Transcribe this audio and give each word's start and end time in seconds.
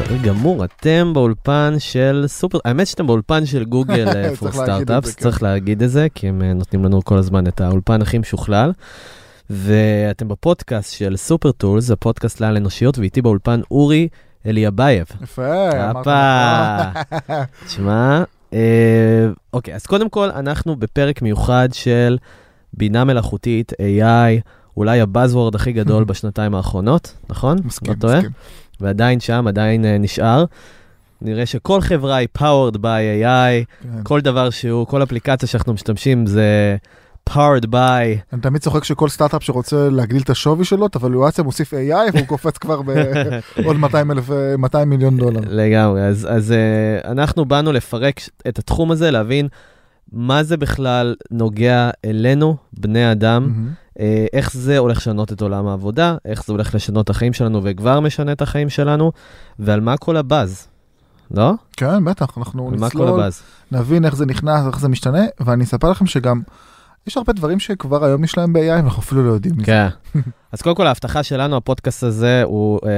בסדר 0.00 0.16
גמור, 0.22 0.64
אתם 0.64 1.10
באולפן 1.14 1.74
של 1.78 2.24
סופר, 2.26 2.58
האמת 2.64 2.86
שאתם 2.86 3.06
באולפן 3.06 3.46
של 3.46 3.64
Google 3.64 4.06
for 4.38 4.48
Startups, 4.48 5.14
כן. 5.14 5.22
צריך 5.22 5.42
להגיד 5.42 5.82
את 5.82 5.90
זה, 5.90 6.06
כי 6.14 6.28
הם 6.28 6.42
אה, 6.42 6.52
נותנים 6.52 6.84
לנו 6.84 7.04
כל 7.04 7.18
הזמן 7.18 7.46
את 7.46 7.60
האולפן 7.60 8.02
הכי 8.02 8.18
משוכלל. 8.18 8.72
ואתם 9.50 10.28
בפודקאסט 10.28 10.92
של 10.92 11.16
Super 11.16 11.52
Tools, 11.52 11.90
הפודקאסט 11.90 12.40
לעל 12.40 12.56
אנושיות, 12.56 12.98
ואיתי 12.98 13.22
באולפן 13.22 13.60
אורי 13.70 14.08
אליאבייב. 14.46 15.06
יפה, 15.22 15.90
אמרת. 15.90 16.06
תשמע, 17.66 18.22
אה, 18.52 19.28
אוקיי, 19.52 19.74
אז 19.74 19.86
קודם 19.86 20.08
כל, 20.08 20.30
אנחנו 20.30 20.76
בפרק 20.76 21.22
מיוחד 21.22 21.68
של 21.72 22.18
בינה 22.72 23.04
מלאכותית, 23.04 23.72
AI, 23.72 24.40
אולי 24.76 25.00
ה 25.00 25.06
buzzword 25.06 25.54
הכי 25.54 25.72
גדול 25.72 26.04
בשנתיים 26.08 26.54
האחרונות, 26.54 27.14
נכון? 27.28 27.58
מסכים, 27.64 27.94
לא? 28.02 28.14
מסכים. 28.16 28.30
ועדיין 28.80 29.20
שם, 29.20 29.46
עדיין 29.48 29.84
אה, 29.84 29.98
נשאר. 29.98 30.44
נראה 31.22 31.46
שכל 31.46 31.80
חברה 31.80 32.16
היא 32.16 32.28
powered 32.38 32.76
by 32.76 33.22
AI, 33.22 33.64
כן. 33.82 34.02
כל 34.02 34.20
דבר 34.20 34.50
שהוא, 34.50 34.86
כל 34.86 35.02
אפליקציה 35.02 35.48
שאנחנו 35.48 35.72
משתמשים 35.72 36.26
זה 36.26 36.76
powered 37.30 37.66
by, 37.70 38.22
אני 38.32 38.40
תמיד 38.40 38.62
צוחק 38.62 38.84
שכל 38.84 39.08
סטארט-אפ 39.08 39.42
שרוצה 39.42 39.88
להגדיל 39.90 40.22
את 40.22 40.30
השווי 40.30 40.64
שלו, 40.64 40.86
את 40.86 40.94
הוולואציה 40.94 41.44
מוסיף 41.44 41.74
AI 41.74 42.12
והוא 42.12 42.26
קופץ 42.32 42.58
כבר 42.58 42.82
בעוד 42.82 43.76
200 43.76 44.10
אלף, 44.10 44.30
אה, 44.30 44.56
200 44.56 44.90
מיליון 44.90 45.16
דולר. 45.16 45.40
לגמרי. 45.46 46.02
אז, 46.02 46.28
אז 46.30 46.52
אה, 46.52 47.10
אנחנו 47.10 47.44
באנו 47.44 47.72
לפרק 47.72 48.20
את 48.48 48.58
התחום 48.58 48.90
הזה, 48.90 49.10
להבין 49.10 49.48
מה 50.12 50.42
זה 50.42 50.56
בכלל 50.56 51.14
נוגע 51.30 51.90
אלינו, 52.04 52.56
בני 52.72 53.12
אדם. 53.12 53.68
אה, 54.00 54.26
איך 54.32 54.52
זה 54.52 54.78
הולך 54.78 54.96
לשנות 54.96 55.32
את 55.32 55.40
עולם 55.40 55.66
העבודה, 55.66 56.16
איך 56.24 56.44
זה 56.44 56.52
הולך 56.52 56.74
לשנות 56.74 57.04
את 57.04 57.10
החיים 57.10 57.32
שלנו 57.32 57.60
וכבר 57.64 58.00
משנה 58.00 58.32
את 58.32 58.42
החיים 58.42 58.68
שלנו, 58.68 59.12
ועל 59.58 59.80
מה 59.80 59.96
כל 59.96 60.16
הבאז, 60.16 60.68
לא? 61.30 61.52
כן, 61.76 62.04
בטח, 62.04 62.38
אנחנו 62.38 62.70
נצלול? 62.70 63.20
נבין 63.72 64.04
איך 64.04 64.16
זה 64.16 64.26
נכנס, 64.26 64.66
איך 64.66 64.80
זה 64.80 64.88
משתנה, 64.88 65.22
ואני 65.40 65.64
אספר 65.64 65.90
לכם 65.90 66.06
שגם 66.06 66.40
יש 67.06 67.16
הרבה 67.16 67.32
דברים 67.32 67.58
שכבר 67.58 68.04
היום 68.04 68.24
יש 68.24 68.38
להם 68.38 68.52
ב-AI, 68.52 68.60
ואנחנו 68.70 69.02
אפילו 69.02 69.26
לא 69.26 69.30
יודעים 69.32 69.54
מזה. 69.56 69.64
כן. 69.64 69.88
אז 70.52 70.62
קודם 70.62 70.76
כל 70.76 70.86
ההבטחה 70.86 71.22
שלנו, 71.22 71.56
הפודקאסט 71.56 72.02
הזה 72.02 72.42
הוא 72.42 72.80
אה, 72.84 72.90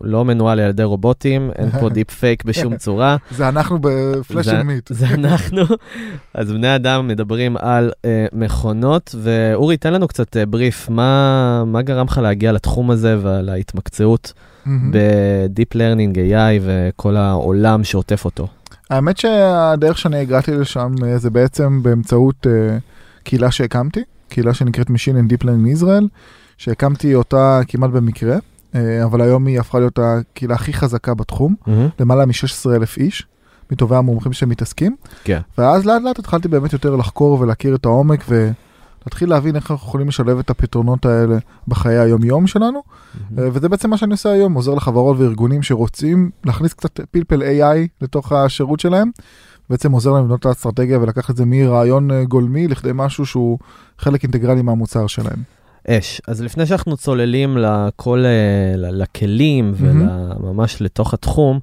לא 0.00 0.24
מנוהל 0.24 0.60
על 0.60 0.70
ידי 0.70 0.82
רובוטים, 0.82 1.50
אין 1.56 1.70
פה 1.70 1.88
deep 1.94 2.10
fake 2.10 2.44
בשום 2.44 2.76
צורה. 2.76 3.16
זה 3.30 3.48
אנחנו 3.48 3.78
ב 3.80 3.91
flesh 3.91 4.48
and 4.48 4.62
meat. 4.62 4.90
זה 4.92 5.06
אנחנו. 5.08 5.62
אז 6.34 6.52
בני 6.52 6.76
אדם 6.76 7.08
מדברים 7.08 7.56
על 7.56 7.92
אה, 8.04 8.26
מכונות, 8.32 9.14
ואורי, 9.18 9.76
תן 9.76 9.92
לנו 9.92 10.08
קצת 10.08 10.36
אה, 10.36 10.46
בריף, 10.46 10.88
מה, 10.90 11.64
מה 11.66 11.82
גרם 11.82 12.06
לך 12.06 12.18
להגיע 12.18 12.52
לתחום 12.52 12.90
הזה 12.90 13.18
ולהתמקצעות 13.22 14.32
מהמם. 14.66 14.92
ב-Deep 14.92 15.76
Learning, 15.76 16.16
AI 16.16 16.60
וכל 16.64 17.16
העולם 17.16 17.84
שעוטף 17.84 18.24
אותו? 18.24 18.48
האמת 18.90 19.16
שהדרך 19.16 19.98
שאני 19.98 20.16
הגעתי 20.16 20.52
לשם 20.52 20.94
אה, 21.04 21.18
זה 21.18 21.30
בעצם 21.30 21.82
באמצעות 21.82 22.46
אה, 22.46 22.76
קהילה 23.24 23.50
שהקמתי, 23.50 24.02
קהילה 24.28 24.54
שנקראת 24.54 24.88
Machine 24.88 24.92
and 24.92 25.32
Deep 25.32 25.44
Learning 25.44 25.80
Israel, 25.80 26.04
שהקמתי 26.58 27.14
אותה 27.14 27.60
כמעט 27.68 27.90
במקרה, 27.90 28.36
אה, 28.74 29.04
אבל 29.04 29.20
היום 29.20 29.46
היא 29.46 29.60
הפכה 29.60 29.78
להיות 29.78 29.98
הקהילה 30.02 30.54
הכי 30.54 30.72
חזקה 30.72 31.14
בתחום, 31.14 31.54
למעלה 32.00 32.26
מ-16 32.26 32.70
אלף 32.74 32.96
איש, 32.96 33.26
מטובי 33.70 33.96
המומחים 33.96 34.32
שמתעסקים. 34.32 34.96
כן. 35.24 35.40
ואז 35.58 35.86
לאט 35.86 36.02
לאט 36.02 36.18
התחלתי 36.18 36.48
באמת 36.48 36.72
יותר 36.72 36.96
לחקור 36.96 37.40
ולהכיר 37.40 37.74
את 37.74 37.84
העומק 37.84 38.24
ולהתחיל 38.28 39.30
להבין 39.30 39.56
איך 39.56 39.70
אנחנו 39.70 39.88
יכולים 39.88 40.08
לשלב 40.08 40.38
את 40.38 40.50
הפתרונות 40.50 41.06
האלה 41.06 41.38
בחיי 41.68 41.98
היום-יום 41.98 42.46
שלנו. 42.46 42.82
אה, 43.38 43.48
וזה 43.52 43.68
בעצם 43.68 43.90
מה 43.90 43.96
שאני 43.96 44.12
עושה 44.12 44.30
היום, 44.30 44.54
עוזר 44.54 44.74
לחברות 44.74 45.16
וארגונים 45.18 45.62
שרוצים 45.62 46.30
להכניס 46.44 46.72
קצת 46.72 47.00
פלפל 47.10 47.42
AI 47.42 47.88
לתוך 48.00 48.32
השירות 48.32 48.80
שלהם. 48.80 49.10
בעצם 49.70 49.92
עוזר 49.92 50.12
להם 50.12 50.24
לבנות 50.24 50.40
את 50.40 50.46
האסטרטגיה 50.46 50.98
ולקחת 50.98 51.30
את 51.30 51.36
זה 51.36 51.44
מרעיון 51.46 52.10
אה, 52.10 52.24
גולמי 52.24 52.68
לכדי 52.68 52.90
משהו 52.94 53.26
שהוא 53.26 53.58
חלק 53.98 54.22
אינטגרלי 54.22 54.62
מהמוצר 54.62 55.06
שלהם. 55.06 55.42
אש. 55.88 56.20
אז 56.28 56.42
לפני 56.42 56.66
שאנחנו 56.66 56.96
צוללים 56.96 57.58
לכל, 57.58 58.24
אה, 58.24 58.74
לכלים. 58.76 59.74
וממש 59.76 60.82
לתוך 60.82 61.14
התחום, 61.14 61.60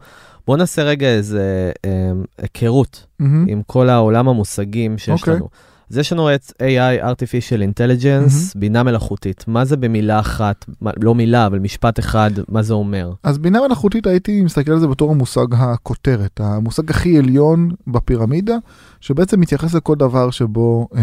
בואו 0.48 0.58
נעשה 0.58 0.84
רגע 0.84 1.08
איזה 1.08 1.72
אה, 1.86 2.12
היכרות 2.38 3.06
מהמם. 3.20 3.46
עם 3.48 3.62
כל 3.68 3.90
העולם 3.90 4.28
המושגים 4.28 4.98
שיש 4.98 5.22
אוקיי. 5.22 5.34
לנו. 5.36 5.50
אז 5.92 5.98
יש 5.98 6.14
לנו 6.14 6.36
את 6.36 6.42
AI, 6.46 7.04
artificial 7.04 7.60
intelligence, 7.60 8.58
בינה 8.60 8.84
מלאכותית. 8.84 9.46
מה 9.48 9.66
זה 9.66 9.78
במילה 9.78 10.20
אחת, 10.20 10.66
לא 11.02 11.16
מילה, 11.16 11.46
אבל 11.46 11.60
משפט 11.60 12.00
אחד, 12.00 12.32
מה 12.50 12.62
זה 12.62 12.74
אומר? 12.74 13.14
אז 13.24 13.38
בינה 13.38 13.60
מלאכותית 13.68 14.08
הייתי 14.08 14.42
מסתכל 14.42 14.72
על 14.72 14.80
זה 14.80 14.88
בתור 14.88 15.12
המושג 15.12 15.46
הכותרת, 15.52 16.40
המושג 16.40 16.90
הכי 16.90 17.18
עליון 17.18 17.72
בפירמידה, 17.88 18.56
שבעצם 19.00 19.40
מתייחס 19.40 19.74
לכל 19.74 19.96
דבר 19.96 20.32
שבו 20.32 20.88
אה, 20.96 21.02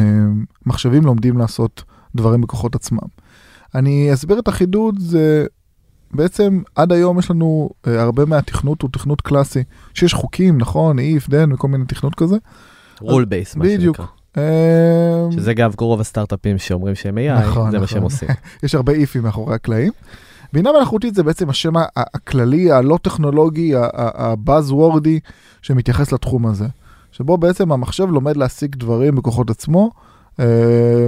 מחשבים 0.66 1.04
לומדים 1.06 1.38
לעשות 1.38 1.84
דברים 2.14 2.40
בכוחות 2.40 2.74
עצמם. 2.74 3.08
אני 3.74 4.14
אסביר 4.14 4.38
את 4.38 4.48
החידוד, 4.48 4.98
זה 4.98 5.46
בעצם 6.12 6.62
עד 6.74 6.92
היום 6.92 7.18
יש 7.18 7.30
לנו 7.30 7.70
אה, 7.86 8.02
הרבה 8.02 8.24
מהתכנות 8.24 8.82
הוא 8.82 8.90
תכנות 8.92 9.20
קלאסי, 9.20 9.62
שיש 9.94 10.14
חוקים, 10.14 10.58
נכון, 10.58 10.98
if, 10.98 11.28
then 11.30 11.54
וכל 11.54 11.68
מיני 11.68 11.84
תכנות 11.84 12.14
כזה. 12.14 12.36
rule 13.00 13.26
base, 13.26 13.56
מה 13.58 13.64
בדיוק. 13.64 13.96
שנקרא. 13.96 14.04
אה, 14.04 14.17
שזה 15.30 15.50
אגב 15.50 15.74
רוב 15.80 16.00
הסטארט-אפים 16.00 16.58
שאומרים 16.58 16.94
שהם 16.94 17.18
AI, 17.18 17.40
נכון, 17.40 17.70
זה 17.70 17.78
מה 17.78 17.84
נכון. 17.84 17.86
שהם 17.86 18.02
עושים. 18.02 18.28
יש 18.62 18.74
הרבה 18.74 18.92
איפים 18.92 19.22
מאחורי 19.22 19.54
הקלעים. 19.54 19.92
בינה 20.52 20.72
מלאכותית 20.72 21.14
זה 21.14 21.22
בעצם 21.22 21.50
השם 21.50 21.72
הכללי, 21.96 22.72
הלא 22.72 22.98
טכנולוגי, 23.02 23.72
הבאז 23.94 24.70
וורדי 24.72 25.20
שמתייחס 25.62 26.12
לתחום 26.12 26.46
הזה. 26.46 26.66
שבו 27.12 27.38
בעצם 27.38 27.72
המחשב 27.72 28.10
לומד 28.10 28.36
להשיג 28.36 28.76
דברים 28.76 29.14
בכוחות 29.14 29.50
עצמו 29.50 29.90
אה, 30.40 30.44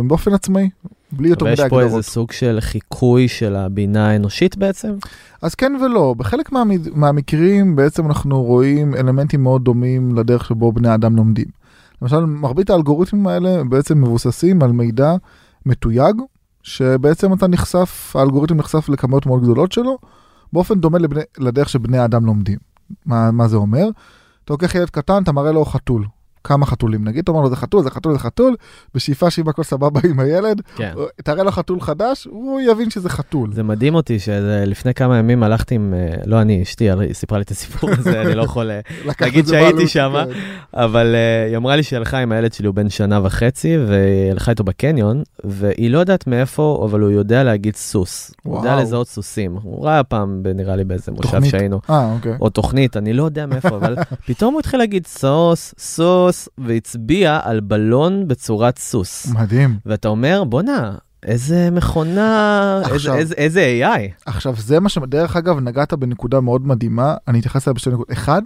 באופן 0.06 0.34
עצמאי, 0.34 0.70
בלי 1.12 1.28
יותר 1.28 1.44
ויש 1.44 1.60
מדי 1.60 1.68
פה 1.68 1.82
הגדרות. 1.82 1.98
איזה 1.98 2.10
סוג 2.10 2.32
של 2.32 2.58
חיקוי 2.60 3.28
של 3.28 3.56
הבינה 3.56 4.10
האנושית 4.10 4.56
בעצם? 4.56 4.92
אז 5.42 5.54
כן 5.54 5.72
ולא, 5.84 6.14
בחלק 6.18 6.52
מהמקרים 6.94 7.76
בעצם 7.76 8.06
אנחנו 8.06 8.42
רואים 8.42 8.94
אלמנטים 8.94 9.42
מאוד 9.42 9.64
דומים 9.64 10.16
לדרך 10.16 10.44
שבו 10.44 10.72
בני 10.72 10.94
אדם 10.94 11.16
לומדים. 11.16 11.59
למשל, 12.02 12.24
מרבית 12.24 12.70
האלגוריתמים 12.70 13.26
האלה 13.26 13.64
בעצם 13.64 14.02
מבוססים 14.02 14.62
על 14.62 14.72
מידע 14.72 15.14
מתויג, 15.66 16.16
שבעצם 16.62 17.32
אתה 17.32 17.46
נחשף, 17.46 18.12
האלגוריתם 18.14 18.56
נחשף 18.56 18.88
לכמויות 18.88 19.26
מאוד 19.26 19.42
גדולות 19.42 19.72
שלו, 19.72 19.98
באופן 20.52 20.80
דומה 20.80 20.98
לבני, 20.98 21.20
לדרך 21.38 21.68
שבני 21.68 21.98
האדם 21.98 22.26
לומדים. 22.26 22.58
מה, 23.06 23.30
מה 23.30 23.48
זה 23.48 23.56
אומר? 23.56 23.88
אתה 24.44 24.52
לוקח 24.52 24.74
ילד 24.74 24.90
קטן, 24.90 25.22
אתה 25.22 25.32
מראה 25.32 25.52
לו 25.52 25.64
חתול. 25.64 26.06
כמה 26.44 26.66
חתולים 26.66 27.04
נגיד, 27.04 27.22
אתה 27.22 27.30
אומר 27.30 27.42
לו 27.42 27.50
זה 27.50 27.56
חתול, 27.56 27.82
זה 27.82 27.90
חתול, 27.90 28.12
זה 28.12 28.18
חתול, 28.18 28.56
בשאיפה 28.94 29.30
שאם 29.30 29.48
הכל 29.48 29.62
סבבה 29.62 30.00
עם 30.10 30.20
הילד, 30.20 30.62
כן. 30.76 30.92
תראה 31.24 31.42
לו 31.42 31.50
חתול 31.50 31.80
חדש, 31.80 32.24
הוא 32.30 32.60
יבין 32.60 32.90
שזה 32.90 33.08
חתול. 33.08 33.52
זה 33.52 33.62
מדהים 33.62 33.94
אותי 33.94 34.18
שלפני 34.18 34.94
כמה 34.94 35.18
ימים 35.18 35.42
הלכתי 35.42 35.74
עם, 35.74 35.94
אה, 35.94 36.14
לא 36.26 36.40
אני, 36.40 36.62
אשתי 36.62 36.88
סיפרה 37.12 37.38
לי 37.38 37.44
את 37.44 37.50
הסיפור 37.50 37.90
הזה, 37.98 38.20
אני 38.20 38.34
לא 38.34 38.42
יכול 38.42 38.70
אה, 38.70 38.80
להגיד 39.20 39.46
שהייתי 39.46 39.88
שם, 39.88 40.12
כן. 40.24 40.38
אבל 40.74 41.14
אה, 41.14 41.46
היא 41.46 41.56
אמרה 41.56 41.76
לי 41.76 41.82
שהיא 41.82 41.96
הלכה 41.96 42.18
עם 42.18 42.32
הילד 42.32 42.52
שלי, 42.52 42.66
הוא 42.66 42.74
בן 42.74 42.88
שנה 42.88 43.20
וחצי, 43.22 43.76
והיא 43.78 44.30
הלכה 44.30 44.50
איתו 44.50 44.64
בקניון, 44.64 45.22
והיא 45.44 45.90
לא 45.90 45.98
יודעת 45.98 46.26
מאיפה, 46.26 46.82
אבל 46.84 47.00
הוא 47.00 47.10
יודע 47.10 47.44
להגיד 47.44 47.76
סוס. 47.76 48.30
הוא 48.42 48.56
יודע. 48.56 48.76
לזהות 48.76 49.08
סוסים. 49.08 49.56
הוא 49.62 49.84
ראה 49.86 50.02
פעם, 50.02 50.42
נראה 50.54 50.76
לי 50.76 50.84
באיזה 50.84 51.12
מושב. 51.12 51.44
שהיינו. 51.44 51.80
אה, 51.90 52.12
אוקיי. 52.12 52.36
או 52.40 52.50
תוכנית, 52.50 52.96
אני 52.96 53.12
לא 53.12 53.22
יודע 53.22 53.46
מאיפה, 53.46 53.68
אבל 53.68 53.96
פתאום 54.26 54.54
הוא 54.54 54.60
התחיל 54.60 54.78
להגיד 54.78 55.06
סוס, 55.06 55.74
סוס, 55.78 56.29
והצביע 56.58 57.40
על 57.42 57.60
בלון 57.60 58.28
בצורת 58.28 58.78
סוס. 58.78 59.26
מדהים. 59.26 59.78
ואתה 59.86 60.08
אומר, 60.08 60.44
בואנה, 60.44 60.94
איזה 61.22 61.70
מכונה, 61.70 62.80
איזה, 62.84 62.94
עכשיו- 62.94 63.14
איזה, 63.14 63.34
איזה 63.34 63.80
AI. 63.94 64.00
עכשיו 64.26 64.54
זה 64.58 64.80
מה 64.80 64.88
ש... 64.88 64.98
דרך 64.98 65.36
אגב, 65.36 65.58
נגעת 65.60 65.94
בנקודה 65.94 66.40
מאוד 66.40 66.66
מדהימה, 66.66 67.14
אני 67.28 67.38
אתייחס 67.40 67.68
אליה 67.68 67.74
בשתי 67.74 67.90
נקודות. 67.90 68.12
אחד, 68.12 68.42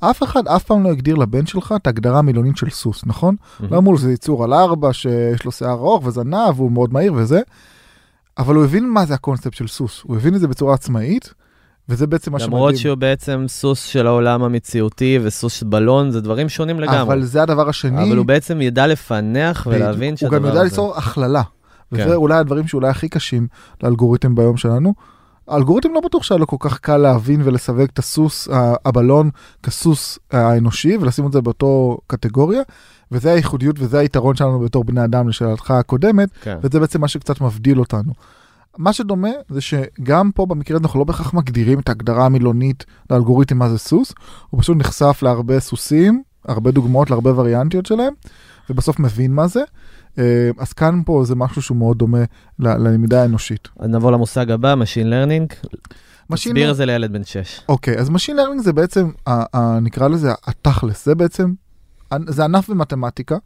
אף 0.00 0.22
אחד 0.22 0.48
אף 0.48 0.64
פעם 0.64 0.84
לא 0.84 0.88
הגדיר 0.90 1.14
לבן 1.14 1.46
שלך 1.46 1.74
את 1.76 1.86
ההגדרה 1.86 2.18
המילונית 2.18 2.56
של 2.56 2.70
סוס, 2.70 3.02
נכון? 3.06 3.36
לא 3.70 3.78
אמרו 3.78 3.98
שזה 3.98 4.12
יצור 4.12 4.44
על 4.44 4.54
ארבע, 4.54 4.92
שיש 4.92 5.44
לו 5.44 5.52
שיער 5.52 5.72
ארוך 5.72 6.06
וזנב, 6.06 6.52
והוא 6.56 6.72
מאוד 6.72 6.92
מהיר 6.92 7.12
וזה, 7.14 7.40
אבל 8.38 8.54
הוא 8.54 8.64
הבין 8.64 8.88
מה 8.90 9.06
זה 9.06 9.14
הקונספט 9.14 9.54
של 9.54 9.68
סוס, 9.68 10.00
הוא 10.02 10.16
הבין 10.16 10.34
את 10.34 10.40
זה 10.40 10.48
בצורה 10.48 10.74
עצמאית, 10.74 11.34
וזה 11.90 12.06
בעצם 12.06 12.32
מה 12.32 12.38
שמדהים. 12.38 12.56
למרות 12.56 12.76
שהוא 12.76 12.94
בעצם 12.94 13.44
סוס 13.48 13.84
של 13.84 14.06
העולם 14.06 14.42
המציאותי 14.42 15.18
וסוס 15.22 15.52
של 15.52 15.66
בלון, 15.66 16.10
זה 16.10 16.20
דברים 16.20 16.48
שונים 16.48 16.80
לגמרי. 16.80 17.00
אבל 17.02 17.22
זה 17.22 17.42
הדבר 17.42 17.68
השני. 17.68 18.02
אבל 18.02 18.16
הוא 18.16 18.26
בעצם 18.26 18.60
ידע 18.60 18.86
לפענח. 18.86 19.66
ולהבין 19.70 20.10
הוא 20.10 20.18
שהדבר 20.18 20.36
גם 20.36 20.44
יודע 20.44 20.60
הזה... 20.60 20.64
ליצור 20.64 20.96
הכללה. 20.96 21.42
כן. 21.42 22.02
וזה 22.04 22.14
אולי 22.14 22.38
הדברים 22.38 22.66
שאולי 22.66 22.88
הכי 22.88 23.08
קשים 23.08 23.46
לאלגוריתם 23.82 24.34
ביום 24.34 24.56
שלנו. 24.56 24.94
האלגוריתם 25.48 25.88
לא 25.94 26.00
בטוח 26.00 26.22
שהיה 26.22 26.38
לו 26.38 26.46
כל 26.46 26.56
כך 26.60 26.78
קל 26.78 26.96
להבין 26.96 27.40
ולסווג 27.44 27.80
את 27.80 27.98
הסוס, 27.98 28.48
הבלון, 28.84 29.30
כסוס 29.62 30.18
האנושי 30.30 30.96
ולשים 30.96 31.26
את 31.26 31.32
זה 31.32 31.40
באותו 31.40 31.98
קטגוריה, 32.06 32.62
וזה 33.12 33.32
הייחודיות 33.32 33.76
וזה 33.78 33.98
היתרון 33.98 34.36
שלנו 34.36 34.60
בתור 34.60 34.84
בני 34.84 35.04
אדם 35.04 35.28
לשאלתך 35.28 35.70
הקודמת, 35.70 36.28
כן. 36.42 36.58
וזה 36.62 36.80
בעצם 36.80 37.00
מה 37.00 37.08
שקצת 37.08 37.40
מבדיל 37.40 37.78
אותנו. 37.78 38.12
מה 38.78 38.92
שדומה 38.92 39.28
זה 39.48 39.60
שגם 39.60 40.30
פה 40.34 40.46
במקרה 40.46 40.78
אנחנו 40.78 40.98
לא 40.98 41.04
בהכרח 41.04 41.34
מגדירים 41.34 41.78
את 41.78 41.88
ההגדרה 41.88 42.26
המילונית 42.26 42.84
לאלגוריתם 43.10 43.58
מה 43.58 43.68
זה 43.68 43.78
סוס, 43.78 44.12
הוא 44.50 44.62
פשוט 44.62 44.76
נחשף 44.76 45.18
להרבה 45.22 45.60
סוסים, 45.60 46.22
הרבה 46.44 46.70
דוגמאות 46.70 47.10
להרבה 47.10 47.40
וריאנטיות 47.40 47.86
שלהם, 47.86 48.12
ובסוף 48.70 48.98
מבין 48.98 49.34
מה 49.34 49.46
זה. 49.46 49.62
אה, 50.18 50.50
אז 50.58 50.72
כאן 50.72 51.02
פה 51.06 51.22
זה 51.24 51.34
משהו 51.34 51.62
שהוא 51.62 51.76
מאוד 51.76 51.98
דומה 51.98 52.24
ללמידה 52.58 53.22
האנושית. 53.22 53.68
אז 53.78 53.88
נעבור 53.88 54.12
למושג 54.12 54.50
הבא, 54.50 54.74
Machine 54.74 55.06
Learning. 55.06 55.66
Machine 56.32 56.34
תסביר 56.34 56.70
את 56.70 56.76
זה 56.76 56.86
לילד 56.86 57.12
בן 57.12 57.24
6. 57.24 57.60
אוקיי, 57.68 57.98
אז 57.98 58.08
Machine 58.08 58.34
Learning 58.34 58.62
זה 58.62 58.72
בעצם, 58.72 59.10
נקרא 59.82 60.08
לזה 60.08 60.32
התכלס, 60.46 61.04
זה 61.04 61.14
בעצם, 61.14 61.52
זה 62.26 62.44
ענף 62.44 62.70
במתמטיקה, 62.70 63.36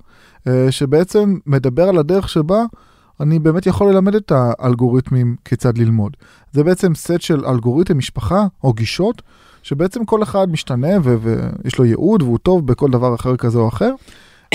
אה, 0.47 0.67
שבעצם 0.71 1.39
מדבר 1.47 1.89
על 1.89 1.99
הדרך 1.99 2.29
שבה 2.29 2.65
אני 3.21 3.39
באמת 3.39 3.67
יכול 3.67 3.93
ללמד 3.93 4.15
את 4.15 4.33
האלגוריתמים 4.35 5.37
כיצד 5.45 5.79
ללמוד. 5.79 6.17
זה 6.53 6.65
בעצם 6.65 6.95
סט 6.95 7.21
של 7.21 7.47
אלגוריתם, 7.47 7.99
משפחה 7.99 8.47
או 8.65 8.73
גישות, 8.73 9.23
שבעצם 9.63 10.05
כל 10.05 10.23
אחד 10.23 10.51
משתנה 10.51 10.89
ויש 11.03 11.79
לו 11.79 11.85
ייעוד 11.85 12.23
והוא 12.23 12.39
טוב 12.39 12.67
בכל 12.67 12.91
דבר 12.91 13.15
אחר 13.15 13.37
כזה 13.37 13.59
או 13.59 13.69
אחר, 13.69 13.95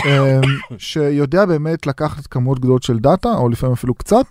אה, 0.05 0.39
שיודע 0.77 1.45
באמת 1.45 1.87
לקחת 1.87 2.27
כמות 2.27 2.59
גדולות 2.59 2.83
של 2.83 2.99
דאטה, 2.99 3.29
או 3.33 3.49
לפעמים 3.49 3.73
אפילו 3.73 3.93
קצת, 3.93 4.25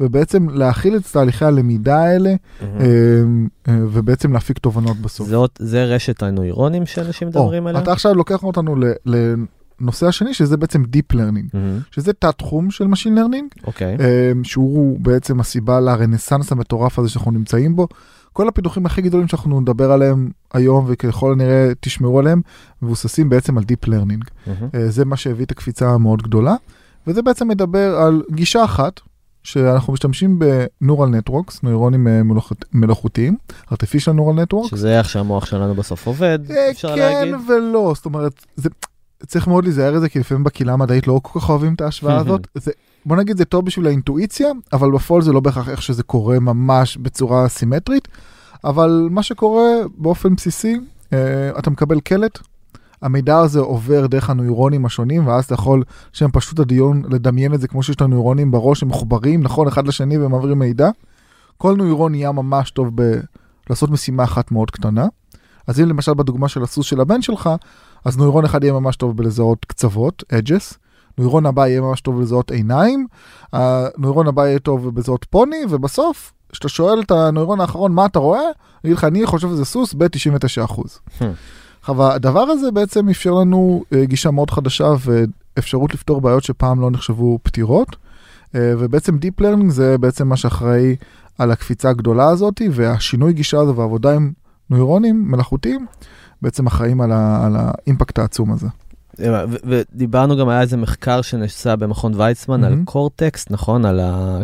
ובעצם 0.00 0.48
להכיל 0.48 0.96
את 0.96 1.02
תהליכי 1.12 1.44
הלמידה 1.44 1.96
האלה 2.02 2.30
אה, 2.62 2.66
אה, 3.68 3.78
ובעצם 3.92 4.32
להפיק 4.32 4.58
תובנות 4.58 4.96
בסוף. 4.96 5.28
זה 5.28 5.36
עוד- 5.36 5.50
זה 5.58 5.84
רשת 5.84 6.22
הנוירונים 6.22 6.86
שאנשים 6.86 7.28
מדברים 7.28 7.66
עליה? 7.66 7.82
אתה 7.82 7.92
עכשיו 7.92 8.14
לוקח 8.14 8.44
אותנו 8.44 8.76
לנושא 9.80 10.06
השני 10.06 10.34
שזה 10.34 10.56
בעצם 10.56 10.82
Deep 10.82 11.14
Learning, 11.16 11.48
מהמם, 11.54 11.78
שזה 11.90 12.12
תת 12.12 12.38
תחום 12.38 12.70
של 12.70 12.84
Machine 12.84 13.16
Learning, 13.18 13.64
אוקיי. 13.66 13.96
אה, 14.00 14.32
שהוא 14.42 15.00
בעצם 15.00 15.40
הסיבה 15.40 15.80
לרנסאנס 15.80 16.52
המטורף 16.52 16.98
הזה 16.98 17.08
שאנחנו 17.08 17.30
נמצאים 17.30 17.76
בו. 17.76 17.88
כל 18.32 18.48
הפיתוחים 18.48 18.86
הכי 18.86 19.02
גדולים 19.02 19.28
שאנחנו 19.28 19.60
נדבר 19.60 19.92
עליהם 19.92 20.30
היום 20.54 20.84
וככל 20.88 21.32
הנראה 21.32 21.72
תשמעו 21.80 22.18
עליהם 22.18 22.40
מבוססים 22.82 23.28
בעצם 23.28 23.58
על 23.58 23.64
Deep 23.64 23.88
Learning. 23.88 24.24
אה, 24.74 24.90
זה 24.90 25.04
מה 25.04 25.16
שהביא 25.16 25.44
את 25.44 25.50
הקפיצה 25.50 25.90
המאוד 25.90 26.22
גדולה, 26.22 26.54
וזה 27.06 27.22
בעצם 27.22 27.48
מדבר 27.48 27.96
על 27.96 28.22
גישה 28.32 28.64
אחת, 28.64 29.00
שאנחנו 29.42 29.92
משתמשים 29.92 30.38
ב-Neural 30.38 30.86
Networks, 31.30 31.58
נוירונים 31.62 32.08
אה, 32.08 32.22
מלאכות- 32.22 32.64
מלאכותיים, 32.72 33.36
artificial 33.70 34.14
Neural 34.16 34.54
Networks. 34.54 34.68
שזה 34.68 34.98
איך 34.98 35.08
שהמוח 35.08 35.46
שלנו 35.46 35.74
בסוף 35.74 36.06
עובד, 36.06 36.38
אפשר 36.70 36.94
כן 36.96 36.98
להגיד. 36.98 37.34
ולא, 37.48 37.92
זאת 37.96 38.04
אומרת, 38.04 38.32
זה, 38.56 38.68
צריך 39.26 39.46
מאוד 39.46 39.64
להיזהר 39.64 39.96
את 39.96 40.00
זה, 40.00 40.08
כי 40.08 40.18
לפעמים 40.18 40.44
בקהילה 40.44 40.72
המדעית 40.72 41.06
לא 41.06 41.20
כל 41.22 41.40
כך 41.40 41.48
אוהבים 41.48 41.74
את 41.74 41.80
ההשוואה 41.80 42.16
הזאת. 42.20 42.46
זה, 42.54 42.72
בוא 43.06 43.16
נגיד 43.16 43.36
זה 43.36 43.44
טוב 43.44 43.64
בשביל 43.64 43.86
האינטואיציה, 43.86 44.48
אבל 44.72 44.90
בפועל 44.90 45.22
זה 45.22 45.32
לא 45.32 45.40
בהכרח 45.40 45.68
איך 45.68 45.82
שזה 45.82 46.02
קורה 46.02 46.40
ממש 46.40 46.96
בצורה 46.96 47.48
סימטרית, 47.48 48.08
אבל 48.64 49.08
מה 49.10 49.22
שקורה 49.22 49.68
באופן 49.96 50.34
בסיסי, 50.34 50.76
אה, 51.12 51.18
אתה 51.58 51.70
מקבל 51.70 52.00
קלט, 52.00 52.38
המידע 53.02 53.38
הזה 53.38 53.60
עובר 53.60 54.06
דרך 54.06 54.30
הנוירונים 54.30 54.86
השונים, 54.86 55.26
ואז 55.26 55.44
אתה 55.44 55.54
יכול, 55.54 55.82
לשם 56.14 56.30
פשוט 56.32 56.58
הדיון, 56.58 57.02
לדמיין 57.10 57.54
את 57.54 57.60
זה 57.60 57.68
כמו 57.68 57.82
שיש 57.82 58.00
לנו 58.00 58.10
נוירונים 58.10 58.50
בראש, 58.50 58.82
הם 58.82 58.88
מחוברים, 58.88 59.42
נכון, 59.42 59.68
אחד 59.68 59.86
לשני 59.86 60.18
ומעבירים 60.18 60.58
מידע. 60.58 60.90
כל 61.56 61.76
נוירון 61.76 62.12
נהיה 62.12 62.32
ממש 62.32 62.70
טוב 62.70 62.90
ב... 62.94 63.20
לעשות 63.70 63.90
משימה 63.90 64.24
אחת 64.24 64.52
מאוד 64.52 64.70
קטנה. 64.70 65.06
אז 65.70 65.80
אם 65.80 65.88
למשל 65.88 66.14
בדוגמה 66.14 66.48
של 66.48 66.62
הסוס 66.62 66.86
של 66.86 67.00
הבן 67.00 67.22
שלך, 67.22 67.50
אז 68.04 68.18
נוירון 68.18 68.44
אחד 68.44 68.64
יהיה 68.64 68.72
ממש 68.72 68.96
טוב 68.96 69.16
בלזהות 69.16 69.64
קצוות, 69.64 70.24
edges, 70.32 70.76
נוירון 71.18 71.46
הבא 71.46 71.66
יהיה 71.66 71.80
ממש 71.80 72.00
טוב 72.00 72.18
בלזהות 72.18 72.50
עיניים, 72.50 73.06
הנוירון 73.52 74.28
הבא 74.28 74.46
יהיה 74.46 74.58
טוב 74.58 74.88
בלזהות 74.94 75.26
פוני, 75.30 75.56
ובסוף, 75.70 76.32
כשאתה 76.52 76.68
שואל 76.68 77.00
את 77.00 77.10
הנוירון 77.10 77.60
האחרון 77.60 77.92
מה 77.92 78.06
אתה 78.06 78.18
רואה, 78.18 78.40
אני 78.40 78.50
אגיד 78.84 78.96
לך, 78.96 79.04
אני 79.04 79.26
חושב 79.26 79.48
שזה 79.48 79.64
סוס 79.64 79.94
ב-99%. 79.94 80.72
Hmm. 81.18 81.24
עכשיו, 81.80 82.12
הדבר 82.12 82.40
הזה 82.40 82.70
בעצם 82.70 83.08
אפשר 83.08 83.30
לנו 83.30 83.84
אה, 83.92 84.04
גישה 84.04 84.30
מאוד 84.30 84.50
חדשה 84.50 84.88
ואפשרות 85.00 85.94
לפתור 85.94 86.20
בעיות 86.20 86.44
שפעם 86.44 86.80
לא 86.80 86.90
נחשבו 86.90 87.38
פתירות, 87.42 87.96
אה, 88.54 88.72
ובעצם 88.78 89.16
Deep 89.16 89.42
Learning 89.42 89.70
זה 89.70 89.98
בעצם 89.98 90.28
מה 90.28 90.36
שאחראי 90.36 90.96
על 91.38 91.50
הקפיצה 91.50 91.90
הגדולה 91.90 92.28
הזאת, 92.28 92.62
והשינוי 92.70 93.32
גישה 93.32 93.58
הזו 93.58 93.76
והעבודה 93.76 94.14
עם 94.14 94.32
נוירונים 94.70 95.30
מלאכותיים, 95.30 95.86
בעצם 96.42 96.66
אחראים 96.66 97.00
על, 97.00 97.12
ה, 97.12 97.46
על 97.46 97.56
האימפקט 97.56 98.18
העצום 98.18 98.52
הזה. 98.52 98.66
ודיברנו 99.64 100.36
גם, 100.36 100.48
היה 100.48 100.60
איזה 100.60 100.76
מחקר 100.76 101.22
שנעשה 101.22 101.76
במכון 101.76 102.12
ויצמן 102.16 102.64
על 102.64 102.70
מהמם. 102.70 102.84
קורטקס, 102.84 103.46
נכון? 103.50 103.84
על 103.84 104.00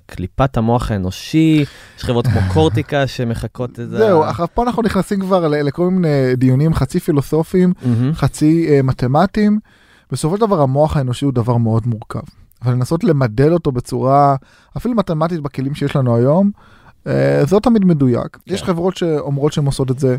קליפת 0.07 0.57
המוח 0.57 0.91
האנושי, 0.91 1.65
יש 1.99 2.05
חברות 2.05 2.27
כמו 2.27 2.41
קורטיקה 2.55 3.07
שמחכות 3.07 3.71
את 3.81 3.91
זה. 3.91 3.99
זהו, 3.99 4.23
עכשיו 4.23 4.47
פה 4.55 4.63
אנחנו 4.63 4.83
נכנסים 4.83 5.21
כבר 5.21 5.49
לכל 5.49 5.91
מיני 5.91 6.37
דיונים 6.37 6.75
חצי 6.75 7.01
פילוסופיים. 7.01 7.73
חצי 8.15 8.67
אה, 8.69 8.83
מתמטיים. 8.83 9.59
בסופו 10.13 10.37
של 10.37 10.41
דבר 10.41 10.61
המוח 10.61 10.97
האנושי 10.97 11.25
הוא 11.25 11.33
דבר 11.33 11.57
מאוד 11.57 11.87
מורכב. 11.87 12.21
אבל 12.63 12.73
לנסות 12.73 13.05
למדל 13.05 13.53
אותו 13.53 13.73
בצורה 13.73 14.37
אפילו 14.77 14.95
מתמטית 14.95 15.41
בכלים 15.41 15.75
שיש 15.75 15.97
לנו 15.97 16.17
היום, 16.17 16.51
זה 17.45 17.57
לא 17.57 17.61
תמיד 17.61 17.85
מדויק. 17.85 18.39
יש 18.47 18.63
חברות 18.63 18.97
שאומרות 18.97 19.53
שהן 19.53 19.67
עושות 19.67 19.91
את 19.91 19.99
זה, 19.99 20.17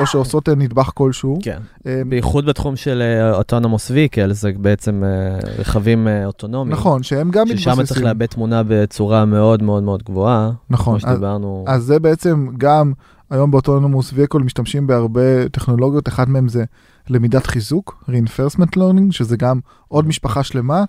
או 0.00 0.06
שעושות 0.06 0.48
אה, 0.48 0.54
נדבך 0.54 0.90
כלשהו. 0.94 1.38
כן, 1.42 1.58
אה, 1.86 2.02
בייחוד 2.08 2.46
בתחום 2.46 2.76
של 2.76 3.02
אוטונומוס 3.32 3.90
ויקל, 3.90 4.32
זה 4.32 4.50
בעצם 4.58 5.02
אה, 5.04 5.38
רכבים 5.58 6.08
אה, 6.08 6.26
אוטונומיים. 6.26 6.72
נכון, 6.76 7.02
שהם 7.02 7.30
גם 7.30 7.46
ששם 7.46 7.56
צריך 7.70 7.78
מתבססים. 7.78 8.02
לאבד 8.04 8.26
תמונה 8.26 8.62
בצורה 8.68 9.24
מאוד 9.24 9.62
מאוד 9.62 9.82
מאוד 9.82 10.02
גבוהה, 10.02 10.50
נכון, 10.70 10.98
כמו 10.98 11.08
אז- 11.08 11.12
שדיברנו. 11.14 11.64
אז 11.68 11.82
זה 11.82 11.98
בעצם 12.00 12.46
גם 12.58 12.92
היום 13.30 13.50
באוטונומוס 13.50 14.10
ויקול 14.14 14.42
משתמשים 14.42 14.86
בהרבה 14.86 15.48
טכנולוגיות, 15.48 16.08
אחד 16.08 16.28
מהם 16.28 16.48
זה 16.48 16.64
למידת 17.10 17.46
חיזוק, 17.46 18.04
reinforcement 18.10 18.76
learning, 18.76 19.10
שזה 19.10 19.36
גם 19.36 19.60
עוד 19.88 20.06
משפחה 20.06 20.42
שלמה, 20.42 20.84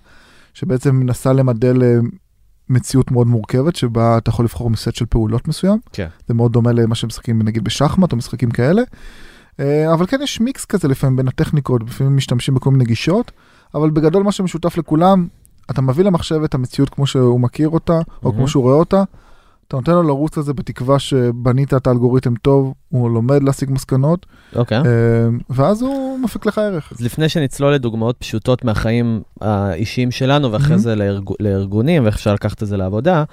שבעצם 0.54 0.94
מנסה 0.96 1.32
למדל 1.32 1.82
אה, 1.82 1.96
מציאות 2.68 3.10
מאוד 3.10 3.26
מורכבת, 3.26 3.76
שבה 3.76 4.18
אתה 4.18 4.30
יכול 4.30 4.44
לבחור 4.44 4.70
מסט 4.70 4.94
של 4.94 5.06
פעולות 5.06 5.48
מסוים. 5.48 5.78
כן. 5.92 6.06
זה 6.28 6.34
מאוד 6.34 6.52
דומה 6.52 6.72
למה 6.72 6.94
שמשחקים 6.94 7.42
נגיד 7.42 7.64
בשחמט 7.64 8.12
או 8.12 8.16
משחקים 8.16 8.50
כאלה. 8.50 8.82
אה, 9.60 9.94
אבל 9.94 10.06
כן 10.06 10.18
יש 10.22 10.40
מיקס 10.40 10.64
כזה 10.64 10.88
לפעמים 10.88 11.16
בין 11.16 11.28
הטכניקות, 11.28 11.82
לפעמים 11.86 12.16
משתמשים 12.16 12.54
בכל 12.54 12.70
מיני 12.70 12.84
גישות, 12.84 13.32
אבל 13.74 13.90
בגדול 13.90 14.22
מה 14.22 14.32
שמשותף 14.32 14.78
לכולם, 14.78 15.26
אתה 15.70 15.82
מביא 15.82 16.04
למחשב 16.04 16.42
את 16.44 16.54
המציאות 16.54 16.88
כמו 16.90 17.06
שהוא 17.06 17.40
מכיר 17.40 17.68
אותה, 17.68 17.92
או 17.92 18.00
מהמם. 18.22 18.36
כמו 18.36 18.48
שהוא 18.48 18.62
רואה 18.62 18.74
אותה, 18.74 19.02
אתה 19.68 19.76
נותן 19.76 19.92
לו 19.92 20.02
לרוץ 20.02 20.38
על 20.38 20.44
זה 20.44 20.54
בתקווה 20.54 20.98
שבנית 20.98 21.74
את 21.74 21.86
האלגוריתם 21.86 22.34
טוב, 22.34 22.74
הוא 22.88 23.10
לומד 23.10 23.42
להשיג 23.42 23.70
מסקנות, 23.70 24.26
אוקיי. 24.56 24.78
אה, 24.78 24.82
ואז 25.50 25.82
הוא 25.82 26.18
מפיק 26.18 26.46
לך 26.46 26.58
ערך. 26.58 26.92
אז 26.92 27.00
לפני 27.00 27.28
שנצלול 27.28 27.74
לדוגמאות 27.74 28.16
פשוטות 28.18 28.64
מהחיים 28.64 29.22
האישיים 29.40 30.10
שלנו, 30.10 30.52
ואחרי 30.52 30.68
מהמם. 30.68 30.82
זה 30.82 30.94
לארג... 30.94 31.30
לארגונים, 31.40 32.04
ואיך 32.04 32.14
אפשר 32.14 32.34
לקחת 32.34 32.62
את 32.62 32.68
זה 32.68 32.76
לעבודה, 32.76 33.24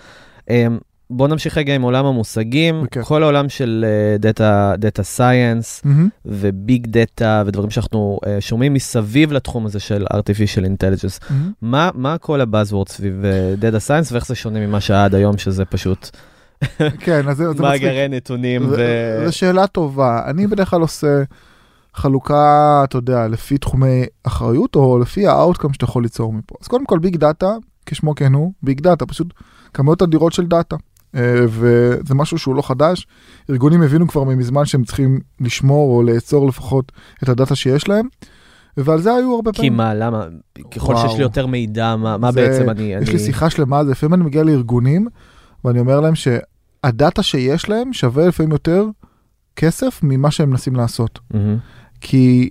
בואו 1.10 1.28
נמשיך 1.28 1.58
רגע 1.58 1.76
עם 1.76 1.82
עולם 1.82 2.06
המושגים, 2.06 2.84
בכיף. 2.84 3.04
כל 3.04 3.24
העולם 3.24 3.50
של 3.50 3.86
data, 4.20 5.04
science. 5.04 5.82
ו 6.26 6.41
big 6.41 6.88
data 6.88 7.44
ודברים 7.46 7.70
שאנחנו 7.70 8.20
uh, 8.24 8.28
שומעים 8.40 8.74
מסביב 8.74 9.34
לתחום 9.34 9.66
הזה 9.66 9.80
של 9.80 10.06
artificial 10.14 10.62
intelligence. 10.62 11.30
מהמם. 11.30 11.52
מה, 11.62 11.90
מה 11.94 12.18
כל 12.18 12.42
ה 12.42 12.47
buzzword 12.47 12.90
סביב 12.90 13.24
data 13.58 13.80
science 13.80 14.12
ואיך 14.12 14.28
זה 14.28 14.36
שונה 14.36 14.60
ממה 14.60 14.82
שהיה 14.82 15.06
עד 15.06 15.16
היום, 15.16 15.38
שזה 15.38 15.66
פשוט 15.66 16.10
כן, 17.00 17.30
אז 17.30 17.38
זה 17.38 17.52
זה. 17.52 17.62
מאגרי 17.62 18.08
נתונים 18.10 18.68
ו... 18.70 18.76
זו 19.26 19.38
שאלה 19.38 19.68
טובה. 19.68 20.22
אני 20.26 20.48
בדרך 20.48 20.70
כלל 20.70 20.82
עושה 20.82 21.24
חלוקה, 21.94 22.82
אתה 22.84 22.98
יודע, 22.98 23.28
לפי 23.28 23.58
תחומי 23.58 24.04
אחריות 24.24 24.76
או 24.76 25.00
לפי 25.00 25.28
ה 25.28 25.34
outcome 25.34 25.74
שאתה 25.74 25.86
יכול 25.86 26.04
ליצור 26.04 26.34
מפה. 26.34 26.56
אז 26.62 26.68
קודם 26.68 26.86
כל 26.86 27.00
big 27.00 27.18
data, 27.18 27.52
כשמו 27.86 28.16
כן 28.16 28.34
הוא, 28.34 28.54
big 28.64 28.82
data, 28.82 29.06
פשוט 29.06 29.34
כמויות 29.74 30.02
אדירות 30.02 30.34
של 30.34 30.46
דאטה. 30.46 30.76
אה, 31.16 31.46
וזה 31.48 32.16
משהו 32.16 32.38
שהוא 32.38 32.56
לא 32.56 32.62
חדש. 32.62 33.08
ארגונים 33.50 33.82
הבינו 33.82 34.08
כבר 34.08 34.24
מזמן 34.24 34.66
שהם 34.66 34.84
צריכים 34.84 35.20
לשמור 35.42 35.98
או 35.98 36.04
לאצור 36.04 36.48
לפחות 36.48 36.92
את 37.24 37.30
הדאטה 37.30 37.56
שיש 37.56 37.88
להם. 37.88 38.08
ועל 38.78 39.02
זה 39.02 39.14
היו 39.14 39.36
הרבה 39.36 39.52
כי 39.52 39.58
פעמים. 39.58 39.78
מה, 39.78 39.94
למה? 39.94 40.26
ככל 40.72 40.96
שיש 40.96 41.04
וואו. 41.06 41.18
לי 41.18 41.22
יותר 41.24 41.46
מידע, 41.48 41.96
מה, 41.96 42.18
מה 42.18 42.32
זה- 42.32 42.42
בעצם 42.42 42.70
אני... 42.70 42.84
יש 42.84 43.10
אני... 43.10 43.18
לי 43.18 43.24
שיחה 43.24 43.50
שלמה 43.50 43.80
על 43.80 43.86
זה, 43.86 43.92
לפעמים 43.92 44.14
אני 44.14 44.24
מגיע 44.24 44.44
לארגונים 44.44 45.08
ואני 45.66 45.80
אומר 45.80 46.00
להם 46.00 46.14
שהדאטה 46.16 47.24
שיש 47.24 47.70
להם 47.70 47.94
שווה 47.94 48.28
לפעמים 48.28 48.52
יותר 48.52 48.86
כסף 49.56 50.00
ממה 50.04 50.32
שהם 50.32 50.50
מנסים 50.50 50.76
לעשות. 50.76 51.20
מהמם, 51.34 51.58
כי 52.02 52.50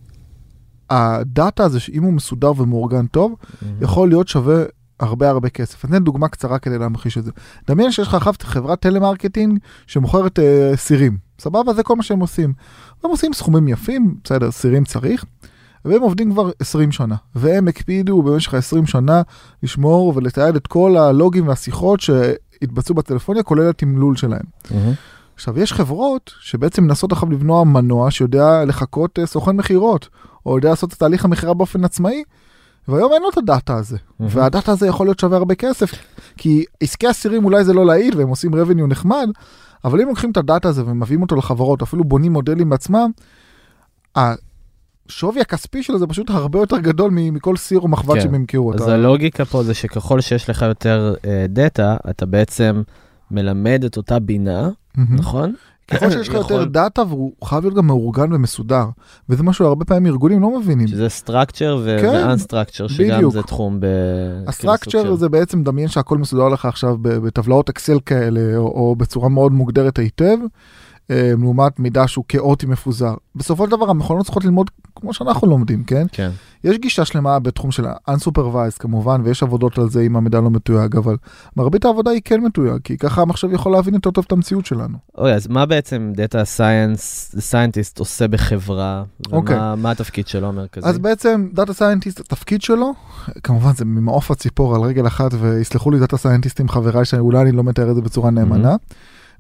הדאטה 0.91 1.65
הזה, 1.65 1.81
שאם 1.81 2.03
הוא 2.03 2.13
מסודר 2.13 2.53
ומאורגן 2.63 3.07
טוב, 3.07 3.35
מהמם. 3.63 3.77
יכול 3.83 4.09
להיות 4.09 4.29
שווה 4.29 4.63
הרבה 5.03 5.31
הרבה 5.31 5.49
כסף. 5.49 5.85
אני 5.85 5.97
אתן 5.97 6.05
דוגמה 6.05 6.29
קצרה 6.29 6.59
כדי 6.59 6.79
להמחיש 6.79 7.19
את 7.19 7.25
זה. 7.25 7.31
דמיין 7.69 7.93
שיש 7.93 8.09
לך 8.09 8.15
עכשיו 8.15 8.35
חברת 8.43 8.81
טלמרקטינג 8.81 9.59
שמוכרת 9.87 10.39
אה, 10.39 10.73
סירים, 10.77 11.17
סבבה? 11.39 11.73
זה 11.75 11.83
כל 11.83 11.97
מה 11.97 12.03
שהם 12.03 12.21
עושים. 12.21 12.53
הם 13.05 13.11
עושים 13.11 13.33
סכומים 13.33 13.69
יפים, 13.69 14.15
בסדר, 14.25 14.51
סירים 14.51 14.85
צריך, 14.85 15.25
והם 15.85 16.03
עובדים 16.03 16.33
כבר 16.33 16.51
20 16.61 16.93
שנה, 16.93 17.17
והם 17.35 17.69
הקפידו 17.69 18.23
במשך 18.23 18.55
ה-20 18.55 18.87
שנה 18.87 19.23
לשמור 19.63 20.13
ולתעד 20.17 20.57
את 20.57 20.67
כל 20.67 20.97
הלוגים 20.97 21.49
והשיחות 21.49 22.01
שהתבצעו 22.01 22.95
בטלפוניה, 22.95 23.43
כולל 23.43 23.69
התמלול 23.69 24.17
שלהם. 24.17 24.45
עכשיו, 25.35 25.61
יש 25.61 25.73
חברות 25.73 26.31
שבעצם 26.41 26.85
מנסות 26.85 27.13
עכשיו 27.13 27.31
לבנוע 27.31 27.65
מנוע 27.65 28.11
שיודע 28.11 28.65
לחכות 28.65 29.19
אה, 29.19 29.27
סוכן 29.27 29.57
מכירות, 29.57 30.09
או 30.47 30.57
יודע 30.57 30.71
לעשות 30.71 30.93
את 30.93 30.99
תהליך 30.99 31.25
המכירה 31.25 31.55
באופן 31.55 31.85
עצמאי, 31.85 32.23
והיום 32.89 33.13
אין 33.13 33.23
לו 33.23 33.31
את 33.31 33.39
הדאטה 33.39 33.77
הזה, 33.77 33.97
והדאטה 34.21 34.73
הזה 34.73 34.87
יכול 34.87 35.07
להיות 35.07 35.21
שווה 35.21 35.37
הרבה 35.37 35.55
כסף, 35.55 35.93
כי 36.37 36.65
עסקי 36.81 37.11
אסירים 37.11 37.45
אולי 37.45 37.65
זה 37.65 37.73
לא 37.73 37.87
להעיד 37.87 38.15
והם 38.15 38.29
עושים 38.29 38.55
revenue 38.55 38.87
נחמד, 38.89 39.29
אבל 39.85 40.01
אם 40.01 40.09
לוקחים 40.09 40.31
את 40.31 40.37
הדאטה 40.37 40.69
הזה 40.69 40.87
ומביאים 40.87 41.23
אותו 41.23 41.37
לחברות, 41.37 41.83
אפילו 41.83 42.05
בונים 42.05 42.33
מודלים 42.33 42.71
בעצמם, 42.71 43.11
השווי 44.17 45.41
הכספי 45.41 45.83
שלו 45.83 45.99
זה 45.99 46.07
פשוט 46.07 46.31
הרבה 46.31 46.59
יותר 46.59 46.79
גדול 46.79 47.11
מכל 47.15 47.57
סיר 47.57 47.81
או 47.81 47.89
מחבת 47.89 48.15
כן. 48.15 48.21
שהם 48.21 48.35
ימכרו 48.35 48.75
אז 48.75 48.81
אותה. 48.81 48.95
הלוגיקה 48.95 49.45
פה 49.45 49.63
זה 49.63 49.75
שככל 49.75 50.21
שיש 50.21 50.51
לך 50.51 50.63
יותר 50.63 51.15
אה, 51.27 51.47
דאטה, 51.49 51.97
אתה 52.11 52.27
בעצם 52.27 52.83
מלמד 53.31 53.85
את 53.87 53.97
אותה 53.97 54.19
בינה, 54.19 54.71
מהמם. 54.97 55.17
נכון? 55.17 55.55
ככל 55.89 56.11
שיש 56.11 56.29
לך 56.29 56.35
יותר 56.35 56.65
דאטה 56.65 57.03
והוא 57.09 57.33
חייב 57.45 57.65
להיות 57.65 57.77
גם 57.77 57.87
מאורגן 57.87 58.33
ומסודר, 58.33 58.85
וזה 59.29 59.43
משהו 59.43 59.65
שהרבה 59.65 59.85
פעמים 59.85 60.07
ארגונים 60.07 60.43
לא 60.43 60.61
מבינים. 60.61 60.87
שזה 60.87 61.07
structure 61.25 61.77
ו- 61.79 61.99
כן, 62.01 62.27
ו-unstructure, 62.29 62.89
שגם. 62.89 63.31
זה 63.31 63.43
תחום 63.43 63.81
ב... 63.81 63.85
כאילו 63.85 64.49
ה 64.49 64.54
structure 64.54 65.03
סוג 65.03 65.19
זה 65.19 65.29
בעצם 65.29 65.63
דמיין 65.63 65.89
שהכל 65.89 66.19
מסודר 66.19 66.49
לך 66.49 66.65
עכשיו 66.65 66.97
בטבלאות 67.03 67.69
אקסל 67.69 67.99
כאלה, 68.07 68.57
או, 68.57 68.97
בצורה 68.97 69.29
מאוד 69.29 69.53
מוגדרת 69.53 69.99
היטב, 69.99 70.37
לעומת 71.11 71.79
מידע 71.79 72.09
שהוא 72.09 72.25
כאוטי 72.29 72.67
מפוזר. 72.67 73.15
בסופו 73.35 73.65
של 73.65 73.71
דבר 73.71 73.91
המכונות 73.91 74.25
צריכות 74.25 74.45
ללמוד 74.45 74.71
כמו 74.95 75.15
שאנחנו 75.15 75.49
לומדים, 75.49 75.85
כן? 75.85 76.07
כן. 76.13 76.31
יש 76.65 76.79
גישה 76.79 77.05
שלמה 77.05 77.39
בתחום 77.39 77.71
של 77.71 77.87
ה-unsupervised 77.87 78.79
כמובן, 78.79 79.21
ויש 79.25 79.43
עבודות 79.43 79.79
על 79.79 79.91
זה 79.91 80.01
אם 80.01 80.17
המידע 80.17 80.41
לא 80.41 80.51
מתויג, 80.51 80.97
אבל 80.97 81.17
מרבית 81.57 81.85
העבודה 81.85 82.11
היא 82.11 82.21
כן 82.25 82.41
מתויג, 82.41 82.79
כי 82.85 82.99
ככה 82.99 83.23
המחשב 83.23 83.53
יכול 83.53 83.73
להבין 83.73 83.95
יותר 83.95 84.11
טוב 84.11 84.25
את 84.27 84.33
המציאות 84.33 84.67
שלנו. 84.67 84.99
אוי, 85.19 85.33
אז 85.33 85.49
מה 85.49 85.67
בעצם 85.67 86.13
data 86.17 86.45
science, 86.45 87.35
scientist 87.39 87.99
עושה 87.99 88.29
בחברה? 88.29 89.05
אוקיי. 89.33 89.57
ומה 89.57 89.77
מה 89.77 89.91
התפקיד 89.91 90.27
שלו 90.29 90.49
המרכזי? 90.49 90.87
אז 90.87 90.99
בעצם 90.99 91.49
data 91.53 91.73
scientist, 91.73 92.21
התפקיד 92.21 92.63
שלו, 92.63 92.93
כמובן 93.43 93.73
זה 93.73 93.85
ממעוף 93.85 94.31
הציפור 94.31 94.75
על 94.75 94.81
רגל 94.81 95.07
אחת, 95.07 95.31
ויסלחו 95.41 95.91
לי 95.91 95.99
data 95.99 96.17
scientist 96.17 96.59
ים 96.59 96.69
חבריי 96.69 97.05
שאולי 97.05 97.43
אני 97.43 97.53
לא 97.53 97.65
מתאר 97.65 97.91
את 97.91 97.95
זה 97.95 98.01
בצורה 98.01 98.31
נאמנה. 98.31 98.77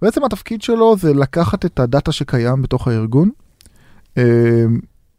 בעצם 0.03 0.25
התפקיד 0.25 0.63
שלו 0.63 0.97
זה 0.97 1.15
לקחת 1.15 1.65
את 1.65 1.81
הדאטה 1.81 2.13
שקיים 2.13 2.63
בתוך 2.63 2.89
הארגון, 2.89 3.31
אה, 4.19 4.65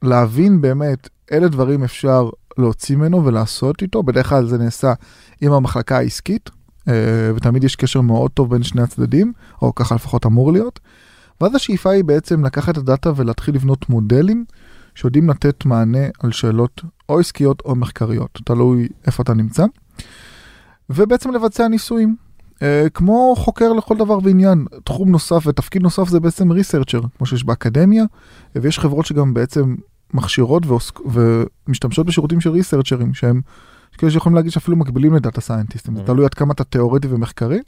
להבין 0.02 0.62
באמת 0.62 1.10
אילו 1.32 1.50
דברים 1.50 1.84
אפשר 1.84 2.30
להוציא 2.58 2.96
ממנו 2.96 3.26
ולעשות 3.26 3.82
איתו, 3.82 4.04
בדרך 4.04 4.30
כלל 4.30 4.46
זה 4.46 4.58
נעשה 4.58 4.94
עם 5.42 5.52
המחלקה 5.52 5.98
העסקית, 5.98 6.50
אה, 6.88 6.94
ותמיד 7.36 7.64
יש 7.64 7.76
קשר 7.76 8.02
מאוד 8.02 8.32
טוב 8.32 8.50
בין 8.50 8.64
שני 8.64 8.82
הצדדים, 8.82 9.34
או 9.62 9.76
ככה 9.76 9.96
לפחות 9.96 10.26
אמור 10.26 10.52
להיות. 10.52 10.80
ואז 11.42 11.56
השאיפה 11.56 11.92
היא 11.92 12.04
בעצם 12.04 12.46
לקחת 12.46 12.74
את 12.74 12.78
הדאטה 12.78 13.12
ולהתחיל 13.16 13.56
לבנות 13.56 13.90
מודלים 13.90 14.46
שיודעים 14.96 15.30
לתת 15.30 15.66
מענה 15.66 16.08
על 16.20 16.32
שאלות 16.32 16.82
או 17.10 17.20
עסקיות 17.20 17.62
או 17.66 17.76
מחקריות, 17.76 18.40
תלוי 18.46 18.88
איפה 19.08 19.24
אתה 19.24 19.34
נמצא. 19.34 19.66
ובעצם 20.90 21.32
לבצע 21.32 21.68
ניסויים. 21.68 22.23
אה, 22.64 22.88
כמו 22.94 23.36
חוקר 23.38 23.74
לכל 23.74 23.98
דבר 23.98 24.18
ועניין, 24.24 24.66
תחום 24.84 25.12
נוסף 25.12 25.44
ותפקיד 25.48 25.82
נוסף 25.82 26.10
זה 26.10 26.20
בעצם 26.20 26.52
ריסרצ'ר, 26.52 27.02
כמו 27.18 27.26
שיש 27.26 27.44
באקדמיה, 27.44 28.04
ויש 28.56 28.80
חברות 28.80 29.06
שגם 29.06 29.34
בעצם 29.34 29.76
מכשירות 30.14 30.66
ועוסק, 30.66 31.00
ומשתמשות 31.06 32.06
בשירותים 32.06 32.42
של 32.42 32.50
researcher 32.50 32.99
ים, 32.99 33.14
שהם 33.14 33.42
כאלה 33.98 34.12
שיכולים 34.12 34.36
להגיד 34.36 34.52
שאפילו 34.52 34.78
מקבילים 34.78 35.14
ל 35.16 35.21
data 35.21 35.42
scientist 35.42 35.82
ים, 35.82 35.96
זה 35.96 36.02
Mhm. 36.02 36.06
תלוי 36.06 36.26
עד 36.26 36.34
כמה 36.34 36.54
אתה 36.54 36.64
תיאורטי 36.64 37.08
ומחקרי. 37.12 37.60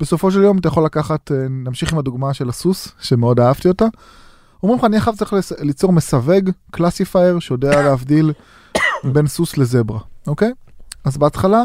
בסופו 0.00 0.30
של 0.30 0.42
יום 0.42 0.58
אתה 0.58 0.68
יכול 0.68 0.84
לקחת, 0.84 1.32
אה, 1.32 1.46
נמשיך 1.50 1.92
עם 1.92 1.98
הדוגמה 1.98 2.34
של 2.34 2.48
הסוס, 2.48 2.88
שמאוד 3.00 3.40
אהבתי 3.40 3.68
אותה. 3.68 3.84
אומרים 4.62 4.78
לך, 4.78 4.84
אני 4.84 4.96
עכשיו 4.96 5.14
צריך 5.16 5.34
ליצור 5.60 5.92
מסווג, 5.92 6.50
classifier, 6.70 7.38
שיודע 7.38 7.82
להבדיל 7.86 8.32
בין 9.04 9.26
סוס 9.26 9.58
לזברה, 9.58 10.00
אוקיי? 10.26 10.52
אז 11.04 11.16
בהתחלה 11.16 11.62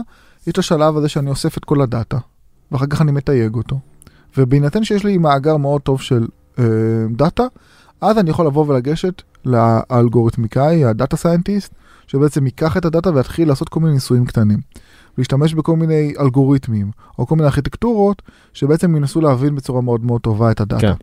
יש 0.47 0.53
את 0.53 0.57
השלב 0.57 0.97
הזה 0.97 1.09
שאני 1.09 1.29
אוסף 1.29 1.57
את 1.57 1.65
כל 1.65 1.81
הדאטה, 1.81 2.17
ואחר 2.71 2.85
כך 2.85 3.01
אני 3.01 3.11
מתייג 3.11 3.55
אותו. 3.55 3.79
ובהינתן 4.37 4.83
שיש 4.83 5.03
לי 5.03 5.17
מאגר 5.17 5.57
מאוד 5.57 5.81
טוב 5.81 6.01
של 6.01 6.27
אה, 6.59 6.63
דאטה, 7.11 7.43
אז 8.01 8.17
אני 8.17 8.29
יכול 8.29 8.47
לבוא 8.47 8.65
ולגשת 8.67 9.21
לאלגוריתמיקאי, 9.45 10.85
ה 10.85 10.92
data 10.92 11.17
scientist, 11.17 11.73
שבעצם 12.07 12.45
ייקח 12.45 12.77
את 12.77 12.85
הדאטה 12.85 13.13
ויתחיל 13.13 13.47
לעשות 13.47 13.69
כל 13.69 13.79
מיני 13.79 13.93
ניסויים 13.93 14.25
קטנים. 14.25 14.59
להשתמש 15.17 15.53
בכל 15.53 15.75
מיני 15.75 16.13
אלגוריתמים, 16.19 16.91
או 17.19 17.27
כל 17.27 17.35
מיני 17.35 17.47
ארכיטקטורות, 17.47 18.21
שבעצם 18.53 18.95
ינסו 18.95 19.21
להבין 19.21 19.55
בצורה 19.55 19.81
מאוד 19.81 20.05
מאוד 20.05 20.21
טובה 20.21 20.51
את 20.51 20.61
הדאטה. 20.61 20.81
כן. 20.81 20.93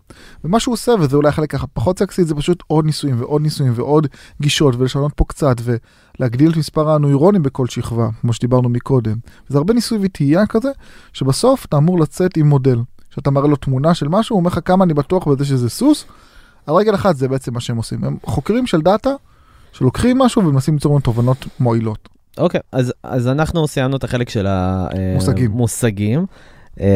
ומה 0.44 0.60
שהוא 0.60 0.72
עושה, 0.72 0.92
וזה 1.00 1.16
אולי 1.16 1.32
חלק 1.32 1.50
ככה 1.50 1.66
פחות 1.66 1.98
סקסי, 1.98 2.24
זה 2.24 2.34
פשוט 2.34 2.62
עוד 2.66 2.84
ניסויים 2.84 3.20
ועוד 3.20 3.42
ניסויים 3.42 3.72
ועוד 3.76 4.06
גישות, 4.40 4.74
ולשנות 4.78 5.12
פה 5.16 5.24
קצת, 5.24 5.56
ולהגדיל 6.18 6.50
את 6.50 6.56
מספר 6.56 6.90
הנוירונים 6.90 7.42
בכל 7.42 7.66
שכבה, 7.66 8.08
כמו 8.20 8.32
שדיברנו 8.32 8.68
מקודם. 8.68 9.16
זה 9.48 9.58
הרבה 9.58 9.74
ניסוי 9.74 9.98
וטעייה 10.02 10.46
כזה, 10.46 10.70
שבסוף 11.12 11.64
אתה 11.64 11.76
אמור 11.76 12.00
לצאת 12.00 12.36
עם 12.36 12.48
מודל. 12.48 12.78
שאתה 13.14 13.30
מראה 13.30 13.48
לו 13.48 13.56
תמונה 13.56 13.94
של 13.94 14.08
משהו, 14.08 14.34
הוא 14.34 14.40
אומר 14.40 14.50
לך 14.50 14.58
כמה 14.64 14.84
אני 14.84 14.94
בטוח 14.94 15.28
בזה 15.28 15.44
שזה 15.44 15.70
סוס, 15.70 16.04
על 16.66 16.74
רגל 16.74 16.94
אחת 16.94 17.16
זה 17.16 17.28
בעצם 17.28 17.54
מה 17.54 17.60
שהם 17.60 17.76
עושים. 17.76 18.04
הם 18.04 18.16
חוקרים 18.26 18.66
של 18.66 18.80
דאטה, 18.80 19.10
שלוקחים 19.72 20.18
משהו 20.18 20.44
ומנסים 20.44 20.74
ליצור 20.74 20.92
לנו 20.92 21.00
תובנות 21.00 21.46
מועילות. 21.60 22.08
אוקיי, 22.38 22.60
אז, 22.72 22.92
אז 23.02 23.28
אנחנו 23.28 23.66
סיימנו 23.66 23.96
את 23.96 24.04
החלק 24.04 24.28
של 24.28 24.46
מושגים. 25.14 25.50
המושגים. 25.52 26.26
אה, 26.80 26.86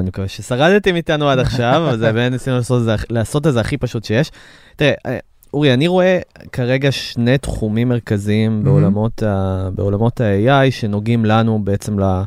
אני 0.00 0.08
מקווה 0.08 0.28
ששרדתם 0.28 0.96
איתנו 0.96 1.28
עד 1.30 1.38
עכשיו, 1.38 1.92
זה 1.98 2.12
באמת 2.12 2.32
ניסינו 2.32 2.56
לעשות 2.56 2.82
לעשות 3.10 3.46
את 3.46 3.52
זה 3.52 3.60
הכי 3.60 3.76
פשוט 3.76 4.04
שיש. 4.04 4.30
תראה, 4.76 4.92
אה, 5.06 5.18
אורי, 5.54 5.74
אני 5.74 5.86
רואה 5.88 6.18
כרגע 6.52 6.92
שני 6.92 7.38
תחומים 7.38 7.88
מרכזיים 7.88 8.60
Mhm. 8.62 8.64
בעולמות, 8.64 9.22
ה, 9.22 9.68
בעולמות 9.74 10.20
ה-AI 10.20 10.70
שנוגעים 10.70 11.24
לנו 11.24 11.58
בעצם 11.64 11.98
ל... 12.00 12.22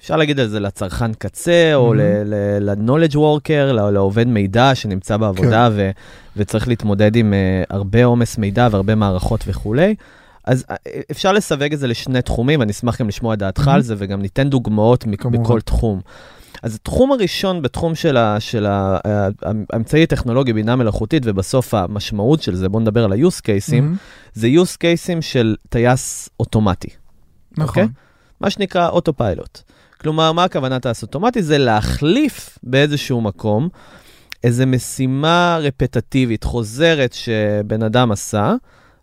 אפשר 0.00 0.16
להגיד 0.16 0.40
על 0.40 0.46
זה 0.48 0.60
לצרכן 0.60 1.12
קצה, 1.14 1.70
או 1.74 1.92
Mhm. 1.92 1.96
ל- 1.96 2.22
ל- 2.24 2.70
ל-knowledge 2.70 3.14
worker, 3.14 3.72
לעובד 3.92 4.26
מידע 4.26 4.74
שנמצא 4.74 5.16
בעבודה 5.16 5.68
ו- 5.72 5.90
וצריך 6.36 6.68
להתמודד 6.68 7.16
עם 7.16 7.34
אה, 7.34 7.62
הרבה 7.70 8.04
עומס 8.04 8.38
מידע 8.38 8.68
והרבה 8.70 8.94
מערכות 8.94 9.44
וכולי. 9.46 9.94
אז 10.46 10.64
אה, 10.70 10.76
אפשר 11.10 11.32
לסווג 11.32 11.72
את 11.72 11.78
זה 11.78 11.86
לשני 11.86 12.22
תחומים, 12.22 12.62
אני 12.62 12.72
אשמח 12.72 13.00
גם 13.00 13.08
לשמוע 13.08 13.34
את 13.34 13.38
דעתך. 13.38 13.68
על 13.68 13.82
זה 13.82 13.94
וגם 13.98 14.22
ניתן 14.22 14.48
דוגמאות 14.50 15.06
מ- 15.06 15.16
כמובן. 15.16 15.42
בכל 15.42 15.60
תחום. 15.60 16.00
אז 16.62 16.74
התחום 16.74 17.12
הראשון 17.12 17.62
בתחום 17.62 17.94
של, 17.94 18.16
ה, 18.16 18.40
של 18.40 18.66
ה, 18.66 18.98
ה- 19.06 19.28
האמצעי 19.72 20.02
הטכנולוגי, 20.02 20.52
בינה 20.52 20.76
מלאכותית, 20.76 21.22
ובסוף 21.26 21.74
המשמעות 21.74 22.42
של 22.42 22.54
זה, 22.54 22.68
בואו 22.68 22.82
נדבר 22.82 23.04
על 23.04 23.12
ה-use 23.12 23.40
cases, 23.40 23.74
מהמם. 23.74 23.96
זה 24.34 24.46
use 24.46 24.76
cases 24.76 25.20
של 25.22 25.56
טייס 25.68 26.28
אוטומטי. 26.40 26.88
נכון. 27.52 27.68
אוקיי? 27.68 27.88
מה 28.40 28.50
שנקרא 28.50 28.88
autopilot. 28.88 29.58
כלומר, 30.00 30.32
מה 30.32 30.44
הכוונה 30.44 30.80
טייס 30.80 31.02
אוטומטי? 31.02 31.42
זה 31.42 31.58
להחליף 31.58 32.58
באיזשהו 32.62 33.20
מקום 33.20 33.68
איזו 34.44 34.66
משימה 34.66 35.58
רפטטיבית, 35.60 36.44
חוזרת, 36.44 37.12
שבן 37.12 37.82
אדם 37.82 38.12
עשה, 38.12 38.54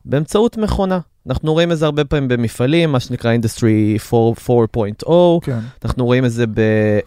באמצעות 0.06 0.58
מכונה. 0.58 1.00
אנחנו 1.30 1.54
רואים 1.54 1.72
את 1.72 1.78
זה 1.78 1.86
הרבה 1.86 2.06
פעמים 2.06 2.28
במפעלים, 2.28 2.92
מה 2.92 3.00
שנקרא 3.00 3.36
Industry 3.36 4.12
4- 4.12 4.50
4.0, 5.06 5.10
כן. 5.42 5.60
אנחנו 5.86 6.06
רואים 6.06 6.26
את 6.26 6.32
זה 6.32 6.46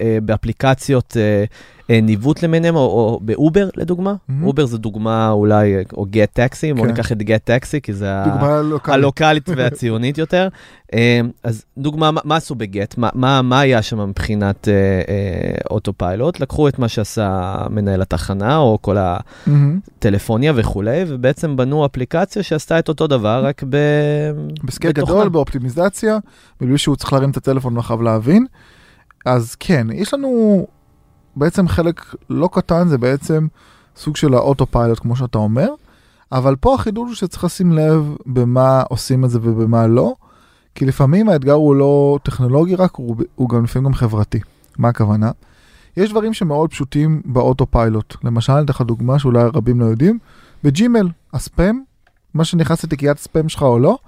אה, 0.01 0.19
באפליקציות 0.23 1.17
אה, 1.17 1.45
ניווט 1.91 2.43
למיניהם, 2.43 2.77
או, 2.77 2.81
או 2.81 3.21
באובר 3.23 3.69
לדוגמה. 3.77 4.15
Mhm. 4.31 4.33
אובר 4.45 4.67
זה 4.67 4.79
דוגמה 4.79 5.31
אולי, 5.31 5.75
או 5.97 6.07
גט 6.11 6.31
טקסי, 6.33 6.73
בואו 6.73 6.85
כן. 6.85 6.91
ניקח 6.91 7.13
את 7.13 7.19
גט 7.23 7.45
טקסי, 7.45 7.81
כי 7.81 7.93
זה. 7.93 8.13
הלוקאלית 8.85 9.49
והציונית 9.57 10.19
יותר. 10.19 10.49
אה, 10.95 11.21
אז 11.43 11.65
דוגמה, 11.79 12.11
מה- 12.25 12.37
עשו 12.37 12.55
בגט? 12.55 12.99
מה, 12.99 13.09
מה, 13.15 13.43
מה 13.43 13.61
היה 13.61 13.83
שם 13.83 14.09
מבחינת 14.09 14.69
אה, 14.69 14.73
אה, 14.75 15.59
אוטופיילוט? 15.71 16.41
לקחו 16.41 16.69
את 16.69 16.79
מה 16.79 16.89
שעשה 16.89 17.57
מנהל 17.71 18.03
התחנה, 18.03 18.57
או 18.57 18.79
כל. 18.81 18.97
הטלפוניה 18.99 20.53
וכולי, 20.57 21.05
ובעצם 21.09 21.57
בנו 21.57 21.87
אפליקציה 21.87 22.43
שעשתה 22.43 22.79
את 22.79 22.89
אותו 22.89 23.07
דבר, 23.07 23.45
רק 23.45 23.63
ב... 23.69 23.77
בסקייל. 24.65 24.93
גדול, 24.93 25.29
באופטימיזציה, 25.29 26.19
מבלי 26.61 26.79
שהוא 26.79 26.97
צריך 26.97 27.13
להרים 27.13 27.31
את 27.31 27.37
הטלפון 27.37 27.77
ואחריו 27.77 28.03
להבין. 28.03 28.47
אז 29.27 29.55
כן, 29.61 29.87
יש 29.95 30.15
לנו 30.15 30.67
בעצם 31.37 31.69
חלק 31.69 32.15
לא 32.31 32.49
קטן, 32.53 32.89
זה 32.89 32.99
בעצם 32.99 33.47
סוג 33.97 34.17
של 34.17 34.35
האוטו 34.35 34.67
פיילוט, 34.67 34.99
כמו 34.99 35.17
שאתה 35.17 35.39
אומר, 35.39 35.69
אבל 36.33 36.57
פה 36.57 36.75
החידוש 36.75 37.09
הוא 37.09 37.15
שצריך 37.17 37.45
לשים 37.45 37.73
לב 37.73 38.17
במה 38.27 38.83
עושים 38.83 39.25
את 39.25 39.31
זה 39.31 39.39
ובמה 39.43 39.87
לא, 39.87 40.15
כי 40.75 40.87
לפעמים 40.87 41.29
האתגר 41.29 41.53
הוא 41.53 41.75
לא 41.75 42.19
טכנולוגי 42.23 42.75
רק, 42.75 42.97
הוא, 42.97 43.17
הוא 43.35 43.49
גם 43.49 43.65
לפעמים 43.65 43.89
גם 43.89 43.95
חברתי. 43.95 44.41
מה 44.79 44.89
הכוונה? 44.89 45.31
יש 45.97 46.11
דברים 46.11 46.35
שמאוד 46.35 46.71
פשוטים 46.71 47.23
באוטו 47.25 47.67
פיילוט. 47.71 48.17
למשל, 48.25 48.53
אני 48.53 48.65
אתן 48.65 48.73
לך 48.73 48.81
דוגמה 48.81 49.19
שאולי 49.19 49.43
רבים 49.55 49.81
לא 49.81 49.85
יודעים, 49.85 50.19
בג'ימל, 50.65 51.09
הספאם, 51.33 51.81
מה 52.35 52.45
שנכנס 52.45 52.85
לתיקיית 52.85 53.19
ספאם 53.19 53.49
שלך 53.49 53.63
או 53.63 53.79
לא, 53.79 53.99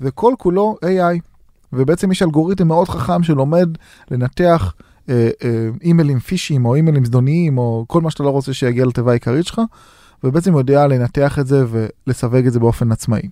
וכל 0.00 0.34
כולו 0.38 0.76
AI. 0.84 1.20
ובעצם 1.72 2.12
יש 2.12 2.22
אלגוריתם 2.22 2.68
מאוד 2.68 2.88
חכם 2.88 3.22
שלומד 3.22 3.68
לנתח 4.10 4.74
אימיילים 5.82 6.18
פישיים 6.18 6.66
או 6.66 6.74
אימיילים 6.74 7.04
זדוניים 7.04 7.58
או 7.58 7.84
כל 7.88 8.00
מה 8.00 8.10
שאתה 8.10 8.22
לא 8.22 8.30
רוצה 8.30 8.52
שיגיע 8.52 8.86
לתיבה 8.86 9.10
העיקרית 9.10 9.46
שלך, 9.46 9.60
ובעצם 10.24 10.56
יודע 10.56 10.86
לנתח 10.86 11.38
את 11.38 11.46
זה 11.46 11.64
ולסווג 11.68 12.46
את 12.46 12.52
זה 12.52 12.60
באופן 12.60 12.92
עצמאי. 12.92 13.22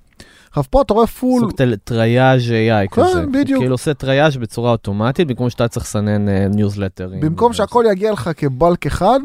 עכשיו 0.49 0.65
פה 0.71 0.83
אתה 0.83 0.95
רואה 0.95 1.07
full... 1.07 1.41
סוג 1.41 1.53
של 1.59 1.75
triage 1.85 2.43
AI 2.43 2.95
כן, 2.95 3.03
כזה. 3.03 3.27
בדיוק. 3.27 3.61
כאילו 3.61 3.75
עושה 3.75 3.95
triage 3.95 4.37
בצורה 4.37 4.71
אוטומטית, 4.71 5.29
במקום 5.29 5.51
שאתה 5.51 5.69
צריך 5.69 5.87
לסנן 5.87 6.29
ניוזלטרים. 6.29 7.21
במקום 7.21 7.53
שהכל 7.53 7.85
יגיע 7.91 8.13
לך 8.13 8.31
כבלק 8.37 8.87
אחד, 8.87 9.21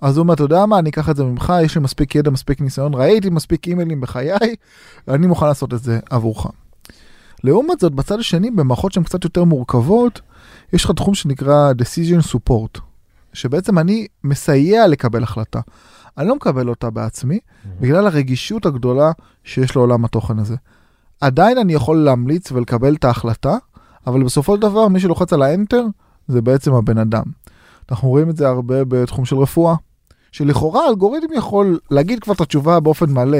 אז 0.00 0.16
הוא 0.16 0.22
אומר, 0.22 0.34
אתה 0.34 0.42
יודע 0.42 0.66
מה, 0.66 0.78
אני 0.78 0.90
אקח 0.90 1.10
את 1.10 1.16
זה 1.16 1.24
ממך, 1.24 1.52
יש 1.62 1.74
לי 1.74 1.80
מספיק 1.80 2.14
ידע, 2.14 2.30
מספיק 2.30 2.60
ניסיון, 2.60 2.94
ראיתי 2.94 3.30
מספיק 3.30 3.68
אימיילים 3.68 4.00
בחיי, 4.00 4.32
אני 5.08 5.26
מוכן 5.26 5.46
לעשות 5.46 5.74
את 5.74 5.82
זה 5.82 5.98
עבורך. 6.10 6.46
לעומת 7.44 7.80
זאת, 7.80 7.92
בצד 7.92 8.18
השני, 8.18 8.50
במערכות 8.50 8.92
שהן 8.92 9.02
קצת 9.02 9.24
יותר 9.24 9.44
מורכבות, 9.44 10.20
יש 10.72 10.84
לך 10.84 10.90
תחום 10.90 11.14
שנקרא 11.14 11.72
decision 11.72 12.34
support, 12.34 12.80
שבעצם 13.32 13.78
אני 13.78 14.06
מסייע 14.24 14.86
לקבל 14.86 15.22
החלטה. 15.22 15.60
אני 16.18 16.28
לא 16.28 16.36
מקבל 16.36 16.68
אותה 16.68 16.90
בעצמי, 16.90 17.38
בגלל 17.80 18.06
הרגישות 18.06 18.66
הגדולה 18.66 19.12
שיש 19.44 19.76
לעולם 19.76 20.04
התוכן 20.04 20.38
הזה. 20.38 20.56
עדיין 21.20 21.58
אני 21.58 21.72
יכול 21.74 21.96
להמליץ 21.96 22.52
ולקבל 22.52 22.94
את 22.94 23.04
ההחלטה, 23.04 23.56
אבל 24.06 24.22
בסופו 24.22 24.56
של 24.56 24.62
דבר 24.62 24.88
מי 24.88 25.00
שלוחץ 25.00 25.32
על 25.32 25.42
האנטר 25.42 25.84
זה 26.28 26.42
בעצם 26.42 26.74
הבן 26.74 26.98
אדם. 26.98 27.24
אנחנו 27.90 28.08
רואים 28.08 28.30
את 28.30 28.36
זה 28.36 28.48
הרבה 28.48 28.84
בתחום 28.84 29.24
של 29.24 29.36
רפואה, 29.36 29.74
שלכאורה 30.32 30.84
האלגוריתם 30.84 31.32
יכול 31.36 31.78
להגיד 31.90 32.20
כבר 32.20 32.34
את 32.34 32.40
התשובה 32.40 32.80
באופן 32.80 33.10
מלא, 33.10 33.38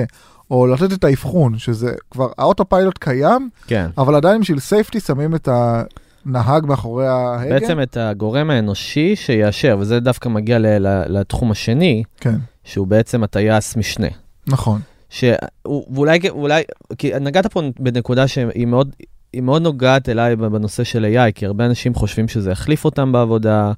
או 0.50 0.66
לתת 0.66 0.92
את 0.92 1.04
האבחון, 1.04 1.58
שזה 1.58 1.92
כבר 2.10 2.28
האוטו 2.38 2.68
פיילוט 2.68 2.98
קיים, 2.98 3.50
כן. 3.66 3.90
אבל 3.98 4.14
עדיין 4.14 4.40
בשביל 4.40 4.58
סייפטי 4.58 5.00
שמים 5.00 5.34
את 5.34 5.48
הנהג 6.26 6.66
מאחורי 6.66 7.06
ההגה. 7.06 7.48
בעצם 7.48 7.82
את 7.82 7.96
הגורם 7.96 8.50
האנושי 8.50 9.16
שיאשר, 9.16 9.76
וזה 9.80 10.00
דווקא 10.00 10.28
מגיע 10.28 10.58
לתחום 11.08 11.50
השני, 11.50 12.02
כן, 12.20 12.36
שהוא 12.64 12.86
בעצם 12.86 13.22
הטייס 13.24 13.76
משנה. 13.76 14.08
נכון. 14.46 14.80
שהוא, 15.08 15.86
ואולי, 15.94 16.18
אולי, 16.30 16.62
כי 16.98 17.12
נגעת 17.20 17.46
פה 17.46 17.60
בנקודה 17.80 18.28
שהיא 18.28 18.66
מאוד, 18.66 18.94
היא 19.32 19.42
מאוד 19.42 19.62
נוגעת 19.62 20.08
אליי 20.08 20.36
בנושא 20.36 20.84
של 20.84 21.06
AI, 21.14 21.32
כי 21.32 21.46
הרבה 21.46 21.66
אנשים 21.66 21.94
חושבים 21.94 22.28
שזה 22.28 22.50
יחליף 22.50 22.84
אותם 22.84 23.12
בעבודה, 23.12 23.72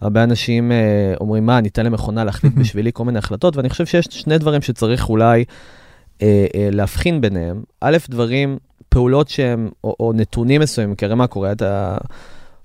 הרבה 0.00 0.24
אנשים 0.24 0.72
אה, 0.72 1.14
אומרים, 1.20 1.46
מה, 1.46 1.58
אני 1.58 1.68
אתן 1.68 1.86
למכונה 1.86 2.24
להחליט 2.24 2.52
בשבילי 2.60 2.90
כל 2.94 3.04
מיני 3.04 3.18
החלטות, 3.18 3.56
ואני 3.56 3.70
חושב 3.70 3.86
שיש 3.86 4.06
שני 4.10 4.38
דברים 4.38 4.62
שצריך 4.62 5.08
אולי 5.08 5.44
אה, 6.22 6.46
אה, 6.54 6.68
להבחין 6.72 7.20
ביניהם. 7.20 7.62
א', 7.80 7.96
דברים, 8.08 8.58
פעולות 8.90 9.28
שהם, 9.28 9.68
או, 9.84 9.96
או 10.00 10.12
נתונים 10.14 10.60
מסוימים, 10.60 10.94
כי 10.94 11.04
הרי 11.04 11.14
מה 11.14 11.26
קורה, 11.26 11.52
אתה... 11.52 11.98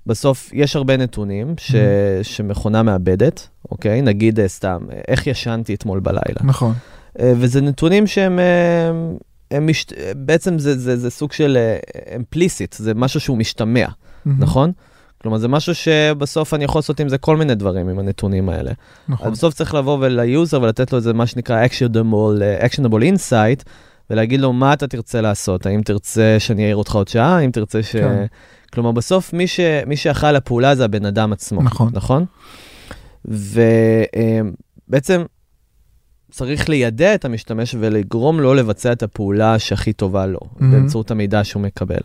בסוף 0.06 0.50
יש 0.52 0.76
הרבה 0.76 0.96
נתונים 0.96 1.54
ש, 1.58 1.74
שמכונה 2.22 2.82
מאבדת, 2.82 3.48
אוקיי? 3.70 4.02
נגיד 4.02 4.40
אה, 4.40 4.48
סתם, 4.48 4.78
איך 5.08 5.26
ישנתי 5.26 5.74
אתמול 5.74 6.00
בלילה. 6.00 6.40
נכון. 6.44 6.72
אה, 7.20 7.32
וזה 7.36 7.60
נתונים 7.60 8.06
שהם 8.06 8.38
אה, 8.38 8.90
הם 9.50 9.66
מש... 9.66 9.86
בעצם 10.16 10.58
זה, 10.58 10.78
זה, 10.78 10.96
זה 10.96 11.10
סוג 11.10 11.32
של 11.32 11.58
אמפליסיט, 12.16 12.72
זה 12.72 12.94
משהו 12.94 13.20
שהוא 13.20 13.38
משתמע, 13.38 13.86
נכון? 14.26 14.72
כלומר, 15.22 15.38
זה 15.38 15.48
משהו 15.48 15.74
שבסוף 15.74 16.54
אני 16.54 16.64
יכול 16.64 16.78
לעשות 16.78 17.00
עם 17.00 17.08
זה 17.08 17.18
כל 17.18 17.36
מיני 17.36 17.54
דברים, 17.54 17.88
עם 17.88 17.98
הנתונים 17.98 18.48
האלה. 18.48 18.70
אז 18.70 18.76
נכון. 19.08 19.32
בסוף 19.32 19.54
צריך 19.54 19.74
לבוא 19.74 19.98
וליוזר 20.00 20.62
ולתת 20.62 20.92
לו 20.92 20.98
איזה 20.98 21.12
מה 21.12 21.26
שנקרא 21.26 21.66
actionable, 21.66 22.64
actionable 22.64 23.02
insight, 23.14 23.68
ולהגיד 24.10 24.40
לו 24.40 24.52
מה 24.52 24.72
אתה 24.72 24.86
תרצה 24.86 25.20
לעשות, 25.20 25.66
האם 25.66 25.82
תרצה 25.82 26.36
שאני 26.38 26.64
אעיר 26.64 26.76
אותך 26.76 26.94
עוד 26.94 27.08
שעה, 27.08 27.36
האם 27.38 27.50
תרצה 27.50 27.82
ש... 27.82 27.96
כן. 27.96 28.26
כלומר, 28.72 28.92
בסוף 28.92 29.32
מי, 29.32 29.46
ש... 29.46 29.60
מי 29.86 29.96
שאחראי 29.96 30.32
לפעולה 30.32 30.74
זה 30.74 30.84
הבן 30.84 31.04
אדם 31.06 31.32
עצמו, 31.32 31.62
נכון. 31.62 31.90
נכון? 31.92 32.24
ובעצם 34.86 35.22
צריך 36.30 36.68
לידע 36.68 37.14
את 37.14 37.24
המשתמש 37.24 37.74
ולגרום 37.80 38.40
לו 38.40 38.54
לבצע 38.54 38.92
את 38.92 39.02
הפעולה 39.02 39.58
שהכי 39.58 39.92
טובה 39.92 40.26
לו, 40.26 40.38
Mhm. 40.40 40.64
באמצעות 40.64 41.10
המידע 41.10 41.44
שהוא 41.44 41.62
מקבל. 41.62 42.00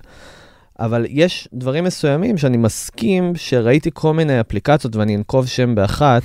אבל 0.80 1.06
יש 1.10 1.48
דברים 1.54 1.84
מסוימים 1.84 2.38
שאני 2.38 2.58
מסכים 2.58 3.34
שראיתי 3.36 3.90
כל 3.94 4.14
מיני 4.14 4.40
אפליקציות, 4.42 4.96
ואני 4.96 5.16
אנקוב 5.16 5.48
שם 5.48 5.76
באחת, 5.76 6.24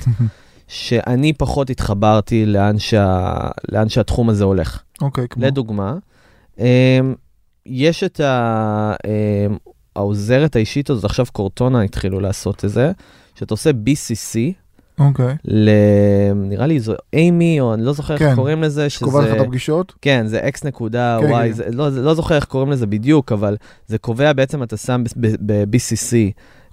שאני 0.68 1.32
פחות 1.32 1.70
התחברתי 1.70 2.46
לאן, 2.46 2.78
שה... 2.78 3.34
לאן 3.72 3.88
שהתחום 3.88 4.28
הזה 4.28 4.44
הולך. 4.44 4.82
אוקיי, 5.00 5.28
כמו... 5.28 5.46
לדוגמה, 5.46 5.94
אמ, 6.58 6.64
יש 7.66 8.04
את 8.04 8.20
ה... 8.20 8.94
אמ, 9.06 9.56
העוזרת 9.96 10.56
האישית 10.56 10.90
הזאת, 10.90 11.04
עכשיו 11.04 11.26
קורטונה 11.32 11.82
התחילו 11.82 12.20
לעשות 12.20 12.64
את 12.64 12.70
זה, 12.70 12.92
שאתה 13.34 13.54
עושה 13.54 13.70
BCC, 13.70 14.38
אוקיי. 14.98 15.34
ל... 15.44 15.70
נראה 16.34 16.66
לי 16.66 16.80
זו 16.80 16.94
אימי, 17.12 17.60
או 17.60 17.74
אני 17.74 17.82
לא 17.82 17.92
זוכר 17.92 18.18
כן, 18.18 18.26
איך 18.26 18.34
קוראים 18.34 18.62
לזה, 18.62 18.90
שקובע 18.90 19.22
לך 19.22 19.36
את 19.36 19.40
הפגישות? 19.40 19.94
כן, 20.02 20.26
זה 20.26 20.40
x 20.40 20.66
נקודה 20.66 21.18
כן, 21.20 21.32
y, 21.32 21.46
כן. 21.46 21.52
זה, 21.52 21.64
לא, 21.72 21.90
זה, 21.90 22.02
לא 22.02 22.14
זוכר 22.14 22.36
איך 22.36 22.44
קוראים 22.44 22.70
לזה 22.70 22.86
בדיוק, 22.86 23.32
אבל 23.32 23.56
זה 23.86 23.98
קובע 23.98 24.32
בעצם, 24.32 24.62
אתה 24.62 24.76
שם 24.76 25.04
ב-BCC 25.16 26.14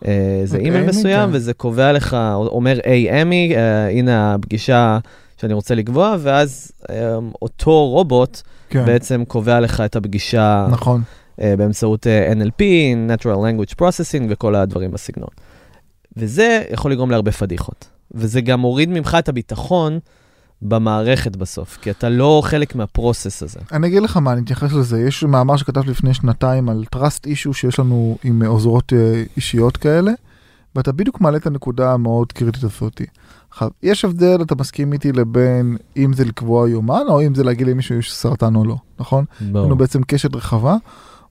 אה, 0.05 0.37
איזה 0.41 0.57
אוקיי, 0.57 0.71
אימייל 0.71 0.89
מסוים. 0.89 1.29
וזה 1.33 1.53
קובע 1.53 1.91
לך, 1.91 2.17
אומר, 2.35 2.79
היי 2.83 3.21
אמי, 3.21 3.53
אה, 3.55 3.89
הנה 3.89 4.33
הפגישה 4.33 4.99
שאני 5.37 5.53
רוצה 5.53 5.75
לקבוע, 5.75 6.15
ואז 6.19 6.71
אה, 6.89 7.17
אותו 7.41 7.89
רובוט 7.89 8.41
כן, 8.69 8.85
בעצם 8.85 9.23
קובע 9.27 9.59
לך 9.59 9.81
את 9.81 9.95
הפגישה 9.95 10.67
נכון. 10.71 11.01
אה, 11.41 11.55
באמצעות 11.57 12.07
אה, 12.07 12.33
NLP, 12.33 12.61
Natural 13.09 13.25
Language 13.37 13.75
Processing 13.81 14.23
וכל 14.29 14.55
הדברים 14.55 14.91
בסגנון. 14.91 15.29
וזה 16.17 16.63
יכול 16.71 16.91
לגרום 16.91 17.11
להרבה 17.11 17.31
פדיחות. 17.31 17.87
וזה 18.11 18.41
גם 18.41 18.59
מוריד 18.59 18.89
ממך 18.89 19.17
את 19.19 19.29
הביטחון 19.29 19.99
במערכת 20.63 21.35
בסוף, 21.35 21.77
כי 21.81 21.91
אתה 21.91 22.09
לא 22.09 22.41
חלק 22.45 22.75
מהפרוסס 22.75 23.43
הזה. 23.43 23.59
אני 23.71 23.87
אגיד 23.87 24.03
לך 24.03 24.17
מה, 24.17 24.33
אני 24.33 24.41
אתייחס 24.41 24.71
לזה. 24.71 25.01
יש 25.01 25.23
מאמר 25.23 25.57
שכתבתי 25.57 25.89
לפני 25.89 26.13
שנתיים 26.13 26.69
על 26.69 26.83
trust 26.95 27.25
issue 27.25 27.53
שיש 27.53 27.79
לנו 27.79 28.17
עם 28.23 28.43
עוזרות 28.43 28.93
אה, 28.93 29.23
אישיות 29.35 29.77
כאלה, 29.77 30.11
ואתה 30.75 30.91
בדיוק 30.91 31.21
מעלה 31.21 31.37
את 31.37 31.47
הנקודה 31.47 31.93
המאוד 31.93 32.31
קריטית 32.31 32.63
הזאתי. 32.63 33.05
עכשיו, 33.51 33.69
יש 33.83 34.05
הבדל, 34.05 34.41
אתה 34.41 34.55
מסכים 34.55 34.93
איתי, 34.93 35.11
לבין 35.11 35.77
אם 35.97 36.13
זה 36.13 36.25
לקבוע 36.25 36.69
יומן, 36.69 37.03
או 37.07 37.21
אם 37.21 37.35
זה 37.35 37.43
להגיד 37.43 37.67
למישהו 37.67 37.95
יש 37.95 38.13
סרטן 38.13 38.55
או 38.55 38.65
לא, 38.65 38.75
נכון? 38.99 39.25
יש 39.41 39.47
לנו 39.53 39.75
בעצם 39.75 40.03
קשת 40.03 40.35
רחבה, 40.35 40.75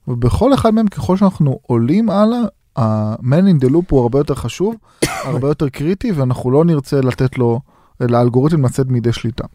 ובכל 0.07 0.53
אחד 0.53 0.73
מהם, 0.73 0.87
ככל 0.87 1.17
שאנחנו 1.17 1.59
עולים 1.67 2.09
הלאה, 2.09 2.39
ה-man 2.75 3.43
in 3.47 3.65
the 3.65 3.69
loop 3.69 3.85
הוא 3.89 4.01
הרבה 4.01 4.19
יותר 4.19 4.35
חשוב, 4.35 4.75
הרבה 5.25 5.47
יותר 5.47 5.69
קריטי, 5.69 6.11
ואנחנו 6.11 6.51
לא 6.51 6.65
נרצה 6.65 7.01
לתת 7.01 7.37
לו, 7.37 7.59
לאלגוריתם 8.09 8.65
לצאת 8.65 8.87
מידי 8.87 9.13
שליטה. 9.13 9.45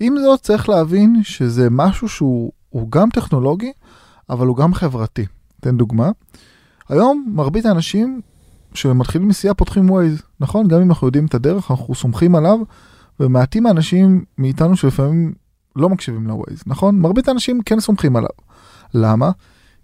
עם 0.00 0.14
זאת, 0.18 0.40
צריך 0.40 0.68
להבין 0.68 1.20
שזה 1.22 1.68
משהו 1.70 2.08
שהוא 2.08 2.52
הוא 2.70 2.90
גם 2.90 3.10
טכנולוגי, 3.10 3.72
אבל 4.30 4.46
הוא 4.46 4.56
גם 4.56 4.74
חברתי. 4.74 5.26
אתן 5.60 5.76
דוגמה. 5.76 6.10
היום 6.88 7.32
מרבית 7.34 7.66
האנשים 7.66 8.20
שמתחילים 8.74 9.28
נסיעה 9.28 9.54
פותחים 9.54 9.90
ווייז, 9.90 10.22
נכון? 10.40 10.68
גם 10.68 10.80
אם 10.80 10.88
אנחנו 10.88 11.06
יודעים 11.06 11.26
את 11.26 11.34
הדרך, 11.34 11.70
אנחנו 11.70 11.94
סומכים 11.94 12.34
עליו, 12.34 12.58
ומעטים 13.20 13.66
האנשים 13.66 14.24
מאיתנו 14.38 14.76
שלפעמים 14.76 15.32
לא 15.76 15.88
מקשיבים 15.88 16.26
לווייז, 16.26 16.62
נכון? 16.66 16.98
מרבית 16.98 17.28
האנשים 17.28 17.62
כן 17.62 17.80
סומכים 17.80 18.16
עליו. 18.16 18.30
למה? 18.94 19.30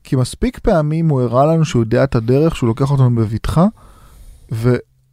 כי 0.05 0.17
מספיק 0.17 0.59
פעמים 0.59 1.09
הוא 1.09 1.21
הראה 1.21 1.47
לנו 1.47 1.65
שהוא 1.65 1.83
יודע 1.83 2.05
את 2.05 2.15
הדרך, 2.15 2.57
שהוא 2.57 2.69
לוקח 2.69 2.91
אותנו 2.91 3.15
בבטחה, 3.15 3.67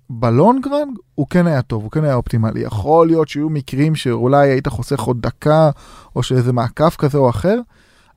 ובלונגרן 0.10 0.88
הוא 1.16 1.28
כן 1.30 1.48
היה 1.48 1.62
טוב, 1.62 1.84
הוא 1.84 1.92
כן 1.92 2.04
היה 2.04 2.16
אופטימלי. 2.16 2.60
יכול 2.60 3.08
להיות 3.08 3.28
שיהיו 3.28 3.50
מקרים 3.50 3.96
שאולי 3.96 4.50
היית 4.50 4.68
חוסך 4.68 5.00
עוד 5.00 5.22
דקה, 5.22 5.70
או 6.16 6.24
שאיזה 6.24 6.54
מעקף 6.54 6.96
כזה 6.96 7.18
או 7.18 7.30
אחר, 7.30 7.60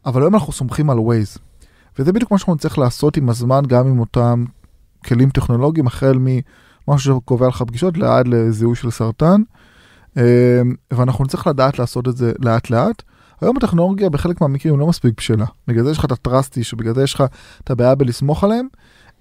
אבל 0.06 0.22
היום 0.22 0.34
אנחנו 0.34 0.52
סומכים 0.52 0.90
על 0.90 0.98
ווייז. 0.98 1.38
וזה 1.98 2.12
בדיוק 2.12 2.30
מה 2.30 2.38
שאנחנו 2.38 2.54
נצטרך 2.54 2.78
לעשות 2.78 3.16
עם 3.16 3.28
הזמן, 3.28 3.62
גם 3.66 3.86
עם 3.86 4.00
אותם 4.00 4.44
כלים 5.04 5.30
טכנולוגיים, 5.30 5.86
החל 5.86 6.18
ממשהו 6.18 7.16
שקובע 7.16 7.48
לך 7.48 7.62
פגישות, 7.62 7.98
לעד 7.98 8.28
לזיהוי 8.28 8.76
של 8.76 8.90
סרטן. 8.90 9.42
אמ, 10.16 10.22
ואנחנו 10.90 11.24
נצטרך 11.24 11.46
לדעת 11.46 11.78
לעשות 11.78 12.08
את 12.08 12.16
זה 12.16 12.32
לאט 12.38 12.70
לאט. 12.70 13.02
היום 13.40 13.56
הטכנולוגיה 13.56 14.10
בחלק 14.10 14.40
מהמקרים 14.40 14.78
לא 14.78 14.86
מספיק 14.86 15.14
בשלה. 15.16 15.46
בגלל 15.68 15.84
זה 15.84 15.90
יש 15.90 15.98
לך 15.98 16.04
את 16.04 16.12
הטראסטי, 16.12 16.64
שבגלל 16.64 16.94
זה 16.94 17.02
יש 17.02 17.14
לך 17.14 17.24
את 17.64 17.70
הבעיה 17.70 17.94
בלסמוך 17.94 18.44
עליהם. 18.44 18.66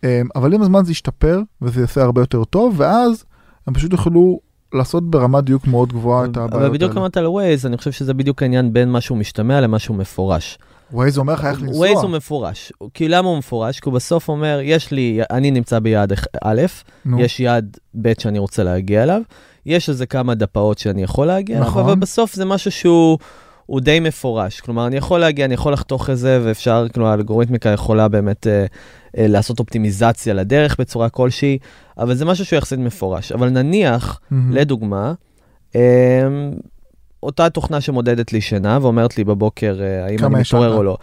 אמ, 0.03 0.27
אבל 0.35 0.53
עם 0.53 0.61
הזמן 0.61 0.85
זה 0.85 0.91
ישתפר, 0.91 1.41
וזה 1.61 1.81
יעשה 1.81 2.01
הרבה 2.01 2.21
יותר 2.21 2.43
טוב, 2.43 2.73
ואז 2.77 3.25
הם 3.67 3.73
פשוט 3.73 3.91
יוכלו 3.91 4.39
לעשות 4.73 5.09
ברמת 5.09 5.43
דיוק 5.43 5.67
מאוד 5.67 5.93
גבוהה 5.93 6.25
את 6.25 6.37
הבעיות 6.37 6.53
אבל 6.53 6.69
בדיוק 6.69 6.89
האלה. 6.91 7.01
אמרת 7.01 7.17
על 7.17 7.27
ווייז, 7.27 7.65
אני 7.65 7.77
חושב 7.77 7.91
שזה 7.91 8.13
בדיוק 8.13 8.41
העניין 8.41 8.73
בין 8.73 8.91
משהו 8.91 9.15
משתמע 9.15 9.61
למשהו 9.61 9.93
מפורש. 9.93 10.57
ווייז 10.91 11.17
אומר 11.17 11.33
לך 11.33 11.45
איך 11.45 11.61
לנסוע. 11.61 11.77
ווייז 11.77 11.97
הוא 11.97 12.09
מפורש. 12.09 12.71
כי 12.93 13.07
למה 13.07 13.29
הוא 13.29 13.37
מפורש? 13.37 13.79
כי 13.79 13.89
הוא 13.89 13.93
בסוף 13.95 14.29
אומר, 14.29 14.59
יש 14.63 14.91
לי, 14.91 15.19
אני 15.31 15.51
נמצא 15.51 15.79
ביעד 15.79 16.13
א', 16.43 16.61
נו. 17.05 17.19
יש 17.19 17.39
יעד 17.39 17.77
ב' 18.01 18.13
שאני 18.19 18.39
רוצה 18.39 18.63
להגיע 18.63 19.03
אליו, 19.03 19.21
יש 19.65 19.89
איזה 19.89 20.05
כמה 20.05 20.35
דפאות 20.35 20.77
שאני 20.77 21.03
יכול 21.03 21.27
להגיע 21.27 21.57
אליו, 21.57 21.67
נכון. 21.67 21.83
אבל 21.83 21.95
בסוף 21.95 22.33
זה 22.33 22.45
משהו 22.45 22.71
שהוא... 22.71 23.17
הוא 23.65 23.79
די 23.81 23.99
מפורש, 23.99 24.61
כלומר, 24.61 24.87
אני 24.87 24.97
יכול 24.97 25.19
להגיע, 25.19 25.45
אני 25.45 25.53
יכול 25.53 25.73
לחתוך 25.73 26.09
את 26.09 26.17
זה, 26.17 26.39
ואפשר, 26.43 26.85
כלומר, 26.93 27.09
האלגוריתמיקה 27.09 27.69
יכולה 27.69 28.07
באמת 28.07 28.47
אה, 28.47 28.65
אה, 29.17 29.27
לעשות 29.27 29.59
אופטימיזציה 29.59 30.33
לדרך 30.33 30.79
בצורה 30.79 31.09
כלשהי, 31.09 31.57
אבל 31.97 32.15
זה 32.15 32.25
משהו 32.25 32.45
שהוא 32.45 32.57
יחסית 32.57 32.79
מפורש. 32.79 33.31
אבל 33.31 33.49
נניח, 33.49 34.19
מהמם. 34.31 34.51
לדוגמה, 34.51 35.13
אה, 35.75 36.27
אותה 37.23 37.49
תוכנה 37.49 37.81
שמודדת 37.81 38.33
לי 38.33 38.41
שינה 38.41 38.79
ואומרת 38.81 39.17
לי 39.17 39.23
בבוקר 39.23 39.77
אה, 39.81 40.05
האם 40.05 40.19
אני 40.25 40.41
מתעורר? 40.41 40.73
או 40.73 40.83
לא. 40.83 40.97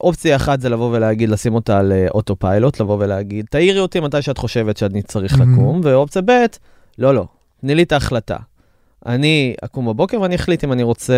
אופציה 0.00 0.36
אחת 0.36 0.60
זה 0.60 0.68
לבוא 0.68 0.96
ולהגיד, 0.96 1.28
לשים 1.28 1.54
אותה 1.54 1.78
על 1.78 1.92
אה, 1.92 2.06
אוטו 2.14 2.36
פיילוט, 2.36 2.80
לבוא 2.80 2.96
ולהגיד, 3.00 3.46
תעירי 3.50 3.80
אותי 3.80 4.00
מתי 4.00 4.22
שאת 4.22 4.38
חושבת 4.38 4.76
שאני 4.76 5.02
צריך 5.02 5.38
מהמם. 5.38 5.52
לקום, 5.52 5.80
ואופציה 5.84 6.22
ב', 6.22 6.44
לא, 6.98 7.14
לא, 7.14 7.26
תני 7.60 7.74
לי 7.74 7.82
את 7.82 7.92
ההחלטה. 7.92 8.36
אני 9.06 9.54
אקום 9.64 9.86
בבוקר 9.86 10.20
ואני 10.20 10.34
אחליט 10.34 10.64
אם 10.64 10.72
אני 10.72 10.82
רוצה, 10.82 11.14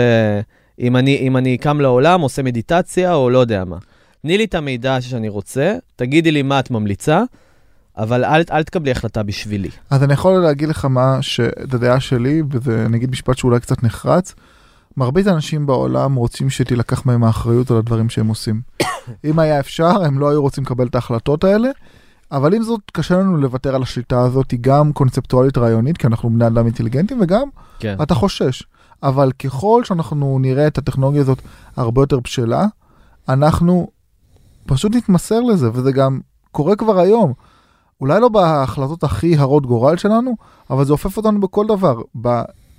אם 0.81 0.97
אני, 0.97 1.17
אם 1.17 1.37
אני 1.37 1.59
קם 1.59 1.81
לעולם, 1.81 2.21
עושה 2.21 2.43
מדיטציה 2.43 3.15
או 3.15 3.31
לא 3.31 3.39
יודע 3.39 3.65
מה. 3.65 3.77
תני 4.23 4.39
לי 4.39 4.45
את 4.45 4.55
המידע 4.55 5.01
שאני 5.01 5.29
רוצה, 5.29 5.77
תגידי 5.97 6.31
לי 6.31 6.43
מה 6.43 6.61
את 6.61 6.71
ממליצה, 6.71 7.23
אבל 7.99 8.25
אל, 8.25 8.43
אל 8.53 8.63
תקבלי 8.63 8.91
החלטה 8.91 9.23
בשבילי. 9.23 9.69
אז 9.91 10.03
אני 10.03 10.13
יכול 10.13 10.39
להגיד 10.39 10.69
לך 10.69 10.85
מה 10.85 11.19
ש... 11.21 11.41
את 11.41 11.75
הדעה 11.75 12.01
שלי, 12.01 12.43
וזה 12.51 12.87
נגיד 12.89 13.11
משפט 13.11 13.39
שאולי 13.39 13.61
קצת 13.61 13.83
נחרץ. 13.83 14.35
מרבית 14.97 15.27
האנשים 15.27 15.67
בעולם 15.67 16.15
רוצים 16.15 16.51
שתילקח 16.51 17.07
מהם 17.07 17.25
האחריות 17.25 17.71
על 17.71 17.77
הדברים 17.77 18.09
שהם 18.09 18.29
עושים. 18.29 18.61
אם 19.25 19.39
היה 19.39 19.61
אפשר, 19.61 20.05
הם 20.05 20.19
לא 20.19 20.31
היו 20.31 20.43
רוצים 20.43 20.65
לקבל 20.65 20.87
את 20.87 20.95
ההחלטות 20.95 21.45
האלה, 21.45 21.69
אבל 22.33 22.55
עם 22.55 22.63
זאת, 22.63 22.81
קשה 22.93 23.19
לנו 23.19 23.37
לוותר 23.37 23.75
על 23.75 23.83
השליטה 23.83 24.21
הזאת, 24.21 24.51
היא 24.51 24.59
גם 24.63 24.93
קונספטואלית 24.93 25.59
רעיונית, 25.59 25.97
כי 25.97 26.07
אנחנו 26.07 26.31
בני 26.31 26.47
אדם 26.47 26.67
אינטליגנטים, 26.67 27.19
וגם 27.21 27.49
כן. 27.79 27.97
אתה 28.03 28.15
חושש. 28.15 28.63
אבל 29.03 29.33
ככל 29.33 29.85
שאנחנו 29.85 30.39
נראה 30.39 30.67
את 30.67 30.79
הטכנולוגיה 30.79 31.21
הזאת 31.21 31.43
הרבה 31.77 32.03
יותר 32.03 32.21
בשלה, 32.21 32.67
אנחנו 33.29 33.89
פשוט 34.67 34.95
נתמסר 34.95 35.41
לזה, 35.41 35.71
וזה 35.73 35.93
גם 35.93 36.21
קורה 36.53 36.77
כבר 36.77 36.99
היום. 37.01 37.33
אולי 38.01 38.21
לא 38.21 38.29
בהחלטות 38.29 39.05
הכי 39.05 39.37
הרות 39.37 39.67
גורל 39.67 39.97
שלנו, 39.97 40.37
אבל 40.71 40.85
זה 40.85 40.93
אופף 40.93 41.17
אותנו 41.17 41.41
בכל 41.41 41.67
דבר. 41.67 42.01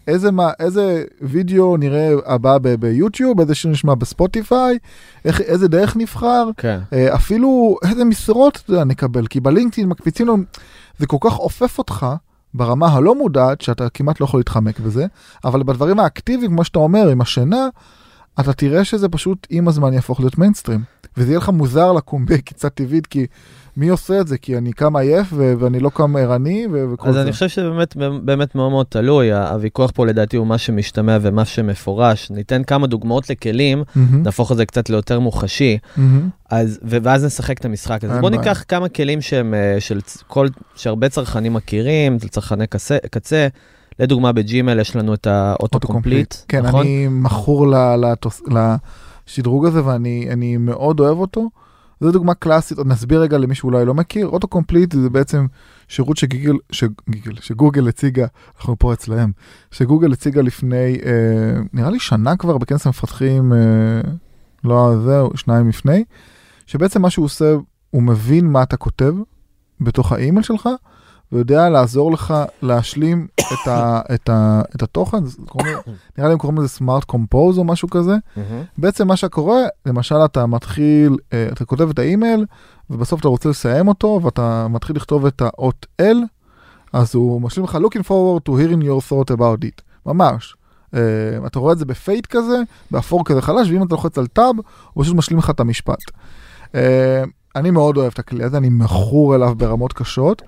באיזה 0.08 0.32
מה, 0.32 0.50
איזה 0.60 1.04
וידאו 1.22 1.78
נראה 1.78 2.12
הבא 2.26 2.58
ב- 2.58 2.76
ביוטיוב, 2.76 3.40
איזה 3.40 3.56
שיר 3.56 3.72
נשמע 3.72 3.96
בספוטיפיי, 3.96 4.78
איך, 5.26 5.42
איזה 5.42 5.68
דרך 5.68 5.96
נבחר, 5.98 6.50
כן. 6.58 6.80
אה, 6.94 7.16
אפילו 7.16 7.78
איזה 7.84 8.06
משרות 8.06 8.70
נקבל, 8.86 9.28
כי 9.28 9.40
בלינקדאין 9.40 9.90
מקפיצים 9.90 10.28
לנו, 10.28 10.38
זה 10.98 11.08
כל 11.08 11.18
כך 11.22 11.40
אופף 11.40 11.78
אותך 11.78 12.06
ברמה 12.54 12.88
הלא 12.88 13.16
מודעת, 13.16 13.62
שאתה 13.62 13.90
כמעט 13.90 14.20
לא 14.20 14.26
יכול 14.26 14.40
להתחמק 14.40 14.80
בזה, 14.80 15.06
אבל 15.46 15.64
בדברים 15.64 16.00
האקטיביים, 16.00 16.52
כמו 16.52 16.64
שאתה 16.64 16.80
אומר, 16.80 17.10
עם 17.10 17.22
השינה, 17.22 17.68
אתה 18.40 18.54
תראה 18.54 18.84
שזה 18.84 19.10
פשוט 19.10 19.48
עם 19.50 19.68
הזמן 19.68 19.94
יהפוך 19.94 20.20
להיות 20.20 20.38
מיינסטרים. 20.38 20.84
וזה 21.18 21.32
יהיה 21.32 21.38
לך 21.38 21.50
מוזר 21.50 21.92
לקום 21.92 22.26
בקיצה 22.26 22.70
טבעית, 22.70 23.08
כי 23.08 23.26
מי 23.80 23.90
עושה 23.90 24.22
את 24.22 24.28
זה? 24.28 24.38
כי 24.38 24.58
אני 24.58 24.72
קם 24.72 24.96
עייף 24.96 25.28
ו- 25.34 25.54
ואני 25.60 25.80
לא 25.80 25.90
קם 25.90 26.16
ערני 26.16 26.68
ו- 26.72 26.94
וכל 26.94 27.08
אז 27.08 27.14
זה. 27.14 27.22
אני 27.22 27.32
חושב 27.32 27.48
שבאמת 27.48 27.96
באמת 28.24 28.56
מאוד 28.56 28.72
מאוד 28.72 28.86
תלוי, 28.90 29.34
הוויכוח 29.34 29.92
פה 29.96 30.06
לדעתי 30.06 30.38
הוא 30.38 30.48
מה 30.48 30.58
שמשתמע 30.58 31.18
ומה 31.22 31.46
שמפורש. 31.46 32.32
ניתן 32.32 32.64
כמה 32.64 32.88
דוגמאות 32.88 33.30
לכלים, 33.30 33.84
מהמם, 33.96 34.24
נהפוך 34.24 34.52
את 34.52 34.58
זה 34.58 34.66
קצת 34.66 34.90
ליותר 34.90 35.20
מוחשי, 35.20 35.78
מהמם. 35.98 36.30
אז, 36.50 36.80
ו- 36.84 36.98
ואז 37.04 37.26
נשחק 37.26 37.58
את 37.60 37.66
המשחק 37.66 38.04
הזה. 38.04 38.20
בואו. 38.20 38.30
ניקח 38.30 38.64
כמה 38.68 38.90
כלים 38.90 39.22
שהם, 39.22 39.54
אה, 39.54 39.76
של 39.80 40.00
כל, 40.28 40.48
שהרבה 40.76 41.10
צרכנים 41.10 41.54
מכירים, 41.54 42.18
צרכני 42.18 42.68
קצה, 42.68 42.98
קצה. 43.12 43.48
לדוגמה, 44.00 44.32
בג'ימל 44.32 44.80
יש 44.80 44.96
לנו 44.96 45.14
את 45.14 45.28
ה 45.28 45.35
auto-complete, 45.35 46.36
כן, 46.48 46.66
נכון? 46.66 46.82
אני 46.82 47.08
מכור 47.10 47.68
לשדרוג 49.28 49.66
הזה 49.66 49.86
ואני 49.86 50.28
אני 50.32 50.58
מאוד 50.58 51.00
אוהב 51.00 51.18
אותו. 51.18 51.50
זו 52.02 52.12
דוגמה 52.12 52.34
קלאסית, 52.34 52.78
עוד 52.78 52.88
נסביר 52.88 53.22
רגע 53.22 53.38
למי 53.38 53.56
שאולי 53.56 53.86
לא 53.86 53.94
מכיר, 53.94 54.28
auto 54.28 54.48
complete 54.48 54.92
זה 54.92 55.10
בעצם 55.10 55.46
שירות 55.88 56.18
שגיגל, 56.18 56.58
שגיגל, 56.72 57.36
שגוגל 57.42 57.88
הציגה, 57.88 58.26
אנחנו 58.58 58.80
פה 58.80 58.94
אצלהם, 58.94 59.32
שגוגל 59.72 60.14
הציגה 60.14 60.42
לפני, 60.42 60.98
אה, 61.06 61.62
נראה 61.74 61.90
לי 61.90 62.00
שנה 62.00 62.38
כבר 62.38 62.58
בכנס 62.58 62.86
המפתחים, 62.86 63.54
אה, 63.54 63.58
לא 64.64 64.94
זהו, 65.06 65.38
שניים 65.38 65.70
לפני, 65.70 66.04
שבעצם 66.66 67.02
מה 67.02 67.10
שהוא 67.10 67.26
עושה, 67.26 67.56
הוא 67.90 68.04
מבין 68.04 68.46
מה 68.46 68.64
אתה 68.64 68.78
כותב 68.78 69.14
בתוך 69.82 70.12
האימייל 70.12 70.44
שלך, 70.44 70.70
ויודע 71.32 71.70
לעזור 71.70 72.12
לך 72.12 72.34
להשלים 72.62 73.28
את, 73.40 73.68
ה, 73.68 74.02
את, 74.16 74.30
ה, 74.30 74.62
את 74.76 74.84
התוכן, 74.84 75.18
קוראים, 75.46 75.78
נראה 76.18 76.28
לי 76.28 76.34
הם 76.34 76.40
קוראים 76.40 76.58
לזה 76.58 76.68
Smart 76.68 77.04
Compose 77.04 77.58
או 77.58 77.64
משהו 77.64 77.90
כזה. 77.90 78.16
בעצם 78.78 79.08
מה 79.08 79.16
שקורה, 79.16 79.60
למשל 79.86 80.16
אתה 80.26 80.46
מתחיל, 80.46 81.18
אה, 81.34 81.48
אתה 81.52 81.66
כותב 81.66 81.90
את 81.90 82.00
האימייל, 82.00 82.46
ובסוף 82.90 83.20
אתה 83.20 83.28
רוצה 83.28 83.50
לסיים 83.50 83.88
אותו, 83.88 84.20
ואתה 84.24 84.68
מתחיל 84.70 84.96
לכתוב 84.96 85.26
את 85.26 85.42
האות 85.42 85.86
L, 86.02 86.18
אז 86.94 87.16
הוא 87.16 87.42
משלים 87.42 87.66
לך 87.66 87.76
looking 87.76 88.04
forward 88.04 88.50
to 88.50 88.52
hearing 88.52 88.84
your 88.84 89.12
thought 89.12 89.36
about 89.36 89.64
it, 89.64 89.82
ממש. 90.06 90.56
אה, 90.94 91.00
אתה 91.48 91.60
רואה 91.60 91.74
את 91.74 91.78
זה 91.78 91.86
ב 91.86 91.94
fade 91.94 92.26
כזה, 92.26 92.62
באפור 92.92 93.26
כזה 93.26 93.42
חלש, 93.42 93.70
ואם 93.70 93.84
אתה 93.84 93.96
לוחץ 93.96 94.18
על 94.18 94.28
tab, 94.28 94.56
הוא 94.94 95.04
פשוט 95.04 95.16
משלים 95.16 95.40
לך 95.40 95.50
את 95.50 95.60
המשפט. 95.60 96.04
אה, 96.76 97.24
אני 97.56 97.72
מאוד 97.72 97.98
אוהב 97.98 98.12
את 98.14 98.20
הכלי 98.20 98.44
הזה, 98.44 98.58
אני 98.58 98.70
מכור 98.70 99.36
אליו 99.36 99.56
ברמות 99.56 99.94
קשות, 99.94 100.42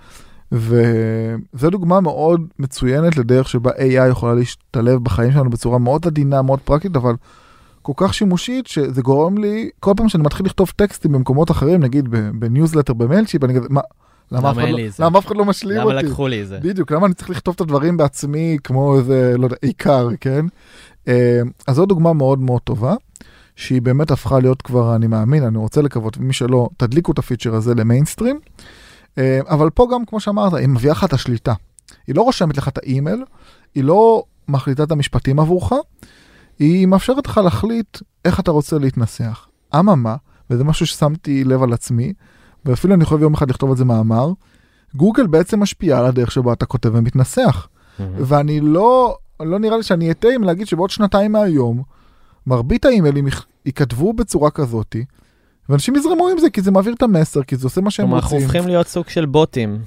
וזו 0.51 1.69
דוגמה 1.69 2.01
מאוד 2.01 2.41
מצוינת 2.59 3.17
לדרך 3.17 3.49
שבה 3.49 3.71
AI 3.71 4.09
יכולה 4.11 4.33
להשתלב 4.33 5.03
בחיים 5.03 5.31
שלנו 5.31 5.49
בצורה 5.49 5.77
מאוד 5.77 6.07
עדינה, 6.07 6.41
מאוד 6.41 6.59
פרקטית, 6.59 6.95
אבל 6.95 7.13
כל 7.81 7.93
כך 7.95 8.13
שימושית, 8.13 8.67
שזה 8.67 9.01
גורם 9.01 9.37
לי, 9.37 9.69
כל 9.79 9.93
פעם 9.97 10.09
שאני 10.09 10.23
מתחיל 10.23 10.45
לכתוב 10.45 10.71
טקסטים 10.75 11.11
במקומות 11.11 11.51
אחרים, 11.51 11.79
נגיד 11.79 12.09
בניוזלטר 12.33 12.93
במיילצ'ימפ, 12.93 13.43
אני 13.43 13.55
כזה, 13.55 13.67
מה, 13.69 13.81
למה 14.31 14.51
אף 14.51 14.57
למה 14.57 14.63
אחד 14.63 14.75
אין 14.77 14.85
לא-? 14.99 15.05
למה 15.05 15.19
אף 15.19 15.27
אחד 15.27 15.35
לא 15.35 15.45
משלים 15.45 15.77
למה 15.77 15.93
אותי? 15.93 16.05
לקחו 16.05 16.27
לי 16.27 16.41
את 16.41 16.47
זה? 16.47 16.59
בדיוק, 16.61 16.91
למה 16.91 17.05
אני 17.05 17.13
צריך 17.13 17.29
לכתוב 17.29 17.55
את 17.55 17.61
הדברים 17.61 17.97
בעצמי 17.97 18.57
כמו 18.63 18.97
איזה, 18.97 19.35
לא 19.37 19.45
יודע, 19.45 19.55
עיקר, 19.61 20.09
כן? 20.21 20.45
אה, 21.07 21.41
אז 21.67 21.75
זו 21.75 21.85
דוגמה 21.85 22.13
מאוד 22.13 22.39
מאוד 22.39 22.61
טובה, 22.61 22.95
שהיא 23.55 23.81
באמת 23.81 24.11
הפכה 24.11 24.39
להיות 24.39 24.61
כבר, 24.61 24.95
אני 24.95 25.07
מאמין, 25.07 25.43
אני 25.43 25.57
רוצה 25.57 25.81
לקוות, 25.81 26.17
ומי 26.17 26.33
שלא, 26.33 26.69
תדליקו 26.77 27.11
את 27.11 27.19
הפיצ'ר 27.19 27.55
הזה 27.55 27.75
למיינסטרים. 27.75 28.39
אה, 29.17 29.39
אבל 29.49 29.69
פה 29.69 29.87
גם, 29.93 30.05
כמו 30.05 30.19
שאמרת, 30.19 30.53
היא 30.53 30.67
מביאה 30.67 30.91
לך 30.91 31.03
את 31.03 31.13
השליטה. 31.13 31.53
היא 32.07 32.15
לא 32.15 32.21
רושמת 32.21 32.57
לך 32.57 32.67
את 32.67 32.77
האימייל, 32.77 33.23
היא 33.75 33.83
לא 33.83 34.23
מחליטה 34.47 34.83
את 34.83 34.91
המשפטים 34.91 35.39
עבורך, 35.39 35.71
היא 36.59 36.85
מאפשרת 36.85 37.27
לך 37.27 37.37
להחליט 37.37 37.97
איך 38.25 38.39
אתה 38.39 38.51
רוצה 38.51 38.77
להתנסח. 38.79 39.47
אממה, 39.79 40.15
וזה 40.49 40.63
משהו 40.63 40.85
ששמתי 40.87 41.43
לב 41.43 41.63
על 41.63 41.73
עצמי, 41.73 42.13
ואפילו 42.65 42.93
אני 42.93 43.03
יכול 43.03 43.21
יום 43.21 43.33
אחד 43.33 43.49
לכתוב 43.49 43.71
על 43.71 43.77
זה 43.77 43.85
מאמר, 43.85 44.31
גוגל 44.95 45.27
בעצם 45.27 45.59
משפיעה 45.59 45.99
על 45.99 46.05
הדרך 46.05 46.31
שבה 46.31 46.53
אתה 46.53 46.65
כותב 46.65 46.89
ומתנסח. 46.93 47.67
מהמם. 47.99 48.13
ואני 48.19 48.59
לא, 48.59 49.17
לא 49.39 49.59
נראה 49.59 49.77
לי 49.77 49.83
שאני 49.83 50.11
אטעה 50.11 50.35
אם 50.35 50.43
להגיד 50.43 50.67
שבעוד 50.67 50.89
שנתיים 50.89 51.31
מהיום, 51.31 51.83
מרבית 52.47 52.85
האימיילים 52.85 53.27
יכ- 53.27 53.45
ייכתבו 53.65 54.13
בצורה 54.13 54.51
כזאתי, 54.51 55.05
ואנשים 55.69 55.95
יזרמו 55.95 56.27
עם 56.27 56.37
זה 56.39 56.49
כי 56.49 56.61
זה 56.61 56.71
מעביר 56.71 56.93
את 56.93 57.01
המסר, 57.01 57.43
כי 57.43 57.55
זה 57.55 57.67
עושה 57.67 57.81
מה 57.81 57.91
שהם 57.91 58.05
כלומר, 58.05 58.17
אנחנו 58.19 58.35
רוצים. 58.35 58.47
הופכים 58.49 58.67
להיות 58.67 58.87
סוג 58.87 59.09
של 59.09 59.25
בוטים. 59.25 59.79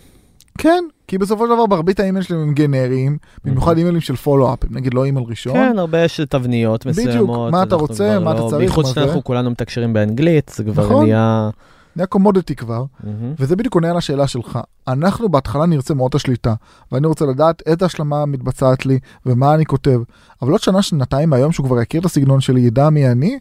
כן, 0.59 0.85
כי 1.09 1.19
בסופו 1.19 1.47
של 1.47 1.53
דבר 1.55 1.67
מרבית 1.67 2.01
האימייל 2.01 2.25
שלהם 2.25 2.41
הם 2.41 2.55
גנריים, 2.55 3.19
במיוחד 3.45 3.77
אימיילים 3.77 4.01
של 4.01 4.17
follow-up, 4.17 4.59
נגיד 4.71 4.95
לא 4.95 5.05
אימייל 5.05 5.27
ראשון. 5.29 5.53
כן, 5.53 5.79
הרבה 5.79 6.09
של 6.09 6.27
תבניות 6.27 6.87
בדיוק, 6.87 7.09
מסוימות. 7.09 7.53
מה 7.53 7.63
אתה 7.63 7.75
רוצה, 7.75 8.19
מה 8.19 8.33
אתה 8.33 8.41
לא- 8.41 8.49
צריך, 8.51 8.59
בייחוד. 8.59 8.87
שאנחנו 8.87 9.25
כולנו 9.25 9.51
מתקשרים 9.51 9.93
באנגלית, 9.93 10.53
זה 10.57 10.65
כבר 10.65 10.85
נכון. 10.85 11.05
נהיה... 11.05 11.51
נהיה 11.97 12.07
commodity 12.07 12.55
כבר, 12.57 12.85
מהמם. 13.05 13.35
וזה 13.39 13.57
בדיוק 13.57 13.75
עונה 13.75 13.91
על 13.91 13.97
השאלה 13.97 14.27
שלך. 14.27 14.59
אנחנו 14.89 15.29
בהתחלה 15.29 15.67
נרצה 15.67 15.95
מאוד 15.95 16.11
השליטה, 16.15 16.55
ואני 16.93 17.07
רוצה 17.07 17.27
לדעת 17.27 17.63
איזה 17.67 17.85
השלמה 17.85 18.27
מתבצעת 18.27 18.87
לי 18.87 18.99
ומה 19.27 19.55
אני 19.55 19.67
כותב. 19.67 20.01
אבל 20.43 20.53
עוד 20.53 20.61
שנה, 20.61 20.83
שנתיים 20.83 21.31
מהיום 21.31 21.53
שהוא 21.53 21.67
כבר 21.67 21.81
יכיר 21.81 22.01
את 22.01 22.05
הסגנון 22.07 22.41
שלי, 22.41 22.61
ידע 22.61 22.91
מי 22.91 23.09
אני, 23.09 23.39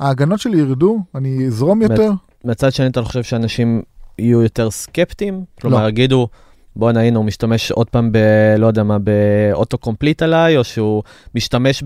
ההגנות 0.00 0.40
שלי 0.40 0.58
ירדו, 0.58 0.98
אני 1.14 1.46
אזרום 1.46 1.82
יותר. 1.82 2.10
מצד 2.44 2.72
שני, 2.72 2.86
אתה 2.86 3.02
חושב 3.02 3.22
שאנשים 3.22 3.82
יהיו 4.18 4.42
יותר 4.42 4.70
סקפטיים? 4.70 5.44
כלומר, 5.60 5.82
לא. 5.82 5.88
יגידו, 5.88 6.28
בואנה, 6.76 7.00
הנה, 7.00 7.16
הוא 7.18 7.24
משתמש 7.24 7.70
עוד 7.72 7.90
פעם 7.90 8.12
ב... 8.12 8.18
לא 8.58 8.66
יודע 8.66 8.82
מה, 8.82 8.96
ב 8.98 9.14
auto 9.14 9.78
complete 9.78 10.22
עליי, 10.22 10.56
או 10.56 10.64
שהוא 10.64 11.02
משתמש 11.34 11.82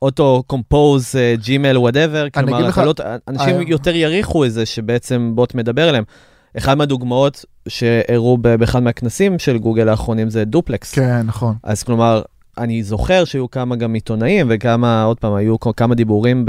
ב 0.00 0.08
auto 0.08 0.42
compose, 0.46 1.14
ג'ימל, 1.34 1.78
whatever. 1.78 2.26
כלומר, 2.30 2.60
לך- 2.68 2.78
לא... 2.78 2.94
אנשים 3.28 3.56
אה, 3.56 3.62
יותר 3.66 3.94
יריחו 3.96 4.44
את 4.44 4.52
זה 4.52 4.66
שבעצם 4.66 5.32
בוט 5.34 5.54
מדבר 5.54 5.88
אליהם. 5.88 6.04
אחד 6.58 6.74
מהדוגמאות 6.78 7.44
ב- 8.42 8.54
באחד 8.54 8.82
מהכנסים 8.82 9.38
של 9.38 9.58
גוגל 9.58 9.88
האחרונים 9.88 10.30
זה 10.30 10.44
דופלקס. 10.44 10.94
כן, 10.94 11.22
נכון. 11.26 11.54
אז 11.62 11.82
כלומר, 11.82 12.22
אני 12.58 12.82
זוכר 12.82 13.24
שהיו 13.24 13.50
כמה 13.50 13.76
גם 13.76 13.94
עיתונאים 13.94 14.46
וכמה, 14.50 15.02
עוד 15.02 15.20
פעם, 15.20 15.34
היו 15.34 15.60
כמה 15.60 15.94
דיבורים 15.94 16.44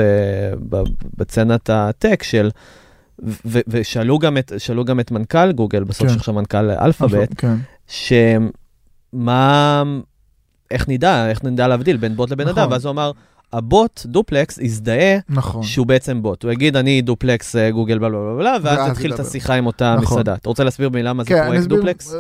בסצנת 1.18 1.70
הטק 1.70 2.24
של, 2.24 2.50
ו, 3.26 3.60
ושאלו 3.68 4.20
גם 4.20 4.38
את, 4.38 4.52
גם 4.86 5.00
את 5.00 5.12
מנכ"ל 5.12 5.52
גוגל, 5.52 5.84
בסוף 5.84 6.08
כן. 6.08 6.14
שעכשיו 6.14 6.34
מנכ"ל 6.34 6.72
אלפאבית, 6.72 7.34
כן. 7.34 7.56
שמה, 7.88 9.84
איך 10.72 10.90
נדע, 10.90 11.30
איך 11.30 11.44
נדע 11.44 11.68
להבדיל 11.68 11.98
בין 11.98 12.16
בוט 12.16 12.32
לבן 12.32 12.48
נכון. 12.48 12.60
אדם, 12.60 12.72
ואז 12.72 12.86
הוא 12.86 12.92
אמר, 12.92 13.12
הבוט, 13.54 14.02
דופלקס, 14.06 14.58
יזדהה 14.58 15.18
נכון. 15.30 15.64
שהוא 15.64 15.88
בעצם 15.88 16.22
בוט. 16.22 16.44
הוא 16.44 16.52
יגיד, 16.52 16.76
אני 16.76 17.02
דופלקס 17.02 17.56
אה, 17.56 17.72
גוגל 17.72 18.00
בלה 18.00 18.10
בלה 18.10 18.36
בלה, 18.38 18.58
ואז 18.62 18.92
יתחיל 18.92 19.14
את. 19.14 19.20
השיחה 19.20 19.54
עם 19.54 19.66
אותה 19.66 19.96
נכון. 20.02 20.18
מסעדה. 20.18 20.34
אתה 20.34 20.50
רוצה 20.50 20.64
להסביר 20.64 20.90
במילה 20.90 21.14
מה 21.14 21.24
זה 21.24 21.30
כן, 21.30 21.46
פרויקט 21.46 21.66
דופלקס? 21.66 22.14
אה, 22.14 22.20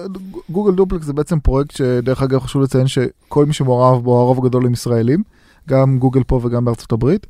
גוגל 0.49 0.75
דופלקס 0.75 1.05
זה 1.05 1.13
בעצם 1.13 1.39
פרויקט 1.39 1.71
שדרך 1.71 2.23
אגב 2.23 2.39
חשוב 2.39 2.61
לציין 2.61 2.87
שכל 2.87 3.45
מי 3.45 3.53
שמעורב 3.53 4.03
בו, 4.03 4.19
הרוב 4.19 4.45
הגדול 4.45 4.65
הם 4.65 4.73
ישראלים, 4.73 5.23
גם 5.69 5.99
גוגל 5.99 6.23
פה 6.23 6.39
וגם 6.43 6.65
בארצות 6.65 6.91
הברית. 6.91 7.27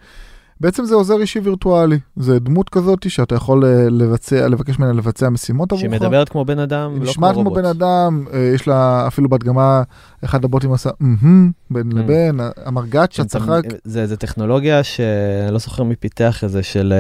בעצם 0.62 0.86
זה 0.86 0.96
עוזר 0.96 1.22
אישי 1.22 1.40
וירטואלי, 1.40 2.00
זה 2.16 2.40
דמות 2.40 2.70
כזאת 2.70 3.10
שאתה 3.10 3.36
יכול 3.36 3.66
אה, 3.66 3.90
לבצע, 3.90 4.48
לבקש 4.48 4.80
ממנה 4.80 4.94
לבצע 4.94 5.30
משימות 5.30 5.72
עבורך. 5.72 5.92
שמדברת 5.92 6.30
כמו 6.30 6.46
בן 6.46 6.60
אדם, 6.60 6.92
לא 6.94 6.96
כמו 7.00 7.04
נשמעת 7.10 7.34
כמו 7.34 7.44
רובוט. 7.44 7.58
בן 7.60 7.66
אדם, 7.66 8.26
אה, 8.34 8.52
יש 8.56 8.68
לה 8.68 9.08
אפילו 9.08 9.30
בהדגמה, 9.30 9.84
אחד 10.26 10.46
הבוטים 10.46 10.74
עשה 10.74 10.90
מהמהם, 11.00 11.52
בין 11.72 11.92
Mm. 11.92 11.96
לבין, 11.96 12.40
המרגט 12.66 13.12
שאתה- 13.12 13.30
שצחק. 13.40 13.62
זה, 13.84 14.08
זה 14.08 14.18
טכנולוגיה 14.18 14.84
שאני 14.84 15.08
לא 15.54 15.60
זוכר 15.60 15.84
מי 15.84 15.96
פיתח 15.96 16.44
את 16.44 16.50
זה, 16.50 16.64
של, 16.64 16.94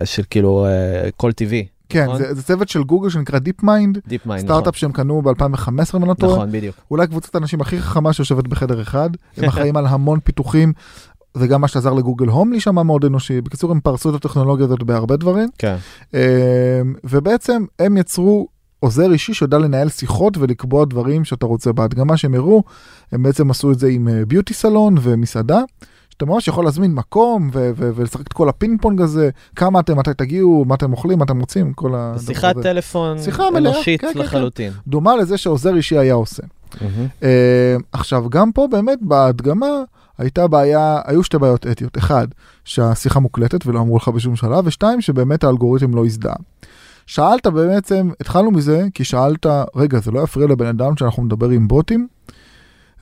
אה, 0.00 0.06
של 0.06 0.22
כאילו 0.30 0.66
קול 1.16 1.32
טבעי. 1.32 1.66
כן, 1.92 2.04
נכון? 2.04 2.18
זה, 2.18 2.34
זה 2.34 2.42
צוות 2.42 2.68
של 2.68 2.82
גוגל 2.82 3.08
שנקרא 3.10 3.38
דיפ 3.38 3.62
מיינד, 3.62 3.98
דיפ 4.08 4.26
מיינד, 4.26 4.44
סטארט-אפ 4.44 4.76
שהם 4.76 4.92
קנו 4.92 5.22
ב-2015 5.22 5.68
אם 5.96 6.02
אני 6.02 6.08
לא 6.08 6.14
טועה. 6.14 6.32
נכון, 6.36 6.52
בדיוק. 6.52 6.76
אולי 6.90 7.06
קבוצת 7.06 7.34
האנשים 7.34 7.60
הכי 7.60 7.80
חכמה 7.80 8.12
שיושבת 8.12 8.48
בחדר 8.48 8.82
אחד, 8.82 9.10
הם 9.36 9.44
אחראים 9.48 9.76
על 9.76 9.86
המון 9.86 10.18
פיתוחים, 10.24 10.72
זה 11.34 11.46
גם 11.46 11.60
מה 11.60 11.68
שעזר 11.68 11.92
לגוגל 11.92 12.26
הום 12.26 12.50
להישמע 12.52 12.82
מאוד 12.82 13.04
אנושי. 13.04 13.40
בקיצור, 13.40 13.70
הם 13.70 13.80
פרסו 13.80 14.10
את 14.10 14.14
הטכנולוגיה 14.14 14.66
הזאת 14.66 14.82
בהרבה 14.82 15.16
דברים, 15.16 15.48
כן. 15.58 15.76
אה, 16.14 16.80
ובעצם 17.04 17.64
הם 17.78 17.96
יצרו 17.96 18.48
עוזר 18.80 19.12
אישי 19.12 19.34
שיודע 19.34 19.58
לנהל 19.58 19.88
שיחות 19.88 20.38
ולקבוע 20.38 20.84
דברים 20.84 21.24
שאתה 21.24 21.46
רוצה. 21.46 21.72
בהדגמה 21.72 22.16
שהם 22.16 22.34
הראו, 22.34 22.62
הם 23.12 23.22
בעצם 23.22 23.50
עשו 23.50 23.72
את 23.72 23.78
זה 23.78 23.88
עם 23.88 24.08
beauty 24.28 24.54
salon 24.54 24.94
ומסעדה. 25.00 25.60
שאתה 26.20 26.30
ממש 26.30 26.48
יכול 26.48 26.64
להזמין 26.64 26.94
מקום 26.94 27.50
ו- 27.52 27.70
ו- 27.76 27.90
ולשחק 27.94 28.26
את 28.26 28.32
כל 28.32 28.48
הפינג 28.48 28.82
פונג 28.82 29.00
הזה, 29.00 29.30
כמה 29.56 29.80
אתם, 29.80 29.98
מתי 29.98 30.10
תגיעו, 30.16 30.64
מה 30.68 30.74
אתם 30.74 30.92
אוכלים, 30.92 31.18
מה 31.18 31.24
אתם 31.24 31.40
רוצים, 31.40 31.72
כל 31.72 31.94
הדבר 31.94 32.14
הזה. 32.14 32.26
שיחת 32.26 32.56
טלפון 32.62 33.22
שיחה 33.22 33.48
אנושית 33.56 34.00
כן, 34.00 34.06
כן, 34.06 34.12
כן. 34.14 34.20
לחלוטין. 34.20 34.72
דומה 34.86 35.16
לזה 35.16 35.36
שעוזר 35.36 35.76
אישי 35.76 35.98
היה 35.98 36.14
עושה. 36.14 36.42
מהמם. 36.80 37.06
אה, 37.22 37.76
עכשיו, 37.92 38.30
גם 38.30 38.52
פה 38.52 38.66
באמת 38.70 38.98
בהדגמה 39.02 39.82
הייתה 40.20 40.48
בעיה, 40.48 41.00
היו 41.04 41.22
שתי 41.22 41.38
בעיות 41.38 41.66
אתיות. 41.66 41.98
אחד, 41.98 42.28
שהשיחה 42.64 43.20
מוקלטת 43.20 43.66
ולא 43.66 43.80
אמרו 43.80 43.96
לך 43.96 44.08
בשום 44.08 44.36
שלב, 44.36 44.66
ושתיים, 44.66 45.00
שבאמת 45.00 45.44
האלגוריתם 45.44 45.94
לא 45.94 46.04
הזדהה. 46.04 46.34
שאלת 47.06 47.46
בעצם, 47.46 48.10
התחלנו 48.20 48.50
מזה, 48.50 48.86
כי 48.94 49.04
שאלת, 49.04 49.46
רגע, 49.76 50.00
זה 50.00 50.10
לא 50.10 50.20
יפריע 50.20 50.46
לבן 50.46 50.66
אדם 50.66 50.96
שאנחנו 50.96 51.24
נדבר 51.24 51.48
עם 51.48 51.68
בוטים? 51.68 52.08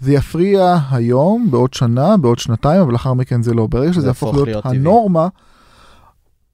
זה 0.01 0.13
יפריע 0.13 0.77
היום, 0.91 1.51
בעוד 1.51 1.75
שנה, 1.75 2.17
בעוד 2.17 2.39
שנתיים, 2.39 2.81
אבל 2.81 2.93
לאחר 2.93 3.15
מכן 3.15 3.43
זה 3.43 3.55
לא. 3.55 3.67
ברגע 3.67 3.93
שזה 3.93 4.01
זה 4.01 4.07
יהפוך 4.09 4.35
להיות, 4.35 4.49
להיות 4.49 4.65
טבעי. 4.65 4.79
הנורמה, 4.79 5.29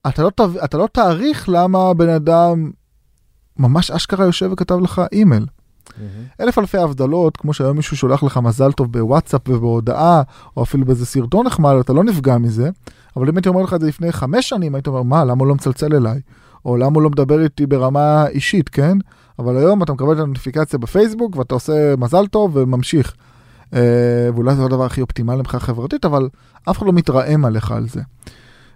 אתה 0.09 0.22
לא, 0.22 0.31
אתה 0.64 0.79
לא 0.79 0.88
תעריך 0.92 1.48
למה 1.48 1.94
בן 1.94 2.09
אדם 2.09 2.70
ממש 3.59 3.90
אשכרה 3.90 4.24
יושב 4.24 4.50
וכתב 4.53 4.79
לך 4.81 5.03
אימייל. 5.12 5.46
מהמם. 5.99 6.27
אלף 6.40 6.59
אלפי 6.59 6.79
הבדלות, 6.79 7.37
כמו 7.37 7.53
שהיום 7.53 7.77
מישהו 7.77 7.97
שולח 7.97 8.23
לך 8.23 8.37
מזל 8.37 8.73
טוב 8.73 8.92
בוואטסאפ 8.92 9.49
ובהודעה, 9.49 10.23
או 10.57 10.62
אפילו 10.62 10.85
באיזה 10.85 11.07
סרטון 11.07 11.47
נחמד, 11.47 11.75
אתה 11.81 11.92
לא 11.92 12.05
נפגע 12.05 12.38
מזה, 12.38 12.70
אבל 13.16 13.29
אם 13.29 13.37
הייתי 13.37 13.49
אומר 13.49 13.62
לך 13.62 13.75
את 13.75 13.81
זה 13.81 13.87
לפני 13.87 14.12
חמש 14.12 14.49
שנים, 14.49 14.75
היית 14.75 14.87
אומר, 14.87 15.03
מה, 15.03 15.25
למה 15.25 15.40
הוא 15.40 15.49
לא 15.49 15.55
מצלצל 15.55 15.94
אליי? 15.94 16.20
או 16.64 16.77
למה 16.77 16.94
הוא 16.94 17.03
לא 17.03 17.11
מדבר 17.11 17.42
איתי 17.42 17.66
ברמה 17.66 18.27
אישית, 18.27 18.68
כן? 18.68 18.99
אבל 19.38 19.57
היום 19.57 19.83
אתה 19.83 19.92
מקבל 19.92 20.12
את 20.12 20.18
הנוטיפיקציה 20.18 20.79
בפייסבוק, 20.79 21.37
ואתה 21.37 21.55
עושה 21.55 21.94
מזל 21.99 22.27
טוב 22.27 22.57
וממשיך. 22.57 23.14
אה, 23.75 24.29
ואולי 24.35 24.55
זה 24.55 24.61
לא 24.61 24.66
הדבר 24.66 24.85
הכי 24.85 25.01
אופטימלי 25.01 25.38
מבחינה 25.38 25.61
חברתית, 25.61 26.05
אבל 26.05 26.29
אף 26.70 26.79
אחד 26.79 26.87
לא 26.87 26.92
מתרעם 26.92 27.44
עליך 27.44 27.70
על 27.70 27.88
זה. 27.88 28.01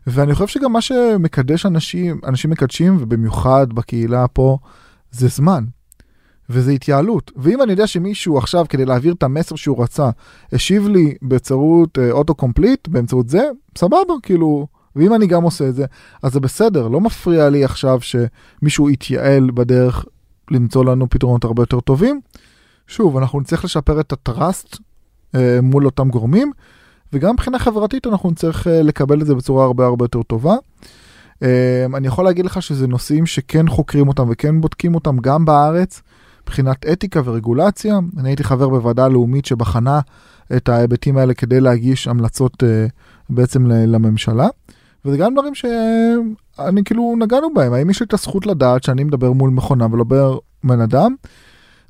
ואני 0.07 0.35
חושב 0.35 0.47
שגם 0.47 0.73
מה 0.73 0.81
שמקדש 0.81 1.67
אנשים, 1.67 2.21
אנשים 2.27 2.51
מקדשים, 2.51 2.97
ובמיוחד 3.01 3.73
בקהילה 3.73 4.29
פה, 4.29 4.59
זה 5.11 5.29
זמן. 5.29 5.65
וזה 6.51 6.71
התייעלות. 6.71 7.33
ואם 7.37 7.63
אני 7.63 7.71
יודע 7.71 7.87
שמישהו 7.87 8.39
עכשיו, 8.39 8.67
כדי 8.69 8.85
להעביר 8.85 9.13
את 9.13 9.23
המסר 9.23 9.57
שהוא 9.57 9.83
רצה, 9.83 10.11
השיב 10.53 10.89
לי 10.89 11.15
באמצעות 11.23 11.99
אוטו 12.11 12.35
קומפליט, 12.35 12.89
באמצעות 12.89 13.29
זה, 13.29 13.43
סבבה, 13.79 14.15
כאילו, 14.23 14.67
ואם 14.97 15.15
אני 15.15 15.27
גם 15.27 15.43
עושה 15.43 15.69
את 15.69 15.75
זה, 15.75 15.85
אז 16.23 16.33
זה 16.33 16.41
בסדר, 16.41 16.89
לא 16.89 17.01
מפריע 17.01 17.49
לי 17.49 17.65
עכשיו 17.65 17.99
שמישהו 18.01 18.91
יתייעל 18.91 19.51
בדרך 19.55 20.05
למצוא 20.51 20.85
לנו 20.85 21.11
פתרונות 21.11 21.45
הרבה 21.45 21.63
יותר 21.63 21.81
טובים. 21.81 22.21
שוב, 22.87 23.17
אנחנו 23.17 23.41
נצטרך 23.41 23.65
לשפר 23.65 24.01
את 24.01 24.13
הטראסט 24.13 24.77
אה, 25.35 25.59
מול 25.63 25.87
אותם 25.87 26.09
גורמים, 26.09 26.53
וגם 27.13 27.33
מבחינה 27.33 27.59
חברתית 27.59 28.07
אנחנו 28.07 28.31
נצטרך 28.31 28.67
אה, 28.67 28.83
לקבל 28.83 29.21
את 29.21 29.27
זה 29.27 29.35
בצורה 29.35 29.65
הרבה 29.65 29.87
הרבה 29.87 30.05
יותר 30.05 30.23
טובה. 30.23 30.55
אה, 31.43 31.87
אני 31.95 32.07
יכול 32.07 32.25
להגיד 32.25 32.47
לך 32.47 32.63
שזה 32.63 32.87
נושאים 32.87 33.27
שכן 33.27 33.69
חוקרים 33.69 34.09
אותם 34.09 34.27
וכן 34.31 34.61
בודקים 34.61 34.95
אותם 34.95 35.17
גם 35.19 35.45
בארץ. 35.45 36.03
מבחינת 36.49 36.87
אתיקה 36.93 37.21
ורגולציה. 37.25 37.99
אני 38.19 38.29
הייתי 38.29 38.45
חבר 38.45 38.69
בוועדה 38.69 39.09
לאומית 39.09 39.45
שבחנה 39.45 40.01
את 40.57 40.69
ההיבטים 40.69 41.17
האלה 41.19 41.35
כדי 41.35 41.61
להגיש 41.61 42.09
המלצות 42.09 42.63
uh, 42.63 42.67
בעצם 43.31 43.67
לממשלה. 43.67 44.49
וזה 45.05 45.17
גם 45.17 45.33
דברים 45.35 45.55
שאני 45.55 46.85
כאילו 46.85 47.15
נגענו 47.19 47.55
בהם. 47.55 47.73
האם 47.73 47.91
יש 47.91 48.01
לי 48.01 48.07
את 48.07 48.15
הזכות 48.15 48.47
לדעת 48.47 48.83
שאני 48.83 49.05
מדבר 49.05 49.33
מול 49.33 49.51
מכונה 49.51 49.87
ולא 49.93 50.05
בן 50.65 50.81
אדם? 50.81 51.15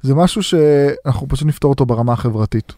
זה 0.02 0.14
משהו 0.14 0.42
שאנחנו 0.42 1.28
פשוט 1.28 1.48
נפתור 1.48 1.70
אותו 1.70 1.86
ברמה 1.86 2.12
החברתית. 2.12 2.72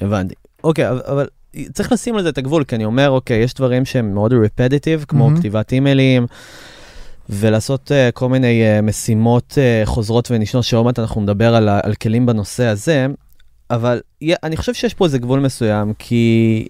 הבנתי. 0.00 0.34
אוקיי, 0.64 0.90
אבל- 0.90 1.00
אבל 1.06 1.26
צריך 1.72 1.92
לשים 1.92 2.16
על 2.16 2.22
זה 2.22 2.28
את 2.28 2.38
הגבול, 2.38 2.64
כי 2.64 2.74
אני 2.76 2.84
אומר, 2.84 3.10
אוקיי, 3.10 3.38
יש 3.38 3.54
דברים 3.54 3.84
שהם 3.84 4.14
מאוד 4.14 4.32
repetitive, 4.32 5.04
כמו 5.08 5.24
מהמם. 5.24 5.38
כתיבת 5.38 5.72
אימיילים, 5.72 6.26
ולעשות 7.32 7.90
uh, 7.90 8.12
כל 8.12 8.28
מיני 8.28 8.62
uh, 8.62 8.82
משימות 8.82 9.52
uh, 9.52 9.86
חוזרות 9.86 10.30
ונשנות, 10.30 10.64
שעוד 10.64 10.84
מעט 10.84 10.98
אנחנו 10.98 11.20
נדבר 11.20 11.54
על, 11.54 11.68
על 11.68 11.94
כלים 11.94 12.26
בנושא 12.26 12.64
הזה, 12.64 13.06
אבל 13.70 14.00
יה- 14.20 14.36
אני 14.42 14.56
חושב 14.56 14.74
שיש 14.74 14.94
פה 14.94 15.04
איזה 15.04 15.18
גבול 15.18 15.40
מסוים, 15.40 15.92
כי 15.98 16.66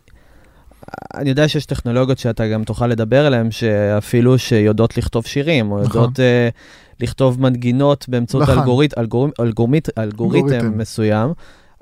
אני 1.14 1.31
יודע 1.31 1.48
שיש 1.48 1.66
טכנולוגיות 1.66 2.18
שאתה 2.18 2.48
גם 2.48 2.64
תוכל 2.64 2.87
לדבר 2.87 3.27
עליהן, 3.27 3.51
שאפילו 3.51 4.38
שיודעות 4.38 4.96
לכתוב 4.98 5.27
שירים, 5.27 5.72
או 5.72 5.77
נכון. 5.83 5.87
יודעות 5.87 6.18
uh, 6.18 7.01
לכתוב 7.01 7.40
מנגינות 7.40 8.09
באמצעות. 8.09 8.48
אלגורית, 8.48 8.98
אלגוריתם, 8.98 9.42
אלגוריתם, 9.42 9.90
אלגוריתם 10.03 10.46
אלגוריתם. 10.55 10.79
מסוים. 10.79 11.33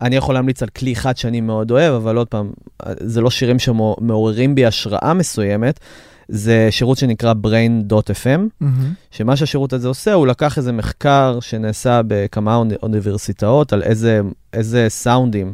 אני 0.02 0.16
יכול 0.16 0.34
להמליץ 0.34 0.62
על 0.62 0.68
כלי 0.68 0.92
אחד 0.92 1.16
שאני 1.16 1.40
מאוד 1.40 1.70
אוהב, 1.70 1.94
אבל 1.94 2.16
עוד 2.16 2.26
פעם, 2.26 2.50
זה 3.00 3.20
לא 3.20 3.30
שירים 3.30 3.58
שמעוררים 3.58 4.54
בי 4.54 4.66
השראה 4.66 5.14
מסוימת, 5.14 5.80
זה 6.32 6.68
שירות 6.70 6.98
שנקרא 6.98 7.34
brain.fm, 7.46 8.64
שמה 9.10 9.36
שהשירות 9.36 9.72
הזה 9.72 9.88
עושה, 9.88 10.12
הוא 10.12 10.26
לקח 10.26 10.58
איזה 10.58 10.72
מחקר 10.72 11.38
שנעשה 11.40 12.00
בכמה 12.06 12.54
אוני- 12.56 12.74
אוניברסיטאות 12.82 13.72
על 13.72 13.82
איזה, 13.82 14.20
איזה 14.52 14.86
סאונדים 14.88 15.52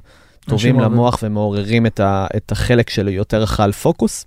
טובים. 0.49 0.59
למוח 0.81 1.19
ומעוררים 1.23 1.87
את, 1.87 2.01
ה, 2.01 2.27
את 2.37 2.53
החלק 2.53 2.91
של 2.91 3.09
יותר 3.09 3.47
חל 3.47 3.73
פוקוס, 3.73 4.25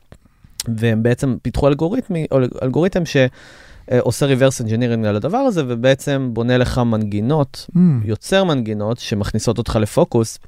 והם 0.77 1.03
בעצם 1.03 1.35
פיתחו 1.41 1.67
אלגוריתמי, 1.67 2.25
אלגוריתם 2.63 3.03
שעושה 3.05 4.25
reverse 4.33 4.61
engineering 4.65 5.07
על 5.07 5.15
הדבר 5.15 5.37
הזה, 5.37 5.63
ובעצם 5.67 6.29
בונה 6.33 6.57
לך 6.57 6.77
מנגינות 6.77 7.65
Mm. 7.71 7.79
יוצר 8.05 8.43
מנגינות 8.43 8.99
שמכניסות 8.99 9.57
אותך 9.57 9.75
לפוקוס. 9.81 10.39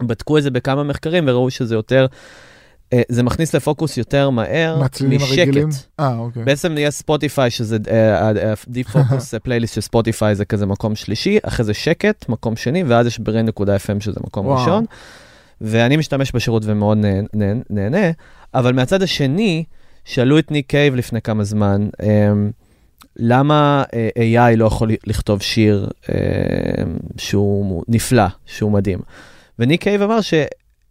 בדקו 0.00 0.38
את 0.38 0.42
זה 0.42 0.50
בכמה 0.50 0.82
מחקרים 0.82 1.24
וראו 1.26 1.50
שזה 1.50 1.74
יותר, 1.74 2.06
זה 3.08 3.22
מכניס 3.22 3.54
לפוקוס 3.54 3.96
יותר 3.96 4.30
מהר? 4.30 4.78
משקט. 5.08 5.38
אה, 6.00 6.14
אוקיי. 6.18 6.44
בעצם 6.44 6.74
יש 6.78 6.94
ספוטיפיי, 6.94 7.50
שזה 7.50 7.76
אה, 7.90 8.30
deep 8.68 8.97
focus 8.97 9.34
playlist 9.44 9.74
של 9.74 9.80
ספוטיפיי 9.80 10.34
זה 10.34 10.44
כזה 10.44 10.66
מקום 10.66 10.94
שלישי, 10.94 11.38
אחרי 11.42 11.64
זה 11.64 11.74
שקט, 11.74 12.28
מקום 12.28 12.56
שני, 12.56 12.84
ואז 12.84 13.06
יש 13.06 13.20
brain.fm 13.20 14.00
שזה 14.00 14.20
מקום 14.24 14.46
וואו. 14.46 14.58
ראשון. 14.60 14.84
ואני 15.60 15.96
משתמש 15.96 16.32
בשירות 16.34 16.62
ומאוד 16.66 16.98
נה- 16.98 17.08
נה- 17.34 17.60
נהנה, 17.70 18.10
אבל 18.54 18.72
מהצד 18.72 19.02
השני, 19.02 19.64
שאלו 20.04 20.38
את 20.38 20.50
ניק 20.50 20.66
קייב 20.70 20.94
לפני 20.94 21.20
כמה 21.20 21.44
זמן, 21.44 21.88
אמ, 22.02 22.50
למה 23.16 23.82
אה, 23.94 24.08
AI 24.52 24.56
לא 24.56 24.64
יכול 24.64 24.90
לכתוב 25.06 25.42
שיר 25.42 25.88
אמ, 26.08 26.14
שהוא 27.16 27.84
נפלא, 27.88 28.24
שהוא 28.46 28.72
מדהים. 28.72 28.98
וניק 29.58 29.82
קייב 29.82 30.02
אמר 30.02 30.18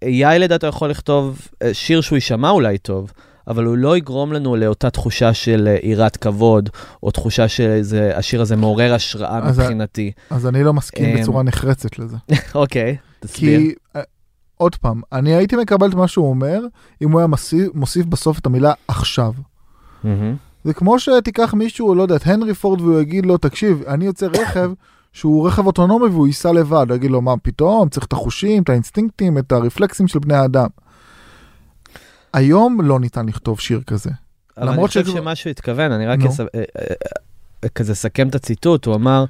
ש-AI 0.03 0.37
לדעתו 0.37 0.67
יכול 0.67 0.89
לכתוב 0.89 1.47
אה, 1.61 1.73
שיר 1.73 2.01
שהוא 2.01 2.17
יישמע 2.17 2.49
אולי 2.49 2.77
טוב, 2.77 3.11
אבל 3.47 3.65
הוא 3.65 3.77
לא 3.77 3.97
יגרום 3.97 4.33
לנו 4.33 4.55
לאותה 4.55 4.89
תחושה 4.89 5.33
של 5.33 5.67
אה, 5.67 5.77
יראת 5.89 6.17
כבוד, 6.17 6.69
או 7.03 7.11
תחושה 7.11 7.47
שהשיר 7.47 8.41
הזה 8.41 8.55
מעורר 8.55 8.93
השראה 8.93 9.39
אז 9.43 9.59
מבחינתי. 9.59 10.11
אז 10.29 10.47
אני 10.47 10.63
לא 10.63 10.73
מסכים 10.73 11.05
אמ, 11.05 11.21
בצורה 11.21 11.43
נחרצת 11.43 11.99
לזה. 11.99 12.17
אוקיי, 12.55 12.97
תסביר. 13.19 13.59
כי 13.59 13.73
אה, 13.95 14.01
עוד 14.57 14.75
פעם, 14.75 15.01
אני 15.11 15.35
הייתי 15.35 15.55
מקבל 15.55 15.89
את 15.89 15.93
מה 15.93 16.07
שהוא 16.07 16.29
אומר, 16.29 16.59
אם 17.01 17.11
הוא 17.11 17.19
היה 17.19 17.27
מוסיף, 17.27 17.67
מוסיף 17.73 18.05
בסוף 18.05 18.39
את 18.39 18.45
המילה 18.45 18.73
עכשיו. 18.87 19.33
זה 20.63 20.73
כמו 20.73 20.99
שתיקח 20.99 21.53
מישהו, 21.53 21.95
לא 21.95 22.01
יודע, 22.03 22.15
את 22.15 22.27
הנרי 22.27 22.53
פורד 22.53 22.81
והוא 22.81 23.01
יגיד 23.01 23.25
לו, 23.25 23.37
תקשיב, 23.37 23.83
אני 23.87 24.05
יוצא 24.05 24.25
רכב 24.25 24.71
שהוא 25.13 25.47
רכב 25.47 25.65
אוטונומי 25.67 26.05
והוא 26.05 26.27
ייסע 26.27 26.51
לבד. 26.51 26.85
יגיד 26.95 27.11
לו, 27.11 27.21
מה 27.21 27.33
פתאום, 27.43 27.89
צריך 27.89 28.05
את 28.05 28.13
החושים, 28.13 28.63
את 28.63 28.69
האינסטינקטים, 28.69 29.37
את 29.37 29.51
הרפלקסים 29.51 30.07
של 30.07 30.19
בני 30.19 30.33
האדם. 30.35 30.67
היום 32.33 32.81
לא 32.81 32.99
ניתן 32.99 33.25
לכתוב 33.25 33.59
שיר 33.59 33.81
כזה. 33.87 34.09
אבל 34.57 34.67
אני 34.69 34.87
חושב 34.87 35.05
שזה- 35.05 35.11
שמה 35.17 35.35
שהוא 35.35 35.51
התכוון, 35.51 35.91
אני 35.91 36.07
רק. 36.07 36.19
אס- 36.21 36.39
אה, 36.39 36.45
אה, 36.55 36.61
אה, 37.63 37.69
כזה 37.69 37.91
אסכם 37.93 38.27
את 38.27 38.35
הציטוט, 38.35 38.85
הוא 38.85 38.95
אמר, 38.95 39.25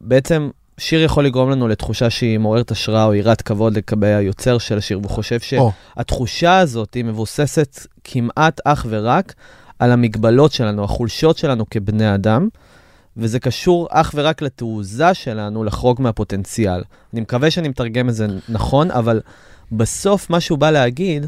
בעצם 0.00 0.50
שיר 0.78 1.02
יכול 1.02 1.24
לגרום 1.26 1.50
לנו 1.50 1.68
לתחושה 1.68 2.10
שהיא 2.10 2.38
מעוררת 2.38 2.70
השראה 2.70 3.04
או 3.04 3.14
יראת 3.14 3.42
כבוד 3.42 3.76
לגבי 3.76 4.06
היוצר 4.14 4.58
של 4.58 4.78
השיר, 4.78 4.98
והוא 4.98 5.10
חושב 5.10 5.38
שהתחושה 5.40 6.58
הזאת 6.58 6.94
היא 6.94 7.04
מבוססת 7.04 7.78
כמעט 8.04 8.60
אך 8.64 8.86
ורק 8.88 9.34
על 9.78 9.92
המגבלות 9.92 10.52
שלנו, 10.52 10.84
החולשות 10.84 11.38
שלנו 11.38 11.64
כבני 11.70 12.14
אדם, 12.14 12.48
וזה 13.16 13.40
קשור 13.40 13.88
אך 13.90 14.10
ורק 14.14 14.42
לתעוזה 14.42 15.14
שלנו 15.14 15.64
לחרוג 15.64 16.02
מהפוטנציאל. 16.02 16.82
אני 17.12 17.20
מקווה 17.20 17.50
שאני 17.50 17.68
מתרגם 17.68 18.08
את 18.08 18.14
זה 18.14 18.26
נכון, 18.48 18.90
אבל 18.90 19.20
בסוף 19.72 20.30
מה 20.30 20.40
שהוא 20.40 20.58
בא 20.58 20.70
להגיד, 20.70 21.26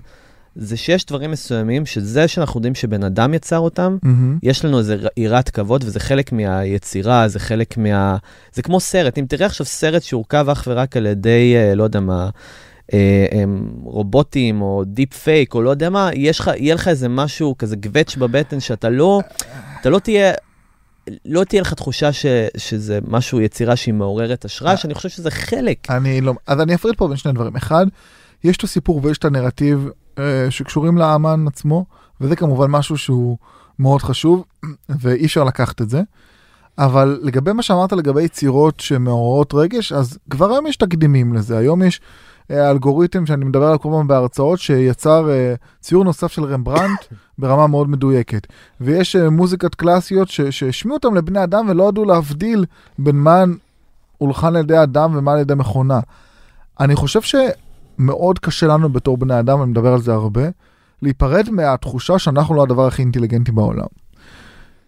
זה 0.56 0.76
שיש 0.76 1.06
דברים 1.06 1.30
מסוימים, 1.30 1.86
שזה 1.86 2.28
שאנחנו 2.28 2.58
יודעים 2.58 2.74
שבן 2.74 3.02
אדם 3.02 3.34
יצר 3.34 3.58
אותם, 3.58 3.96
מהמם. 4.02 4.38
יש 4.42 4.64
לנו 4.64 4.78
איזה 4.78 4.94
ר- 4.94 5.08
יראת 5.16 5.50
כבוד, 5.50 5.84
וזה 5.84 6.00
חלק 6.00 6.32
מהיצירה, 6.32 7.28
זה 7.28 7.38
חלק 7.38 7.76
מה... 7.76 8.16
זה 8.52 8.62
כמו 8.62 8.80
סרט. 8.80 9.18
אם 9.18 9.24
תראה 9.28 9.46
עכשיו 9.46 9.66
סרט 9.66 10.02
שהורכב 10.02 10.48
אך 10.48 10.64
ורק 10.66 10.96
על 10.96 11.06
ידי, 11.06 11.54
אה, 11.56 11.74
לא 11.74 11.84
יודע 11.84 12.00
מה, 12.00 12.30
אה, 12.92 13.26
אה, 13.32 13.44
רובוטים 13.84 14.62
או 14.62 14.82
deep 14.86 15.14
fake, 15.14 15.54
או 15.54 15.62
לא 15.62 15.70
יודע 15.70 15.90
מה, 15.90 16.10
יש 16.14 16.40
לך, 16.40 16.50
יהיה 16.56 16.74
לך 16.74 16.88
איזה 16.88 17.08
משהו, 17.08 17.54
כזה 17.58 17.76
גווץ' 17.76 18.16
בבטן, 18.16 18.60
שאתה 18.60 18.88
לא, 18.88 19.20
אתה 19.80 19.90
לא 19.90 19.98
תהיה... 19.98 20.32
לא 21.24 21.44
תהיה 21.44 21.62
לך 21.62 21.74
תחושה 21.74 22.12
ש, 22.12 22.26
שזה 22.56 22.98
משהו, 23.08 23.40
יצירה 23.40 23.76
שהיא 23.76 23.94
מעוררת 23.94 24.44
השראה, 24.44 24.76
שאני 24.76 24.94
חושב 24.94 25.08
שזה 25.08 25.30
חלק. 25.30 25.90
אני 25.90 26.20
לא, 26.20 26.32
אז 26.46 26.60
אני 26.60 26.74
אפריד 26.74 26.94
פה 26.96 27.08
בין 27.08 27.16
שני 27.16 27.32
דברים. 27.32 27.56
אחד, 27.56 27.86
יש 28.44 28.56
את 28.56 28.64
הסיפור 28.64 29.00
ויש 29.02 29.18
את 29.18 29.24
הנרטיב 29.24 29.88
אה, 30.18 30.46
שקשורים 30.50 30.98
לאמן 30.98 31.44
עצמו, 31.46 31.84
וזה 32.20 32.36
כמובן 32.36 32.70
משהו 32.70 32.98
שהוא 32.98 33.36
מאוד 33.78 34.02
חשוב, 34.02 34.44
ואי 35.00 35.26
אפשר 35.26 35.44
לקחת 35.44 35.82
את 35.82 35.90
זה. 35.90 36.02
אבל 36.78 37.20
לגבי 37.22 37.52
מה 37.52 37.62
שאמרת 37.62 37.92
לגבי 37.92 38.22
יצירות 38.22 38.80
שמעוררות 38.80 39.54
רגש, 39.54 39.92
אז 39.92 40.18
כבר 40.30 40.50
היום 40.52 40.66
יש 40.66 40.76
תקדימים 40.76 41.34
לזה. 41.34 41.58
היום 41.58 41.82
יש 41.82 42.00
אה, 42.00 42.04
אלגוריתם 42.50 43.26
שאני 43.26 43.44
מדבר 43.44 43.66
עליו 43.66 43.80
כל 43.80 43.88
הזמן 43.88 44.06
בהרצאות, 44.06 44.58
שיצר 44.58 45.30
אה, 45.30 45.54
ציור 45.80 46.04
נוסף 46.04 46.32
של 46.32 46.44
רמברנט 46.44 47.00
ברמה 47.38 47.66
מאוד 47.66 47.88
מדויקת. 47.88 48.46
ויש 48.80 49.16
אה, 49.16 49.30
מוזיקת 49.30 49.74
קלאסיות 49.74 50.28
שהשמיעו 50.28 50.96
אותם 50.96 51.14
לבני 51.14 51.44
אדם 51.44 51.66
ולא 51.68 51.88
ידעו 51.88 52.04
להבדיל 52.04 52.64
בין 52.98 53.16
מה 53.16 53.44
הולחן 54.18 54.56
על 54.56 54.56
ידי 54.56 54.82
אדם 54.82 55.16
ומה 55.16 55.32
על 55.32 55.38
ידי 55.38 55.54
מכונה. 55.54 56.00
אני 56.80 56.96
חושב 56.96 57.20
שמאוד 57.22 58.38
קשה 58.38 58.66
לנו 58.66 58.88
בתור 58.88 59.16
בני 59.16 59.38
אדם, 59.38 59.62
אני 59.62 59.70
מדבר 59.70 59.92
על 59.92 60.00
זה 60.00 60.12
הרבה, 60.12 60.42
להיפרד 61.02 61.50
מהתחושה 61.50 62.18
שאנחנו 62.18 62.54
לא 62.54 62.62
הדבר 62.62 62.86
הכי 62.86 63.02
אינטליגנטי 63.02 63.52
בעולם. 63.52 63.86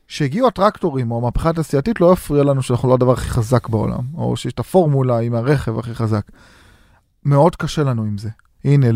כשהגיעו 0.08 0.48
הטרקטורים 0.48 1.10
או 1.10 1.18
המהפכה 1.18 1.50
התעשייתית 1.50 2.00
לא 2.00 2.12
הפריע 2.12 2.44
לנו 2.44 2.62
שאנחנו 2.62 2.88
לא 2.88 2.94
הדבר 2.94 3.12
הכי 3.12 3.28
חזק 3.28 3.68
בעולם, 3.68 4.00
או 4.16 4.36
שיש 4.36 4.52
את 4.52 4.58
הפורמולה 4.58 5.18
עם 5.18 5.34
הרכב 5.34 5.78
הכי 5.78 5.94
חזק. 5.94 6.22
מאוד 7.24 7.56
קשה 7.56 7.82
לנו 7.82 8.02
עם 8.02 8.18
זה. 8.18 8.28
הנה, 8.64 8.92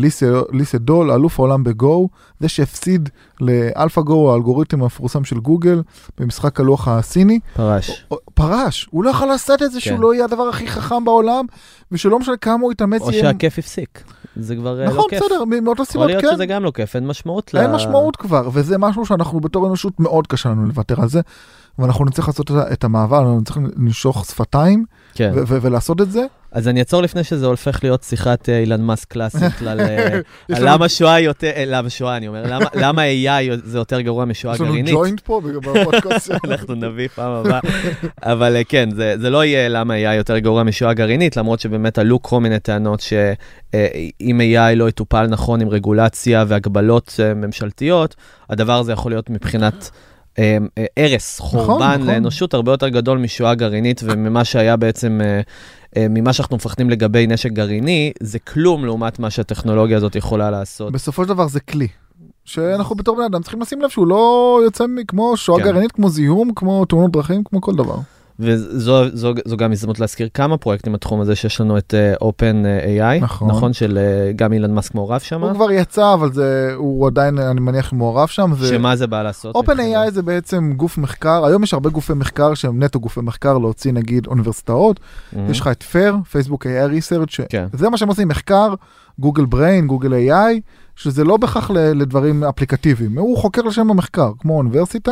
ליסה, 0.51 0.77
דול, 0.77 1.11
אלוף 1.11 1.39
העולם 1.39 1.63
בגו, 1.63 2.09
זה 2.39 2.49
שהפסיד 2.49 3.09
לאלפא 3.41 4.01
גו, 4.01 4.31
האלגוריתם 4.31 4.81
המפורסם 4.81 5.23
של 5.23 5.39
גוגל, 5.39 5.81
במשחק 6.17 6.59
הלוח 6.59 6.87
הסיני, 6.87 7.39
פרש. 7.55 8.05
פרש, 8.33 8.87
הוא 8.91 9.03
לא 9.03 9.09
יכול 9.09 9.27
לעשות 9.27 9.63
את 9.63 9.71
זה 9.71 9.79
שהוא 9.79 9.95
כן. 9.95 10.01
לא 10.01 10.13
יהיה 10.13 10.25
הדבר 10.25 10.43
הכי 10.43 10.67
חכם 10.67 11.05
בעולם, 11.05 11.45
ושלא 11.91 12.19
משנה 12.19 12.37
כמה 12.37 12.63
הוא 12.63 12.71
יתאמץ, 12.71 13.01
או 13.01 13.13
שהכיף 13.13 13.59
הפסיק. 13.59 14.03
זה 14.35 14.55
כבר 14.55 14.81
אה, 14.81 14.85
נכון, 14.85 14.97
לא 14.97 15.05
כיף. 15.09 15.23
בסדר, 15.23 15.45
מ- 15.45 15.63
מאותו 15.63 15.71
יכול 15.71 15.85
סיבות 15.85 16.07
להיות 16.07 16.21
כן, 16.23 16.29
שזה 16.33 16.45
גם 16.45 16.63
לא 16.63 16.71
כיף, 16.71 16.95
אין 16.95 17.07
משמעות 17.07 17.53
ל... 17.53 17.57
אין 17.57 17.71
משמעות 17.71 18.15
כבר, 18.15 18.49
וזה 18.53 18.77
משהו 18.77 19.05
שאנחנו 19.05 19.39
בתור 19.39 19.67
אנושות 19.67 19.99
מאוד 19.99 20.27
קשה 20.27 20.49
לנו 20.49 20.65
לוותר 20.65 21.01
על 21.01 21.09
זה, 21.09 21.21
ואנחנו 21.79 22.05
נצטרך 22.05 22.27
לעשות 22.27 22.51
את 22.73 22.83
המעבר, 22.83 23.19
אנחנו 23.19 23.39
נצטרך 23.39 23.57
לנשוך 23.77 24.25
שפתיים 24.25 24.85
כן. 25.13 25.31
ולעשות 25.47 26.01
את 26.01 26.11
זה. 26.11 26.25
אז 26.53 26.67
אני 26.67 26.79
אעצור 26.79 27.01
לפני 27.01 27.23
שזה 27.23 27.45
הופך 27.45 27.79
להיות 27.83 28.03
שיחת 28.03 28.49
אה, 28.49 28.59
אילן 28.59 28.81
מאסק 28.81 29.07
קלאסית 29.11 29.61
על 29.67 29.79
אה, 29.79 30.19
למה 30.49 30.89
שואה 30.89 31.19
יותר, 31.19 31.47
אה, 31.55 31.63
למה 31.67 31.89
שואה 31.89 32.17
אני 32.17 32.27
אומר, 32.27 32.43
למה- 32.75 33.01
AI 33.01 33.59
זה 33.63 33.77
יותר 33.77 34.01
גרוע 34.01 34.25
משואה 34.25 34.53
יש 34.53 34.61
לנו 34.61 34.69
גרעינית. 34.69 34.93
ג'וינט 34.93 35.19
פה 35.19 35.41
בפודקאסט. 35.41 36.31
אנחנו 36.45 36.75
נביא 36.75 37.07
פעם 37.07 37.31
הבאה. 37.31 37.59
אבל 38.23 38.57
כן, 38.69 38.89
זה, 38.95 39.29
לא 39.29 39.45
יהיה 39.45 39.69
למה 39.69 39.93
AI 39.93 40.13
יותר 40.15 40.37
גרוע 40.37 40.63
משואה 40.63 40.93
גרעינית, 40.93 41.37
למרות 41.37 41.59
שבאמת 41.59 41.97
עלו 41.97 42.21
כל 42.21 42.39
מיני 42.39 42.59
טענות 42.59 42.99
שאם 42.99 44.41
AI 44.41 44.75
לא 44.75 44.89
יטופל 44.89 45.27
נכון 45.27 45.61
עם 45.61 45.69
רגולציה 45.69 46.45
והגבלות 46.47 47.19
ממשלתיות, 47.35 48.15
הדבר 48.49 48.79
הזה 48.79 48.91
יכול 48.91 49.11
להיות 49.11 49.29
מבחינת... 49.29 49.89
אה, 50.39 50.57
אה, 50.77 51.05
הרס, 51.05 51.39
חורבן 51.39 51.95
נכון. 51.95 52.07
לאנושות 52.07 52.53
הרבה 52.53 52.71
יותר 52.71 52.89
גדול 52.89 53.17
משואה 53.17 53.55
גרעינית 53.55 54.01
וממה 54.03 54.45
שהיה 54.45 54.75
בעצם, 54.75 55.21
אה, 55.23 55.41
אה, 55.97 56.07
ממה 56.09 56.33
שאנחנו 56.33 56.55
מפחדים 56.55 56.89
לגבי 56.89 57.27
נשק 57.27 57.51
גרעיני, 57.51 58.11
זה 58.19 58.39
כלום 58.39 58.85
לעומת 58.85 59.19
מה 59.19 59.29
שהטכנולוגיה 59.29 59.97
הזאת 59.97 60.15
יכולה 60.15 60.51
לעשות. 60.51 60.93
בסופו 60.93 61.23
של 61.23 61.29
דבר 61.29 61.47
זה 61.47 61.59
כלי. 61.59 61.87
שאנחנו 62.45 62.95
בתור 62.95 63.15
בני 63.15 63.25
אדם 63.25 63.41
צריכים 63.41 63.61
לשים 63.61 63.81
לב 63.81 63.89
שהוא 63.89 64.07
לא 64.07 64.59
יוצא 64.63 64.85
כמו 65.07 65.37
שואה 65.37 65.59
כן. 65.59 65.65
גרעינית, 65.65 65.91
כמו 65.91 66.09
זיהום, 66.09 66.53
כמו 66.55 66.85
תאונות 66.85 67.11
דרכים, 67.11 67.43
כמו 67.43 67.61
כל 67.61 67.75
דבר. 67.75 67.95
וזו 68.39 68.79
זו, 69.15 69.33
זו 69.45 69.57
גם 69.57 69.71
הזדמנות 69.71 69.99
להזכיר 69.99 70.27
כמה 70.33 70.57
פרויקטים 70.57 70.93
בתחום 70.93 71.21
הזה 71.21 71.35
שיש 71.35 71.61
לנו 71.61 71.77
את 71.77 71.93
uh, 72.19 72.23
Open 72.23 72.65
AI, 72.85 73.21
נכון. 73.23 73.47
נכון, 73.49 73.73
של 73.73 73.97
uh, 74.31 74.35
גם 74.35 74.53
אילן 74.53 74.71
מאסק 74.75 74.95
מעורב 74.95 75.19
שם, 75.19 75.43
הוא 75.43 75.53
כבר 75.53 75.71
יצא, 75.71 76.13
אבל 76.13 76.33
זה, 76.33 76.73
הוא 76.75 77.07
עדיין, 77.07 77.37
אני 77.39 77.59
מניח, 77.59 77.93
מעורב 77.93 78.27
שם. 78.27 78.51
זה- 78.59 78.67
שמה 78.67 78.95
זה 78.95 79.07
בא 79.07 79.23
לעשות? 79.23 79.55
Open 79.55 79.77
AI 79.79 80.11
זה 80.11 80.21
בעצם 80.21 80.73
גוף 80.75 80.97
מחקר, 80.97 81.45
היום 81.45 81.63
יש 81.63 81.73
הרבה 81.73 81.89
גופי 81.89 82.13
מחקר 82.13 82.53
שהם 82.53 82.83
נטו 82.83 82.99
גופי 82.99 83.21
מחקר 83.21 83.57
להוציא 83.57 83.91
נגיד 83.91 84.27
אוניברסיטאות, 84.27 84.99
מהמם. 85.33 85.49
יש 85.51 85.59
לך 85.59 85.67
את 85.67 85.83
פייר, 85.83 86.15
פייסבוק 86.31 86.65
AI 86.65 86.69
Research, 86.91 87.13
Mm-hmm. 87.33 87.45
כן. 87.49 87.67
זה 87.73 87.89
מה 87.89 87.97
שהם 87.97 88.07
עושים, 88.09 88.27
מחקר, 88.27 88.73
גוגל 89.19 89.45
בריין, 89.45 89.87
גוגל 89.87 90.13
AI, 90.13 90.59
שזה 90.95 91.23
לא 91.23 91.37
בהכרח 91.37 91.71
לדברים 91.71 92.43
אפליקטיביים, 92.43 93.17
הוא 93.17 93.37
חוקר 93.37 93.61
לשם 93.61 93.91
המחקר, 93.91 94.31
כמו 94.39 94.57
אוניברסיטה, 94.57 95.11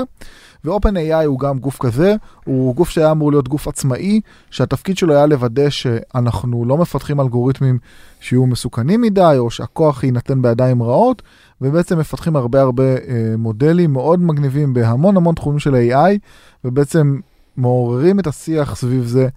ו-Open 0.66 0.96
AI 0.96 1.26
הוא 1.26 1.40
גם 1.40 1.60
גוף 1.60 1.78
כזה, 1.80 2.16
הוא 2.46 2.76
גוף 2.76 2.90
שהיה 2.90 3.12
אמור 3.12 3.32
להיות 3.32 3.48
גוף 3.48 3.68
עצמאי, 3.68 4.22
שהתפקיד 4.52 4.98
שלו 4.98 5.14
היה 5.14 5.26
לוודא 5.26 5.70
שאנחנו 5.70 6.66
לא 6.66 6.78
מפתחים 6.78 7.22
אלגוריתמים 7.22 7.80
שיהיו 8.20 8.46
מסוכנים 8.46 9.02
מדי, 9.02 9.36
או 9.38 9.50
שהכוח 9.50 10.04
יינתן 10.04 10.42
בידיים 10.42 10.84
רעות, 10.84 11.22
ובעצם 11.62 12.00
מפתחים 12.00 12.36
הרבה 12.36 12.62
הרבה 12.62 12.84
אה, 12.84 13.36
מודלים 13.38 13.94
מאוד 13.94 14.22
מגניבים 14.22 14.74
בהמון 14.74 15.18
המון 15.18 15.36
תחומים 15.36 15.60
של 15.60 15.76
AI, 15.76 16.18
ובעצם 16.66 17.20
מעוררים 17.58 18.20
את 18.20 18.28
השיח 18.28 18.76
סביב 18.76 19.06
זה. 19.06 19.28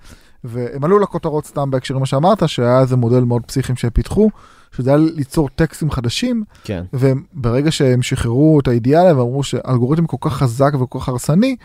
והם 0.44 0.84
עלו 0.84 0.98
לכותרות 0.98 1.46
סתם 1.46 1.70
בהקשר 1.70 1.94
למה 1.94 2.06
שאמרת, 2.06 2.48
שהיה 2.48 2.80
איזה 2.80 2.96
מודל 2.96 3.20
מאוד 3.20 3.42
פסיכיים 3.46 3.76
שהם 3.76 3.90
פיתחו, 3.90 4.30
שזה 4.76 4.90
היה 4.90 4.98
ליצור 4.98 5.48
טקסטים 5.48 5.90
חדשים, 5.90 6.44
כן, 6.64 6.84
וברגע 6.92 7.70
שהם 7.70 8.02
שחררו 8.02 8.60
את 8.60 8.68
האידיאל 8.68 9.06
ואמרו 9.06 9.42
שאלגוריתם 9.42 10.06
כל 10.06 10.16
כך 10.20 10.36
חזק 10.36 10.72
וכל 10.80 10.98
כך 11.00 11.08
הרסני, 11.08 11.56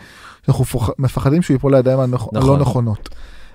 שאנחנו 0.46 0.64
מפחדים 0.98 1.42
שהוא 1.42 1.54
ייפול 1.54 1.74
לידיים 1.76 2.00
הנכ... 2.00 2.14
נכון. 2.32 2.36
הלא 2.36 2.58
נכונות. 2.58 3.08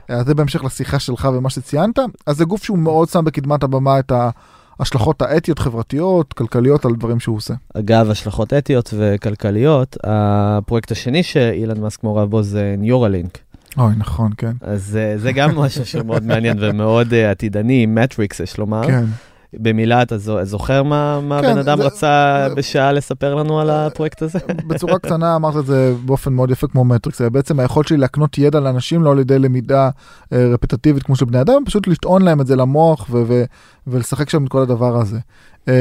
אז 0.09 0.25
זה 0.25 0.35
בהמשך 0.35 0.63
לשיחה 0.63 0.99
שלך 0.99 1.29
ומה 1.33 1.49
שציינת, 1.49 1.99
אז 2.25 2.37
זה 2.37 2.45
גוף 2.45 2.63
שהוא 2.63 2.77
מאוד 2.77 3.09
שם 3.09 3.25
בקדמת 3.25 3.63
הבמה 3.63 3.99
את 3.99 4.11
ההשלכות 4.79 5.21
האתיות, 5.21 5.59
חברתיות, 5.59 6.33
כלכליות 6.33 6.85
על 6.85 6.95
דברים 6.95 7.19
שהוא 7.19 7.37
עושה. 7.37 7.53
אגב, 7.73 8.09
השלכות 8.09 8.53
אתיות 8.53 8.93
וכלכליות, 8.97 9.97
הפרויקט 10.03 10.91
השני 10.91 11.23
שאילן 11.23 11.81
מאסק 11.81 12.03
מעורב 12.03 12.29
בו 12.29 12.43
זה 12.43 12.75
ניורלינק. 12.77 13.37
אוי, 13.77 13.93
נכון, 13.97 14.31
כן. 14.37 14.51
אז 14.61 14.97
אה, 15.01 15.17
זה 15.17 15.31
גם 15.31 15.55
משהו 15.59 15.85
שהוא 15.85 16.05
מאוד 16.05 16.23
מעניין 16.23 16.57
ומאוד 16.61 17.13
אה, 17.13 17.31
עתידני, 17.31 17.85
מטריקס 17.85 18.39
יש 18.39 18.57
לומר. 18.57 18.87
כן. 18.87 19.05
במילה, 19.53 20.01
אתה 20.01 20.17
זו- 20.17 20.43
זוכר 20.45 20.83
מה 20.83 21.19
מה 21.21 21.41
כן, 21.41 21.49
הבן 21.49 21.57
אדם 21.59 21.77
זה- 21.77 21.83
רצה 21.83 22.45
זה- 22.49 22.55
בשעה 22.55 22.91
לספר 22.91 23.35
לנו 23.35 23.59
על 23.59 23.69
הפרויקט 23.69 24.21
הזה? 24.21 24.39
בצורה 24.67 24.99
קטנה 24.99 25.35
אמרת 25.35 25.57
את 25.57 25.65
זה 25.65 25.93
באופן 26.05 26.33
מאוד 26.33 26.51
יפה 26.51 26.67
כמו 26.67 26.83
מטריקס, 26.85 27.19
זה 27.19 27.29
בעצם 27.29 27.59
היכולת 27.59 27.87
שלי 27.87 27.97
להקנות 27.97 28.37
ידע 28.37 28.59
לאנשים 28.59 29.03
לא 29.03 29.11
על 29.11 29.19
ידי 29.19 29.39
למידה 29.39 29.89
אה, 30.33 30.45
רפטטיבית 30.53 31.03
כמו 31.03 31.15
של 31.15 31.25
בני 31.25 31.41
אדם, 31.41 31.63
פשוט 31.65 31.87
לטעון 31.87 32.21
להם 32.21 32.41
את 32.41 32.47
זה 32.47 32.55
למוח 32.55 33.07
ו- 33.09 33.23
ו- 33.27 33.43
ולשחק 33.87 34.29
שם 34.29 34.43
את 34.43 34.49
כל 34.49 34.61
הדבר 34.61 34.97
הזה. 34.97 35.17
אה, 35.67 35.73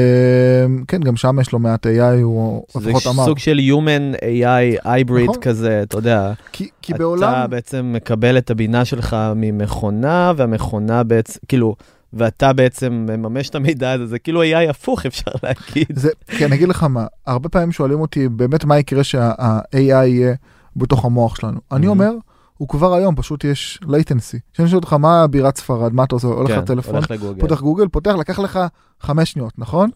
כן, 0.87 1.01
גם 1.01 1.15
שם 1.15 1.37
יש 1.41 1.51
לו 1.51 1.59
מעט 1.59 1.85
AI, 1.87 2.21
הוא 2.23 2.63
זה 2.73 2.89
לפחות 2.89 3.13
אמר. 3.15 3.25
סוג 3.25 3.39
של 3.39 3.59
Human 3.59 4.15
AI 4.21 4.85
hybrid 4.85 5.23
נכון. 5.23 5.41
כזה, 5.41 5.79
אתה 5.83 5.97
יודע. 5.97 6.31
כי, 6.51 6.69
כי 6.81 6.93
אתה 6.93 6.99
בעולם, 7.03 7.49
בעצם 7.49 7.91
מקבל 7.95 8.37
את 8.37 8.51
הבינה 8.51 8.85
שלך 8.85 9.15
ממכונה, 9.35 10.31
והמכונה 10.37 11.03
בעצם, 11.03 11.39
כאילו, 11.47 11.75
ואתה 12.15 12.53
בעצם 12.53 13.05
מממש 13.09 13.49
את 13.49 13.55
המידע 13.55 13.91
הזה, 13.91 14.05
זה 14.05 14.19
כאילו 14.19 14.43
AI 14.43 14.69
הפוך, 14.69 15.05
אפשר 15.05 15.31
להגיד. 15.43 15.99
זה, 15.99 16.09
כי 16.27 16.45
אני 16.45 16.55
אגיד 16.55 16.67
לך 16.69 16.83
מה, 16.83 17.05
הרבה 17.27 17.49
פעמים 17.49 17.71
שואלים 17.71 17.99
אותי 17.99 18.29
באמת 18.29 18.65
מה 18.65 18.79
יקרה 18.79 19.03
שה-AI 19.03 19.77
יהיה 20.05 20.33
בתוך 20.75 21.05
המוח 21.05 21.35
שלנו. 21.35 21.59
אני 21.71 21.85
Mhm. 21.85 21.89
אומר, 21.89 22.11
הוא 22.57 22.67
כבר 22.67 22.93
היום, 22.93 23.15
פשוט 23.15 23.43
יש 23.43 23.79
latency. 23.83 24.37
כשאני 24.53 24.67
שואל 24.69 24.79
אותך 24.79 24.93
מה 24.93 25.27
בירת 25.27 25.57
ספרד, 25.57 25.93
מה 25.93 26.03
אתה 26.03 26.15
עושה, 26.15 26.27
הולך 26.27 26.51
כן, 26.51 26.59
לטלפון, 26.59 26.95
הולך 26.95 27.11
לגוגל. 27.11 27.39
פותח 27.41 27.61
גוגל, 27.61 27.87
פותח, 27.87 28.11
לקח 28.19 28.39
לך 28.39 28.59
חמש 29.01 29.31
שניות, 29.31 29.53
נכון? 29.57 29.89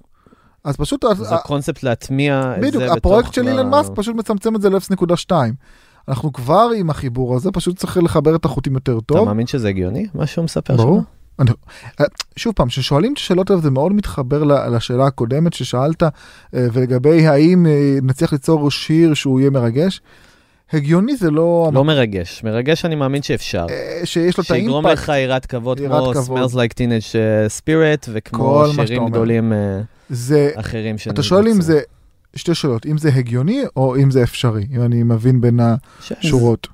אז 0.64 0.76
פשוט, 0.78 1.06
זה 1.18 1.36
הקונספט 1.36 1.84
להטמיע 1.84 2.54
את 2.58 2.62
זה 2.62 2.68
בדיוק, 2.68 2.84
בתוך... 2.84 2.98
הפרויקט 2.98 3.34
של 3.34 3.48
אילן 3.48 3.70
מאסק 3.70 3.92
פשוט 3.96 4.16
מצמצם 4.16 4.56
את 4.56 4.62
זה 4.62 4.70
ל-0.2. 4.70 5.32
אנחנו 6.08 6.34
כבר 6.34 6.70
עם 6.76 6.90
החיבור 6.90 7.36
הזה, 7.36 7.52
פשוט 7.52 7.78
צריך 7.78 7.98
לחבר 7.98 8.36
את 8.36 8.46
החוטים 8.46 8.74
יותר 8.74 8.98
אתה 8.98 9.02
טוב. 9.06 9.26
מאמין 9.28 9.48
שזה 9.48 9.68
הגיוני, 9.70 10.08
מה 10.14 10.28
שהוא 10.28 10.46
מספר 10.46 10.78
שם? 10.78 10.84
ברור. 10.84 11.02
אה, 11.40 12.06
שוב 12.36 12.54
פעם, 12.56 12.68
כששואלים 12.68 13.14
את 13.14 13.18
השאלות 13.18 13.50
האלה 13.50 13.62
זה 13.62 13.72
מאוד 13.72 13.94
מתחבר 13.94 14.44
לשאלה 14.44 15.06
הקודמת 15.06 15.54
ששאלת, 15.54 16.04
אה, 16.04 16.10
ולגבי 16.54 17.28
האם 17.28 17.66
אה, 17.66 17.98
נצליח 18.02 18.34
ליצור 18.34 18.72
שיר 18.72 19.14
שהוא 19.14 19.40
יהיה 19.40 19.50
מרגש. 19.50 20.02
הגיוני 20.74 21.16
זה 21.16 21.32
לא... 21.32 21.72
לא 21.74 21.84
מרגש, 21.84 22.44
מרגש 22.44 22.86
אני 22.86 22.96
מאמין 22.96 23.22
שאפשר. 23.22 23.66
שיש 24.04 24.38
לו 24.38 24.42
את 24.42 24.48
שיגרום 24.48 24.86
האימפקט. 24.86 25.04
לך 25.04 25.12
יראת 25.18 25.46
כבוד 25.46 25.80
כמו. 25.80 26.12
Smells 26.14 26.54
Like 26.54 26.74
Teenage 26.74 27.16
Spirit, 27.62 28.10
וכמו 28.14 28.64
שירים. 28.86 29.10
גדולים 29.10 29.54
זה, 30.10 30.52
אחרים. 30.56 30.96
אתה 31.10 31.24
שואל 31.24 31.48
אם 31.48 31.62
זה, 31.62 31.80
שתי 32.36 32.56
שאלות, 32.56 32.86
אם 32.86 32.98
זה 32.98 33.10
הגיוני 33.16 33.62
או 33.76 33.96
אם 33.96 34.12
זה 34.12 34.24
אפשרי, 34.24 34.66
אם 34.76 34.82
אני 34.82 35.04
מבין 35.04 35.42
בין 35.42 35.60
השורות. 36.22 36.68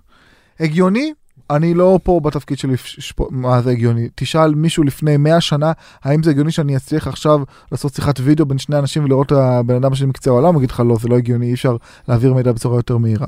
הגיוני, 0.60 1.14
אני 1.50 1.74
לא 1.74 2.00
פה 2.04 2.20
בתפקיד 2.24 2.58
שלי, 2.58 2.78
שפ- 2.78 3.32
מה 3.32 3.62
זה 3.62 3.72
הגיוני. 3.72 4.10
תשאל 4.16 4.56
מישהו 4.56 4.84
לפני 4.84 5.18
100 5.18 5.42
שנה, 5.42 5.72
האם 6.04 6.24
זה 6.24 6.30
הגיוני 6.32 6.52
שאני 6.52 6.78
אצליח 6.78 7.08
עכשיו 7.08 7.40
לעשות 7.72 7.94
שיחת 7.94 8.20
וידאו 8.20 8.46
בין 8.46 8.58
שני 8.58 8.80
אנשים 8.80 9.04
ולראות 9.04 9.28
את 9.28 9.38
הבן 9.38 9.76
אדם 9.76 9.96
שלי 9.96 10.08
מקצה 10.08 10.30
העולם? 10.30 10.54
הוא 10.54 10.62
יגיד 10.62 10.72
לך 10.72 10.84
לא, 10.86 10.98
זה 11.02 11.08
לא 11.08 11.18
הגיוני, 11.18 11.46
אי 11.46 11.54
אפשר 11.54 11.78
להעביר 12.08 12.34
מידע 12.34 12.52
בצורה 12.52 12.78
יותר 12.78 12.98
מהירה. 12.98 13.28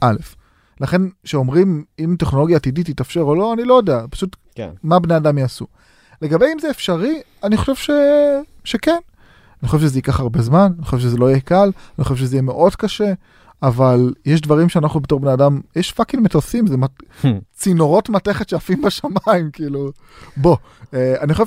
א', 0.00 0.16
לכן 0.80 1.02
כשאומרים 1.24 1.84
אם 1.98 2.16
טכנולוגיה 2.18 2.56
עתידית 2.56 2.86
תתאפשר 2.90 3.20
או 3.20 3.34
לא, 3.34 3.52
אני 3.52 3.64
לא 3.64 3.74
יודע, 3.74 4.04
פשוט 4.10 4.36
כן. 4.54 4.70
מה 4.82 4.98
בני 4.98 5.16
אדם 5.16 5.38
יעשו. 5.38 5.66
לגבי 6.22 6.46
אם 6.52 6.58
זה 6.58 6.70
אפשרי, 6.70 7.20
אני 7.44 7.56
חושב 7.56 7.74
ש... 7.74 7.90
שכן. 8.64 8.98
אני 9.62 9.68
חושב 9.68 9.82
שזה 9.82 9.98
ייקח 9.98 10.20
הרבה 10.20 10.42
זמן, 10.42 10.72
אני 10.78 10.84
חושב 10.84 10.98
שזה 10.98 11.16
לא 11.16 11.30
יהיה 11.30 11.40
קל, 11.40 11.70
אני 11.98 12.04
חושב 12.04 12.16
שזה 12.16 12.36
יהיה 12.36 12.42
מאוד 12.42 12.76
קשה, 12.76 13.12
אבל 13.62 14.12
יש 14.24 14.40
דברים 14.40 14.68
שאנחנו 14.68 15.00
בתור 15.00 15.20
בני 15.20 15.32
אדם, 15.32 15.60
יש 15.76 15.92
פאקינג 15.92 16.24
מטוסים, 16.24 16.66
זה 16.66 16.76
מת... 16.76 16.90
צינורות 17.52 18.08
מתכת 18.08 18.48
שעפים 18.48 18.82
בשמיים, 18.82 19.50
כאילו, 19.52 19.90
בוא. 20.36 20.56
אה, 20.94 21.14
אני 21.20 21.34
חושב 21.34 21.46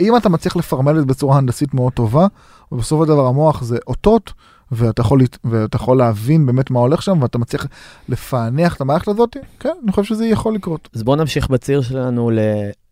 שאם 0.00 0.16
אתה 0.16 0.28
מצליח 0.28 0.56
לפרמל 0.56 0.92
את 0.92 1.00
זה 1.00 1.06
בצורה 1.06 1.38
הנדסית 1.38 1.74
מאוד 1.74 1.92
טובה, 1.92 2.26
ובסופו 2.72 3.04
של 3.04 3.08
דבר 3.08 3.26
המוח 3.26 3.62
זה 3.62 3.78
אותות, 3.86 4.32
ואתה 4.72 5.00
יכול, 5.02 5.20
ואתה 5.44 5.76
יכול 5.76 5.98
להבין 5.98 6.46
באמת 6.46 6.70
מה 6.70 6.80
הולך 6.80 7.02
שם, 7.02 7.22
ואתה 7.22 7.38
מצליח 7.38 7.66
לפענח 8.08 8.76
את 8.76 8.80
המערכת 8.80 9.08
הזאת, 9.08 9.36
כן, 9.60 9.74
אני 9.84 9.92
חושב 9.92 10.14
שזה 10.14 10.26
יכול 10.26 10.54
לקרות. 10.54 10.88
אז 10.94 11.02
בואו 11.02 11.16
נמשיך 11.16 11.50
בציר 11.50 11.82
שלנו 11.82 12.30
ל... 12.30 12.38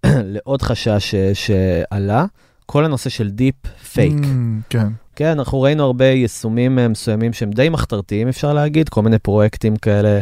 לעוד 0.35 0.63
חשש 0.63 1.15
ש... 1.15 1.15
שעלה, 1.15 2.25
כל 2.67 2.85
הנושא 2.85 3.11
של 3.11 3.31
deep 3.31 3.55
fake. 3.93 4.15
Mm, 4.15 4.27
כן. 4.71 4.89
כן, 5.19 5.39
אנחנו 5.39 5.61
ראינו 5.61 5.85
הרבה 5.85 6.05
יישומים 6.05 6.79
אה, 6.79 6.89
מסוימים 6.89 7.33
שהם 7.33 7.51
די 7.51 7.69
מחתרתיים, 7.69 8.29
אפשר 8.29 8.53
להגיד, 8.53 8.89
כל 8.89 9.03
מיני 9.03 9.19
פרויקטים 9.19 9.77
כאלה, 9.77 10.21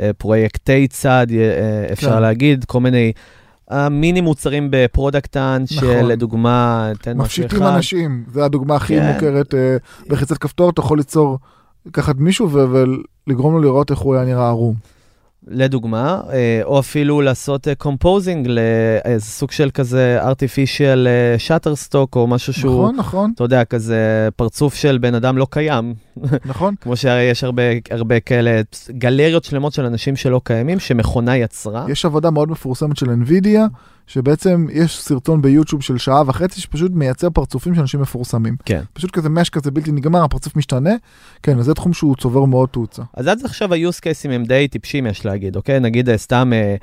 אה, 0.00 0.10
פרויקטי 0.18 0.88
צד, 0.88 1.26
אה, 1.30 1.92
אפשר 1.92 2.14
כן. 2.14 2.22
להגיד, 2.22 2.64
כל 2.64 2.80
מיני 2.80 3.12
אה, 3.70 3.88
מיני 3.88 4.20
מוצרים 4.20 4.68
ב 4.70 4.77
Product 4.77 5.28
Hunt, 5.28 5.64
נכון. 5.76 5.88
שלדוגמה, 5.88 6.90
תן 7.00 7.12
משהו 7.12 7.24
מפשיטים 7.24 7.62
אחד. 7.62 7.74
אנשים, 7.74 8.24
זה 8.32 8.44
הדוגמה 8.44 8.76
הכי 8.76 8.96
כן. 8.96 9.12
מוכרת, 9.12 9.54
בלחיצת 10.08 10.38
כפתור 10.38 10.70
אתה 10.70 10.80
יכול 10.80 10.98
ליצור, 10.98 11.38
לקחת 11.86 12.16
מישהו 12.16 12.50
ולגרום 12.50 13.54
לו 13.54 13.60
לראות 13.60 13.90
איך 13.90 13.98
הוא 13.98 14.14
היה 14.14 14.24
נראה 14.24 14.48
ערום. 14.48 14.74
לדוגמה, 15.48 16.20
אה, 16.32 16.60
או 16.64 16.78
אפילו 16.78 17.20
לעשות 17.20 17.68
composing 17.78 18.48
לאיזה 18.48 19.26
סוג 19.26 19.50
של 19.50 19.70
כזה 19.70 20.18
artificial 20.22 21.06
אה, 21.06 21.36
shutterstock 21.48 22.16
או 22.16 22.26
משהו 22.26 22.52
שהוא, 22.52 22.72
נכון, 22.72 22.96
נכון, 22.96 23.32
אתה 23.34 23.44
יודע, 23.44 23.64
כזה 23.64 24.28
פרצוף 24.36 24.74
של 24.74 24.98
בן 24.98 25.14
אדם 25.14 25.38
לא 25.38 25.46
קיים, 25.50 25.94
נכון. 26.44 26.74
כמו 26.80 26.96
שהרי 26.96 27.22
יש 27.22 27.44
הרבה, 27.44 27.62
הרבה 27.90 28.20
כאלה 28.20 28.60
גלריות 28.90 29.44
שלמות 29.44 29.72
של 29.72 29.84
אנשים 29.84 30.16
שלא 30.16 30.40
קיימים, 30.44 30.80
שמכונה 30.80 31.36
יצרה. 31.36 31.86
יש 31.88 32.04
עבודה 32.04 32.30
מאוד 32.30 32.50
מפורסמת 32.50 32.96
של 32.96 33.06
NVIDIA, 33.06 33.60
שבעצם 34.06 34.66
יש 34.72 35.00
סרטון 35.00 35.42
ביוטיוב 35.42 35.82
של 35.82 35.98
שעה 35.98 36.22
וחצי 36.26 36.60
שפשוט 36.60 36.92
מייצר 36.94 37.30
פרצופים 37.30 37.74
של 37.74 37.80
אנשים 37.80 38.00
מפורסמים. 38.00 38.56
כן. 38.64 38.82
פשוט 38.92 39.10
כזה 39.10 39.28
mesh 39.28 39.50
כזה 39.50 39.70
בלתי 39.70 39.92
נגמר, 39.92 40.24
הפרצוף 40.24 40.56
משתנה. 40.56 40.90
כן, 41.42 41.58
אז 41.58 41.64
זה 41.64 41.74
תחום 41.74 41.92
שהוא 41.92 42.16
צובר 42.16 42.44
מאוד 42.44 42.68
תאוצה. 42.68 43.02
אז 43.14 43.26
עד 43.26 43.44
עכשיו 43.44 43.74
ה-use 43.74 44.00
cases 44.00 44.30
הם 44.30 44.44
די 44.44 44.68
טיפשים, 44.68 45.06
יש 45.06 45.26
להגיד, 45.26 45.56
אוקיי? 45.56 45.80
נגיד 45.80 46.08
אה, 46.08 46.18
סתם, 46.18 46.52
אה, 46.52 46.76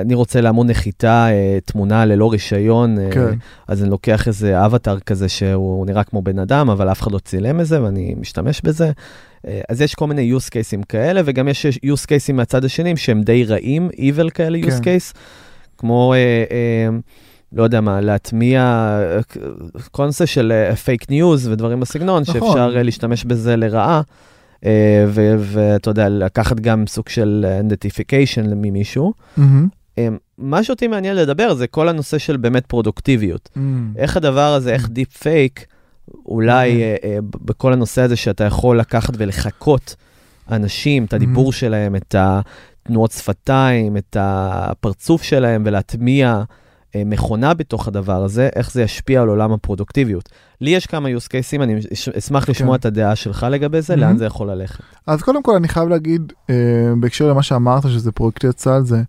אני 0.00 0.14
רוצה 0.14 0.40
לעמוד 0.40 0.70
נחיתה 0.70 1.26
אה, 1.30 1.58
תמונה 1.64 2.04
ללא 2.04 2.32
רישיון, 2.32 2.98
אה, 2.98 3.10
כן. 3.10 3.34
אז 3.68 3.82
אני 3.82 3.90
לוקח 3.90 4.28
איזה 4.28 4.64
אבטאר 4.66 4.98
כזה 4.98 5.28
שהוא 5.28 5.86
נראה 5.86 6.04
כמו 6.04 6.22
בן 6.22 6.38
אדם, 6.38 6.70
אבל 6.70 6.92
אף 6.92 7.02
אחד 7.02 7.12
לא 7.12 7.18
צילם 7.18 7.60
את 7.60 7.66
זה 7.66 7.82
ואני 7.82 8.14
משתמש 8.20 8.60
בזה. 8.60 8.90
אה, 9.46 9.60
אז 9.68 9.80
יש 9.80 9.94
כל 9.94 10.06
מיני 10.06 10.32
use 10.36 10.48
cases 10.48 10.84
כאלה, 10.88 11.20
וגם 11.24 11.48
יש 11.48 11.66
use 11.66 12.04
cases 12.04 12.32
מהצד 12.32 12.64
השני 12.64 12.96
שהם 12.96 13.22
די 13.22 13.44
רעים, 13.44 13.88
evil 13.92 14.30
כאלה 14.30 14.58
use 14.58 14.82
כן. 14.82 14.96
case, 14.96 15.16
כמו, 15.78 16.14
אה, 16.14 16.88
לא 17.52 17.62
יודע 17.62 17.80
מה, 17.80 18.00
להטמיע 18.00 18.90
נושא 19.98 20.26
של 20.26 20.52
פייק 20.84 21.10
ניוז 21.10 21.48
ודברים 21.48 21.80
בסגנון, 21.80 22.22
נכון. 22.22 22.34
שאפשר 22.34 22.68
להשתמש 22.68 23.24
בזה 23.24 23.56
לרעה. 23.56 24.02
אה, 24.64 25.04
ואתה 25.38 25.90
יודע, 25.90 26.08
לקחת 26.08 26.60
גם 26.60 26.86
סוג 26.86 27.08
של 27.08 27.46
identification 27.64 28.54
ממישהו. 28.56 29.12
מהמם. 29.36 29.68
אה, 29.98 30.08
מה 30.38 30.62
שאותי 30.62 30.86
מעניין 30.86 31.16
לדבר 31.16 31.54
זה 31.54 31.66
כל 31.66 31.88
הנושא 31.88 32.18
של 32.18 32.36
באמת 32.36 32.66
פרודוקטיביות. 32.66 33.48
איך 33.96 34.16
הדבר 34.16 34.54
הזה, 34.54 34.72
איך 34.72 34.88
דיפ 34.88 35.16
פייק, 35.16 35.66
אולי 36.26 36.82
אה, 36.82 36.96
אה, 37.04 37.18
בכל 37.22 37.72
הנושא 37.72 38.02
הזה 38.02 38.16
שאתה 38.16 38.44
יכול 38.44 38.78
לקחת 38.78 39.14
ולחקות 39.18 39.96
אנשים, 40.50 41.04
את 41.04 41.12
הדיבור 41.12 41.52
שלהם, 41.52 41.96
את 41.96 42.14
התנועות 42.18 43.12
שפתיים, 43.12 43.96
את 43.96 44.16
הפרצוף 44.20 45.22
שלהם, 45.22 45.62
ולהטמיע 45.66 46.28
אה, 46.28 46.42
מכונה 46.96 47.54
בתוך 47.54 47.88
הדבר 47.88 48.24
הזה, 48.24 48.48
איך 48.56 48.72
זה 48.72 48.82
ישפיע 48.82 49.22
על 49.22 49.28
עולם 49.28 49.52
הפרודוקטיביות. 49.52 50.28
לי 50.60 50.70
יש 50.70 50.86
כמה 50.86 51.08
use 51.08 51.26
cases, 51.28 51.62
אני 51.62 51.78
אש- 51.92 52.08
אשמח 52.08 52.48
לשמוע 52.48 52.72
כן. 52.74 52.80
את 52.80 52.86
הדעה 52.86 53.16
שלך 53.16 53.46
לגבי 53.50 53.82
זה, 53.82 53.94
Mhm. 53.94 53.96
לאן 53.96 54.16
זה 54.18 54.24
יכול 54.26 54.50
ללכת. 54.50 54.80
אז 55.06 55.22
קודם 55.22 55.42
כל 55.42 55.56
אני 55.56 55.68
חייב 55.68 55.88
להגיד, 55.88 56.32
אה, 56.50 56.54
בהקשר 57.00 57.28
למה 57.28 57.42
שאמרת, 57.42 57.82
שזה 57.82 58.12
פרויקטי 58.12 58.52
צה"ל, 58.52 58.84
זה 58.84 59.02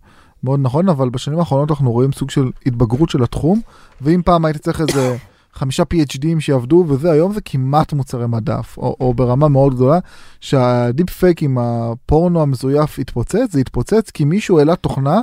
מאוד 0.44 0.60
נכון, 0.62 0.88
אבל 0.88 1.08
בשנים 1.08 1.38
האחרונות 1.38 1.70
אנחנו 1.70 1.92
רואים 1.92 2.12
סוג 2.12 2.30
של 2.30 2.50
התבגרות 2.66 3.10
של 3.10 3.22
התחום, 3.22 3.60
ואם 4.00 4.22
פעם 4.24 4.44
הייתי 4.44 4.58
צריך 4.58 4.80
איזה 4.80 5.16
חמישה 5.58 5.82
PhDים 5.94 6.40
שיעבדו 6.40 6.84
וזה, 6.88 7.10
היום 7.12 7.32
זה 7.32 7.40
כמעט 7.44 7.92
מוצרי 7.92 8.26
מדף, 8.26 8.74
או, 8.78 8.96
או 9.00 9.14
ברמה 9.14 9.48
מאוד 9.48 9.74
גדולה, 9.74 9.98
שהדיפ 10.40 11.10
פייק 11.10 11.42
עם 11.42 11.58
הפורנו 11.60 12.42
המזויף 12.42 12.98
התפוצץ, 12.98 13.52
זה 13.52 13.60
התפוצץ 13.60 14.10
כי 14.10 14.24
מישהו 14.24 14.58
העלה 14.58 14.76
תוכנה, 14.76 15.20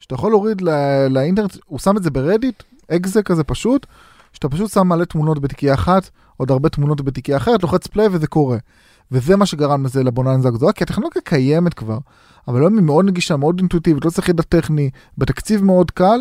שאתה 0.00 0.14
יכול 0.14 0.30
להוריד 0.30 0.60
לא, 0.60 0.72
לאינטרנט, 1.10 1.56
הוא 1.66 1.78
שם 1.78 1.96
את 1.96 2.02
זה 2.02 2.10
ברדיט, 2.10 2.62
אקזה 2.90 3.22
כזה 3.22 3.44
פשוט, 3.44 3.86
שאתה 4.32 4.48
פשוט 4.48 4.70
שם 4.70 4.88
מלא 4.88 5.04
תמונות 5.04 5.38
בתיקייה 5.38 5.74
אחת, 5.74 6.10
עוד 6.36 6.50
הרבה 6.50 6.68
תמונות 6.68 7.00
בתיקייה 7.00 7.36
אחרת, 7.36 7.62
לוחץ 7.62 7.86
פליי 7.86 8.08
וזה 8.12 8.26
קורה. 8.26 8.58
וזה 9.12 9.36
מה 9.36 9.46
שגרם 9.46 9.84
לזה 9.84 10.04
לבוננזה 10.04 10.48
הגדולה, 10.48 10.72
כי 10.72 10.84
הטכנולוגיה 10.84 11.22
קיימת 11.22 11.74
כבר, 11.74 11.98
אבל 12.48 12.60
היום 12.60 12.74
היא 12.74 12.82
מאוד 12.82 13.04
נגישה, 13.04 13.36
מאוד 13.36 13.58
אינטואיטיבית, 13.58 14.04
לא 14.04 14.10
צריך 14.10 14.28
ידע 14.28 14.42
טכני, 14.42 14.90
בתקציב 15.18 15.64
מאוד 15.64 15.90
קל, 15.90 16.20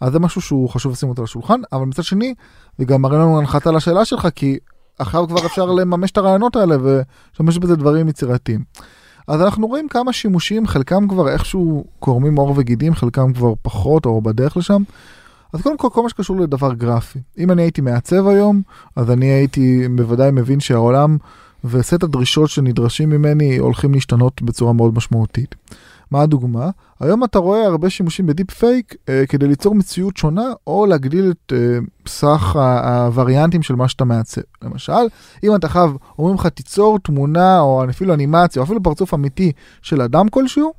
אז 0.00 0.12
זה 0.12 0.18
משהו 0.18 0.40
שהוא 0.40 0.70
חשוב 0.70 0.92
לשים 0.92 1.08
אותו 1.08 1.22
על 1.22 1.24
השולחן, 1.24 1.60
אבל 1.72 1.84
מצד 1.84 2.04
שני, 2.04 2.34
זה 2.78 2.84
גם 2.84 3.02
מראה 3.02 3.18
לנו 3.18 3.38
הנחתה 3.38 3.70
לשאלה 3.70 4.04
שלך, 4.04 4.28
כי 4.34 4.58
עכשיו 4.98 5.28
כבר 5.28 5.46
אפשר 5.46 5.66
לממש 5.66 6.10
את 6.10 6.16
הרעיונות 6.16 6.56
האלה 6.56 6.76
ולהשתמש 6.80 7.58
בזה 7.58 7.76
דברים 7.76 8.08
יצירתיים. 8.08 8.64
אז 9.28 9.42
אנחנו 9.42 9.66
רואים 9.66 9.88
כמה 9.88 10.12
שימושים, 10.12 10.66
חלקם 10.66 11.08
כבר 11.08 11.28
איכשהו 11.28 11.84
קורמים 11.98 12.36
עור 12.36 12.54
וגידים, 12.56 12.94
חלקם 12.94 13.32
כבר 13.32 13.52
פחות 13.62 14.06
או 14.06 14.20
בדרך 14.20 14.56
לשם. 14.56 14.82
אז 15.52 15.62
קודם 15.62 15.76
כל, 15.76 15.88
כל 15.92 16.02
מה 16.02 16.08
שקשור 16.08 16.40
לדבר 16.40 16.72
גרפי. 16.72 17.18
אם 17.38 17.50
אני 17.50 17.62
הייתי 17.62 17.80
מעצב 17.80 18.26
היום, 18.26 18.62
אז 18.96 19.10
אני 19.10 19.26
הייתי 19.26 19.88
בוודאי 19.96 20.30
מבין 20.30 20.60
שהעולם 20.60 21.16
וסט 21.64 22.02
הדרישות 22.02 22.50
שנדרשים 22.50 23.10
ממני 23.10 23.56
הולכים 23.56 23.94
להשתנות 23.94 24.42
בצורה 24.42 24.72
מאוד 24.72 24.94
משמעותית. 24.94 25.54
מה 26.12 26.22
הדוגמה? 26.22 26.70
היום 27.00 27.24
אתה 27.24 27.38
רואה 27.38 27.66
הרבה 27.66 27.90
שימושים 27.90 28.26
בדיפ 28.26 28.50
פייק 28.50 28.94
אה, 29.08 29.24
כדי 29.28 29.46
ליצור 29.48 29.74
מציאות 29.74 30.16
שונה 30.16 30.52
או 30.66 30.86
להגדיל 30.86 31.30
את 31.30 31.52
אה, 31.52 31.78
סך 32.08 32.56
הווריאנטים 32.56 33.62
של 33.62 33.74
מה 33.74 33.88
שאתה 33.88 34.04
מעצב. 34.04 34.40
למשל, 34.62 34.92
אם 35.44 35.54
אתה 35.54 35.68
חייב, 35.68 35.96
אומרים 36.18 36.34
לך 36.34 36.46
תיצור 36.46 36.98
תמונה 36.98 37.60
או 37.60 37.84
אפילו 37.90 38.14
אנימציה 38.14 38.60
או 38.60 38.64
אפילו 38.66 38.82
פרצוף 38.82 39.14
אמיתי 39.14 39.52
של 39.82 40.02
אדם 40.02 40.28
כלשהו, 40.28 40.72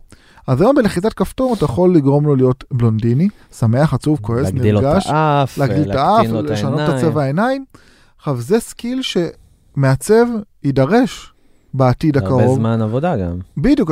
אז 0.47 0.61
היום 0.61 0.75
בלחיצת 0.75 1.13
כפתור 1.13 1.53
אתה 1.53 1.65
יכול 1.65 1.95
לגרום 1.95 2.25
לו 2.25 2.35
להיות 2.35 2.63
בלונדיני, 2.71 3.29
שמח, 3.57 3.93
עצוב, 3.93 4.19
כועס, 4.21 4.43
להגדיל 4.43 4.73
לו 4.73 4.79
את 4.79 4.83
נרגש, 4.83 5.07
האף, 5.07 5.57
להגדיל 5.57 5.91
את 5.91 5.95
האף, 5.95 6.25
לשנות 6.43 6.79
את. 6.79 6.89
הצבע 6.89 7.23
העיניים. 7.23 7.65
עכשיו 8.17 8.41
זה 8.41 8.59
skill 8.59 9.01
שמעצב 9.01 10.25
יידרש 10.63 11.33
בעתיד 11.73 12.17
הרבה 12.17 12.27
הקרוב. 12.27 12.59
זמן 12.59 12.81
עבודה 12.81 13.17
גם. 13.17 13.37
בדיוק, 13.57 13.91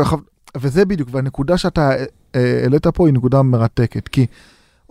וזה 0.57 0.85
בדיוק, 0.85 1.09
והנקודה 1.11 1.57
שאתה 1.57 1.91
אה, 2.35 2.59
העלית 2.63 2.87
פה 2.87 3.07
היא 3.07 3.13
נקודה 3.13 3.41
מרתקת, 3.41 4.07
כי 4.07 4.25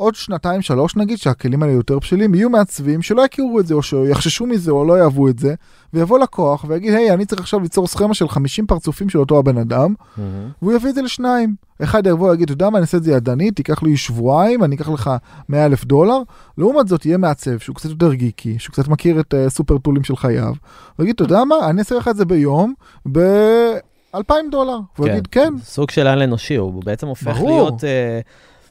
עוד 0.00 0.14
שנתיים, 0.14 0.62
שלוש 0.62 0.96
נגיד, 0.96 1.18
שהכלים 1.18 1.62
האלה 1.62 1.74
יותר 1.74 1.98
בשלים, 1.98 2.34
יהיו 2.34 2.50
מעצבים 2.50 3.02
שלא 3.02 3.22
יכירו 3.22 3.60
את 3.60 3.66
זה, 3.66 3.74
או 3.74 3.82
שיחששו 3.82 4.46
מזה, 4.46 4.70
או 4.70 4.84
לא 4.84 4.98
יאהבו 4.98 5.28
את 5.28 5.38
זה, 5.38 5.54
ויבוא 5.94 6.18
לקוח 6.18 6.64
ויגיד, 6.68 6.94
היי, 6.94 7.12
אני 7.12 7.26
צריך 7.26 7.40
עכשיו 7.40 7.60
ליצור 7.60 7.86
סכמה 7.86 8.14
של 8.14 8.28
50 8.28 8.66
פרצופים 8.66 9.08
של 9.08 9.18
אותו 9.18 9.38
הבן 9.38 9.58
אדם, 9.58 9.94
והוא 10.62 10.72
יביא 10.72 10.90
את 10.90 10.94
זה 10.94 11.02
לשניים. 11.02 11.54
אחד 11.82 12.06
יבוא 12.06 12.30
ויגיד, 12.30 12.42
אתה 12.42 12.52
יודע 12.52 12.70
מה, 12.70 12.78
אני 12.78 12.82
אעשה 12.82 12.96
את 12.96 13.02
זה 13.02 13.12
ידנית, 13.12 13.56
תיקח 13.56 13.82
לי 13.82 13.96
שבועיים, 13.96 14.64
אני 14.64 14.76
אקח 14.76 14.88
לך 14.88 15.10
100 15.48 15.66
אלף 15.66 15.84
דולר. 15.84 16.22
לעומת 16.58 16.88
זאת, 16.88 17.06
יהיה 17.06 17.18
מעצב 17.18 17.58
שהוא 17.58 17.76
קצת 17.76 17.90
יותר 17.90 18.14
גיקי, 18.14 18.58
שהוא 18.58 18.72
קצת 18.72 18.88
מכיר 18.88 19.20
את 19.20 19.34
uh, 19.34 19.50
סופר 19.50 19.78
טולים 19.78 20.04
של 20.04 20.16
חייו, 20.16 20.54
ויגיד, 20.98 21.14
אתה 21.14 21.24
יודע 21.24 21.44
מה, 21.44 21.70
אני 21.70 21.78
אעשה 21.78 21.94
לך 21.94 22.08
את 22.08 22.16
זה 22.16 22.24
ביום, 22.24 22.74
ב-2,000 24.14 24.34
דולר. 24.50 24.78
הוא 24.96 25.08
יגיד, 25.08 25.26
כן, 25.26 25.54
סוג 25.62 25.90
של 25.90 26.06
על 26.06 26.22
אנושי, 26.22 26.56
הוא 26.56 26.84
בעצם 26.84 27.06
הופך 27.06 27.36
ברור. 27.36 27.50
להיות, 27.50 27.84
אה, 27.84 28.20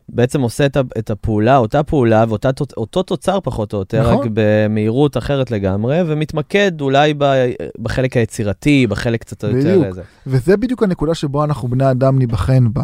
בעצם 0.09 0.41
עושה 0.41 0.65
את, 0.65 0.77
את 0.97 1.09
הפעולה, 1.09 1.57
אותה 1.57 1.83
פעולה 1.83 2.25
ואותו 2.29 3.03
תוצר 3.03 3.39
פחות 3.39 3.73
או 3.73 3.79
יותר, 3.79 4.01
נכון. 4.01 4.25
רק 4.25 4.31
במהירות 4.33 5.17
אחרת 5.17 5.51
לגמרי, 5.51 6.01
ומתמקד 6.05 6.81
אולי 6.81 7.13
ב, 7.17 7.25
בחלק 7.79 8.17
היצירתי, 8.17 8.87
בחלק 8.87 9.21
קצת 9.21 9.43
יותר 9.43 9.57
בדיוק. 9.57 9.85
איזה. 9.85 10.01
וזה 10.27 10.57
בדיוק 10.57 10.83
הנקודה 10.83 11.15
שבו 11.15 11.43
אנחנו 11.43 11.67
בני 11.67 11.91
אדם 11.91 12.19
ניבחן 12.19 12.73
בה. 12.73 12.83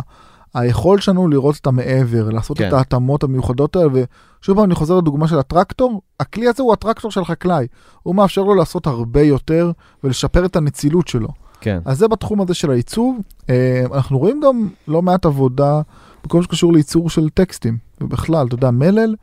היכולת 0.53 1.01
שלנו 1.01 1.27
לראות 1.27 1.55
את 1.61 1.67
המעבר, 1.67 2.29
לעשות 2.29 2.57
כן. 2.57 2.67
את 2.67 2.73
ההתאמות 2.73 3.23
המיוחדות 3.23 3.75
האלה, 3.75 3.89
ושוב 3.93 4.55
פעם 4.55 4.65
אני 4.65 4.75
חוזר 4.75 4.97
לדוגמה 4.97 5.27
של 5.27 5.39
הטרקטור, 5.39 6.01
הכלי 6.19 6.47
הזה 6.47 6.63
הוא 6.63 6.73
הטרקטור 6.73 7.11
של 7.11 7.25
חקלאי, 7.25 7.67
הוא 8.03 8.15
מאפשר 8.15 8.41
לו 8.41 8.55
לעשות 8.55 8.87
הרבה 8.87 9.21
יותר 9.21 9.71
ולשפר 10.03 10.45
את 10.45 10.55
הנצילות 10.55 11.07
שלו. 11.07 11.27
כן. 11.61 11.79
אז 11.85 11.97
זה 11.97 12.07
בתחום 12.07 12.41
הזה 12.41 12.53
של 12.53 12.71
העיצוב. 12.71 13.19
אה, 13.49 13.83
אנחנו 13.93 14.19
רואים 14.19 14.41
גם 14.45 14.67
לא 14.87 15.01
מעט 15.01 15.25
עבודה 15.25 15.81
בכל 16.25 16.37
מה 16.37 16.43
שקשור 16.43 16.73
לייצור 16.73 17.09
של 17.09 17.29
טקסטים, 17.29 17.77
ובכלל, 18.01 18.47
אתה 18.47 18.55
יודע, 18.55 18.71
מלל, 18.71 19.15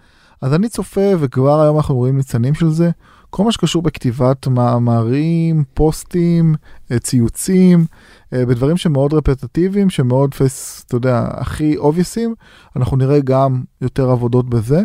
אז 0.42 0.54
אני 0.54 0.68
צופה, 0.68 1.10
וכבר 1.18 1.60
היום 1.60 1.76
אנחנו 1.76 1.94
רואים 1.94 2.16
ניצנים 2.16 2.54
של 2.54 2.70
זה, 2.70 2.90
כל 3.30 3.44
מה 3.44 3.52
שקשור 3.52 3.82
בכתיבת 3.82 4.46
מאמרים, 4.46 5.64
פוסטים, 5.74 6.54
אה, 6.90 6.98
ציוצים, 6.98 7.84
אה, 8.32 8.46
בדברים 8.46 8.76
שמאוד 8.76 9.14
רפטטיביים, 9.14 9.90
שמאוד 9.90 10.34
אתה 10.86 10.96
יודע, 10.96 11.28
הכי 11.30 11.76
אובייסים, 11.76 12.34
אנחנו 12.76 12.96
נראה 12.96 13.20
גם 13.20 13.62
יותר 13.80 14.10
עבודות 14.10 14.48
בזה. 14.48 14.82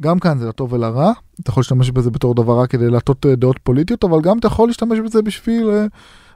גם 0.00 0.18
כאן 0.18 0.38
זה 0.38 0.48
לטוב 0.48 0.72
ולרע, 0.72 1.12
אתה 1.40 1.50
יכול 1.50 1.60
להשתמש 1.60 1.90
בזה 1.90 2.10
בתור 2.10 2.34
דבר 2.34 2.58
רע 2.58 2.66
כדי 2.66 2.90
להטות 2.90 3.26
דעות 3.26 3.58
פוליטיות, 3.62 4.04
אבל 4.04 4.20
גם 4.20 4.38
אתה 4.38 4.46
יכול 4.46 4.68
להשתמש 4.68 4.98
בזה 4.98 5.22
בשביל 5.22 5.70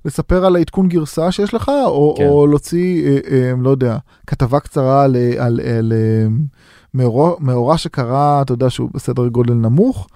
לספר 0.06 0.44
על 0.44 0.56
העדכון 0.56 0.88
גרסה 0.88 1.32
שיש 1.32 1.54
לך, 1.54 1.68
או, 1.86 2.14
כן. 2.18 2.26
או 2.28 2.46
להוציא, 2.46 3.06
אה, 3.08 3.18
אה, 3.30 3.52
לא 3.60 3.70
יודע, 3.70 3.96
כתבה 4.26 4.60
קצרה 4.60 5.04
על, 5.04 5.16
אה, 5.16 5.44
על, 5.44 5.60
על 5.78 5.92
אה, 5.92 6.26
מאורע, 6.94 7.32
מאורע 7.40 7.78
שקרה, 7.78 8.42
אתה 8.42 8.52
יודע, 8.52 8.70
שהוא 8.70 8.90
בסדר 8.94 9.28
גודל 9.28 9.54
נמוך. 9.54 10.08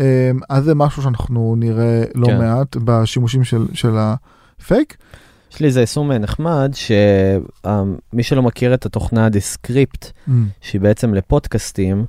אה, 0.00 0.30
אז 0.48 0.64
זה 0.64 0.74
משהו 0.74 1.02
שאנחנו 1.02 1.54
נראה 1.58 2.04
לא 2.14 2.26
כן. 2.26 2.38
מעט 2.38 2.76
בשימושים 2.84 3.44
של, 3.44 3.66
של 3.72 3.96
הפייק. 3.96 4.96
יש 5.52 5.60
לי 5.60 5.66
איזה 5.66 5.80
יישום 5.80 6.12
נחמד, 6.12 6.72
שמי 6.74 8.22
שלא 8.22 8.42
מכיר 8.42 8.74
את 8.74 8.86
התוכנה 8.86 9.28
Descript, 9.28 10.04
Mm. 10.28 10.30
שהיא 10.60 10.80
בעצם 10.80 11.14
לפודקאסטים, 11.14 12.04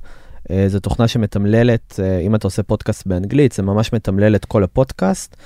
אה, 0.50 0.64
זו 0.68 0.80
תוכנה 0.80 1.08
שמתמללת, 1.08 2.00
אה, 2.02 2.18
אם 2.18 2.34
אתה 2.34 2.46
עושה 2.46 2.62
פודקאסט 2.62 3.06
באנגלית, 3.06 3.52
זה 3.52 3.62
ממש 3.62 3.92
מתמלל 3.92 4.36
את 4.36 4.44
כל 4.44 4.64
הפודקאסט, 4.64 5.36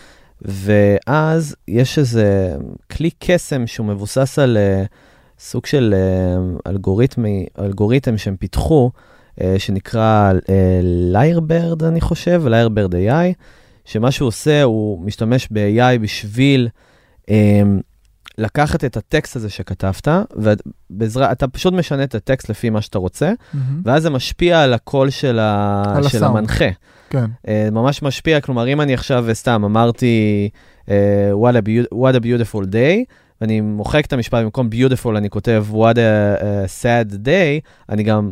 ואז 0.43 1.57
יש 1.69 1.99
איזה 1.99 2.57
כלי 2.91 3.11
קסם 3.19 3.67
שהוא 3.67 3.87
מבוסס 3.87 4.39
על 4.39 4.57
אה, 4.57 4.85
סוג 5.39 5.67
של 5.67 5.95
אה, 5.97 6.71
אלגוריתמי, 6.71 7.47
אלגוריתם 7.59 8.19
שהם 8.19 8.37
פיתחו, 8.37 8.91
אה, 9.41 9.55
שנקרא 9.59 10.33
Lyrebird, 11.13 11.83
אני 11.83 12.01
חושב, 12.01 12.43
Lyrebird 12.47 12.95
AI, 12.95 13.35
שמה 13.85 14.11
שהוא 14.11 14.27
עושה, 14.27 14.63
הוא 14.63 15.01
משתמש 15.01 15.49
ב-AI 15.51 15.99
בשביל 16.01 16.69
אה, 17.31 17.63
לקחת 18.39 18.85
את 18.85 18.97
הטקסט 18.97 19.37
הזה 19.37 19.51
שכתבת, 19.51 20.09
ואתה 20.91 21.49
פשוט 21.49 21.75
משנה 21.75 22.05
את 22.05 22.15
הטקסט 22.15 22.49
לפי 22.49 22.71
מה 22.71 22.81
שאתה 22.81 22.99
רוצה, 22.99 23.33
מהמם. 23.55 23.83
ואז 23.85 24.03
זה 24.03 24.11
משפיע 24.11 24.63
על 24.63 24.75
הקול 24.75 25.11
של, 25.11 25.39
ה... 25.39 25.83
על 25.97 26.09
של 26.09 26.17
הסאונד. 26.17 26.37
המנחה. 26.37 26.69
כן, 27.11 27.25
Uh, 27.47 27.49
ממש 27.73 28.03
משפיע, 28.03 28.41
כלומר, 28.41 28.69
אם 28.69 28.81
אני 28.81 28.95
עכשיו 28.95 29.27
סתם 29.33 29.63
אמרתי 29.65 30.49
uh, 30.87 30.89
what, 31.35 31.55
a 31.55 31.95
what 31.95 32.15
a 32.17 32.25
beautiful 32.25 32.65
day, 32.67 33.05
ואני 33.41 33.61
מוחק 33.61 34.07
את 34.07 34.13
המשפט, 34.13 34.43
במקום 34.43 34.69
beautiful 34.73 35.17
אני 35.17 35.31
כותב 35.31 35.65
what 35.73 35.95
a, 35.97 36.39
sad 36.83 37.13
day, 37.15 37.67
אני 37.89 38.03
גם, 38.03 38.31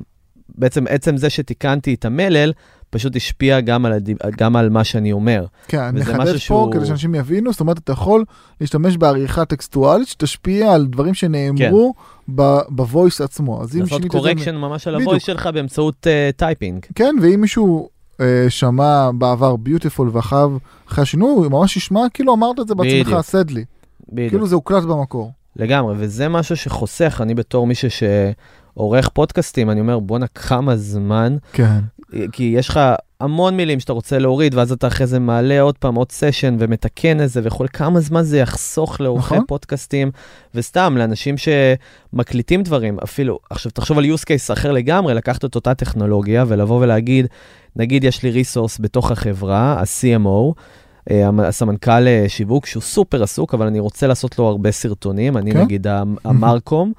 בעצם 0.48 0.84
עצם 0.88 1.16
זה 1.16 1.30
שתיקנתי 1.30 1.94
את 1.94 2.04
המלל, 2.04 2.52
פשוט 2.90 3.16
השפיע 3.16 3.60
גם 3.60 3.86
על, 3.86 3.92
הדיב... 3.92 4.16
גם 4.38 4.56
על 4.56 4.70
מה 4.70 4.84
שאני 4.84 5.12
אומר. 5.12 5.44
כן, 5.68 5.90
נחדד 5.96 6.32
פה 6.32 6.38
שהוא- 6.38 6.72
כדי 6.72 6.86
שאנשים 6.86 7.14
יבינו, 7.14 7.50
זאת 7.52 7.60
אומרת, 7.60 7.78
אתה 7.78 7.92
יכול 7.92 8.24
להשתמש 8.60 8.96
בעריכה 8.96 9.44
טקסטואלית 9.44 10.08
שתשפיע 10.08 10.72
על 10.72 10.86
דברים 10.86 11.14
שנאמרו 11.14 11.94
ב- 12.34 12.58
ב 12.68 12.77
voice 12.77 13.20
עצמו. 13.20 13.60
לעשות 13.60 13.96
את 13.98 14.02
זה... 14.02 14.08
correction 14.08 14.54
ממש 14.56 14.86
על. 14.88 14.94
ה 14.94 14.99
voice 14.99 15.22
שלך 15.22 15.46
באמצעות 15.46 16.06
typing. 16.36 16.86
כן, 16.94 17.14
ואם 17.22 17.40
מישהו 17.40 17.78
אה, 17.82 17.88
שמע 18.48 19.10
בעבר 19.18 19.56
ביוטיפול 19.56 20.10
ואחריו, 20.12 20.52
אחרי 20.88 21.02
השינוי, 21.02 21.30
הוא 21.30 21.46
ממש 21.48 21.76
ישמע 21.76 22.00
כאילו 22.14 22.34
אמרת 22.34 22.60
את 22.60 22.68
זה 22.68 22.74
בעצמך, 22.74 23.06
בדיוק. 23.06 23.20
סדלי. 23.20 23.64
בדיוק. 24.12 24.30
כאילו 24.30 24.46
זה 24.46 24.54
הוקלט 24.54 24.82
במקור. 24.82 25.32
לגמרי, 25.56 25.94
וזה 25.98 26.28
משהו 26.28 26.56
שחוסך, 26.56 27.20
אני 27.22 27.34
בתור 27.34 27.66
מישהו 27.66 27.88
שעורך 27.90 29.08
פודקאסטים, 29.08 29.70
אני 29.70 29.80
אומר, 29.80 29.98
בואנה, 29.98 30.26
כמה 30.26 30.76
זמן, 30.76 31.36
כן. 31.52 31.78
כי 32.32 32.54
יש 32.56 32.68
לך 32.68 32.80
המון 33.24 33.56
מילים 33.56 33.80
שאתה 33.80 33.92
רוצה 33.92 34.18
להוריד, 34.18 34.54
ואז 34.54 34.72
אתה 34.72 34.86
אחרי 34.86 35.06
זה 35.06 35.18
מעלה 35.18 35.60
עוד 35.60 35.78
פעם 35.78 35.94
עוד 35.94 36.12
סשן 36.12 36.56
ומתקן 36.58 37.20
את 37.20 37.28
זה 37.30 37.40
וכו', 37.44 37.64
כמה 37.72 38.00
זמן 38.00 38.22
זה 38.22 38.38
יחסוך 38.38 39.00
לעורכי 39.00 39.34
נכון. 39.34 39.46
פודקאסטים, 39.46 40.10
וסתם, 40.54 40.94
לאנשים 40.98 41.34
שמקליטים 41.38 42.62
דברים, 42.62 42.98
אפילו, 43.04 43.38
עכשיו 43.50 43.72
תחשוב 43.72 43.98
על 43.98 44.04
use 44.04 44.22
case 44.22 44.52
אחר 44.52 44.72
לגמרי, 44.72 45.14
לקחת 45.14 45.44
את 45.44 45.54
אותה 45.54 45.74
טכנולוגיה 45.74 46.44
ולבוא 46.48 46.80
ולהגיד, 46.80 47.26
נגיד 47.76 48.04
יש 48.04 48.22
לי 48.22 48.30
resource 48.30 48.78
בתוך 48.80 49.10
החברה, 49.10 49.76
ה-CMO, 49.80 50.52
אה, 51.10 51.28
הסמנכ"ל 51.38 52.06
אה, 52.06 52.24
שיווק 52.28 52.66
שהוא 52.66 52.82
סופר 52.82 53.22
עסוק, 53.22 53.54
אבל 53.54 53.66
אני 53.66 53.80
רוצה 53.80 54.06
לעשות 54.06 54.38
לו 54.38 54.46
הרבה 54.46 54.70
סרטונים, 54.70 55.36
אני 55.36 55.52
כן. 55.52 55.60
נגיד 55.60 55.86
ה- 55.86 56.02
ה 56.24 56.33
marcom, 56.33 56.92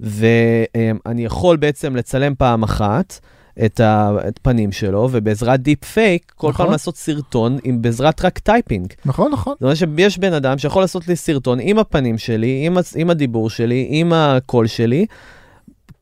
ואני 0.00 1.24
יכול 1.24 1.56
בעצם 1.56 1.96
לצלם 1.96 2.34
פעם 2.38 2.62
אחת 2.62 3.18
את 3.66 3.80
הפנים 3.84 4.72
שלו, 4.72 5.08
ובעזרת 5.12 5.60
דיפ 5.60 5.84
פייק, 5.84 6.32
כל 6.36 6.48
נכון. 6.48 6.64
פעם 6.64 6.72
לעשות 6.72 6.96
סרטון 6.96 7.58
עם 7.64 7.82
בעזרת 7.82 8.24
רק 8.24 8.38
typing. 8.38 8.92
נכון, 9.04 9.32
נכון. 9.32 9.54
זאת 9.54 9.62
אומרת 9.62 9.76
שיש 9.76 10.18
בן 10.18 10.32
אדם 10.32 10.58
שיכול 10.58 10.82
לעשות 10.82 11.08
לי 11.08 11.16
סרטון 11.16 11.58
עם 11.62 11.78
הפנים 11.78 12.18
שלי, 12.18 12.66
עם, 12.66 12.76
עם 12.96 13.10
הדיבור 13.10 13.50
שלי, 13.50 13.86
עם 13.90 14.12
הקול 14.12 14.66
שלי, 14.66 15.06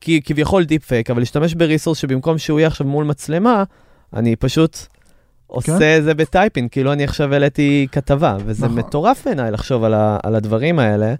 כי 0.01 0.21
כביכול 0.21 0.63
דיפ 0.63 0.85
פייק, 0.85 1.09
אבל 1.09 1.19
להשתמש 1.19 1.53
ב 1.53 1.58
resource 1.58 1.97
שבמקום 1.97 2.37
שהוא 2.37 2.59
יהיה 2.59 2.67
עכשיו 2.67 2.87
מול 2.87 3.05
מצלמה, 3.05 3.63
אני 4.13 4.35
פשוט 4.35 4.77
עושה 5.47 5.79
כן. 5.79 6.01
זה 6.01 6.13
ב 6.13 6.20
typing, 6.20 6.69
כאילו 6.69 6.93
אני 6.93 7.03
עכשיו 7.03 7.33
העליתי 7.33 7.87
כתבה, 7.91 8.37
וזה 8.45 8.65
נכון. 8.65 8.79
מטורף 8.79 9.25
בעיניי 9.25 9.51
לחשוב 9.51 9.83
על, 9.83 9.93
ה, 9.93 10.17
על 10.23 10.35
הדברים 10.35 10.79
האלה, 10.79 11.13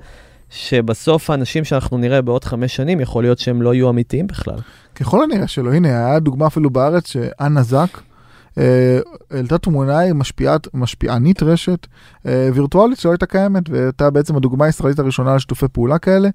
שבסוף 0.50 1.30
האנשים 1.30 1.64
שאנחנו 1.64 1.98
נראה 1.98 2.22
בעוד 2.22 2.44
חמש 2.44 2.76
שנים, 2.76 3.00
יכול 3.00 3.24
להיות 3.24 3.40
שהם 3.40 3.62
לא 3.62 3.74
יהיו 3.74 3.90
אמיתיים 3.90 4.28
בכלל. 4.28 4.60
ככל 4.96 5.24
הנראה 5.24 5.48
שלא. 5.48 5.74
הנה, 5.74 5.88
היה 5.88 6.20
דוגמה 6.20 6.48
אפילו 6.48 6.70
בארץ 6.70 7.08
שאנה 7.08 7.64
זק 7.64 8.02
אה, 8.58 9.00
העלתה 9.32 9.58
תמונה 9.58 10.00
עם 10.00 10.20
משפיעת, 10.20 10.68
משפיענית 10.74 11.44
רשת 11.44 11.88
אה, 12.26 12.50
וירטואלית 12.54 13.00
שלא 13.00 13.12
הייתה 13.12 13.26
קיימת, 13.26 13.70
והייתה 13.70 14.10
בעצם 14.10 14.36
הדוגמה 14.36 14.66
הישראלית 14.66 15.00
הראשונה 15.00 15.36
לשיתופי 15.36 15.68
פעולה 15.68 15.98
כאלה. 15.98 16.30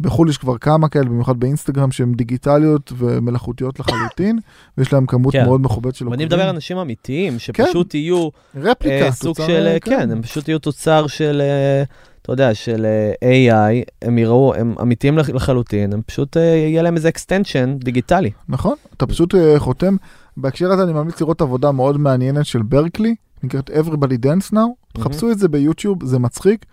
בחו"ל 0.00 0.28
יש 0.28 0.38
כבר 0.38 0.58
כמה 0.58 0.88
כאלה, 0.88 1.04
במיוחד 1.04 1.40
באינסטגרם, 1.40 1.92
שהן 1.92 2.14
דיגיטליות 2.14 2.92
ומלאכותיות 2.96 3.80
לחלוטין, 3.80 4.38
ויש 4.78 4.92
להם 4.92 5.06
כמות 5.06 5.32
כן. 5.32 5.44
מאוד 5.44 5.60
מכובדת 5.60 5.94
של 5.94 6.08
ואני 6.08 6.24
מדבר 6.24 6.42
על 6.42 6.48
אנשים 6.48 6.76
אמיתיים, 6.76 7.38
שפשוט 7.38 7.94
יהיו 7.94 8.28
רפליקה, 8.54 9.04
אה, 9.06 9.12
סוג 9.12 9.36
תוצר, 9.36 9.46
של, 9.46 9.66
אה, 9.66 9.72
אה, 9.72 9.80
כן, 9.80 10.10
הם 10.10 10.22
פשוט 10.22 10.48
יהיו 10.48 10.58
תוצר 10.58 11.06
של, 11.06 11.40
אה, 11.40 11.82
אתה 12.24 12.32
יודע, 12.32 12.54
של 12.54 12.86
אה, 13.22 13.50
AI, 13.50 13.84
הם 14.02 14.18
יראו, 14.18 14.54
הם 14.54 14.74
אמיתיים 14.80 15.18
לח- 15.18 15.28
לחלוטין, 15.28 15.92
הם 15.92 16.00
פשוט, 16.06 16.36
אה, 16.36 16.42
יהיה 16.42 16.82
להם 16.82 16.96
איזה 16.96 17.08
extension 17.08 17.84
דיגיטלי. 17.84 18.30
נכון, 18.48 18.74
אתה 18.96 19.06
פשוט 19.06 19.34
אה, 19.34 19.54
חותם. 19.58 19.96
בהקשר 20.36 20.72
הזה 20.72 20.82
אני 20.82 20.92
ממליץ 20.92 21.20
לראות 21.20 21.40
עבודה 21.40 21.72
מאוד 21.72 21.96
מעניינת 22.00 22.46
של 22.46 22.62
ברקלי, 22.62 23.14
נקראת 23.42 23.70
Everybody 23.70 24.24
Dance 24.26 24.52
Now, 24.54 24.58
תחפשו 24.92 25.30
את 25.30 25.38
זה 25.38 25.48
ביוטיוב, 25.48 26.04
זה 26.04 26.18
מצחיק. 26.18 26.64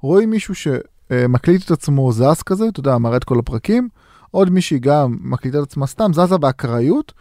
רואים 0.00 0.30
מישהו 0.30 0.54
אה, 1.10 1.28
מקליט 1.28 1.64
את 1.64 1.70
עצמו 1.70 2.12
זז 2.12 2.42
כזה, 2.46 2.68
אתה 2.68 2.80
יודע, 2.80 2.98
מראה 2.98 3.16
את 3.16 3.24
כל 3.24 3.38
הפרקים, 3.38 3.88
עוד 4.30 4.50
מישהי 4.50 4.78
גם 4.78 5.16
מקליטה 5.20 5.58
את 5.58 5.62
עצמה 5.62 5.86
סתם, 5.86 6.10
זזה 6.12 6.38
באקראיות, 6.38 7.12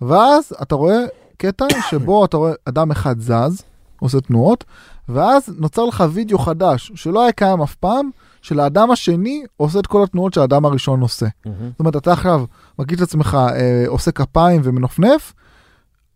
ואז 0.00 0.52
אתה 0.62 0.74
רואה 0.74 0.98
קטע 1.36 1.64
שבו 1.90 2.24
אתה 2.24 2.36
רואה 2.36 2.52
אדם 2.64 2.90
אחד 2.90 3.20
זז, 3.20 3.62
עושה 4.00 4.20
תנועות, 4.20 4.64
ואז 5.08 5.54
נוצר 5.58 5.84
לך 5.84 6.04
וידאו 6.12 6.38
חדש, 6.38 6.92
שלא 6.94 7.22
היה 7.22 7.32
קיים 7.32 7.62
אף 7.62 7.74
פעם, 7.74 8.10
של 8.42 8.60
האדם 8.60 8.90
השני 8.90 9.42
עושה 9.56 9.78
את 9.78 9.86
כל 9.86 10.02
התנועות 10.02 10.34
שהאדם 10.34 10.64
הראשון 10.64 11.00
עושה. 11.00 11.26
מהמם. 11.46 11.56
זאת 11.70 11.80
אומרת, 11.80 11.96
אתה 11.96 12.12
עכשיו 12.12 12.44
מקליט 12.78 13.02
את 13.02 13.08
עצמך, 13.08 13.38
אה, 13.52 13.84
עושה 13.86 14.10
כפיים 14.10 14.60
ומנופנף, 14.64 15.32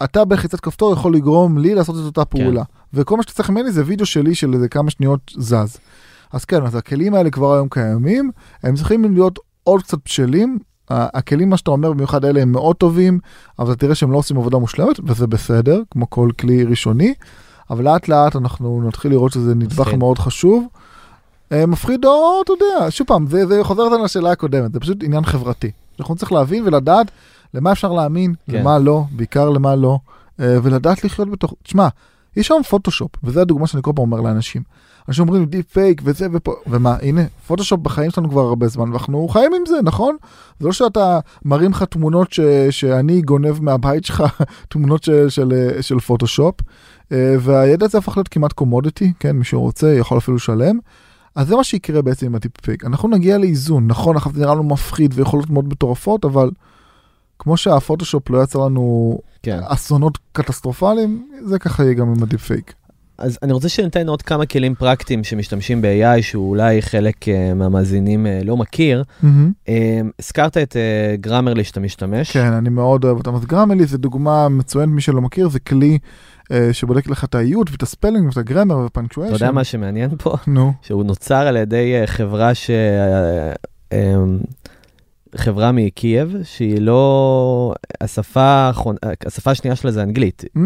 אתה 0.05 0.25
בלחיצת 0.25 0.61
כפתור 0.61 0.93
יכול 0.93 1.15
לגרום 1.15 1.59
לי 1.59 1.75
לעשות 1.75 1.97
את 1.97 2.01
אותה 2.01 2.25
פעולה. 2.25 2.63
וכל 2.95 3.17
מה 3.17 3.23
שאתה 3.23 3.33
צריך 3.33 3.51
ממני 3.51 3.73
זה 3.73 3.83
וידאו 3.87 4.07
שלי 4.07 4.35
של 4.35 4.55
איזה 4.55 4.69
כמה 4.69 4.91
שניות 4.91 5.33
זז. 5.37 5.79
אז 6.33 6.45
כן, 6.45 6.63
אז 6.63 6.75
הכלים 6.75 7.15
האלה 7.15 7.31
כבר 7.31 7.55
היום 7.55 7.69
קיימים, 7.69 8.31
הם 8.63 8.75
צריכים 8.75 9.15
להיות 9.15 9.39
עוד 9.65 9.83
קצת 9.83 9.99
בשלים. 10.05 10.59
הכלים, 10.91 11.51
מה 11.51 11.57
שאתה 11.57 11.71
אומר, 11.71 11.93
במיוחד 11.93 12.25
אלה 12.25 12.43
הם 12.43 12.53
מאוד 12.53 12.77
טובים, 12.77 13.19
אבל 13.59 13.73
אתה 13.73 13.81
תראה 13.81 13.95
שהם 13.95 14.13
לא 14.13 14.19
עושים 14.19 14.37
עבודה 14.37 14.59
מושלמת, 14.59 15.01
וזה 15.05 15.27
בסדר, 15.27 15.83
כמו 15.91 16.11
כל 16.11 16.29
כלי 16.41 16.65
ראשוני, 16.65 17.15
אבל 17.71 17.85
לאט 17.85 18.09
לאט 18.09 18.37
אנחנו 18.37 18.83
נתחיל 18.87 19.11
לראות 19.11 19.33
שזה 19.33 19.55
נדבך 19.55 19.81
מפחיד. 19.81 19.99
מאוד 19.99 20.19
חשוב. 20.19 20.67
אה, 21.53 21.67
מפחיד 21.67 22.05
או, 22.05 22.43
אתה 22.45 22.53
יודע, 22.53 22.91
שוב 22.91 23.07
פעם, 23.07 23.27
זה, 23.27 23.47
זה 23.47 23.65
חוזר 23.65 23.83
אותנו 23.83 24.05
לשאלה 24.05 24.31
הקודמת, 24.33 24.73
זה 24.73 24.81
פשוט 24.81 25.03
עניין 25.03 25.25
חברתי. 25.25 25.71
אנחנו 26.01 26.17
צריכים 26.17 26.37
להבין 26.37 26.67
ולדעת 26.67 27.11
למה 27.55 27.73
אפשר 27.73 27.93
להאמין, 27.93 28.35
כן. 28.51 28.61
למה 28.61 28.79
לא, 28.79 29.05
בעיקר 29.11 29.51
למה 29.51 29.77
לא, 29.77 29.99
אה, 30.41 30.57
ולדעת 30.63 31.05
לחיות 31.05 31.31
בתוך... 31.31 31.55
תשמע, 31.63 31.89
יש 32.37 32.51
היום 32.51 32.63
פוטושופ, 32.63 33.11
וזו 33.25 33.41
הדוגמה 33.41 33.67
שאני 33.67 33.83
כל 33.83 33.93
פעם 33.95 34.03
אומר 34.05 34.21
לאנשים. 34.21 34.63
אנשים 35.09 35.25
אומרים 35.25 35.45
דיפ 35.45 35.73
פייק 35.73 36.03
וזה 36.05 36.27
ופה, 36.33 36.55
ומה, 36.67 36.97
הנה, 37.03 37.23
פוטושופ 37.47 37.81
בחיים 37.81 38.11
שלנו 38.11 38.31
כבר 38.31 38.41
הרבה 38.41 38.69
זמן, 38.69 38.91
ואנחנו 38.91 39.29
חיים 39.29 39.55
עם 39.55 39.67
זה, 39.67 39.77
נכון? 39.83 40.17
זה 40.61 40.67
לא 40.67 40.73
שאתה 40.73 41.21
מרים 41.45 41.71
לך 41.71 41.83
תמונות 41.83 42.33
ש, 42.33 42.41
שאני 42.71 43.23
גונב 43.23 43.63
מהבית 43.63 44.05
שלך, 44.05 44.25
תמונות 44.71 45.03
של, 45.03 45.29
של, 45.29 45.53
של 45.81 46.01
פוטושופ, 46.01 46.55
והידע 47.41 47.87
הזה 47.87 47.99
הפך 47.99 48.17
להיות 48.17 48.29
כמעט 48.29 48.53
commodity, 48.53 49.13
כן, 49.21 49.37
מי 49.37 49.45
שרוצה 49.45 49.95
יכול 49.95 50.19
אפילו 50.19 50.37
לשלם. 50.37 50.79
אז 51.35 51.49
זה 51.49 51.57
מה 51.57 51.65
שיקרה 51.65 52.03
בעצם 52.03 52.27
עם 52.27 52.35
הדיפ 52.35 52.61
פייק. 52.61 52.85
אנחנו 52.85 53.09
נגיע 53.09 53.39
לאיזון, 53.39 53.87
נכון, 53.87 54.17
עכשיו 54.17 54.33
זה 54.33 54.41
נראה 54.41 54.55
לנו 54.55 54.63
מפחיד 54.63 55.15
ויכולות 55.17 55.51
מאוד 55.51 55.69
מטורפות, 55.69 56.25
אבל 56.25 56.51
כמו 57.39 57.57
שהפוטושופ 57.57 58.31
לא 58.31 58.43
יצר 58.43 58.59
לנו 58.59 59.19
כן. 59.43 59.61
אסונות 59.65 60.19
קטסטרופליים, 60.33 61.27
זה 61.45 61.59
ככה 61.59 61.85
יהיה 61.85 61.95
גם 61.95 62.09
עם 62.09 62.23
הדיפ 62.23 62.41
פייק. 62.41 62.75
אז 63.19 63.39
אני 63.43 63.53
רוצה 63.53 63.69
שניתן 63.69 64.09
עוד 64.09 64.23
כמה 64.23 64.47
כלים 64.47 64.75
פרקטיים 64.75 65.25
שמשתמשים 65.25 65.83
ב-AI, 65.83 66.23
שאולי 66.23 66.83
חלק 66.83 67.29
אה, 67.29 67.55
מהמאזינים 67.55 68.27
אה, 68.27 68.41
לא 68.45 68.57
מכיר. 68.57 69.05
אה, 69.69 70.01
הזכרת 70.19 70.57
את 70.57 70.77
אה, 70.77 71.17
Grammarly 71.21 71.65
שאתה 71.65 71.81
משתמש. 71.81 72.31
כן, 72.31 72.53
אני 72.53 72.69
מאוד 72.69 73.05
אוהב 73.05 73.17
אותם. 73.17 73.35
אז 73.35 73.45
Grammarly 73.45 73.87
זה 73.87 73.99
דוגמה 73.99 74.49
מצוינת, 74.49 74.93
מי 74.93 75.01
שלא 75.01 75.21
מכיר, 75.21 75.49
זה 75.49 75.61
כלי 75.61 75.91
אה, 75.93 75.99
שבודק 76.73 77.07
לך 77.09 77.25
את 77.25 77.35
האיות 77.35 77.71
ואת 77.71 77.83
ה 77.83 77.88
spelling 77.88 78.27
ואת 78.27 78.37
ה 78.37 78.42
grammar 78.42 78.79
ו 78.87 78.90
punctuation. 78.90 79.35
אתה 79.35 79.45
יודע 79.45 79.53
מה 79.53 79.65
שמעניין 79.65 80.11
פה? 80.19 80.35
נו, 80.47 80.73
שהוא 80.83 81.05
נוצר 81.05 81.35
על 81.47 81.57
ידי 81.57 81.95
אה, 82.01 82.07
חברה 82.07 82.55
ש... 82.55 82.71
אה, 82.71 83.53
אה, 83.93 84.15
חברה 85.37 85.73
מקייב, 85.73 86.37
שהיא 86.43 86.81
לא... 86.81 87.75
השפה, 88.01 88.41
האחרונה- 88.43 88.99
השפה 89.27 89.51
השנייה 89.51 89.77
שלה 89.77 89.91
זה 89.91 90.03
אנגלית. 90.03 90.45
Mm, 90.59 90.61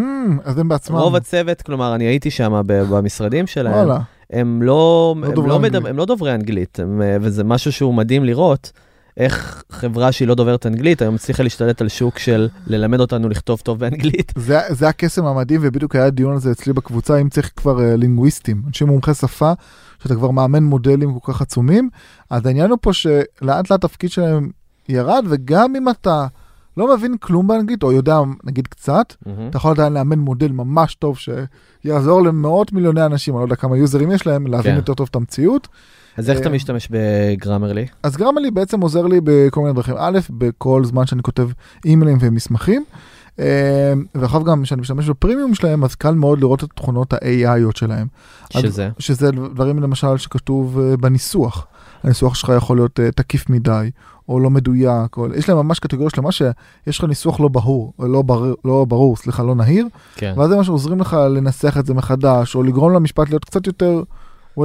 אז 0.44 0.58
הם 0.58 0.68
בעצמם. 0.68 0.96
רוב 0.96 1.14
הצוות, 1.16 1.62
כלומר, 1.62 1.94
אני 1.94 2.04
הייתי 2.04 2.30
שם 2.30 2.62
במשרדים 2.66 3.46
שלהם, 3.46 3.74
וואלה. 3.74 3.98
הם 4.30 4.62
לא, 4.62 5.14
לא 5.22 5.26
הם, 5.28 5.48
לא. 5.48 5.58
מדבר, 5.58 5.88
הם 5.88 5.96
לא 5.96 6.04
דוברי 6.04 6.34
אנגלית, 6.34 6.80
הם, 6.80 7.02
אה, 7.02 7.16
וזה 7.20 7.44
משהו 7.44 7.72
שהוא 7.72 7.94
מדהים 7.94 8.24
לראות. 8.24 8.72
איך 9.18 9.62
חברה 9.70 10.12
שהיא 10.12 10.28
לא 10.28 10.34
דוברת 10.34 10.66
אנגלית 10.66 11.02
היום 11.02 11.14
הצליחה 11.14 11.42
להשתלט 11.42 11.80
על 11.80 11.88
שוק 11.88 12.18
של 12.18 12.48
ללמד 12.66 13.00
אותנו 13.00 13.28
לכתוב 13.28 13.60
טוב 13.60 13.78
באנגלית. 13.78 14.32
זה, 14.36 14.58
זה 14.68 14.88
הקסם 14.88 15.26
המדהים, 15.26 15.60
ובדיוק 15.62 15.96
היה 15.96 16.10
דיון 16.10 16.32
על 16.32 16.38
זה 16.38 16.52
אצלי 16.52 16.72
בקבוצה, 16.72 17.18
אם 17.18 17.28
צריך 17.28 17.50
כבר 17.56 17.78
uh, 17.78 17.96
לינגוויסטים, 17.96 18.62
אנשים 18.66 18.86
מומחי 18.86 19.14
שפה, 19.14 19.52
שאתה 20.02 20.14
כבר 20.14 20.30
מאמן 20.30 20.62
מודלים 20.62 21.18
כל 21.18 21.32
כך 21.32 21.42
עצומים, 21.42 21.90
אז 22.30 22.46
העניין 22.46 22.70
הוא 22.70 22.78
פה 22.80 22.92
שלאט 22.92 23.70
לאט 23.70 23.70
התפקיד 23.70 24.10
שלהם 24.10 24.50
ירד, 24.88 25.24
וגם 25.28 25.76
אם 25.76 25.88
אתה 25.88 26.26
לא 26.76 26.96
מבין 26.96 27.16
כלום 27.16 27.46
באנגלית, 27.46 27.82
או 27.82 27.92
יודע 27.92 28.18
נגיד 28.44 28.66
קצת, 28.66 29.14
מהמם. 29.26 29.48
אתה 29.48 29.56
יכול 29.56 29.70
עדיין 29.70 29.92
לאמן 29.92 30.18
מודל 30.18 30.52
ממש 30.52 30.94
טוב 30.94 31.18
שיעזור 31.18 32.22
למאות 32.22 32.72
מיליוני 32.72 33.06
אנשים, 33.06 33.34
אני 33.34 33.40
לא 33.40 33.44
יודע 33.44 33.56
כמה 33.56 33.76
יוזרים 33.76 34.10
יש 34.10 34.26
להם, 34.26 34.46
להבין 34.46 34.72
כן. 34.72 34.76
יותר 34.76 34.94
טוב 34.94 35.08
את 35.10 35.16
המציאות. 35.16 35.68
אז 36.18 36.30
איך 36.30 36.38
אתה 36.38 36.48
אה, 36.48 36.54
משתמש 36.54 36.88
בגרמרלי? 36.90 37.86
אז 38.02 38.16
גרמלי 38.16 38.50
בעצם 38.50 38.80
עוזר 38.80 39.06
לי 39.06 39.20
בכל 39.24 39.60
מיני 39.60 39.72
דרכים. 39.72 39.94
א', 39.98 40.18
בכל 40.30 40.84
זמן 40.84 41.06
שאני 41.06 41.22
כותב 41.22 41.48
אימיילים 41.84 42.18
ומסמכים, 42.20 42.84
אה, 43.38 43.92
ואחר 44.14 44.42
גם 44.42 44.62
כשאני 44.62 44.80
משתמש 44.80 45.08
בפרימיום 45.08 45.54
שלהם, 45.54 45.84
אז 45.84 45.94
קל 45.94 46.14
מאוד 46.14 46.40
לראות 46.40 46.64
את 46.64 46.68
תכונות 46.74 47.12
ה-AIיות 47.12 47.76
שלהם. 47.76 48.06
אז- 48.54 48.62
שזה? 48.62 48.88
שזה 48.98 49.30
דברים 49.30 49.78
למשל 49.78 50.16
שכתוב 50.16 50.78
אה, 50.80 50.96
בניסוח. 50.96 51.66
הניסוח 52.02 52.34
שלך 52.34 52.52
יכול 52.56 52.76
להיות 52.76 53.00
תקיף 53.14 53.50
מדי, 53.50 53.90
או 54.28 54.40
לא 54.40 54.50
מדויק, 54.50 55.16
או... 55.16 55.34
יש 55.34 55.48
להם 55.48 55.58
ממש 55.58 55.78
קטגוריה 55.78 56.10
שלמה 56.10 56.32
שיש 56.32 56.98
לך 56.98 57.04
ניסוח 57.04 57.40
לא 57.40 57.48
ברור, 57.48 57.92
לא, 57.98 58.22
בר... 58.22 58.54
לא 58.64 58.84
ברור, 58.88 59.16
סליחה, 59.16 59.42
לא 59.42 59.54
נהיר, 59.54 59.86
כן. 60.16 60.34
ואז 60.36 60.48
זה 60.48 60.56
מה 60.56 60.64
שעוזרים 60.64 61.00
לך 61.00 61.16
לנסח 61.30 61.76
את 61.78 61.86
זה 61.86 61.94
מחדש, 61.94 62.54
או 62.54 62.62
לגרום 62.62 62.92
למשפט 62.92 63.28
להיות 63.28 63.44
קצת 63.44 63.66
יותר 63.66 64.02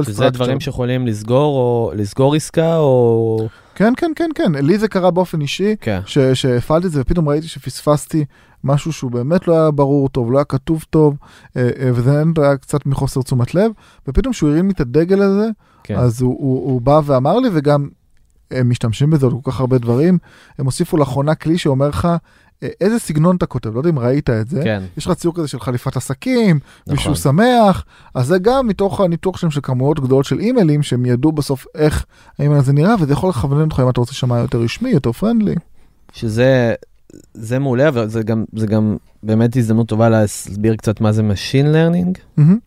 well 0.00 0.04
שזה 0.06 0.26
structured. 0.26 0.30
דברים 0.30 0.60
שיכולים 0.60 1.06
לסגור 1.06 1.56
או 1.56 1.92
לסגור 1.94 2.34
עסקה 2.34 2.76
או... 2.76 3.48
כן, 3.74 3.92
כן, 3.96 4.12
כן, 4.16 4.30
כן, 4.34 4.52
לי 4.54 4.78
זה 4.78 4.88
קרה 4.88 5.10
באופן 5.10 5.40
אישי, 5.40 5.76
כן. 5.80 6.00
ש- 6.06 6.18
שהפעלתי 6.18 6.86
את 6.86 6.92
זה 6.92 7.00
ופתאום 7.00 7.28
ראיתי 7.28 7.48
שפספסתי 7.48 8.24
משהו 8.64 8.92
שהוא 8.92 9.10
באמת 9.10 9.48
לא 9.48 9.54
היה 9.60 9.70
ברור 9.70 10.08
טוב, 10.08 10.32
לא 10.32 10.38
היה 10.38 10.44
כתוב 10.44 10.84
טוב, 10.90 11.16
אה, 11.56 11.70
אה, 11.80 11.90
וזה 11.94 12.22
היה 12.36 12.56
קצת 12.56 12.86
מחוסר 12.86 13.22
תשומת 13.22 13.54
לב, 13.54 13.72
ופתאום 14.08 14.32
שהוא 14.32 14.50
הרים 14.50 14.66
לי 14.66 14.72
את 14.72 14.80
הדגל 14.80 15.22
הזה, 15.22 15.48
כן. 15.84 15.96
אז 15.96 16.22
הוא, 16.22 16.36
הוא, 16.38 16.70
הוא 16.70 16.80
בא 16.80 17.00
ואמר 17.04 17.38
לי, 17.38 17.48
וגם 17.52 17.88
הם 18.50 18.70
משתמשים 18.70 19.10
בזה 19.10 19.26
עוד 19.26 19.34
כל 19.42 19.50
כך 19.50 19.60
הרבה 19.60 19.78
דברים, 19.78 20.18
הם 20.58 20.64
הוסיפו 20.64 20.96
לאחרונה 20.96 21.34
כלי 21.34 21.58
שאומר 21.58 21.88
לך 21.88 22.08
איזה 22.80 22.98
סגנון 22.98 23.36
אתה 23.36 23.46
כותב, 23.46 23.74
לא 23.74 23.80
יודע 23.80 23.90
אם 23.90 23.98
ראית 23.98 24.30
את 24.30 24.48
זה. 24.48 24.60
כן, 24.64 24.82
יש 24.96 25.06
לך 25.06 25.12
ציור 25.12 25.34
כזה 25.34 25.48
של 25.48 25.60
חליפת 25.60 25.96
עסקים, 25.96 26.58
מישהו 26.86 27.12
נכון. 27.12 27.22
שמח, 27.22 27.84
אז 28.14 28.26
זה 28.26 28.38
גם 28.38 28.66
מתוך 28.66 29.00
הניתוח 29.00 29.36
שלהם 29.36 29.50
של 29.50 29.60
כמויות 29.62 30.00
גדולות 30.00 30.24
של 30.24 30.38
אימיילים, 30.38 30.82
שהם 30.82 31.06
ידעו 31.06 31.32
בסוף 31.32 31.66
איך 31.74 32.06
האימייל 32.38 32.60
הזה 32.60 32.72
נראה, 32.72 32.94
וזה 33.00 33.12
יכול 33.12 33.30
לכוון 33.30 33.60
אותך 33.60 33.80
אם 33.84 33.88
אתה 33.88 34.00
רוצה 34.00 34.14
שמע 34.14 34.38
יותר 34.38 34.58
רשמי, 34.58 34.90
יותר 34.90 35.12
פרנדלי. 35.12 35.54
שזה 36.12 36.74
זה 37.34 37.58
מעולה, 37.58 37.88
אבל 37.88 38.08
זה 38.08 38.22
גם, 38.22 38.44
זה 38.56 38.66
גם 38.66 38.96
באמת 39.22 39.56
הזדמנות 39.56 39.88
טובה 39.88 40.08
להסביר 40.08 40.76
קצת 40.76 41.00
מה 41.00 41.12
זה 41.12 41.22
Machine 41.22 41.74
Learning. 41.74 42.18
מהמם. 42.36 42.58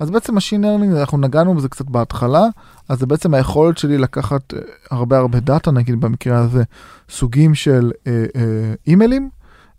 אז 0.00 0.10
בעצם 0.10 0.36
Machine 0.38 0.62
Learning, 0.62 0.98
אנחנו 1.00 1.18
נגענו 1.18 1.54
בזה 1.54 1.68
קצת 1.68 1.84
בהתחלה, 1.84 2.46
אז 2.88 2.98
זה 2.98 3.06
בעצם 3.06 3.34
היכולת 3.34 3.78
שלי 3.78 3.98
לקחת 3.98 4.54
אה, 4.54 4.60
הרבה 4.90 5.18
הרבה 5.18 5.40
דאטה, 5.40 5.70
נגיד 5.70 6.00
במקרה 6.00 6.38
הזה, 6.38 6.62
סוגים 7.10 7.54
של 7.54 7.92
אה, 8.06 8.24
אה, 8.36 8.74
אימיילים, 8.86 9.28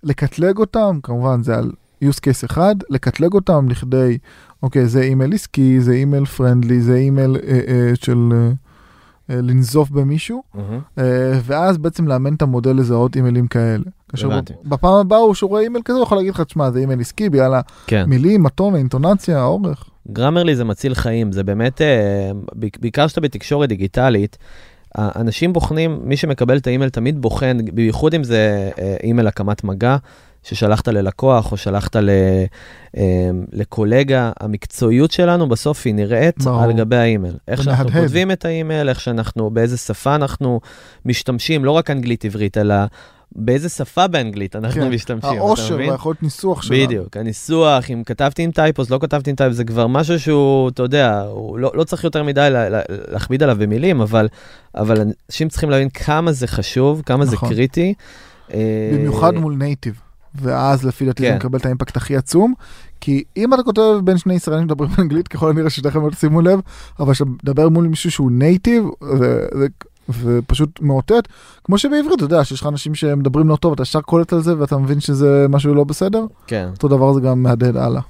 לקטלג 0.03 0.57
אותם, 0.57 0.99
כמובן 1.03 1.43
זה 1.43 1.57
על 1.57 1.71
use 2.03 2.17
case 2.17 2.45
אחד, 2.45 2.75
לקטלג 2.89 3.33
אותם 3.33 3.69
לכדי, 3.69 4.17
אוקיי, 4.63 4.87
זה 4.87 5.01
אימייל 5.01 5.33
עסקי, 5.33 5.81
זה 5.81 5.91
אימייל 5.91 6.25
friendly, 6.25 6.81
זה 6.81 6.95
אימייל 6.95 7.35
אה, 7.35 7.59
אה, 7.67 7.91
של 7.95 8.29
אה, 8.31 8.51
אה, 9.29 9.41
לנזוף 9.41 9.89
במישהו, 9.89 10.43
אה, 10.97 11.03
ואז 11.43 11.77
בעצם 11.77 12.07
לאמן 12.07 12.33
את 12.33 12.41
המודל 12.41 12.75
לזהות 12.75 13.15
אימיילים 13.15 13.47
כאלה. 13.47 13.83
כאשר. 14.09 14.39
בפעם 14.65 14.93
הבאה 14.93 15.19
הוא 15.19 15.33
שרואה 15.33 15.61
אימייל 15.61 15.83
כזה, 15.85 15.97
הוא 15.97 16.03
יכול 16.03 16.17
להגיד 16.17 16.33
לך, 16.33 16.41
תשמע, 16.41 16.71
זה 16.71 16.79
אימייל 16.79 16.99
עסקי, 16.99 17.29
בגלל 17.29 17.53
כן. 17.87 18.01
המילים, 18.03 18.45
הטון, 18.45 18.75
האינטונציה, 18.75 19.39
האורך. 19.39 19.89
Grammarly 20.11 20.55
זה 20.55 20.63
מציל 20.63 20.95
חיים, 20.95 21.31
זה 21.31 21.43
באמת, 21.43 21.81
אה, 21.81 22.31
בעיקר 22.55 23.07
שאתה 23.07 23.21
בתקשורת 23.21 23.69
דיגיטלית, 23.69 24.37
האנשים 24.97 25.53
בוחנים, 25.53 25.99
מי 26.03 26.17
שמקבל 26.17 26.57
את 26.57 26.67
האימייל 26.67 26.89
תמיד 26.89 27.21
בוחן, 27.21 27.57
בייחוד 27.73 28.13
אם 28.13 28.23
זה 28.23 28.69
אה, 28.79 28.95
אימייל 29.03 29.27
הקמת 29.27 29.63
מגע, 29.63 29.97
ששלחת 30.43 30.87
ללקוח 30.87 31.51
או 31.51 31.57
שלחת 31.57 31.95
ל, 31.95 32.09
אה, 32.97 33.29
לקולגה, 33.51 34.31
המקצועיות 34.39 35.11
שלנו 35.11 35.49
בסוף 35.49 35.81
היא 35.85 35.93
נראית 35.93 36.37
ברור. 36.37 36.61
על 36.61 36.73
גבי 36.73 36.95
האימייל. 36.95 37.35
איך 37.47 37.63
שאנחנו 37.63 37.83
מהדהד. 37.83 38.01
כותבים 38.01 38.31
את 38.31 38.45
האימייל, 38.45 38.89
איך 38.89 38.99
שאנחנו, 38.99 39.49
באיזה 39.49 39.77
שפה 39.77 40.15
אנחנו 40.15 40.59
משתמשים, 41.05 41.65
לא 41.65 41.71
רק 41.71 41.89
אנגלית 41.89 42.25
עברית, 42.25 42.57
אלא 42.57 42.75
באיזה 43.35 43.69
שפה 43.69 44.07
באנגלית 44.07 44.55
אנחנו 44.55 44.81
כן, 44.81 44.89
משתמשים, 44.89 45.29
אתה 45.29 45.37
העושר? 45.37 45.75
והיכולת 45.75 46.23
ניסוח 46.23 46.61
שלנו. 46.61 46.83
בדיוק, 46.83 47.17
הניסוח, 47.17 47.91
אם 47.91 48.03
כתבתי 48.05 48.43
עם 48.43 48.51
typos, 48.51 48.89
לא 48.89 48.97
כתבתי 49.01 49.29
עם 49.29 49.35
typos, 49.35 49.57
זה 49.57 49.63
כבר 49.63 49.87
משהו 49.87 50.19
שהוא, 50.19 50.69
אתה 50.69 50.83
יודע, 50.83 51.21
הוא 51.21 51.57
לא, 51.57 51.71
לא 51.73 51.83
צריך 51.83 52.03
יותר 52.03 52.23
מדי 52.23 52.47
לה, 52.51 52.69
לה, 52.69 52.81
להכביד 52.89 53.43
עליו 53.43 53.57
במילים, 53.59 54.01
אבל, 54.01 54.27
אבל 54.75 55.01
אנשים 55.29 55.49
צריכים 55.49 55.69
להבין 55.69 55.89
כמה 55.89 56.31
זה 56.31 56.47
חשוב, 56.47 57.01
כמה 57.05 57.25
נכון. 57.25 57.49
זה 57.49 57.55
קריטי. 57.55 57.93
אה, 58.53 58.91
במיוחד 58.93 59.33
מול 59.33 59.55
native. 59.55 59.99
ואז 60.41 60.85
לפי 60.85 61.05
דעתי 61.05 61.23
זה 61.23 61.29
כן. 61.29 61.35
מקבל 61.35 61.59
את 61.59 61.65
האימפקט 61.65 61.97
הכי 61.97 62.17
עצום. 62.17 62.53
כי 63.01 63.23
אם 63.37 63.53
אתה 63.53 63.63
כותב 63.63 63.81
בין 64.03 64.17
שני 64.17 64.33
ישראלים 64.33 64.63
שמדברים 64.63 64.91
באנגלית, 64.97 65.27
ככל 65.27 65.49
הנראה 65.49 65.69
ששניכם 65.69 66.05
לא 66.05 66.09
תשימו 66.09 66.41
לב, 66.41 66.59
אבל 66.99 67.13
כשאתה 67.13 67.29
מדבר 67.43 67.69
מול 67.69 67.87
מישהו 67.87 68.11
שהוא 68.11 68.31
native, 68.31 68.83
זה, 69.17 69.47
זה, 69.53 69.67
זה 70.07 70.39
פשוט 70.47 70.81
מאותת. 70.81 71.27
כמו 71.63 71.77
שבעברית, 71.77 72.15
אתה 72.15 72.23
יודע, 72.23 72.43
שיש 72.43 72.61
לך 72.61 72.67
אנשים 72.67 72.95
שמדברים 72.95 73.49
לא 73.49 73.55
טוב, 73.55 73.73
אתה 73.73 73.81
ישר 73.81 74.01
קולט 74.01 74.33
על 74.33 74.41
זה 74.41 74.59
ואתה 74.59 74.77
מבין 74.77 74.99
שזה 74.99 75.45
משהו 75.49 75.73
לא 75.73 75.83
בסדר, 75.83 76.25
כן. 76.47 76.69
אותו 76.73 76.87
דבר 76.87 77.13
זה 77.13 77.21
גם 77.21 77.43
מהדהד 77.43 77.77
הלאה. 77.77 78.01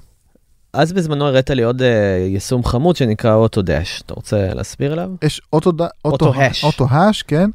אז 0.72 0.92
בזמנו 0.92 1.26
הראת 1.26 1.50
לי 1.50 1.62
עוד 1.62 1.82
אה, 1.82 2.26
יישום 2.28 2.64
חמוד 2.64 2.96
שנקרא 2.96 3.34
אוטוהש. 3.34 4.02
אתה 4.06 4.14
רוצה 4.14 4.54
להסביר 4.54 4.92
עליו? 4.92 5.10
יש 5.22 5.40
אוטו, 5.52 5.70
אוטו, 5.70 5.86
Auto-Hash. 6.04 6.64
Auto-Hash, 6.64 7.22
כן. 7.22 7.50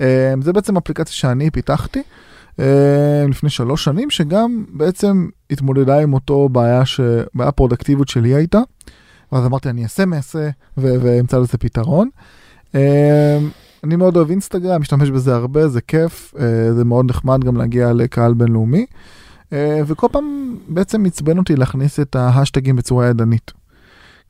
אה, 0.00 0.34
זה 0.42 0.52
בעצם 0.52 0.76
אפליקציה 0.76 1.14
שאני 1.14 1.50
פיתחתי 1.50 2.02
לפני 3.28 3.50
שלוש 3.50 3.84
שנים, 3.84 4.10
שגם 4.10 4.64
בעצם 4.68 5.28
התמודדה 5.50 6.00
עם 6.00 6.14
אותו 6.14 6.48
בעיה, 6.48 6.86
ש... 6.86 7.00
בעיה 7.34 7.52
פרודקטיביות 7.52 8.08
שלי 8.08 8.34
הייתה. 8.34 8.60
ואז 9.32 9.46
אמרתי, 9.46 9.70
אני 9.70 9.82
אעשה 9.82 10.06
מעשה 10.06 10.48
ואמצא 10.76 11.38
לזה 11.38 11.58
פתרון. 11.58 12.08
אה, 12.74 13.38
אני 13.84 13.96
מאוד 13.96 14.16
אוהב 14.16 14.30
אינסטגרם, 14.30 14.80
משתמש 14.80 15.10
בזה 15.10 15.34
הרבה, 15.34 15.68
זה 15.68 15.80
כיף, 15.80 16.34
אה, 16.38 16.72
זה 16.74 16.84
מאוד 16.84 17.10
נחמד 17.10 17.44
גם 17.44 17.56
להגיע 17.56 17.92
לקהל 17.92 18.34
בינלאומי. 18.34 18.86
אה, 19.52 19.80
וכל 19.86 20.06
פעם 20.12 20.56
בעצם 20.68 21.04
עצבן 21.04 21.38
אותי 21.38 21.56
להכניס 21.56 22.00
את 22.00 22.16
ההשטגים 22.16 22.76
בצורה 22.76 23.06
ידנית. 23.06 23.52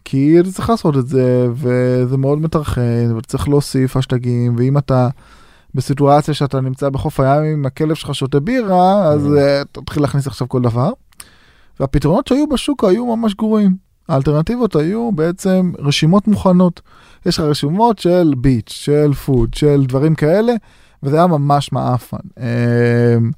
כי 0.04 0.40
אתה 0.40 0.52
צריך 0.52 0.70
לעשות 0.70 0.96
את 0.96 1.06
זה, 1.08 1.48
וזה 1.54 2.16
מאוד 2.16 2.38
מטרחן, 2.38 3.16
וצריך 3.16 3.48
להוסיף 3.48 3.96
השטגים, 3.96 4.54
ואם 4.58 4.78
אתה 4.78 5.08
בסיטואציה 5.76 6.34
שאתה 6.34 6.60
נמצא 6.60 6.88
בחוף 6.88 7.20
הים 7.20 7.44
עם 7.44 7.66
הכלב 7.66 7.94
שלך 7.94 8.14
שותה 8.14 8.40
בירה, 8.40 9.04
אז 9.04 9.26
Mhm. 9.26 9.38
אה, 9.38 9.62
תתחיל 9.72 10.02
להכניס 10.02 10.26
עכשיו 10.26 10.48
כל 10.48 10.62
דבר. 10.62 10.90
והפתרונות 11.80 12.26
שהיו 12.26 12.48
בשוק 12.48 12.84
היו 12.84 13.16
ממש 13.16 13.34
גרועים. 13.34 13.76
האלטרנטיבות 14.08 14.76
היו 14.76 15.12
בעצם 15.12 15.72
רשימות 15.78 16.28
מוכנות. 16.28 16.80
יש 17.26 17.38
לך 17.38 17.44
רשימות 17.44 17.98
של 17.98 18.34
ביץ', 18.38 18.70
של 18.70 19.12
פוד, 19.12 19.54
של 19.54 19.84
דברים 19.88 20.14
כאלה, 20.14 20.52
וזה 21.02 21.16
היה 21.16 21.26
ממש 21.26 21.72
מעפן. 21.72 22.16
אמ, 22.40 23.30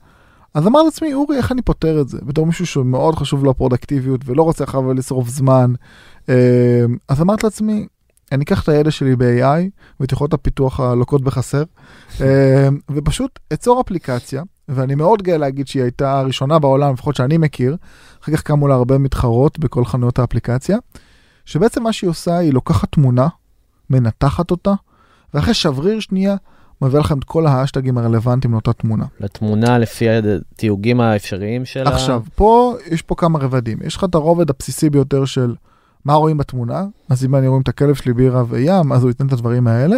אז 0.54 0.66
אמר 0.66 0.82
לעצמי, 0.82 1.14
אורי, 1.14 1.36
איך 1.36 1.52
אני 1.52 1.62
פותר 1.62 2.00
את 2.00 2.08
זה? 2.08 2.18
בתור 2.22 2.46
מישהו 2.46 2.66
שמאוד 2.66 3.14
חשוב 3.14 3.44
לו 3.44 3.50
הפרודקטיביות 3.50 4.20
ולא 4.24 4.42
רוצה 4.42 4.64
אחריו 4.64 4.94
לשרוף 4.94 5.28
זמן. 5.28 5.72
אמ, 6.28 6.34
אז 7.08 7.20
אמרתי 7.22 7.46
לעצמי, 7.46 7.86
אני 8.32 8.44
אקח 8.44 8.62
את 8.62 8.68
הידע 8.68 8.90
שלי 8.90 9.16
ב-AI 9.16 9.62
ואת 10.00 10.12
יכולות 10.12 10.34
הפיתוח 10.34 10.80
הלוקות 10.80 11.22
בחסר, 11.22 11.62
אמ, 12.20 12.26
ופשוט 12.90 13.38
אצור 13.52 13.80
אפליקציה, 13.80 14.42
ואני 14.68 14.94
מאוד 14.94 15.22
גאה 15.22 15.38
להגיד 15.38 15.68
שהיא 15.68 15.82
הייתה 15.82 16.18
הראשונה 16.18 16.58
בעולם, 16.58 16.92
לפחות 16.94 17.16
שאני 17.16 17.38
מכיר, 17.38 17.76
אחר 18.22 18.32
כך 18.32 18.42
קמו 18.42 18.68
לה 18.68 18.74
הרבה 18.74 18.98
מתחרות 18.98 19.58
בכל 19.58 19.84
חנויות 19.84 20.18
האפליקציה, 20.18 20.78
שבעצם 21.44 21.82
מה 21.82 21.92
שהיא 21.92 22.10
עושה, 22.10 22.38
היא 22.38 22.52
לוקחת 22.52 22.92
תמונה, 22.92 23.28
מנתחת 23.90 24.50
אותה, 24.50 24.72
ואחרי 25.34 25.54
שבריר 25.54 26.00
שנייה, 26.00 26.36
מביא 26.82 26.98
לכם 26.98 27.18
את 27.18 27.24
כל 27.24 27.46
ההשטגים 27.46 27.98
הרלוונטיים 27.98 28.52
לאותה 28.52 28.72
תמונה. 28.72 29.04
לתמונה 29.20 29.78
לפי 29.78 30.06
התיוגים 30.08 31.00
האפשריים 31.00 31.64
שלה. 31.64 31.90
עכשיו, 31.90 32.22
פה, 32.34 32.74
יש 32.90 33.02
פה 33.02 33.14
כמה 33.14 33.38
רבדים. 33.38 33.78
יש 33.84 33.96
לך 33.96 34.04
את 34.04 34.14
הרובד 34.14 34.50
הבסיסי 34.50 34.90
ביותר 34.90 35.24
של 35.24 35.54
מה 36.04 36.14
רואים 36.14 36.36
בתמונה, 36.36 36.86
אז 37.08 37.24
אם 37.24 37.34
אני 37.34 37.48
רואים 37.48 37.62
את 37.62 37.68
הכלב 37.68 37.94
שלי 37.94 38.12
בירה 38.12 38.44
וים, 38.48 38.92
אז 38.92 39.02
הוא 39.02 39.10
ייתן 39.10 39.26
את 39.26 39.32
הדברים 39.32 39.66
האלה. 39.66 39.96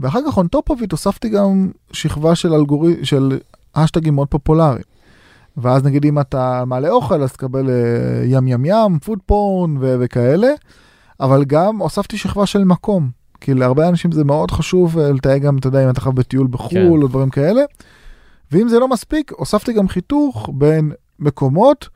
ואחר 0.00 0.18
כך, 0.26 0.38
on 0.38 0.42
top 0.56 0.72
of 0.72 0.78
it, 0.82 0.86
הוספתי 0.92 1.28
גם 1.28 1.70
שכבה 1.92 2.34
של 2.34 2.54
אלגורי... 2.54 3.04
של 3.04 3.38
האשטגים 3.74 4.14
מאוד 4.14 4.28
פופולריים. 4.28 4.82
ואז 5.56 5.84
נגיד 5.84 6.04
אם 6.04 6.20
אתה 6.20 6.64
מעלה 6.66 6.90
אוכל, 6.90 7.22
אז 7.22 7.32
תקבל 7.32 7.70
אה, 7.70 8.24
ים 8.24 8.48
ים 8.48 8.64
ים, 8.64 8.98
food 8.98 9.18
porn 9.26 9.76
ו- 9.80 9.96
וכאלה, 10.00 10.48
אבל 11.20 11.44
גם 11.44 11.78
הוספתי 11.78 12.18
שכבה 12.18 12.46
של 12.46 12.64
מקום. 12.64 13.10
כי 13.40 13.54
להרבה 13.54 13.88
אנשים 13.88 14.12
זה 14.12 14.24
מאוד 14.24 14.50
חשוב 14.50 14.98
אה, 14.98 15.12
לתייג 15.12 15.42
גם, 15.42 15.56
אתה 15.58 15.68
יודע, 15.68 15.84
אם 15.84 15.90
אתה 15.90 16.00
היית 16.00 16.14
בטיול 16.14 16.46
בחו"ל 16.50 16.70
כן. 16.70 17.02
או 17.02 17.08
דברים 17.08 17.30
כאלה. 17.30 17.62
ואם 18.52 18.68
זה 18.68 18.78
לא 18.78 18.88
מספיק, 18.88 19.32
הוספתי 19.36 19.72
גם 19.72 19.88
חיתוך 19.88 20.50
בין 20.54 20.92
מקומות 21.18 21.88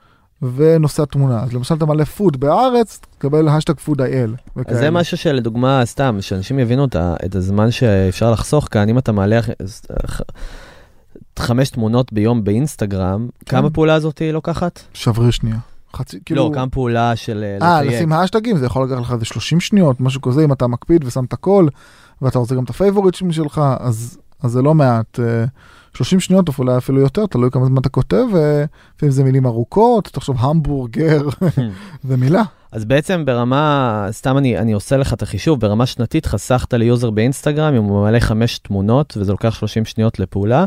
ונושא 0.57 1.03
התמונה. 1.03 1.43
אז 1.43 1.53
למשל 1.53 1.74
אתה 1.74 1.86
מעלה 1.86 2.05
food 2.05 2.40
בארץ, 2.40 3.01
תקבל 3.18 3.49
האשטג 3.49 3.78
food 3.80 4.01
IL. 4.01 4.34
אז 4.66 4.78
זה 4.78 4.90
משהו 4.90 5.16
שלדוגמה, 5.16 5.82
סתם, 5.84 6.16
שאנשים 6.20 6.59
יבינו 6.59 6.84
את 6.84 6.97
ה- 6.97 7.14
את 7.24 7.34
הזמן 7.34 7.70
שאפשר 7.70 8.30
לחסוך 8.30 8.68
כאן, 8.70 8.88
אם 8.88 8.99
אתה 8.99 9.12
מעלה 9.12 9.40
חמש 11.38 11.70
תמונות 11.70 12.12
ביום 12.12 12.45
באינסטגרם, 12.45 13.28
כן. 13.47 13.57
כמה 13.57 13.70
פעולה 13.70 13.95
הזאת 13.95 14.18
היא 14.18 14.32
לוקחת? 14.32 14.80
שבריר 14.95 15.30
שנייה. 15.30 15.57
חצי, 15.97 16.18
כאילו... 16.24 16.49
לא, 16.49 16.55
כמה 16.55 16.68
פעולה 16.68 17.16
של 17.16 17.45
אה, 17.62 17.68
אה. 17.76 17.82
לשים 17.82 18.12
השטגים, 18.12 18.57
זה 18.59 18.66
יכול 18.66 18.84
לקחת 18.86 19.01
לך 19.01 19.12
איזה 19.12 19.24
30 19.24 19.61
שניות, 19.61 20.01
משהו 20.01 20.20
כזה, 20.20 20.45
אם 20.45 20.53
אתה 20.53 20.66
מקפיד 20.66 21.05
ושם 21.05 21.24
את 21.24 21.32
הכל, 21.32 21.66
ואתה 22.22 22.38
רוצה 22.38 22.55
גם 22.55 22.64
את 22.64 22.70
הפייבוריטים 22.70 23.32
שלך, 23.32 23.61
אז, 23.80 24.18
אז 24.43 24.51
זה 24.53 24.62
לא 24.62 24.74
מעט. 24.74 25.20
אה, 25.20 25.45
30 25.95 26.20
שניות, 26.20 26.49
או 26.49 26.53
אולי 26.59 26.76
אפילו 26.76 27.01
יותר, 27.01 27.26
תלוי 27.26 27.51
כמה 27.51 27.66
זמן 27.66 27.80
אתה 27.80 27.88
כותב, 27.88 28.24
ולפעמים 28.32 29.12
זה 29.12 29.24
מילים 29.24 29.47
ארוכות, 29.47 30.09
תחשוב 30.12 30.36
המבורגר, 30.38 31.28
זה 32.09 32.16
מילה. 32.16 32.43
אז 32.72 32.84
בעצם 32.84 33.24
ברמה, 33.24 34.07
סתם 34.11 34.38
אני, 34.38 34.59
אני 34.59 34.72
עושה 34.72 34.97
לך 34.97 35.14
את 35.14 35.22
החישוב, 35.22 35.61
ברמה 35.61 35.86
שנתית 35.86 36.26
חסכת 36.26 36.74
ליוזר 36.74 37.11
באינסטגרם, 37.11 37.74
אם 37.74 37.82
הוא 37.82 38.01
ממלא 38.01 38.20
חמש 38.20 38.59
תמונות, 38.59 39.16
וזה 39.16 39.32
לוקח 39.32 39.55
30 39.55 39.84
שניות 39.84 40.18
לפעולה, 40.18 40.64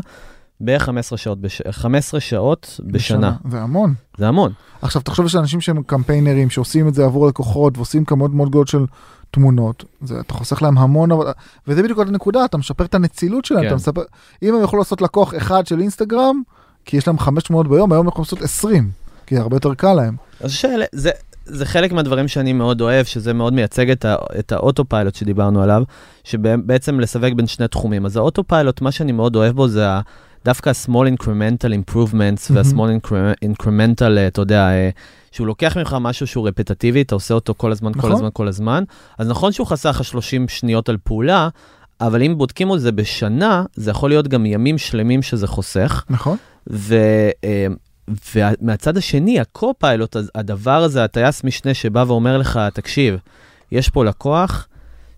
בערך 0.60 0.82
15 0.82 1.18
שעות, 1.18 1.40
בש... 1.40 1.62
15 1.70 2.20
שעות 2.20 2.80
בשנה. 2.84 3.32
זה 3.50 3.62
המון. 3.62 3.94
זה 4.18 4.28
המון. 4.28 4.52
עכשיו, 4.82 5.02
תחשוב 5.02 5.26
שיש 5.26 5.36
אנשים 5.36 5.60
שהם 5.60 5.82
קמפיינרים, 5.82 6.50
שעושים 6.50 6.88
את 6.88 6.94
זה 6.94 7.04
עבור 7.04 7.26
לקוחות, 7.26 7.76
ועושים 7.76 8.04
כמות 8.04 8.34
מאוד 8.34 8.48
גדולות 8.48 8.68
של 8.68 8.84
תמונות. 9.30 9.84
זה, 10.02 10.20
אתה 10.20 10.34
חוסך 10.34 10.62
להם 10.62 10.78
המון 10.78 11.12
עבודה, 11.12 11.32
וזה 11.68 11.82
בדיוק 11.82 11.98
עוד 11.98 12.08
הנקודה, 12.08 12.44
אתה 12.44 12.58
משפר 12.58 12.84
את 12.84 12.94
הנצילות 12.94 13.44
שלהם, 13.44 13.62
כן. 13.62 13.66
אתה 13.66 13.76
מספר, 13.76 14.02
אם 14.42 14.54
הם 14.54 14.60
יוכלו 14.60 14.78
לעשות 14.78 15.02
לקוח 15.02 15.34
אחד 15.36 15.66
של 15.66 15.80
אינסטגרם, 15.80 16.42
כי 16.84 16.96
יש 16.96 17.06
להם 17.06 17.18
חמש 17.18 17.42
תמונות 17.42 17.68
ביום, 17.68 17.92
היום 17.92 18.06
הם 18.06 18.08
יכולים 18.08 18.24
לעשות 18.24 18.42
20, 18.42 18.90
כי 19.26 19.36
הרבה 19.36 19.56
יותר 19.56 19.74
קל 19.74 19.94
להם. 19.94 20.16
אז 20.40 20.52
שאלה, 20.52 20.84
זה, 20.92 21.10
זה 21.44 21.66
חלק 21.66 21.92
מהדברים 21.92 22.28
שאני 22.28 22.52
מאוד 22.52 22.80
אוהב, 22.80 23.06
שזה 23.06 23.32
מאוד 23.32 23.52
מייצג 23.52 23.90
את, 23.90 24.04
ה, 24.04 24.16
את 24.38 24.52
ה 24.52 24.58
autopilot 24.58 25.14
שדיברנו 25.14 25.62
עליו, 25.62 25.82
שבעצם 26.24 27.00
לסווג 27.00 27.32
בין 27.36 27.46
שני 27.46 27.68
תחומים. 27.68 28.06
אז 28.06 28.16
ה 28.16 28.22
autopilot, 28.22 28.80
מה 28.80 28.92
שאני 28.92 29.12
מאוד 29.12 29.36
אוהב 29.36 29.56
בו 29.56 29.68
זה 29.68 29.88
ה, 29.88 30.00
דווקא 30.44 30.70
ה-small 30.70 31.22
incremental 31.22 31.70
improvements 31.70 32.52
מהמם. 32.52 32.78
וה-small 32.78 33.06
incre- 33.06 33.48
incremental, 33.48 34.16
אה, 34.16 34.26
אתה 34.26 34.40
יודע, 34.40 34.68
אה, 34.68 34.90
שהוא 35.36 35.46
לוקח 35.46 35.76
ממך 35.76 35.96
משהו 36.00 36.26
שהוא 36.26 36.48
רפטטיבי, 36.48 37.02
אתה 37.02 37.14
עושה 37.14 37.34
אותו 37.34 37.54
כל 37.56 37.72
הזמן, 37.72 37.92
כל 37.92 37.98
נכון. 37.98 38.12
הזמן, 38.12 38.28
כל 38.32 38.48
הזמן. 38.48 38.84
אז 39.18 39.28
נכון 39.28 39.52
שהוא 39.52 39.66
חסך 39.66 39.96
לך 40.00 40.04
30 40.04 40.48
שניות 40.48 40.88
על 40.88 40.96
פעולה, 41.04 41.48
אבל 42.00 42.22
אם 42.22 42.38
בודקים 42.38 42.74
את 42.74 42.80
זה 42.80 42.92
בשנה, 42.92 43.64
זה 43.74 43.90
יכול 43.90 44.10
להיות 44.10 44.28
גם 44.28 44.46
ימים 44.46 44.78
שלמים 44.78 45.22
שזה 45.22 45.46
חוסך. 45.46 46.04
נכון? 46.10 46.36
ו, 46.70 46.96
אה, 47.44 47.66
ומהצד 48.34 48.96
השני, 48.96 49.40
הקו-פיילוט, 49.40 50.16
הדבר 50.34 50.82
הזה, 50.82 51.04
הטייס 51.04 51.44
משנה 51.44 51.74
שבא 51.74 52.04
ואומר 52.06 52.38
לך, 52.38 52.60
תקשיב, 52.74 53.16
יש 53.72 53.88
פה 53.88 54.04
לקוח 54.04 54.68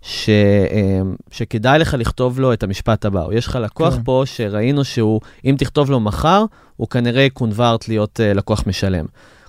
ש, 0.02 0.28
אה, 0.28 1.00
שכדאי 1.30 1.78
לך 1.78 1.94
לכתוב 1.98 2.40
לו 2.40 2.52
את 2.52 2.62
המשפט 2.62 3.04
הבא, 3.04 3.22
או 3.22 3.32
יש 3.32 3.46
לך 3.46 3.58
לקוח 3.62 3.94
כן. 3.94 4.02
פה 4.04 4.22
שראינו 4.26 4.84
שהוא, 4.84 5.20
אם 5.44 5.54
תכתוב 5.58 5.90
לו 5.90 6.00
מחר, 6.00 6.44
הוא 6.76 6.88
כנראה 6.88 7.26
קונברט 7.32 7.88
להיות 7.88 8.20
אה, 8.20 8.34
לקוח 8.34 8.64
משלם. 8.66 9.06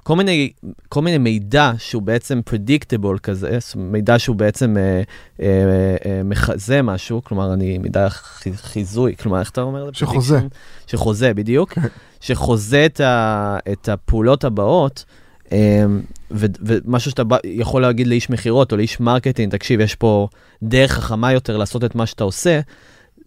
כל 0.10 0.16
מיני, 0.16 0.52
כל 0.90 1.02
מיני 1.02 1.18
מידע 1.18 1.72
שהוא 1.78 2.02
בעצם 2.02 2.42
predictable 2.50 3.20
כזה, 3.24 3.58
מידע 3.76 4.20
שהוא 4.20 4.36
בעצם 4.36 4.78
אה, 4.78 5.02
אה, 5.42 5.96
אה, 6.06 6.22
חוזה 6.24 6.82
משהו, 6.82 7.24
כלומר, 7.24 7.54
אני 7.54 7.78
מידע 7.78 8.10
חי- 8.10 8.58
חיזוי, 8.58 9.16
כלומר, 9.16 9.40
איך 9.40 9.50
אתה 9.50 9.62
אומר? 9.62 9.90
שחוזה. 9.94 10.40
שחוזה, 10.88 11.34
בדיוק. 11.34 11.74
כן. 11.74 11.82
שחוזה 12.22 12.86
את, 12.86 13.00
ה, 13.00 13.58
את 13.72 13.90
הפעולות 13.90 14.44
הבאות, 14.44 15.06
אה, 15.52 15.84
ו, 16.32 16.46
ומשהו 16.62 17.12
שאתה 17.12 17.24
יכול 17.44 17.82
להגיד 17.82 18.08
לאיש 18.08 18.30
מכירות 18.30 18.72
או 18.72 18.78
לאיש 18.78 19.00
מרקטינג, 19.00 19.52
תקשיב, 19.52 19.80
יש 19.80 19.96
פה 19.96 20.28
דרך 20.64 20.92
חכמה 20.92 21.34
יותר 21.34 21.58
לעשות 21.58 21.84
את 21.84 21.96
מה 21.96 22.06
שאתה 22.06 22.24
עושה, 22.24 22.60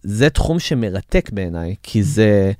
זה 0.03 0.29
תחום 0.29 0.59
שמרתק 0.59 1.29
בעיניי, 1.33 1.75
כי 1.83 2.03
זה, 2.03 2.51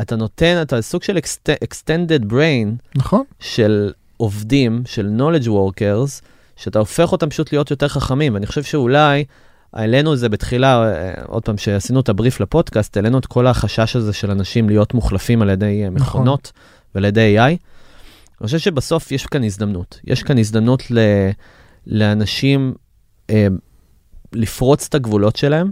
אתה 0.00 0.16
נותן, 0.16 0.58
אתה 0.62 0.82
סוג 0.82 1.02
של 1.02 1.16
exte- 1.16 1.64
extended 1.64 2.30
brain 2.30 2.96
נכון? 2.96 3.22
של 3.40 3.92
עובדים, 4.16 4.82
של 4.86 5.10
knowledge 5.18 5.46
workers, 5.46 6.22
שאתה 6.56 6.78
הופך 6.78 7.12
אותם 7.12 7.30
פשוט 7.30 7.52
להיות 7.52 7.70
יותר 7.70 7.88
חכמים, 7.88 8.34
ואני 8.34 8.46
חושב 8.46 8.62
שאולי, 8.62 9.24
העלינו 9.72 10.14
את 10.14 10.18
זה 10.18 10.28
בתחילה, 10.28 10.82
אה, 10.84 11.12
עוד 11.26 11.42
פעם, 11.42 11.58
שעשינו 11.58 12.00
את 12.00 12.08
הבריף 12.08 12.40
לפודקאסט, 12.40 12.96
העלינו 12.96 13.18
את 13.18 13.26
כל 13.26 13.46
החשש 13.46 13.96
הזה 13.96 14.12
של 14.12 14.30
אנשים 14.30 14.68
להיות 14.68 14.94
מוחלפים 14.94 15.42
על 15.42 15.50
ידי 15.50 15.84
אה, 15.84 15.90
מכונות 15.90 16.52
ועל 16.94 17.04
ידי 17.04 17.36
AI. 17.38 17.56
אני 18.40 18.46
חושב 18.46 18.58
שבסוף 18.58 19.12
יש 19.12 19.26
כאן 19.26 19.44
הזדמנות. 19.44 20.00
יש 20.04 20.22
כאן 20.22 20.38
הזדמנות 20.38 20.90
ל, 20.90 20.98
לאנשים 21.86 22.74
אה, 23.30 23.46
לפרוץ 24.32 24.86
את 24.88 24.94
הגבולות 24.94 25.36
שלהם, 25.36 25.70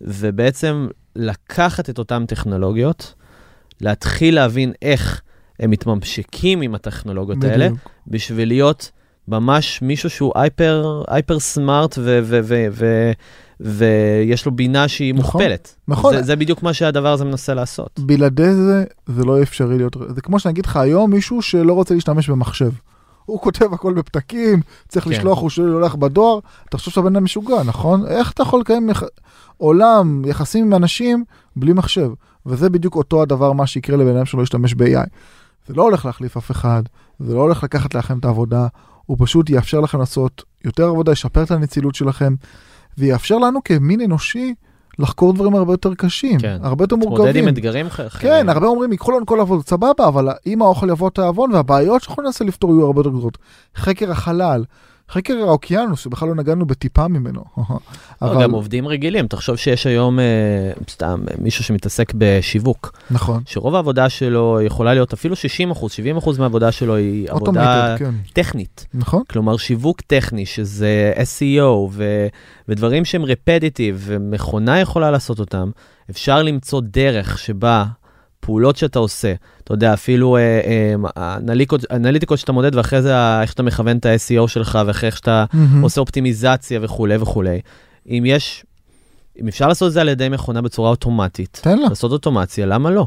ובעצם 0.00 0.88
לקחת 1.16 1.90
את 1.90 1.98
אותן 1.98 2.26
טכנולוגיות, 2.26 3.14
להתחיל 3.80 4.34
להבין 4.34 4.72
איך 4.82 5.22
הם 5.60 5.70
מתממשקים 5.70 6.60
עם 6.60 6.74
הטכנולוגיות 6.74 7.44
האלה, 7.44 7.66
בדיוק. 7.66 7.88
בשביל 8.06 8.48
להיות 8.48 8.90
ממש 9.28 9.82
מישהו 9.82 10.10
שהוא 10.10 10.32
הייפר, 10.34 11.02
הייפר 11.08 11.38
סמארט 11.38 11.98
ו- 11.98 12.20
ו- 12.22 12.40
ו- 12.42 12.66
ו- 12.72 13.12
ויש 13.60 14.46
לו 14.46 14.52
בינה 14.52 14.88
שהיא 14.88 15.14
נכון, 15.14 15.40
מוכפלת. 15.40 15.76
נכון. 15.88 16.16
זה, 16.16 16.22
זה 16.22 16.36
בדיוק 16.36 16.62
מה 16.62 16.72
שהדבר 16.72 17.12
הזה 17.12 17.24
מנסה 17.24 17.54
לעשות. 17.54 18.00
בלעדי 18.00 18.54
זה, 18.54 18.84
זה 19.06 19.24
לא 19.24 19.42
אפשרי 19.42 19.76
להיות, 19.76 19.96
זה 20.14 20.20
כמו 20.20 20.40
שאני 20.40 20.52
אגיד 20.52 20.66
לך 20.66 20.76
היום 20.76 21.10
מישהו 21.10 21.42
שלא 21.42 21.72
רוצה 21.72 21.94
להשתמש 21.94 22.30
במחשב. 22.30 22.70
הוא 23.24 23.40
כותב 23.40 23.72
הכל 23.72 23.94
בפתקים, 23.94 24.60
צריך 24.88 25.04
כן. 25.04 25.10
לשלוח, 25.10 25.38
הוא 25.38 25.50
שואל, 25.50 25.68
הולך 25.68 25.94
בדואר, 25.94 26.38
אתה 26.68 26.78
חושב 26.78 26.90
שהבן 26.90 27.16
אדם 27.16 27.24
משוגע, 27.24 27.62
נכון? 27.62 28.06
איך 28.06 28.32
אתה 28.32 28.42
יכול 28.42 28.60
לקיים 28.60 28.90
יח... 28.90 29.02
עולם, 29.56 30.22
יחסים 30.26 30.64
עם 30.64 30.74
אנשים, 30.74 31.24
בלי 31.56 31.72
מחשב? 31.72 32.10
וזה 32.46 32.70
בדיוק 32.70 32.96
אותו 32.96 33.22
הדבר, 33.22 33.52
מה 33.52 33.66
שיקרה 33.66 33.96
לבן 33.96 34.16
אדם 34.16 34.24
שלא 34.24 34.42
ישתמש 34.42 34.74
ב-AI. 34.74 35.08
זה 35.66 35.74
לא 35.74 35.82
הולך 35.82 36.06
להחליף 36.06 36.36
אף 36.36 36.50
אחד, 36.50 36.82
זה 37.18 37.34
לא 37.34 37.40
הולך 37.40 37.64
לקחת 37.64 37.94
לכם 37.94 38.18
את 38.18 38.24
העבודה, 38.24 38.66
הוא 39.06 39.16
פשוט 39.20 39.50
יאפשר 39.50 39.80
לכם 39.80 39.98
לעשות 39.98 40.42
יותר 40.64 40.88
עבודה, 40.88 41.12
ישפר 41.12 41.42
את 41.42 41.50
הנצילות 41.50 41.94
שלכם, 41.94 42.34
ויאפשר 42.98 43.38
לנו 43.38 43.64
כמין 43.64 44.00
אנושי 44.00 44.54
לחקור 44.98 45.32
דברים 45.32 45.54
הרבה 45.54 45.72
יותר 45.72 45.94
קשים, 45.94 46.40
כן. 46.40 46.58
הרבה 46.62 46.84
יותר 46.84 46.96
להתמודד 46.96 47.20
עם 47.20 47.24
מורכבים. 47.24 47.48
אתגרים 47.48 47.86
אחרים. 47.86 48.10
כן, 48.10 48.48
הרבה 48.48 48.66
אומרים, 48.66 48.92
ייקחו 48.92 49.12
לנו 49.12 49.26
כל 49.26 49.38
העבודות, 49.38 49.68
סבבה, 49.68 50.08
אבל 50.08 50.28
אם 50.46 50.62
האוכל 50.62 50.90
יבוא 50.90 51.10
תיאבון 51.10 51.52
והבעיות 51.52 52.02
שאנחנו 52.02 52.22
ננסה 52.22 52.44
לפתור 52.44 52.74
יהיו 52.74 52.86
הרבה 52.86 53.00
יותר 53.00 53.10
גדולות. 53.10 53.38
חקר 53.76 54.10
החלל, 54.10 54.64
חקר 55.10 55.34
האוקיינוס, 55.38 56.00
שבכלל 56.00 56.28
לא 56.28 56.34
נגענו 56.34 56.66
בטיפה 56.66 57.08
ממנו. 57.08 57.44
אבל... 58.22 58.42
גם 58.42 58.50
עובדים 58.50 58.88
רגילים, 58.88 59.26
תחשוב 59.26 59.56
שיש 59.56 59.86
היום 59.86 60.18
אה, 60.18 60.24
סתם 60.90 61.24
מישהו 61.38 61.64
שמתעסק 61.64 62.12
בשיווק, 62.14 62.98
נכון. 63.10 63.42
שרוב 63.46 63.74
העבודה 63.74 64.08
שלו 64.08 64.58
יכולה 64.62 64.94
להיות 64.94 65.12
אפילו 65.12 65.36
60 65.36 65.70
אחוז, 65.70 65.92
70 65.92 66.16
אחוז 66.16 66.38
מהעבודה 66.38 66.72
שלו 66.72 66.96
היא 66.96 67.30
עבודה 67.30 67.94
כן. 67.98 68.10
טכנית. 68.32 68.86
נכון. 68.94 69.22
כלומר, 69.30 69.56
שיווק 69.56 70.00
טכני, 70.00 70.46
שזה 70.46 71.12
SEO 71.16 71.62
ו- 71.90 72.26
ודברים 72.68 73.04
שהם 73.04 73.24
רפדיטיב, 73.24 74.02
ומכונה 74.06 74.80
יכולה 74.80 75.10
לעשות 75.10 75.40
אותם, 75.40 75.70
אפשר 76.10 76.42
למצוא 76.42 76.80
דרך 76.84 77.38
שבה 77.38 77.84
פעולות 78.46 78.76
שאתה 78.76 78.98
עושה, 78.98 79.32
אתה 79.64 79.74
יודע, 79.74 79.94
אפילו 79.94 80.36
אה, 80.36 80.40
אה, 80.64 80.94
האנליקות- 81.16 81.84
האנליטיקות 81.90 82.38
שאתה 82.38 82.52
מודד, 82.52 82.74
ואחרי 82.74 83.02
זה 83.02 83.40
איך 83.42 83.50
שאתה 83.50 83.62
מכוון 83.62 83.96
את 83.96 84.06
ה-SEO 84.06 84.48
שלך, 84.48 84.78
ואחרי 84.86 85.06
איך 85.06 85.16
שאתה 85.16 85.44
מהמם. 85.52 85.82
עושה 85.82 86.00
אופטימיזציה 86.00 86.80
וכולי 86.82 87.16
וכולי. 87.16 87.60
אם 88.08 88.22
יש, 88.26 88.64
אם 89.42 89.48
אפשר 89.48 89.68
לעשות 89.68 89.88
את 89.88 89.92
זה 89.92 90.00
על 90.00 90.08
ידי 90.08 90.28
מכונה 90.28 90.62
בצורה 90.62 90.90
אוטומטית, 90.90 91.60
תן 91.62 91.78
לה. 91.78 91.88
לעשות 91.88 92.12
אוטומציה, 92.12 92.66
למה 92.66 92.90
לא? 92.90 93.06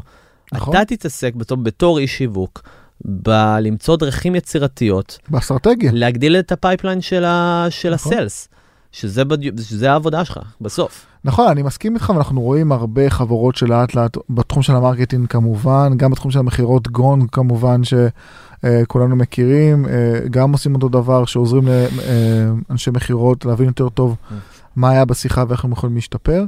נכון. 0.52 0.76
אתה 0.76 0.84
תתעסק 0.84 1.34
בתור, 1.34 1.56
בתור 1.58 1.98
איש 1.98 2.18
שיווק, 2.18 2.62
בלמצוא 3.04 3.96
דרכים 3.96 4.34
יצירתיות 4.34 5.18
באסטרטגיה. 5.28 5.90
להגדיל 5.94 6.36
את 6.36 6.52
ה 6.52 6.57
pipeline 6.57 7.00
של, 7.00 7.24
ה, 7.24 7.66
של 7.70 7.94
נכון. 7.94 8.12
ה 8.12 8.17
sales, 8.17 8.48
שזה, 8.92 9.24
בדיוק- 9.24 9.60
שזה 9.60 9.92
העבודה 9.92 10.24
שלך, 10.24 10.38
בסוף. 10.60 11.06
נכון, 11.24 11.48
אני 11.48 11.62
מסכים 11.62 11.94
איתך, 11.94 12.12
ואנחנו 12.14 12.40
רואים 12.40 12.72
הרבה 12.72 13.10
חברות 13.10 13.56
שלאט 13.56 13.94
לאט, 13.94 14.16
בתחום 14.30 14.62
של 14.62 14.76
המרקטינג 14.76 15.26
כמובן, 15.26 15.92
גם 15.96 16.10
בתחום 16.10 16.30
של 16.30 16.38
המכירות 16.38 16.88
גון 16.88 17.26
כמובן, 17.26 17.80
שכולנו 17.84 19.16
מכירים, 19.16 19.86
אה, 19.88 20.20
גם 20.30 20.52
עושים 20.52 20.74
אותו 20.74 20.88
דבר, 20.88 21.24
שעוזרים 21.24 21.68
לאנשי 22.68 22.90
מכירות 22.90 23.44
להבין 23.44 23.66
יותר 23.66 23.88
טוב 23.88 24.16
מה 24.76 24.90
היה 24.90 25.04
בשיחה 25.04 25.44
ואיך 25.48 25.64
הם 25.64 25.72
יכולים 25.72 25.94
להשתפר. 25.94 26.44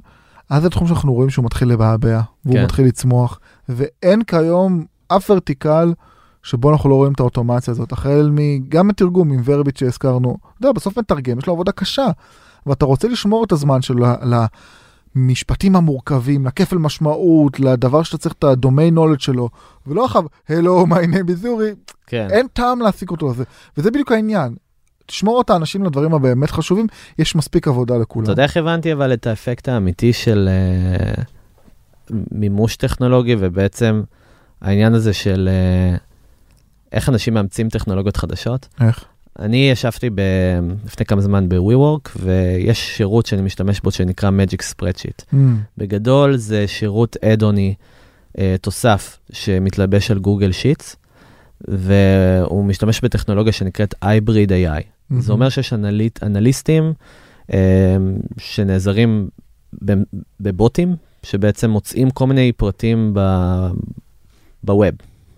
אז 0.50 0.62
זה 0.62 0.70
תחום 0.70 0.88
שאנחנו 0.88 1.12
רואים 1.12 1.30
שהוא 1.30 1.44
מתחיל 1.44 1.68
לבעבע, 1.68 2.20
והוא 2.44 2.56
כן. 2.56 2.64
מתחיל 2.64 2.86
לצמוח, 2.86 3.40
ואין 3.68 4.22
כיום 4.22 4.84
אף 5.08 5.30
ורטיקל 5.30 5.92
שבו 6.42 6.70
אנחנו 6.70 6.90
לא 6.90 6.94
רואים 6.94 7.12
את 7.12 7.20
האוטומציה 7.20 7.72
הזאת, 7.72 7.92
החל 7.92 8.30
מגם 8.32 8.88
מתרגום 8.88 9.32
עם 9.32 9.40
ורביט 9.44 9.76
שהזכרנו, 9.76 10.36
אתה 10.40 10.66
יודע, 10.66 10.72
בסוף 10.72 10.98
מתרגם, 10.98 11.38
יש 11.38 11.46
לו 11.46 11.52
עבודה 11.52 11.72
קשה, 11.72 12.06
ואתה 12.66 12.84
רוצה 12.84 13.08
לשמור 13.08 13.44
את 13.44 13.52
הזמן 13.52 13.82
שלו 13.82 14.06
למשפטים 15.16 15.76
המורכבים, 15.76 16.46
לכפל 16.46 16.78
משמעות, 16.78 17.60
לדבר 17.60 18.02
שאתה 18.02 18.18
צריך 18.18 18.34
את 18.38 18.44
ה-domain 18.44 18.96
knowledge 18.96 19.18
שלו, 19.18 19.48
ולא 19.86 20.06
אחריו, 20.06 20.24
hello, 20.48 20.86
my 20.88 21.06
name 21.06 21.28
is 21.28 21.44
Yuri, 21.44 21.94
כן. 22.06 22.28
אין 22.30 22.46
טעם 22.52 22.80
להעסיק 22.80 23.10
אותו 23.10 23.30
לזה, 23.30 23.44
וזה 23.76 23.90
בדיוק 23.90 24.12
העניין. 24.12 24.54
תשמור 25.06 25.40
את 25.40 25.50
האנשים 25.50 25.84
לדברים 25.84 26.14
הבאמת 26.14 26.50
חשובים, 26.50 26.86
יש 27.18 27.36
מספיק 27.36 27.68
עבודה 27.68 27.96
לכולם. 27.96 28.24
אתה 28.24 28.32
יודע 28.32 28.42
איך 28.42 28.56
הבנתי 28.56 28.92
אבל 28.92 29.12
את 29.12 29.26
האפקט 29.26 29.68
האמיתי 29.68 30.12
של 30.12 30.48
uh, 31.18 32.14
מימוש 32.32 32.76
טכנולוגי, 32.76 33.36
ובעצם 33.38 34.02
העניין 34.60 34.94
הזה 34.94 35.12
של 35.12 35.48
uh, 35.96 35.98
איך 36.92 37.08
אנשים 37.08 37.34
מאמצים 37.34 37.68
טכנולוגיות 37.68 38.16
חדשות? 38.16 38.68
איך? 38.80 39.04
אני 39.38 39.70
ישבתי 39.70 40.10
ב, 40.10 40.20
לפני 40.86 41.06
כמה 41.06 41.20
זמן 41.20 41.48
ב-WeWork, 41.48 42.10
ויש 42.16 42.96
שירות 42.96 43.26
שאני 43.26 43.42
משתמש 43.42 43.80
בו 43.80 43.90
שנקרא 43.90 44.30
Magic 44.30 44.62
Spreadsheet. 44.74 45.24
Mm, 45.32 45.36
בגדול 45.78 46.36
זה 46.36 46.68
שירות 46.68 47.16
אדוני 47.24 47.74
אה, 48.38 48.56
תוסף 48.60 49.18
שמתלבש 49.32 50.10
על 50.10 50.18
גוגל 50.18 50.52
שיטס, 50.52 50.96
והוא 51.68 52.64
משתמש 52.64 53.00
בטכנולוגיה 53.00 53.52
שנקראת 53.52 53.94
Hybrid 54.04 54.48
AI. 54.48 54.82
מהמם. 55.10 55.22
זה 55.22 55.32
אומר 55.32 55.48
שיש 55.48 55.72
אנליט, 55.72 56.22
אנליסטים 56.22 56.92
אה, 57.52 57.96
שנעזרים 58.38 59.28
בבוטים, 60.40 60.96
שבעצם 61.22 61.70
מוצאים 61.70 62.10
כל 62.10 62.26
מיני 62.26 62.52
פרטים 62.52 63.10
ב- 63.14 63.70
בווב. 64.64 64.88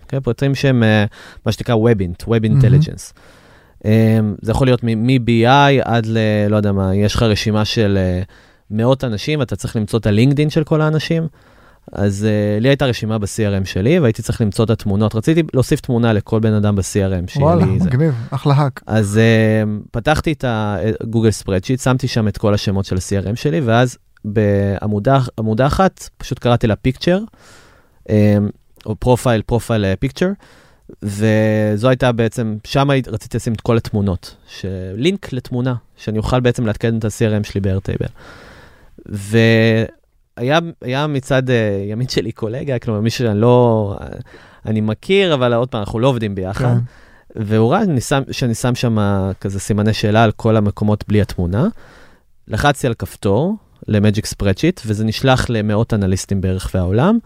Okay, 0.06 0.20
פרטים 0.20 0.54
שהם 0.54 0.82
אה, 0.82 1.04
מה 1.46 1.52
שנקרא 1.52 1.74
Web 1.74 2.08
מהמם. 2.08 2.60
Intelligence. 2.60 3.12
אה, 3.16 3.43
זה 4.42 4.52
יכול 4.52 4.66
להיות 4.66 4.80
מ-BI 4.82 5.82
עד 5.84 6.06
ל... 6.06 6.18
לא 6.48 6.56
יודע 6.56 6.72
מה, 6.72 6.94
יש 6.94 7.14
לך 7.14 7.22
רשימה 7.22 7.64
של 7.64 7.98
אה, 8.00 8.22
מאות 8.70 9.04
אנשים, 9.04 9.42
אתה 9.42 9.56
צריך 9.56 9.76
למצוא 9.76 9.98
את 9.98 10.06
הלינקדין 10.06 10.50
של 10.50 10.64
כל 10.64 10.80
האנשים. 10.80 11.26
אז 11.92 12.26
uh, 12.26 12.62
לי 12.62 12.68
הייתה 12.68 12.86
רשימה 12.86 13.18
ב-CRM 13.18 13.64
שלי, 13.64 13.98
והייתי 13.98 14.22
צריך 14.22 14.40
למצוא 14.40 14.64
את 14.64 14.70
התמונות. 14.70 15.14
רציתי 15.14 15.42
להוסיף 15.54 15.80
תמונה 15.80 16.12
לכל 16.12 16.40
בן 16.40 16.52
אדם 16.52 16.76
ב-CRM, 16.76 17.30
שיהיה 17.30 17.46
וואלה. 17.46 17.64
מגניב, 17.64 18.14
אחלה 18.30 18.54
hack. 18.54 18.82
אז 18.86 19.20
uh, 19.20 19.68
פתחתי 19.90 20.32
את 20.32 20.44
ה 21.00 21.05
Google 21.05 21.30
Spreadsheet, 21.30 21.80
שמתי 21.80 22.08
שם 22.08 22.28
את 22.28 22.38
כל 22.38 22.54
השמות 22.54 22.84
של 22.84 22.96
ה-CRM 22.96 23.36
שלי, 23.36 23.60
ואז 23.60 23.98
בעמודה 24.24 25.18
עמודה 25.38 25.66
אחת 25.66 26.08
פשוט 26.16 26.38
קראתי 26.38 26.66
לה 26.66 26.76
picture, 26.76 27.18
או 28.86 28.96
profile, 28.98 29.42
profile 29.46 29.84
picture, 30.00 30.28
וזו 31.02 31.88
הייתה 31.88 32.12
בעצם, 32.12 32.56
שם 32.64 32.88
רציתי 33.06 33.36
לשים 33.36 33.52
את 33.52 33.60
כל 33.60 33.76
התמונות, 33.76 34.36
לינק 34.96 35.32
לתמונה, 35.32 35.74
שאני 35.96 36.18
אוכל 36.18 36.40
בעצם 36.40 36.66
לעדכן 36.66 36.98
את 36.98 37.04
ה-CRM 37.04 37.44
שלי 37.44 37.60
ב-Airtable. 37.60 38.08
והיה 39.06 40.58
היה 40.82 41.06
מצד 41.06 41.50
אה, 41.50 41.84
ימין 41.88 42.08
שלי 42.08 42.32
קולגה, 42.32 42.78
כלומר 42.78 43.00
מישהו 43.00 43.24
שאני 43.24 43.40
לא, 43.40 43.96
אני 44.66 44.80
מכיר, 44.80 45.34
אבל 45.34 45.54
עוד 45.54 45.68
פעם, 45.68 45.80
אנחנו 45.80 45.98
לא 45.98 46.08
עובדים 46.08 46.34
ביחד. 46.34 46.64
כן. 46.64 46.78
והוא 47.36 47.72
ראה 47.72 47.84
שאני 47.84 48.00
שם, 48.00 48.22
שאני 48.30 48.54
שם 48.54 48.74
שם 48.74 48.98
כזה 49.40 49.60
סימני 49.60 49.92
שאלה 49.92 50.24
על 50.24 50.32
כל 50.32 50.56
המקומות 50.56 51.04
בלי 51.08 51.20
התמונה. 51.20 51.68
לחצתי 52.48 52.86
על 52.86 52.94
כפתור 52.94 53.56
למג'יק 53.88 54.26
ספרדשיט, 54.26 54.80
וזה 54.86 55.04
נשלח 55.04 55.50
למאות 55.50 55.94
אנליסטים 55.94 56.40
בערך 56.40 56.76
בעולם. 56.76 57.18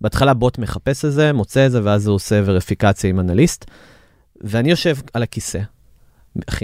בהתחלה 0.00 0.34
בוט 0.34 0.58
מחפש 0.58 1.04
את 1.04 1.12
זה, 1.12 1.32
מוצא 1.32 1.66
את 1.66 1.72
זה, 1.72 1.80
ואז 1.84 2.06
הוא 2.06 2.14
עושה 2.14 2.40
וריפיקציה 2.44 3.10
עם 3.10 3.20
אנליסט. 3.20 3.64
ואני 4.40 4.70
יושב 4.70 4.96
על 5.14 5.22
הכיסא, 5.22 5.60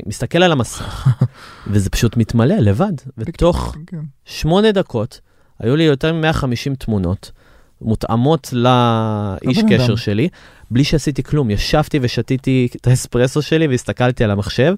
מסתכל 0.06 0.42
על 0.42 0.52
המסך, 0.52 1.08
וזה 1.70 1.90
פשוט 1.90 2.16
מתמלא 2.16 2.54
לבד. 2.54 2.92
ותוך 3.18 3.76
כן. 3.86 4.00
שמונה 4.24 4.72
דקות 4.72 5.20
היו 5.58 5.76
לי 5.76 5.84
יותר 5.84 6.12
מ-150 6.12 6.74
תמונות 6.78 7.32
מותאמות 7.80 8.52
לאיש 8.52 9.58
קשר. 9.68 9.96
שלי, 9.96 10.28
בלי 10.70 10.84
שעשיתי 10.84 11.22
כלום. 11.22 11.50
ישבתי 11.50 11.98
ושתיתי 12.02 12.68
את 12.76 12.86
האספרסו 12.86 13.42
שלי 13.42 13.66
והסתכלתי 13.66 14.24
על 14.24 14.30
המחשב, 14.30 14.74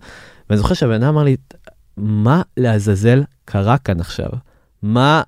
ואני 0.50 0.58
זוכר 0.58 0.74
שהבן 0.74 0.94
אדם 0.94 1.08
אמר 1.08 1.24
לי, 1.24 1.36
מה 1.96 2.42
לעזאזל 2.56 3.22
קרה 3.44 3.78
כאן 3.78 4.00
עכשיו? 4.00 4.28
מה, 4.82 5.22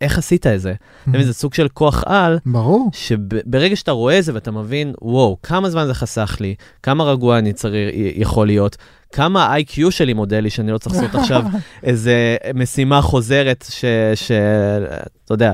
איך 0.00 0.18
עשית 0.18 0.46
את 0.46 0.60
זה? 0.60 0.74
מבין, 1.06 1.22
זה 1.22 1.34
סוג 1.34 1.54
של 1.54 1.68
כוח 1.68 2.04
על, 2.06 2.38
ברור. 2.46 2.90
שברגע 2.92 3.76
שאתה 3.76 3.90
רואה 3.90 4.18
את 4.18 4.24
זה 4.24 4.34
ואתה 4.34 4.50
מבין, 4.50 4.92
וואו, 5.02 5.36
כמה 5.42 5.70
זמן 5.70 5.86
זה 5.86 5.94
חסך 5.94 6.36
לי, 6.40 6.54
כמה 6.82 7.04
רגוע 7.04 7.38
אני 7.38 7.52
צריך, 7.52 7.94
יכול 8.16 8.46
להיות, 8.46 8.76
כמה 9.12 9.46
ה-IQ 9.46 9.90
שלי 9.90 10.12
מודד 10.12 10.42
לי 10.42 10.50
שאני 10.50 10.72
לא 10.72 10.78
צריך 10.78 10.96
לעשות 10.96 11.14
עכשיו 11.14 11.42
איזה 11.82 12.36
משימה 12.54 13.02
חוזרת, 13.02 13.64
ש... 13.70 13.84
ש... 14.14 14.30
אתה 15.24 15.34
יודע, 15.34 15.52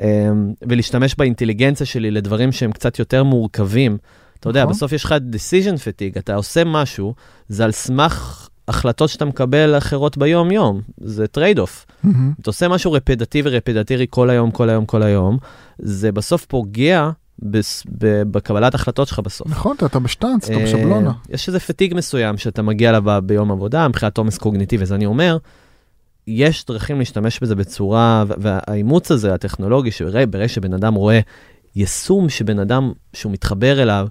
אמ, 0.00 0.52
ולהשתמש 0.68 1.14
באינטליגנציה 1.14 1.86
שלי 1.86 2.10
לדברים 2.10 2.52
שהם 2.52 2.72
קצת 2.72 2.98
יותר 2.98 3.24
מורכבים. 3.24 3.98
אתה 4.40 4.48
יודע, 4.48 4.62
נכון. 4.62 4.74
בסוף 4.74 4.92
יש 4.92 5.04
לך 5.04 5.14
decision 5.32 5.76
fatigue, 5.76 6.18
אתה 6.18 6.34
עושה 6.34 6.64
משהו, 6.64 7.14
זה 7.48 7.64
על 7.64 7.72
סמך 7.72 8.48
החלטות 8.70 9.08
שאתה 9.08 9.24
מקבל 9.24 9.78
אחרות 9.78 10.16
ביום-יום, 10.18 10.80
זה 11.00 11.26
trade 11.26 11.58
off. 11.58 11.86
מהמם. 12.02 12.32
אתה 12.40 12.50
עושה 12.50 12.68
משהו 12.68 12.92
רפטטיבי 12.92 13.50
רפטטיבי 13.50 14.06
כל 14.10 14.30
היום, 14.30 14.50
כל 14.50 14.70
היום, 14.70 14.86
כל 14.86 15.02
היום, 15.02 15.38
זה 15.78 16.12
בסוף 16.12 16.44
פוגע 16.46 17.10
בס- 17.38 17.82
ב- 17.98 18.22
בקבלת 18.22 18.74
החלטות 18.74 19.08
שלך 19.08 19.18
בסוף. 19.18 19.48
נכון, 19.48 19.76
אתה- 19.86 19.98
בשטאנץ, 19.98 20.50
אתה 20.50 20.58
אה, 20.58 20.64
בשבלונה. 20.64 21.12
יש 21.28 21.48
איזה 21.48 21.60
פתיג 21.60 21.94
מסוים 21.94 22.36
שאתה 22.38 22.62
מגיע 22.62 22.90
אליו 22.90 23.22
ביום 23.26 23.50
עבודה, 23.52 23.88
מבחינת 23.88 24.18
עומס 24.18 24.38
קוגניטיבי, 24.38 24.82
אז 24.82 24.92
אני 24.92 25.06
אומר, 25.06 25.36
יש 26.26 26.64
דרכים 26.66 26.98
להשתמש 26.98 27.40
בזה 27.40 27.54
בצורה, 27.54 28.24
והאימוץ 28.28 29.10
הזה, 29.10 29.34
הטכנולוגי, 29.34 29.90
שברגע 29.90 30.48
שבן 30.48 30.72
אדם 30.74 30.94
רואה 30.94 31.20
יישום 31.76 32.28
שבן 32.28 32.58
אדם, 32.58 32.92
שהוא 33.12 33.32
מתחבר 33.32 33.82
אליו, 33.82 34.06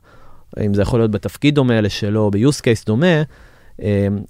אם 0.65 0.73
זה 0.73 0.81
יכול 0.81 0.99
להיות 0.99 1.11
בתפקיד 1.11 1.55
דומה 1.55 1.81
לשלו, 1.81 2.31
ב-use 2.31 2.59
case 2.61 2.85
דומה, 2.85 3.21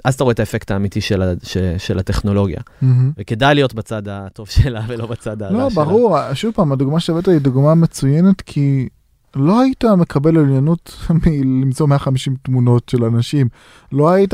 אז 0.03 0.13
אתה 0.15 0.23
רואה 0.23 0.33
את 0.33 0.39
האפקט 0.39 0.71
האמיתי 0.71 1.01
של, 1.01 1.21
ה- 1.21 1.33
ש- 1.43 1.57
של 1.77 1.99
הטכנולוגיה. 1.99 2.59
מהמם. 2.81 3.11
וכדאי 3.19 3.55
להיות 3.55 3.73
בצד 3.73 4.03
הטוב 4.07 4.47
שלה 4.49 4.81
ולא 4.87 5.05
בצד 5.07 5.41
הרע 5.41 5.51
שלה. 5.51 5.59
לא, 5.59 5.69
ברור, 5.69 6.17
שוב 6.33 6.51
פעם, 6.55 6.71
הדוגמה 6.71 6.99
שהבאת 6.99 7.27
היא 7.27 7.37
דוגמה 7.39 7.75
מצוינת, 7.75 8.41
כי 8.41 8.89
לא 9.35 9.61
היית 9.61 9.83
מקבל 9.85 10.37
עליונות 10.37 10.97
מלמצוא 11.25 11.87
150 11.87 12.35
תמונות 12.43 12.89
של 12.89 13.03
אנשים. 13.03 13.47
לא 13.91 14.09
היית... 14.09 14.33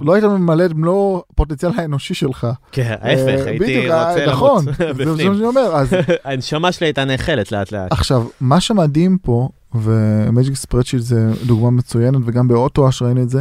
לא 0.00 0.12
היית 0.12 0.24
ממלא 0.24 0.64
את 0.64 0.74
מלוא 0.74 1.20
הפוטנציאל 1.32 1.72
האנושי 1.76 2.14
שלך. 2.14 2.46
כן, 2.72 2.82
אה, 3.02 3.10
ההפך, 3.10 3.46
הייתי 3.46 3.64
בדיוק, 3.64 3.84
רוצה 3.84 4.26
נכון, 4.26 4.64
למות 4.64 4.76
זה 4.78 4.84
זה 4.84 5.04
מה 5.04 5.12
בפנים. 5.12 5.34
שאני 5.34 5.46
אומר. 5.46 5.60
אז 5.76 5.88
הנשמה 6.24 6.72
שלי 6.72 6.86
הייתה 6.86 7.04
נאכלת 7.04 7.52
לאט 7.52 7.72
לאט. 7.72 7.92
עכשיו, 7.92 8.26
מה 8.40 8.60
שמדהים 8.60 9.18
פה, 9.22 9.48
ומג'יק 9.74 10.54
ספרדשיט 10.56 11.00
זה 11.00 11.16
דוגמה 11.46 11.70
מצוינת, 11.70 12.20
וגם 12.26 12.48
באוטו-אש 12.48 13.02
ראינו 13.02 13.22
את 13.22 13.30
זה, 13.30 13.40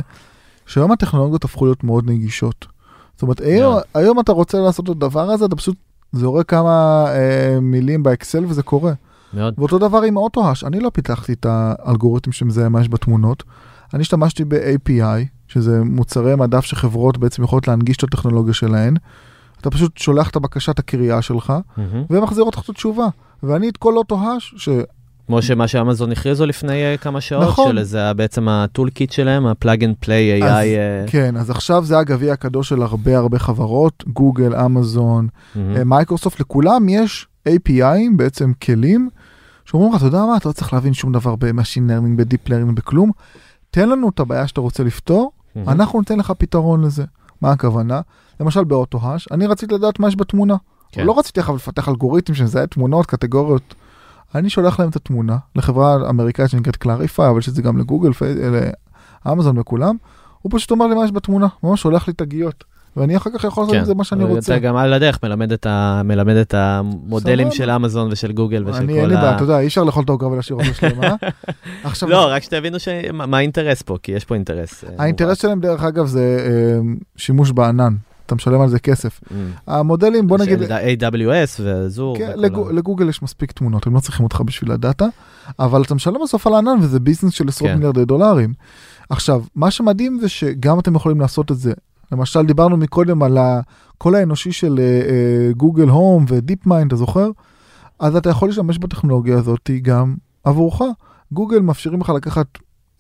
שהיום 0.67 0.91
הטכנולוגיות 0.91 1.43
הפכו 1.43 1.65
להיות 1.65 1.83
מאוד 1.83 2.09
נגישות. 2.09 2.65
זאת 3.13 3.21
אומרת, 3.21 3.41
היום, 3.41 3.73
מאוד. 3.73 3.83
היום 3.93 4.19
אתה 4.19 4.31
רוצה 4.31 4.59
לעשות 4.59 4.85
את 4.85 4.89
הדבר 4.89 5.31
הזה, 5.31 5.45
אתה 5.45 5.55
פשוט 5.55 5.75
זורק 6.11 6.49
כמה 6.49 7.05
אה, 7.07 7.59
מילים 7.61 8.03
באקסל 8.03 8.45
וזה 8.47 8.63
קורה. 8.63 8.93
מאוד. 9.33 9.53
ואותו 9.57 9.77
דבר 9.79 10.01
עם 10.01 10.17
ה 10.17 10.22
Auto-Hash, 10.22 10.63
אני 10.63 10.79
לא 10.79 10.89
פיתחתי 10.89 11.33
את 11.33 11.45
האלגוריתם 11.49 12.31
שמזהה 12.31 12.69
מה 12.69 12.81
יש 12.81 12.89
בתמונות, 12.89 13.43
אני 13.93 14.01
השתמשתי 14.01 14.45
ב-API, 14.45 15.25
שזה 15.47 15.83
מוצרי 15.83 16.35
מדף 16.35 16.65
שחברות 16.65 17.17
בעצם 17.17 17.43
יכולות 17.43 17.67
להנגיש 17.67 17.97
את 17.97 18.03
הטכנולוגיה 18.03 18.53
שלהן. 18.53 18.95
אתה 19.61 19.69
פשוט 19.69 19.97
שולח 19.97 20.29
את 20.29 20.35
הבקשת 20.35 20.79
הקריאה 20.79 21.21
שלך. 21.21 21.53
והן 22.09 22.23
מחזירות 22.23 22.55
לך 22.55 22.63
את 22.63 22.69
התשובה. 22.69 23.07
ואני 23.43 23.69
את 23.69 23.77
כל 23.77 23.97
Auto-Hash, 23.97 24.53
ש... 24.57 24.69
כמו 25.27 25.41
שמה 25.41 25.67
שאמזון 25.67 26.11
הכריזו 26.11 26.45
לפני 26.45 26.83
אה, 26.85 26.97
כמה 26.97 27.21
שעות, 27.21 27.47
נכון. 27.47 27.69
של 27.71 27.77
איזה 27.77 28.13
בעצם 28.13 28.47
ה 28.49 28.57
tool 28.57 28.89
kit 28.89 29.11
שלהם, 29.11 29.45
ה 29.45 29.53
plug 29.53 29.83
and 29.83 29.95
play 29.99 30.41
AI. 30.41 30.45
אז- 30.45 30.51
אה, 30.65 31.03
כן, 31.07 31.37
אז 31.37 31.49
עכשיו 31.49 31.83
זה 31.83 31.99
הגביע 31.99 32.33
הקדוש 32.33 32.69
של 32.69 32.81
הרבה 32.81 33.17
הרבה 33.17 33.39
חברות, 33.39 34.03
גוגל, 34.13 34.55
אמזון. 34.55 35.27
אה, 35.57 35.83
מייקרוסופט, 35.83 36.39
לכולם 36.39 36.89
יש 36.89 37.27
API'ים, 37.49 38.15
בעצם 38.15 38.51
כלים, 38.63 39.09
שאומרים 39.65 39.91
לך, 39.93 39.97
אתה 39.97 40.05
יודע 40.05 40.25
מה, 40.25 40.37
אתה 40.37 40.49
לא 40.49 40.53
צריך 40.53 40.73
להבין 40.73 40.93
שום 40.93 41.11
דבר 41.11 41.35
ב-Machine 41.35 41.89
Learning, 41.89 42.17
ב-Deep 42.17 42.49
Learning, 42.49 42.73
בכלום, 42.73 43.11
תן 43.71 43.89
לנו 43.89 44.09
את 44.09 44.19
הבעיה 44.19 44.47
שאתה 44.47 44.61
רוצה 44.61 44.83
לפתור, 44.83 45.31
מהמם. 45.55 45.69
אנחנו 45.69 45.99
ניתן 45.99 46.19
לך 46.19 46.33
פתרון 46.37 46.83
לזה. 46.83 47.03
מה 47.41 47.51
הכוונה? 47.51 48.01
למשל 48.39 48.63
ב 48.63 48.69
Auto-Hash, 48.69 49.27
אני 49.31 49.47
רציתי 49.47 49.75
לדעת 49.75 49.99
מה 49.99 50.07
יש 50.07 50.15
בתמונה. 50.15 50.55
כן. 50.91 51.05
לא 51.05 51.19
רציתי 51.19 51.39
עכשיו 51.39 51.55
לפתח 51.55 51.89
אלגוריתם 51.89 52.33
שמזהה 52.33 52.67
תמונות, 52.67 53.05
קטגוריות. 53.05 53.75
אני 54.35 54.49
שולח 54.49 54.79
להם 54.79 54.89
את 54.89 54.95
התמונה 54.95 55.37
לחברה 55.55 56.09
אמריקאית 56.09 56.49
שנקראת 56.49 56.75
Clarifai, 56.75 57.29
אבל 57.29 57.41
שזה 57.41 57.61
גם 57.61 57.77
לגוגל, 57.77 58.11
לאמזון 59.25 59.57
וכולם. 59.57 59.95
הוא 60.41 60.51
פשוט 60.55 60.71
אומר 60.71 60.87
לי 60.87 60.95
מה 60.95 61.05
יש 61.05 61.11
בתמונה, 61.11 61.47
ממש 61.63 61.81
שולח 61.81 62.07
לי 62.07 62.13
תגיות. 62.13 62.63
ואני 62.97 63.17
אחר 63.17 63.29
כך 63.37 63.43
יכול 63.43 63.63
לעשות 63.63 63.73
כן. 63.73 63.79
עם 63.79 63.85
זה 63.85 63.95
מה 63.95 64.03
שאני 64.03 64.23
רוצה. 64.23 64.53
אתה 64.55 64.63
גם 64.65 64.75
על 64.75 64.93
הדרך 64.93 65.19
מלמד 65.23 65.51
את 65.51 65.65
ה- 65.65 66.01
מלמד 66.05 66.35
את 66.35 66.53
המודלים. 66.53 67.51
של 67.51 67.69
אמזון 67.69 68.09
ושל 68.11 68.31
גוגל 68.31 68.63
ושל 68.67 68.77
אני 68.77 68.93
כל 68.93 68.99
אין 68.99 69.09
לי 69.09 69.15
ה... 69.15 69.21
בעיה, 69.21 69.35
אתה 69.35 69.43
יודע, 69.43 69.59
אי 69.59 69.67
אפשר 69.67 69.83
לאכול 69.83 70.03
את 70.03 70.09
העוגה 70.09 70.27
ולהשאיר 70.27 70.59
אותה 70.59 70.73
שלמה. 70.73 71.15
עכשיו, 71.83 72.09
לא, 72.09 72.27
רק 72.31 72.43
שתבינו 72.43 72.79
ש- 72.79 72.87
מה 73.13 73.25
מה 73.25 73.37
האינטרס 73.37 73.81
פה, 73.81 73.97
כי 74.03 74.11
יש 74.11 74.25
פה 74.25 74.35
אינטרס. 74.35 74.83
אה, 74.83 74.89
האינטרס 74.99 75.41
שלהם 75.41 75.59
דרך 75.59 75.83
אגב 75.83 76.05
זה 76.05 76.37
אה, 76.45 76.79
שימוש 77.15 77.51
בענן, 77.51 77.95
אתה 78.27 78.35
משלם 78.35 78.61
על 78.61 78.69
זה 78.69 78.79
כסף. 78.79 79.19
מובן. 79.31 79.51
המודלים, 79.67 80.27
בוא 80.27 80.37
נגיד, 80.37 80.59
AWS 80.71 81.59
וזור. 81.59 82.17
כן, 82.17 82.29
וכל 82.33 82.39
לגו- 82.41 82.69
ה- 82.69 82.73
לגוגל 82.73 83.09
יש 83.09 83.23
מספיק 83.23 83.51
תמונות, 83.51 83.87
הם 83.87 83.93
לא 83.95 83.99
צריכים 83.99 84.23
אותך 84.23 84.41
בשביל 84.45 84.71
הדאטה, 84.71 85.05
אבל 85.59 85.81
אתה 85.81 85.95
משלם 85.95 86.15
בסוף 86.23 86.47
על 86.47 86.53
הענן 86.53 86.77
וזה 86.81 86.99
ביזנס 86.99 87.33
של 87.33 87.47
עשרות 87.47 87.69
כן. 87.69 87.75
מיליארדי 87.75 88.05
דולרים. 88.05 88.53
עכשיו, 89.09 89.43
מה 89.55 89.71
שמדהים 89.71 90.19
זה 90.21 90.29
שגם 90.29 90.79
אתם 90.79 90.95
יכולים 90.95 91.19
לעשות 91.21 91.51
את 91.51 91.57
זה. 91.57 91.73
למשל, 92.11 92.45
דיברנו 92.45 92.77
מקודם 92.77 93.23
על 93.23 93.37
הקול 93.37 94.15
האנושי 94.15 94.51
של 94.51 94.75
אה, 94.79 94.83
אה, 94.83 95.53
Google 95.53 95.89
Home 95.89 96.25
ו 96.27 96.65
DeepMind, 96.65 96.87
אתה 96.87 96.95
זוכר? 96.95 97.29
אז 97.99 98.15
אתה 98.15 98.29
יכול 98.29 98.49
להשתמש 98.49 98.77
בטכנולוגיה 98.77 99.37
הזאת 99.37 99.69
גם 99.81 100.15
עבורך. 100.43 100.81
גוגל 101.31 101.59
מאפשרים 101.59 102.01
לך 102.01 102.09
לקחת, 102.09 102.47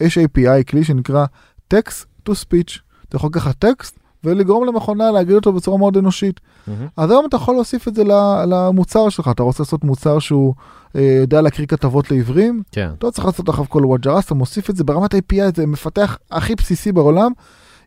יש 0.01 0.17
API, 0.17 0.63
כלי 0.69 0.83
שנקרא 0.83 1.25
text 1.73 2.05
to 2.29 2.31
speech. 2.31 2.79
אתה 3.09 3.15
יכול 3.15 3.27
לקחת 3.29 3.55
טקסט 3.59 3.99
ולגרום 4.27 4.65
למכונה 4.65 5.11
להגיד 5.11 5.35
אותו 5.35 5.53
בצורה 5.53 5.77
מאוד 5.77 5.97
אנושית. 5.97 6.39
מהמם. 6.67 6.87
אז 6.97 7.11
היום 7.11 7.25
אתה 7.25 7.35
יכול 7.35 7.55
להוסיף 7.55 7.87
את 7.87 7.95
זה 7.95 8.03
למוצר 8.47 9.09
שלך, 9.09 9.27
אתה 9.31 9.43
רוצה 9.43 9.63
לעשות 9.63 9.83
מוצר 9.83 10.19
שהוא 10.19 10.53
אה, 10.95 11.17
יודע 11.21 11.41
להקריא 11.41 11.67
כתבות 11.67 12.11
לעיוורים, 12.11 12.63
כן. 12.71 12.89
אתה 12.97 13.07
לא 13.07 13.11
צריך 13.11 13.25
לעשות 13.25 13.49
אחריו 13.49 13.69
כל 13.69 13.85
וואג'רס, 13.85 14.25
אתה 14.25 14.35
מוסיף 14.35 14.69
את 14.69 14.75
זה 14.75 14.83
ברמת 14.83 15.13
API, 15.13 15.55
זה 15.55 15.65
מפתח 15.65 16.17
הכי 16.31 16.55
בסיסי 16.55 16.91
בעולם, 16.91 17.31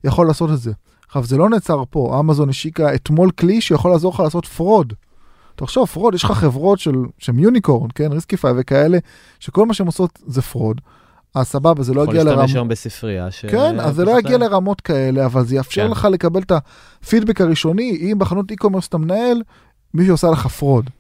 יכול 0.05 0.26
לעשות 0.26 0.51
את 0.51 0.59
זה. 0.59 0.72
עכשיו 1.07 1.24
זה 1.24 1.36
לא 1.36 1.49
נעצר 1.49 1.82
פה, 1.91 2.20
אמזון 2.20 2.49
השיקה 2.49 2.95
אתמול 2.95 3.30
כלי 3.30 3.61
שיכול 3.61 3.91
לעזור 3.91 4.12
לך 4.14 4.20
לעשות 4.20 4.47
fraud. 4.47 4.93
תחשוב, 5.57 5.88
fraud, 5.89 6.14
יש 6.14 6.24
לך 6.24 6.30
חברות 6.30 6.78
של, 6.78 6.95
שהן 7.18 7.38
unicorn, 7.39 7.89
כן, 7.95 8.12
Riskified 8.12 8.53
וכאלה, 8.57 8.99
שכל 9.41 9.66
מה 9.66 9.74
שהן 9.74 9.86
עושות 9.86 10.18
זה 10.26 10.43
fraud. 10.43 10.81
אז 11.35 11.47
סבבה, 11.47 11.83
זה 11.83 11.95
לא 11.95 12.01
יכול 12.03 12.14
יגיע 12.14 12.24
לרמות. 12.24 12.39
להשתמש 12.41 12.57
היום 12.57 12.68
בספרייה. 12.68 13.31
ש- 13.31 13.47
כן, 13.47 13.81
אז 13.81 13.95
זה 13.95 14.05
לא 14.05 14.12
פשוט- 14.12 14.24
יגיע 14.24 14.39
לרמות 14.39 14.81
כאלה, 14.81 15.26
אבל 15.26 15.45
זה 15.45 15.55
יאפשר 15.57 15.85
כן. 15.85 15.91
לך 15.91 16.09
לקבל 16.12 16.41
את 16.43 16.53
הפידבק 17.03 17.41
הראשוני, 17.41 17.99
אם 18.01 18.18
בחנות 18.18 18.53
e-commerce 18.53 18.81
שאתה 18.81 18.99
מנהל, 18.99 19.43
מישהו 19.95 20.14
עושה 20.14 20.31
לך 20.31 20.47
fraud. 20.47 20.91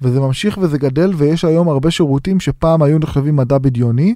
וזה 0.00 0.20
ממשיך 0.20 0.58
וזה 0.62 0.78
גדל, 0.78 1.12
ויש 1.16 1.44
היום 1.44 1.68
הרבה 1.68 1.90
שירותים 1.90 2.40
שפעם 2.40 2.82
היו 2.82 2.98
נחשבים 2.98 3.36
מדע 3.36 3.58
בדיוני, 3.58 4.14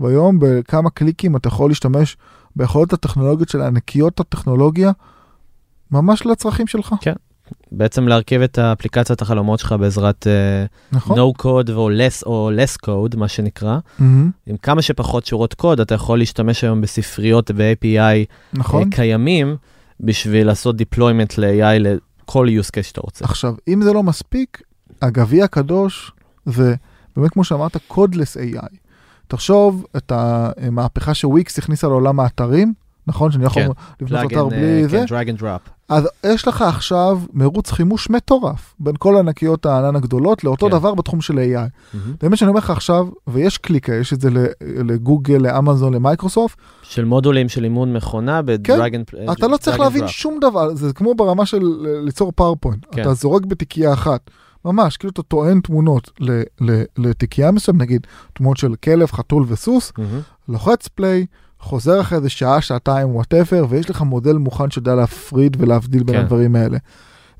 והיום 0.00 0.38
בכמה 0.40 0.90
קליקים 0.90 1.36
אתה 1.36 1.48
יכול 1.48 1.70
להשתמש 1.70 2.16
ביכולות 2.56 2.92
הטכנולוגיות 2.92 3.48
של 3.48 3.60
ענקיות 3.62 4.20
הטכנולוגיה, 4.20 4.90
ממש 5.90 6.26
לצרכים 6.26 6.66
שלך, 6.66 6.94
בעצם 7.72 8.08
להרכיב 8.08 8.42
את 8.42 8.58
אפליקציית 8.58 9.22
החלומות 9.22 9.58
שלך 9.58 9.74
בעזרת 9.80 10.26
אה, 10.26 10.64
נכון? 10.92 11.18
no 11.18 11.42
code 11.42 11.72
או 11.72 11.90
less, 11.90 12.26
או 12.26 12.50
less 12.56 12.86
code, 12.86 13.16
מה 13.16 13.28
שנקרא. 13.28 13.78
מהמם, 13.98 14.30
עם 14.46 14.56
כמה 14.56 14.82
שפחות 14.82 15.26
שורות 15.26 15.54
קוד, 15.54 15.80
אתה 15.80 15.94
יכול 15.94 16.18
להשתמש 16.18 16.64
היום 16.64 16.80
בספריות 16.80 17.50
ו-API 17.54 18.26
נכון. 18.52 18.82
אה, 18.82 18.88
קיימים 18.90 19.56
בשביל 20.00 20.46
לעשות 20.46 20.76
deployment 20.80 21.34
ל-AI 21.38 21.78
לכל 21.78 22.48
use 22.60 22.70
case 22.78 22.82
שאתה 22.82 23.00
רוצה. 23.00 23.24
עכשיו, 23.24 23.54
אם 23.68 23.82
זה 23.82 23.92
לא 23.92 24.02
מספיק, 24.02 24.62
הגביע 25.02 25.44
הקדוש 25.44 26.12
זה 26.46 26.74
באמת 27.16 27.30
כמו 27.30 27.44
שאמרת, 27.44 27.76
קודלס 27.88 28.36
AI. 28.36 28.76
תחשוב 29.28 29.86
את 29.96 30.12
המהפכה 30.14 31.14
שוויקס 31.14 31.58
הכניסה 31.58 31.88
לעולם 31.88 32.20
האתרים, 32.20 32.72
נכון? 33.06 33.32
שאני 33.32 33.44
יכול 33.44 33.62
כן. 33.62 33.68
לבנות 34.00 34.32
אתר 34.32 34.48
בלי 34.48 34.82
אה, 34.82 34.88
זה. 34.88 35.04
כן, 35.08 35.14
drag 35.14 35.38
and 35.38 35.42
drop. 35.42 35.70
אז 35.88 36.08
יש 36.26 36.48
לך 36.48 36.62
עכשיו 36.62 37.20
מרוץ 37.32 37.70
חימוש 37.70 38.10
מטורף 38.10 38.74
בין 38.80 38.94
כל 38.98 39.16
ענקיות 39.16 39.66
הענן 39.66 39.96
הגדולות 39.96 40.44
לאותו 40.44 40.66
כן. 40.66 40.72
דבר 40.72 40.94
בתחום 40.94 41.20
של 41.20 41.34
AI. 41.38 41.38
מהמם. 41.94 42.14
באמת 42.22 42.38
שאני 42.38 42.48
אומר 42.48 42.58
לך 42.58 42.70
עכשיו, 42.70 43.06
ויש 43.26 43.58
קליקה, 43.58 43.94
יש 43.94 44.12
את 44.12 44.20
זה 44.20 44.28
לגוגל, 44.64 45.38
לאמזון, 45.38 45.94
למייקרוסופט, 45.94 46.58
של 46.82 47.04
מודולים 47.04 47.48
של 47.48 47.64
אימון 47.64 47.92
מכונה 47.92 48.42
ב-drag 48.42 48.68
and 48.92 49.10
כן. 49.10 49.32
אתה 49.32 49.46
לא 49.48 49.56
צריך 49.56 49.80
להבין. 49.80 50.08
שום 50.08 50.38
דבר, 50.40 50.74
זה 50.74 50.92
כמו 50.92 51.14
ברמה 51.14 51.46
של 51.46 51.62
ל- 51.62 52.00
ליצור 52.04 52.32
PowerPoint. 52.32 52.86
כן. 52.92 53.02
אתה 53.02 53.14
זורק 53.14 53.46
בתיקייה 53.46 53.92
אחת, 53.92 54.30
ממש, 54.64 54.96
כאילו 54.96 55.10
אתה 55.10 55.22
טוען 55.22 55.60
תמונות 55.60 56.10
ל- 56.20 56.42
ל- 56.60 56.82
לתיקייה 56.98 57.50
מסוים, 57.50 57.78
נגיד 57.78 58.06
תמונות 58.32 58.56
של 58.56 58.74
כלב, 58.84 59.10
חתול 59.12 59.44
וסוס. 59.48 59.92
לוחץ 59.98 60.24
לוחץ 60.48 60.88
play, 60.88 61.26
חוזר 61.60 62.00
אחרי 62.00 62.18
איזה 62.18 62.28
שעה, 62.28 62.60
שעתיים, 62.60 63.14
whatever, 63.14 63.66
ויש 63.68 63.90
לך 63.90 64.02
מודל 64.02 64.36
מוכן 64.36 64.70
שיודע 64.70 64.94
להפריד 64.94 65.56
ולהבדיל 65.60 66.02
בין 66.02 66.16
כן. 66.16 66.22
הדברים 66.22 66.56
האלה. 66.56 66.78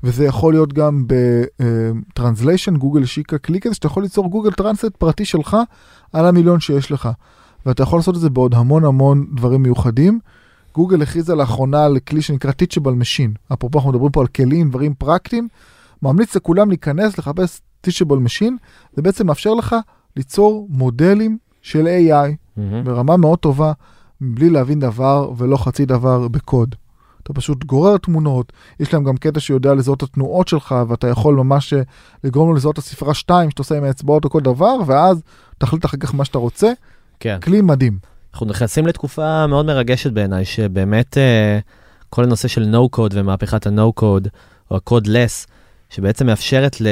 וזה 0.03 0.25
יכול 0.25 0.53
להיות 0.53 0.73
גם 0.73 1.05
ב 1.07 1.20
translation, 1.20 2.77
גוגל 2.77 3.03
השיקה 3.03 3.37
כלי 3.37 3.59
כזה, 3.59 3.75
שאתה 3.75 3.87
יכול 3.87 4.03
ליצור 4.03 4.29
Google 4.29 4.51
Translate 4.51 4.95
פרטי 4.95 5.25
שלך 5.25 5.57
על 6.13 6.25
המיליון 6.25 6.59
שיש 6.59 6.91
לך. 6.91 7.09
ואתה 7.65 7.83
יכול 7.83 7.99
לעשות 7.99 8.15
את 8.15 8.21
זה 8.21 8.29
בעוד 8.29 8.55
המון 8.55 8.85
המון 8.85 9.25
דברים 9.35 9.63
מיוחדים. 9.63 10.19
גוגל 10.75 11.01
הכריזה 11.01 11.35
לאחרונה 11.35 11.85
על 11.85 11.99
כלי 11.99 12.21
שנקרא 12.21 12.51
Teachable 12.51 13.01
Machine. 13.01 13.53
אפרופו 13.53 13.77
אנחנו 13.77 13.91
מדברים 13.91 14.11
פה 14.11 14.21
על 14.21 14.27
כלים, 14.27 14.69
דברים 14.69 14.93
פרקטיים. 14.93 15.47
ממליץ 16.01 16.35
לכולם 16.35 16.69
להיכנס, 16.69 17.17
לחפש 17.17 17.61
Teachable 17.87 18.27
Machine. 18.27 18.53
זה 18.93 19.01
בעצם 19.01 19.27
מאפשר 19.27 19.53
לך 19.53 19.75
ליצור 20.17 20.67
מודלים 20.69 21.37
של 21.61 21.87
AI 21.87 22.35
מהמם. 22.57 22.83
ברמה 22.83 23.17
מאוד 23.17 23.39
טובה, 23.39 23.71
בלי 24.21 24.49
להבין 24.49 24.79
דבר 24.79 25.31
ולא 25.37 25.57
חצי 25.57 25.85
דבר 25.85 26.27
בקוד. 26.27 26.75
אתה 27.23 27.33
פשוט 27.33 27.63
גורר 27.63 27.97
תמונות, 27.97 28.53
יש 28.79 28.93
להם 28.93 29.03
גם 29.03 29.17
קטע 29.17 29.39
שיודע 29.39 29.73
לזהות 29.73 30.03
את 30.03 30.09
התנועות 30.09 30.47
שלך, 30.47 30.75
ואתה 30.87 31.07
יכול 31.07 31.35
ממש 31.35 31.73
אה, 31.73 31.81
לגרום 32.23 32.49
לו 32.49 32.55
לזהות 32.55 32.73
את 32.73 32.83
הספרה 32.83 33.13
2 33.13 33.49
שאתה 33.49 33.61
עושה 33.61 33.77
עם 33.77 33.83
האצבעות 33.83 34.25
או 34.25 34.29
כל 34.29 34.41
דבר, 34.41 34.75
ואז 34.85 35.21
תחליט 35.57 35.85
אחר 35.85 35.97
כך 35.97 36.15
מה 36.15 36.25
שאתה 36.25 36.37
רוצה. 36.37 36.71
כן. 37.19 37.37
כלי 37.43 37.61
מדהים. 37.61 37.97
אנחנו 38.33 38.45
נכנסים 38.45 38.87
לתקופה 38.87 39.47
מאוד 39.47 39.65
מרגשת 39.65 40.11
בעיניי, 40.11 40.45
שבאמת 40.45 41.17
אה, 41.17 41.59
כל 42.09 42.23
הנושא 42.23 42.47
של 42.47 42.75
no-code 42.75 43.11
ומהפכת 43.13 43.67
ה-no-code, 43.67 44.27
או 44.71 44.75
ה-codeless, 44.75 45.47
שבעצם 45.91 46.25
מאפשרת 46.25 46.81
ל, 46.81 46.87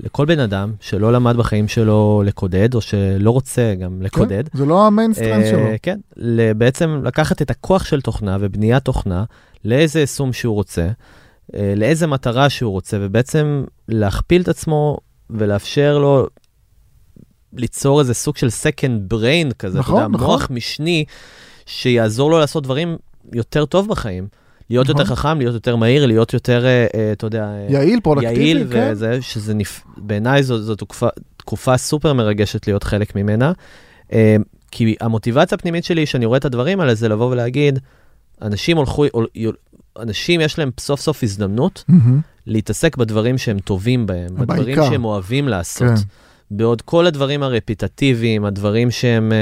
לכל 0.00 0.26
בן 0.26 0.38
אדם 0.38 0.72
שלא 0.80 1.12
למד 1.12 1.36
בחיים 1.36 1.68
שלו 1.68 2.22
לקודד, 2.26 2.74
או 2.74 2.80
שלא 2.80 3.30
רוצה 3.30 3.74
גם 3.74 4.02
לקודד, 4.02 4.48
כן? 4.48 4.58
זה 4.58 4.66
לא 4.66 4.86
המיינסטרנד 4.86 5.46
שלו. 5.46 5.66
כן, 5.82 5.98
בעצם 6.56 7.00
לקחת 7.04 7.42
את 7.42 7.50
הכוח 7.50 7.84
של 7.84 8.00
תוכנה 8.00 8.36
ובניית 8.40 8.84
תוכנה 8.84 9.24
לאיזה 9.64 10.00
יישום 10.00 10.32
שהוא 10.32 10.54
רוצה, 10.54 10.88
אה, 11.54 11.74
לאיזה 11.76 12.06
מטרה 12.06 12.50
שהוא 12.50 12.72
רוצה, 12.72 12.98
ובעצם 13.00 13.64
להכפיל 13.88 14.42
את 14.42 14.48
עצמו 14.48 14.98
ולאפשר 15.30 15.98
לו 15.98 16.26
ליצור 17.52 18.00
איזה 18.00 18.14
סוג 18.14 18.36
של 18.36 18.46
second 18.46 19.14
brain 19.14 19.54
כזה, 19.58 19.78
נכון, 19.78 19.96
אתה 19.96 20.04
יודע, 20.04 20.14
נכון. 20.18 20.26
מוח 20.26 20.48
משני, 20.50 21.04
שיעזור 21.66 22.30
לו 22.30 22.38
לעשות 22.38 22.62
דברים 22.62 22.96
יותר 23.32 23.64
טוב 23.64 23.88
בחיים. 23.88 24.28
להיות 24.70 24.88
נכון. 24.88 25.00
יותר 25.00 25.14
חכם, 25.14 25.38
להיות 25.38 25.54
יותר 25.54 25.76
מהיר, 25.76 26.06
להיות 26.06 26.34
יותר, 26.34 26.64
אה, 26.64 26.86
אה, 26.94 27.12
אתה 27.12 27.26
יודע, 27.26 27.44
אה, 27.44 27.66
יעיל, 27.68 28.00
productive, 28.00 28.40
יעיל, 28.40 28.66
כן. 28.72 28.88
וזה, 28.92 29.22
שזה 29.22 29.54
נפ... 29.54 29.82
בעיניי 29.96 30.42
זו, 30.42 30.62
זו 30.62 30.74
תקופה, 30.74 31.08
תקופה 31.36 31.76
סופר 31.76 32.12
מרגשת 32.12 32.66
להיות 32.66 32.84
חלק 32.84 33.16
ממנה. 33.16 33.52
כי 34.70 34.94
המוטיבציה 35.00 35.56
הפנימית 35.56 35.84
שלי, 35.84 36.06
שאני 36.06 36.26
רואה 36.26 36.38
את 36.38 36.44
הדברים 36.44 36.80
האלה, 36.80 36.94
זה 36.94 37.08
לבוא 37.08 37.30
ולהגיד, 37.30 37.78
אנשים 38.42 38.76
הולכו, 38.76 39.04
אנשים 39.98 40.40
יש 40.40 40.58
להם 40.58 40.70
סוף 40.80 41.00
סוף 41.00 41.22
הזדמנות 41.22 41.84
מהמם. 41.88 42.20
להתעסק 42.46 42.96
בדברים 42.96 43.38
שהם 43.38 43.58
טובים 43.58 44.06
בהם, 44.06 44.34
בדברים 44.34 44.64
בעיקר. 44.64 44.90
שהם 44.90 45.04
אוהבים 45.04 45.48
לעשות. 45.48 45.88
כן. 45.88 45.94
בעוד 46.50 46.82
כל 46.82 47.06
הדברים 47.06 47.42
הרפיטטיביים, 47.42 48.44
הדברים 48.44 48.90
שהם 48.90 49.32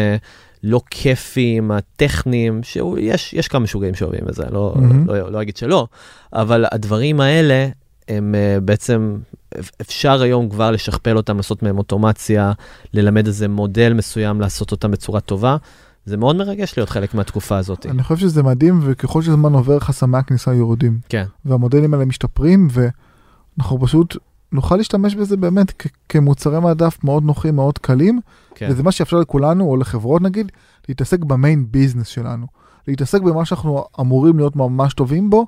לא 0.62 0.80
כיפיים, 0.90 1.70
הטכניים, 1.70 2.62
שיש 2.62 3.34
יש 3.34 3.48
כמה 3.48 3.60
משוגעים 3.60 3.94
שאוהבים 3.94 4.28
את 4.28 4.34
זה, 4.34 4.44
לא, 4.50 4.72
מהמם. 4.76 5.06
לא, 5.06 5.32
לא 5.32 5.42
אגיד 5.42 5.56
שלא, 5.56 5.86
אבל 6.32 6.64
הדברים 6.72 7.20
האלה, 7.20 7.68
הם 8.08 8.34
אה, 8.34 8.60
בעצם, 8.60 9.16
אפשר 9.80 10.22
היום 10.22 10.48
כבר 10.48 10.70
לשכפל 10.70 11.16
אותם, 11.16 11.36
לעשות 11.36 11.62
מהם 11.62 11.78
אוטומציה, 11.78 12.52
ללמד 12.94 13.26
איזה 13.26 13.48
מודל 13.48 13.92
מסוים, 13.92 14.40
לעשות 14.40 14.72
אותם 14.72 14.90
בצורה 14.90 15.20
טובה. 15.20 15.56
זה 16.04 16.16
מאוד 16.16 16.36
מרגש 16.36 16.74
להיות 16.76 16.88
חלק 16.90 17.14
מהתקופה 17.14 17.56
הזאת. 17.56 17.86
אני 17.86 18.02
חושב 18.02 18.16
שזה 18.20 18.42
מדהים, 18.42 18.80
וככל 18.82 19.22
שזמן 19.22 19.52
עובר, 19.52 19.78
חסמי 19.78 20.18
הכניסה 20.18 20.54
יורדים. 20.54 20.98
כן, 21.08 21.24
והמודלים 21.44 21.94
האלה 21.94 22.04
משתפרים, 22.04 22.68
ואנחנו 22.70 23.80
פשוט 23.80 24.16
נוכל 24.52 24.76
להשתמש 24.76 25.14
בזה 25.14 25.36
באמת 25.36 25.72
כ- 25.78 25.86
כמוצרי 26.08 26.60
מדף 26.60 27.04
מאוד 27.04 27.24
נוחים, 27.24 27.56
מאוד 27.56 27.78
קלים, 27.78 28.20
כן. 28.54 28.68
וזה 28.70 28.82
מה 28.82 28.92
שיאפשר 28.92 29.16
לכולנו, 29.16 29.64
או 29.64 29.76
לחברות 29.76 30.22
נגיד, 30.22 30.52
להתעסק 30.88 31.24
במיין 31.24 31.66
ביזנס 31.70 32.06
שלנו. 32.06 32.46
להתעסק 32.88 33.22
במה 33.22 33.44
שאנחנו 33.44 33.84
אמורים 34.00 34.38
להיות 34.38 34.56
ממש 34.56 34.94
טובים 34.94 35.30
בו, 35.30 35.46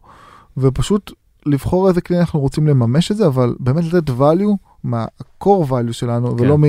ופשוט 0.57 1.13
לבחור 1.47 1.89
איזה 1.89 2.01
כלי 2.01 2.21
אנחנו 2.21 2.41
רוצים 2.41 2.67
לממש 2.67 3.11
את 3.11 3.17
זה, 3.17 3.27
אבל 3.27 3.55
באמת 3.59 3.85
לתת 3.85 4.09
value 4.09 4.57
מה-core 4.85 5.71
value 5.71 5.93
שלנו, 5.93 6.37
כן. 6.37 6.45
ולא 6.45 6.59
מ... 6.59 6.63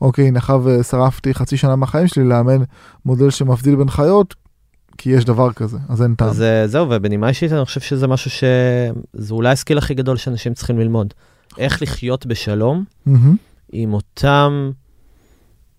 אוקיי, 0.00 0.30
מאחר 0.30 0.60
ושרפתי 0.64 1.34
חצי 1.34 1.56
שנה 1.56 1.76
מהחיים 1.76 2.06
שלי 2.06 2.24
לאמן 2.24 2.62
מודל 3.04 3.30
שמבדיל 3.30 3.76
בין 3.76 3.90
חיות, 3.90 4.34
כי 4.98 5.10
יש 5.10 5.24
דבר 5.24 5.52
כזה, 5.52 5.78
אז 5.88 6.02
אין 6.02 6.14
טעם. 6.14 6.28
אז 6.28 6.42
אה, 6.42 6.66
זהו, 6.66 6.86
ובנימה 6.90 7.28
אישית 7.28 7.52
אני 7.52 7.64
חושב 7.64 7.80
שזה 7.80 8.06
משהו 8.06 8.30
ש... 8.30 8.44
זה 9.12 9.34
אולי 9.34 9.50
הסקיל 9.50 9.78
הכי 9.78 9.94
גדול 9.94 10.16
שאנשים 10.16 10.54
צריכים 10.54 10.78
ללמוד. 10.78 11.14
איך 11.58 11.82
לחיות 11.82 12.26
בשלום 12.26 12.84
מהמם. 13.06 13.36
עם 13.72 13.94
אותם 13.94 14.70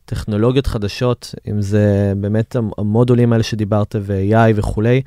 טכנולוגיות 0.06 0.68
חדשות, 0.68 1.36
אם 1.50 1.62
זה 1.62 2.14
באמת 2.18 2.56
המ- 2.56 2.70
המודולים 2.78 3.34
האלה 3.34 3.44
שדיברת 3.44 3.96
ו-AI 4.02 4.36
וכולי, 4.56 5.02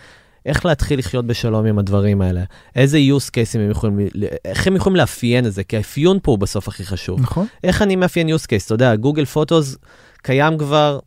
איך 0.46 0.66
להתחיל 0.66 0.98
לחיות 0.98 1.26
בשלום 1.26 1.66
עם 1.66 1.78
הדברים 1.78 2.22
האלה? 2.22 2.42
איזה 2.76 2.98
use 2.98 3.30
cases 3.30 3.58
הם 3.58 3.70
יכולים, 3.70 3.98
איך 4.44 4.66
הם 4.66 4.76
יכולים 4.76 4.96
לאפיין 4.96 5.46
את 5.46 5.52
זה? 5.52 5.64
כי 5.64 5.76
האפיון 5.76 6.18
פה 6.22 6.30
הוא 6.30 6.38
בסוף 6.38 6.68
הכי 6.68 6.84
חשוב. 6.84 7.20
נכון? 7.20 7.46
איך 7.64 7.82
אני 7.82 7.96
מאפיין 7.96 8.28
use 8.28 8.42
case? 8.46 8.64
אתה 8.66 8.74
יודע, 8.74 8.96
גוגל 8.96 9.24
פוטוס 9.24 9.76
קיים 10.22 10.58
כבר 10.58 10.98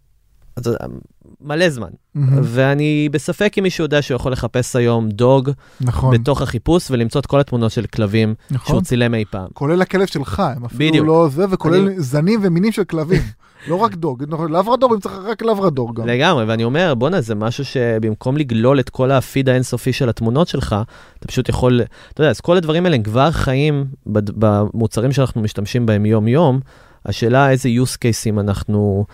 מלא 1.44 1.70
זמן, 1.70 1.88
מהמם. 2.16 2.40
ואני 2.44 3.10
בספק 3.12 3.54
אם 3.58 3.64
מישהו 3.64 3.84
יודע 3.84 4.02
שהוא 4.02 4.16
יכול 4.16 4.32
לחפש 4.32 4.76
היום 4.76 5.10
דוג 5.10 5.50
נכון, 5.82 6.14
בתוך 6.14 6.42
החיפוש 6.42 6.92
ולמצוא 6.92 7.22
את 7.22 7.26
כל 7.26 7.40
התמונות 7.40 7.72
של 7.72 7.86
כלבים 7.86 8.36
נכון. 8.52 8.68
שהוא 8.68 8.82
צילם 8.82 9.14
אי 9.16 9.24
פעם. 9.32 9.48
כולל 9.54 9.82
הכלב 9.82 10.08
שלך, 10.08 10.40
הם 10.40 10.66
אפילו 10.66 10.90
בדיוק. 10.90 11.08
לא 11.08 11.28
זה, 11.32 11.46
וכולל 11.50 11.88
אני- 11.88 12.00
זנים 12.02 12.40
ומינים 12.44 12.72
של 12.72 12.84
כלבים. 12.84 13.22
לא 13.68 13.76
רק 13.76 13.96
דוג, 13.96 14.24
נכון, 14.28 14.52
לברדור, 14.52 14.94
אם 14.96 15.00
צריך 15.00 15.16
רק 15.26 15.42
לברדור 15.42 15.96
גם. 15.96 16.08
לגמרי, 16.08 16.46
ואני 16.46 16.64
אומר, 16.64 16.94
בואנה, 16.96 17.22
זה 17.22 17.36
משהו 17.36 17.66
שבמקום 17.66 18.38
לגלול 18.38 18.80
את 18.80 18.90
כל 18.90 19.12
הפיד 19.12 19.50
האינסופי 19.50 19.94
של 19.94 20.10
התמונות 20.10 20.48
שלך, 20.48 20.76
אתה 21.20 21.28
פשוט 21.28 21.50
יכול, 21.50 21.82
אתה 22.14 22.22
יודע, 22.22 22.30
אז 22.30 22.40
כל 22.42 22.58
הדברים 22.58 22.86
האלה 22.86 22.96
הם 22.96 23.04
כבר 23.04 23.32
חיים 23.32 23.86
במוצרים 24.06 25.12
שאנחנו 25.12 25.42
משתמשים 25.42 25.86
בהם 25.86 26.06
יום-יום. 26.06 26.60
השאלה 27.06 27.50
איזה 27.52 27.70
use 27.84 27.96
cases 27.98 28.40
אנחנו 28.40 29.06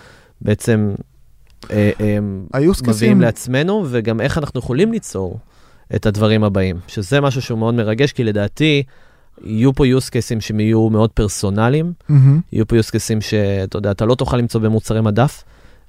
בעצם 0.41 0.91
מביאים 2.87 3.17
cases, 3.17 3.21
לעצמנו, 3.21 3.85
וגם 3.89 4.21
איך 4.21 4.37
אנחנו 4.37 4.59
יכולים 4.59 4.91
ליצור 4.91 5.39
את 5.95 6.05
הדברים 6.05 6.43
הבאים, 6.43 6.75
שזה 6.87 7.21
משהו 7.21 7.41
שהוא 7.41 7.59
מאוד 7.59 7.73
מרגש, 7.73 8.11
כי 8.11 8.23
לדעתי, 8.23 8.83
יהיו 9.43 9.73
פה 9.73 9.85
use 9.85 10.09
cases 10.09 10.41
שהם 10.41 10.59
יהיו 10.59 10.89
מאוד 10.89 11.09
פרסונליים. 11.09 11.93
יהיו 12.51 12.67
פה 12.67 12.75
use 12.79 12.89
cases 12.89 13.21
שאתה 13.21 13.77
יודע, 13.77 13.91
אתה 13.91 14.05
לא 14.05 14.15
תוכל 14.15 14.37
למצוא 14.37 14.61
במוצרי 14.61 15.01
מדף, 15.01 15.43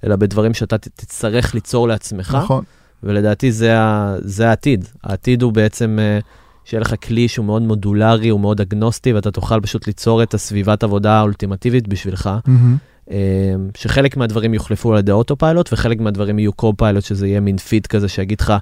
אלא 0.05 0.17
בדברים 0.17 0.55
שאתה 0.55 0.79
תצטרך 0.79 1.55
ליצור 1.55 1.89
לעצמך, 1.89 2.39
נכון, 2.43 2.65
ולדעתי 3.03 3.53
זה, 3.53 3.79
ה, 3.79 4.17
זה 4.21 4.49
העתיד. 4.49 4.85
העתיד 5.05 5.43
הוא 5.43 5.53
בעצם 5.53 5.99
אה, 6.01 6.19
שיהיה 6.65 6.81
לך 6.81 6.95
כלי 7.07 7.29
שהוא 7.29 7.47
מאוד 7.47 7.63
מודולרי, 7.63 8.29
הוא 8.29 8.41
מאוד 8.41 8.61
אגנוסטי, 8.61 9.13
ואתה 9.13 9.31
תוכל 9.31 9.61
פשוט 9.61 9.87
ליצור 9.87 10.23
את 10.23 10.35
הסביבת 10.35 10.83
עבודה 10.83 11.13
האולטימטיבית 11.13 11.89
בשבילך, 11.89 12.31
מהמם. 12.47 12.77
אה, 13.11 13.17
שחלק 13.77 14.17
מהדברים 14.17 14.55
יוחלפו 14.55 14.93
על 14.93 14.99
ידי 14.99 15.13
אוטופיילוט, 15.13 15.73
וחלק 15.73 16.01
מהדברים 16.01 16.39
יהיו 16.39 16.53
קו-פיילוט, 16.53 17.05
שזה 17.05 17.27
יהיה 17.27 17.41
מין 17.41 17.57
פיד 17.57 17.87
כזה 17.87 18.09
שיגיד 18.09 18.41
לך, 18.41 18.53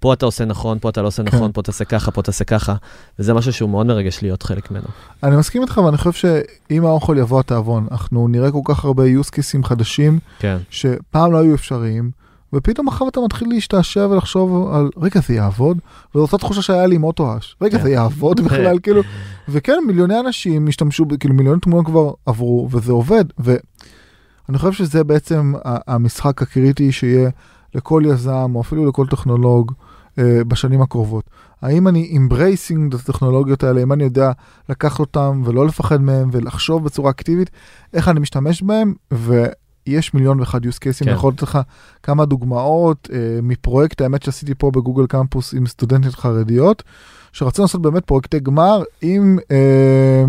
פה 0.00 0.12
אתה 0.12 0.26
עושה 0.26 0.44
נכון, 0.44 0.78
פה 0.80 0.88
אתה 0.88 1.02
לא 1.02 1.06
עושה 1.06 1.24
כן. 1.24 1.36
נכון, 1.36 1.52
פה 1.52 1.62
תעשה 1.62 1.84
ככה, 1.84 2.10
פה 2.10 2.22
תעשה 2.22 2.44
ככה, 2.44 2.74
וזה 3.18 3.34
משהו 3.34 3.52
שהוא 3.52 3.70
מאוד 3.70 3.86
מרגש 3.86 4.22
להיות 4.22 4.42
חלק 4.42 4.70
ממנו. 4.70 4.86
אני 5.22 5.36
מסכים 5.36 5.62
איתך, 5.62 5.78
ואני 5.78 5.96
חושב 5.96 6.12
שאם 6.12 6.84
האוכל 6.84 7.16
יבוא 7.18 7.40
התיאבון, 7.40 7.86
אנחנו 7.90 8.28
נראה 8.28 8.50
כל 8.50 8.60
כך 8.64 8.84
הרבה 8.84 9.02
use 9.04 9.28
cases 9.28 9.66
חדשים, 9.66 10.18
כן. 10.38 10.56
שפעם 10.70 11.32
לא 11.32 11.38
היו 11.38 11.54
אפשריים, 11.54 12.10
ופתאום 12.52 12.88
עכשיו 12.88 13.08
אתה 13.08 13.20
מתחיל 13.20 13.48
להשתעשע 13.48 14.06
ולחשוב 14.10 14.74
על, 14.74 14.90
רגע, 14.96 15.20
זה 15.20 15.34
יעבוד? 15.34 15.78
וזו 16.14 16.24
אותה 16.24 16.38
תחושה 16.38 16.62
שהיה 16.62 16.86
לי 16.86 16.94
עם 16.94 17.04
אוטו-hash. 17.04 17.56
רגע, 17.60 17.78
כן. 17.78 17.84
זה 17.84 17.90
יעבוד 17.90 18.40
בכלל, 18.40 18.78
כאילו, 18.82 19.02
וכן, 19.48 19.78
מיליוני 19.86 20.20
אנשים 20.20 20.68
השתמשו, 20.68 21.04
כאילו 21.20 21.34
מיליוני 21.34 21.60
תמונות 21.60 21.86
כבר 21.86 22.12
עברו, 22.26 22.68
וזה 22.70 22.92
עובד, 22.92 23.24
ואני 23.38 24.58
חושב 24.58 24.72
שזה 24.72 25.04
בעצם 25.04 25.52
המשחק 25.64 26.42
הקריטי 26.42 26.92
שיהיה 26.92 27.30
לכל 27.74 28.02
יזם, 28.06 28.52
או 28.54 28.60
אפילו 28.60 28.88
לכל 28.88 29.06
טכנולוג, 29.06 29.72
אה, 30.18 30.44
בשנים 30.48 30.82
הקרובות. 30.82 31.24
האם 31.62 31.88
אני 31.88 32.14
embracing 32.16 32.94
את 32.94 33.00
הטכנולוגיות 33.00 33.64
האלה, 33.64 33.82
אם 33.82 33.92
אני 33.92 34.04
יודע 34.04 34.32
לקחת 34.68 35.00
אותם 35.00 35.42
ולא 35.44 35.66
לפחד 35.66 36.02
מהם 36.02 36.28
ולחשוב 36.32 36.84
בצורה 36.84 37.10
אקטיבית, 37.10 37.50
איך 37.94 38.08
אני 38.08 38.20
משתמש 38.20 38.62
בהם, 38.62 38.94
ויש 39.88 40.14
מיליון 40.14 40.40
ואחד 40.40 40.66
use 40.66 40.68
cases, 40.68 41.04
כן. 41.04 41.10
יכול 41.10 41.32
לתת 41.32 41.42
לך 41.42 41.58
כמה 42.02 42.24
דוגמאות 42.24 43.08
אה, 43.12 43.18
מפרויקט, 43.42 44.00
האמת 44.00 44.22
שעשיתי 44.22 44.54
פה 44.54 44.70
בגוגל 44.70 45.06
קמפוס 45.06 45.54
עם 45.54 45.66
סטודנטיות 45.66 46.14
חרדיות, 46.14 46.82
שרצינו 47.32 47.64
לעשות 47.64 47.82
באמת 47.82 48.04
פרויקטי 48.04 48.40
גמר 48.40 48.82
עם 49.00 49.38
אה, 49.50 50.24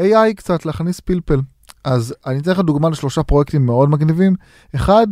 AI 0.00 0.34
קצת, 0.36 0.66
להכניס 0.66 1.00
פלפל. 1.00 1.40
אז 1.84 2.14
אני 2.26 2.38
אתן 2.38 2.50
לך 2.50 2.58
דוגמה 2.58 2.90
לשלושה 2.90 3.22
פרויקטים 3.22 3.66
מאוד 3.66 3.90
מגניבים. 3.90 4.34
אחד, 4.74 5.06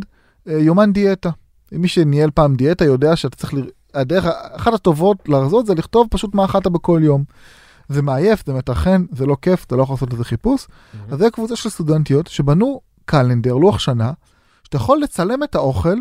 אה, 0.47 0.53
יומן 0.53 0.93
דיאטה. 0.93 1.29
מי 1.71 1.87
שניהל 1.87 2.31
פעם 2.31 2.55
דיאטה 2.55 2.85
יודע 2.85 3.15
שאתה 3.15 3.35
צריך, 3.35 3.53
ל... 3.53 3.57
הדרך, 3.93 4.25
אחת 4.51 4.73
הטובות 4.73 5.29
להרזות 5.29 5.65
זה 5.65 5.75
לכתוב 5.75 6.07
פשוט 6.11 6.35
מה 6.35 6.45
אכלת 6.45 6.67
בכל 6.67 7.01
יום. 7.03 7.23
זה 7.89 8.01
מעייף, 8.01 8.43
זה 8.45 8.53
מתחן, 8.53 9.05
זה 9.11 9.25
לא 9.25 9.37
כיף, 9.41 9.65
אתה 9.65 9.75
לא 9.75 9.83
יכול 9.83 9.93
לעשות 9.93 10.13
לזה 10.13 10.23
חיפוש. 10.23 10.67
אז 11.11 11.19
זה 11.19 11.29
קבוצה 11.29 11.55
של 11.55 11.69
סטודנטיות 11.69 12.27
שבנו 12.27 12.81
calendar, 13.05 13.53
לוח 13.53 13.79
שנה, 13.79 14.11
שאתה 14.63 14.77
יכול 14.77 14.99
לצלם 15.01 15.43
את 15.43 15.55
האוכל, 15.55 15.97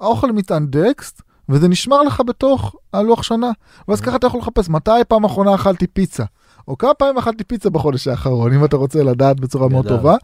האוכל 0.00 0.32
מטען 0.32 0.66
טקסט, 0.66 1.22
וזה 1.48 1.68
נשמר 1.68 2.02
לך 2.02 2.22
בתוך 2.26 2.76
הלוח 2.92 3.22
שנה. 3.22 3.50
ואז 3.88 4.00
ככה 4.00 4.16
אתה 4.16 4.26
יכול 4.26 4.40
לחפש 4.40 4.68
מתי 4.68 4.90
פעם 5.08 5.24
אחרונה 5.24 5.54
אכלתי 5.54 5.86
פיצה, 5.86 6.24
או 6.68 6.78
כמה 6.78 6.94
פעמים 6.94 7.18
אכלתי 7.18 7.44
פיצה 7.44 7.70
בחודש 7.70 8.08
האחרון, 8.08 8.52
אם 8.52 8.64
אתה 8.64 8.76
רוצה 8.76 9.02
לדעת 9.02 9.40
בצורה 9.40 9.68
מאוד. 9.68 9.88
טובה. 9.88 10.16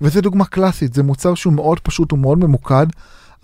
וזה 0.00 0.20
דוגמה 0.20 0.44
קלאסית, 0.44 0.94
זה 0.94 1.02
מוצר 1.02 1.34
שהוא 1.34 1.52
מאוד 1.52 1.80
פשוט, 1.80 2.10
הוא 2.10 2.18
מאוד 2.18 2.38
ממוקד. 2.38 2.86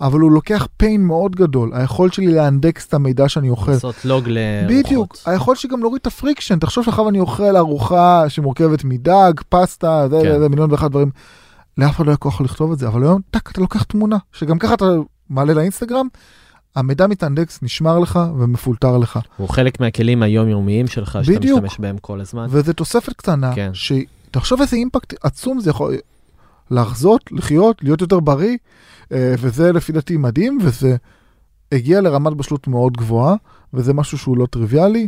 אבל 0.01 0.19
הוא 0.19 0.31
לוקח 0.31 0.67
pain 0.83 0.97
מאוד 0.99 1.35
גדול. 1.35 1.71
היכולת 1.73 2.13
שלי 2.13 2.27
לאנדקס 2.27 2.87
את 2.87 2.93
המידע 2.93 3.29
שאני 3.29 3.49
אוכל. 3.49 3.71
לעשות 3.71 4.05
לוג 4.05 4.27
לארוחות. 4.27 4.85
בדיוק, 4.85 5.17
היכולת 5.25 5.59
שלי 5.59 5.69
גם 5.69 5.79
להוריד 5.79 5.99
את 6.01 6.07
ה 6.07 6.12
friction, 6.12 6.59
תחשוב 6.59 6.83
שעכשיו 6.83 7.09
אני 7.09 7.19
אוכל 7.19 7.57
ארוחה 7.57 8.29
שמורכבת 8.29 8.83
מדג, 8.83 9.33
פסטה, 9.49 10.07
זה, 10.09 10.19
כן. 10.23 10.31
זה, 10.31 10.39
זה 10.39 10.49
מיליון 10.49 10.71
ואחד 10.71 10.91
דברים. 10.91 11.09
לאף 11.77 11.95
אחד 11.95 12.05
לא 12.05 12.11
היה 12.11 12.17
כוח 12.17 12.41
לכתוב 12.41 12.71
את 12.71 12.79
זה, 12.79 12.87
אבל 12.87 13.03
היום, 13.03 13.21
טאק, 13.31 13.51
אתה 13.51 13.61
לוקח 13.61 13.83
תמונה, 13.83 14.17
שגם 14.31 14.59
ככה 14.59 14.73
אתה 14.73 14.85
מעלה 15.29 15.53
לאינסטגרם, 15.53 16.07
המידע 16.75 17.07
מתאנדקס, 17.07 17.59
נשמר 17.61 17.99
לך 17.99 18.19
ומפולטר 18.37 18.97
לך. 18.97 19.19
הוא 19.37 19.49
חלק 19.49 19.79
מהכלים 19.79 20.23
היומיומיים 20.23 20.87
שלך, 20.87 21.17
שאתה 21.23 21.39
בדיוק. 21.39 21.63
משתמש 21.63 21.79
בהם 21.79 21.97
כל 21.97 22.21
הזמן. 22.21 22.47
וזו 22.49 22.73
תוספת 22.73 23.13
קטנה, 23.13 23.55
כן. 23.55 23.71
שתחשוב 23.73 24.61
איזה 24.61 24.75
impact 24.75 25.13
עצום 25.23 25.59
זה 25.59 25.69
יכול 25.69 25.97
לחיות, 26.71 27.31
לחיות, 27.31 27.83
להיות 27.83 28.01
יותר 28.01 28.19
בריא, 28.19 28.57
אה, 29.11 29.35
וזה 29.39 29.71
לפי 29.71 29.91
דעתי 29.91 30.17
מדהים, 30.17 30.57
וזה 30.61 30.95
הגיע 31.71 32.01
לרמת 32.01 32.33
בשלות 32.33 32.67
מאוד 32.67 32.97
גבוהה, 32.97 33.35
וזה 33.73 33.93
משהו 33.93 34.17
שהוא 34.17 34.37
לא 34.37 34.45
טריוויאלי. 34.45 35.07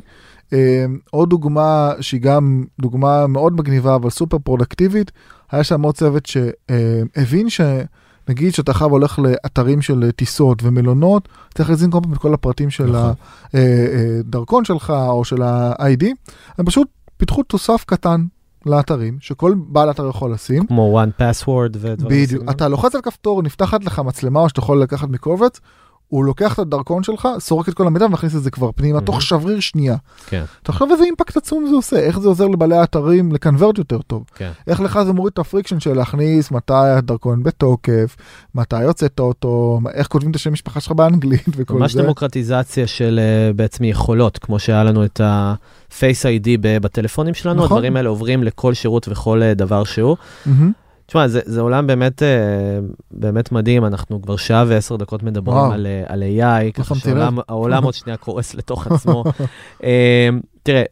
אה, 0.54 0.86
עוד 1.12 1.30
דוגמה 1.30 1.92
שהיא 2.02 2.22
גם 2.22 2.64
דוגמה 2.82 3.28
מאוד 3.28 3.54
מגניבה, 3.54 3.96
אבל 3.96 4.10
סופר 4.10 4.38
פרודקטיבית, 4.40 5.12
היה 5.56 5.64
שם 5.64 5.82
עוד 5.82 5.96
צוות 5.96 6.26
שהבין 6.26 7.48
שנגיד 7.50 8.54
שאתה 8.54 8.72
עכשיו 8.72 8.90
הולך 8.90 9.20
לאתרים 9.20 9.82
של 9.82 10.12
טיסות 10.12 10.64
ומלונות, 10.64 11.30
צריך 11.54 11.70
להזין 11.70 11.92
כל 11.92 12.00
פעם 12.04 12.14
את 12.14 12.18
כל 12.18 12.34
הפרטים 12.34 12.70
של 12.70 12.92
נכון. 12.92 13.14
הדרכון 13.54 14.66
שלך 14.66 14.90
או 14.90 15.26
של 15.26 15.42
ה-ID, 15.42 16.06
הם 16.58 16.66
פשוט 16.66 16.88
פיתחו 17.18 17.44
תוסף 17.44 17.84
קטן 17.88 18.26
לאתרים, 18.66 19.18
שכל 19.22 19.54
בעל 19.68 19.92
אתר 19.92 20.10
יכול 20.10 20.34
לשים. 20.34 20.68
כמו 20.68 21.02
1Password 21.04 21.78
ודברים 21.80 22.24
בדיוק. 22.24 22.44
אתה 22.50 22.68
לוחץ 22.68 22.96
על 22.96 23.02
כפתור, 23.02 23.44
נפתחת 23.44 23.84
לך 23.86 24.00
מצלמה 24.00 24.40
או 24.40 24.50
שאתה 24.50 24.60
יכול 24.60 24.82
לקחת 24.82 25.10
מקובץ, 25.10 25.60
הוא 26.08 26.26
לוקח 26.26 26.54
את 26.54 26.60
הדרכון 26.60 27.04
שלך, 27.04 27.28
סורק 27.40 27.70
את 27.70 27.74
כל 27.74 27.88
המידע 27.88 28.06
ומכניס 28.06 28.36
את 28.36 28.44
זה 28.44 28.52
כבר 28.52 28.72
פנימה, 28.76 29.02
תוך 29.02 29.16
מהמם. 29.16 29.22
שבריר 29.22 29.60
שנייה. 29.60 29.96
כן, 30.28 30.44
תחשוב 30.64 30.92
איזה 30.92 31.04
impact 31.04 31.38
עצום 31.38 31.68
זה 31.70 31.76
עושה, 31.76 32.00
איך 32.00 32.20
זה 32.20 32.28
עוזר 32.28 32.48
לבעלי 32.48 32.78
האתרים 32.78 33.32
ל 33.32 33.38
convert 33.38 33.78
יותר 33.78 34.02
טוב. 34.02 34.24
כן. 34.36 34.52
איך 34.68 34.82
לך 34.82 35.00
זה 35.06 35.14
מוריד 35.14 35.32
את 35.34 35.40
ה 35.40 35.44
friction 35.44 35.80
של 35.80 35.94
להכניס 35.94 36.52
מתי 36.52 36.74
הדרכון 36.74 37.44
בתוקף, 37.44 38.16
מתי 38.56 38.84
הוצאת 38.84 39.20
אותו, 39.20 39.80
איך 39.94 40.08
כותבים 40.08 40.32
את 40.32 40.36
השם 40.36 40.54
משפחה 40.54 40.80
שלך 40.80 40.92
באנגלית 40.92 41.48
וכל 41.56 41.74
ממש 41.74 41.94
זה. 41.94 42.02
דמוקרטיזציה 42.02 42.88
של 42.88 43.20
אה, 43.22 43.54
בעצם 43.54 43.84
יכולות, 43.84 44.38
כמו 44.38 44.60
שהיה 44.60 44.84
לנו 44.84 45.06
את 45.06 45.22
ה-Face 45.22 46.24
ID 46.44 46.48
בטלפונים 46.62 47.34
שלנו, 47.34 47.56
נכון. 47.64 47.78
הדברים 47.78 47.96
האלה 47.96 48.10
עוברים 48.10 48.44
לכל 48.44 48.74
שירות 48.74 49.08
וכל 49.10 49.44
אה, 49.44 49.54
דבר 49.54 49.84
שהוא. 49.84 50.18
מהמם. 50.46 50.72
תשמע, 51.06 51.28
זה, 51.28 51.40
זה 51.46 51.62
עולם 51.62 51.88
באמת, 51.88 52.24
אה, 52.24 52.80
באמת 53.12 53.52
מדהים, 53.52 53.86
אנחנו 53.86 54.22
כבר 54.22 54.36
שעה 54.36 54.66
ועשר 54.68 54.96
דקות 54.96 55.24
מדברים 55.24 55.58
וואו. 55.58 55.72
על, 55.72 55.88
אה, 55.88 56.04
על 56.08 56.24
AI, 56.24 56.72
ככה 56.72 56.96
שהעולם 56.96 57.84
עוד 57.84 57.94
שנייה 57.94 58.18
קורס 58.18 58.56
לתוך 58.56 58.88
עצמו. 58.88 59.24
אה, 59.84 60.30
תראה, 60.64 60.84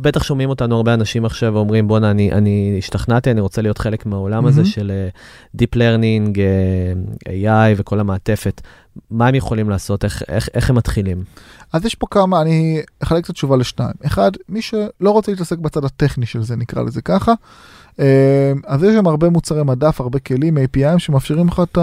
בטח 0.00 0.22
שומעים 0.22 0.50
אותנו 0.50 0.76
הרבה 0.76 0.94
אנשים 0.94 1.24
עכשיו 1.24 1.54
ואומרים, 1.54 1.88
בואנה, 1.88 2.10
אני, 2.10 2.32
אני 2.32 2.74
השתכנעתי, 2.78 3.30
אני 3.30 3.40
רוצה 3.40 3.62
להיות 3.62 3.78
חלק 3.78 4.06
מהעולם 4.06 4.46
הזה. 4.46 4.64
של 4.64 5.08
Deep 5.56 5.76
Learning, 5.76 6.36
AI 7.28 7.74
וכל 7.76 8.00
המעטפת. 8.00 8.60
מה 9.10 9.26
הם 9.26 9.34
יכולים 9.34 9.70
לעשות? 9.70 10.04
איך, 10.04 10.22
איך, 10.28 10.48
איך 10.54 10.70
הם 10.70 10.76
מתחילים? 10.76 11.24
אז 11.72 11.84
יש 11.84 11.94
פה 11.94 12.06
כמה, 12.10 12.40
אני 12.40 12.82
אחלק 13.02 13.24
את 13.24 13.30
התשובה 13.30 13.56
לשניים. 13.56 13.92
אחד, 14.06 14.30
מי 14.48 14.62
שלא 14.62 15.10
רוצה 15.10 15.32
להתעסק 15.32 15.58
בצד 15.58 15.84
הטכני 15.84 16.26
של 16.26 16.42
זה, 16.42 16.56
נקרא 16.56 16.82
לזה 16.82 17.02
ככה, 17.02 17.32
אז 18.66 18.82
יש 18.84 18.94
שם 18.94 19.06
הרבה 19.06 19.30
מוצרי 19.30 19.64
מדף, 19.64 20.00
הרבה 20.00 20.18
כלים, 20.18 20.58
API 20.58 20.98
שמאפשרים 20.98 21.48
לך 21.48 21.62
את 21.72 21.78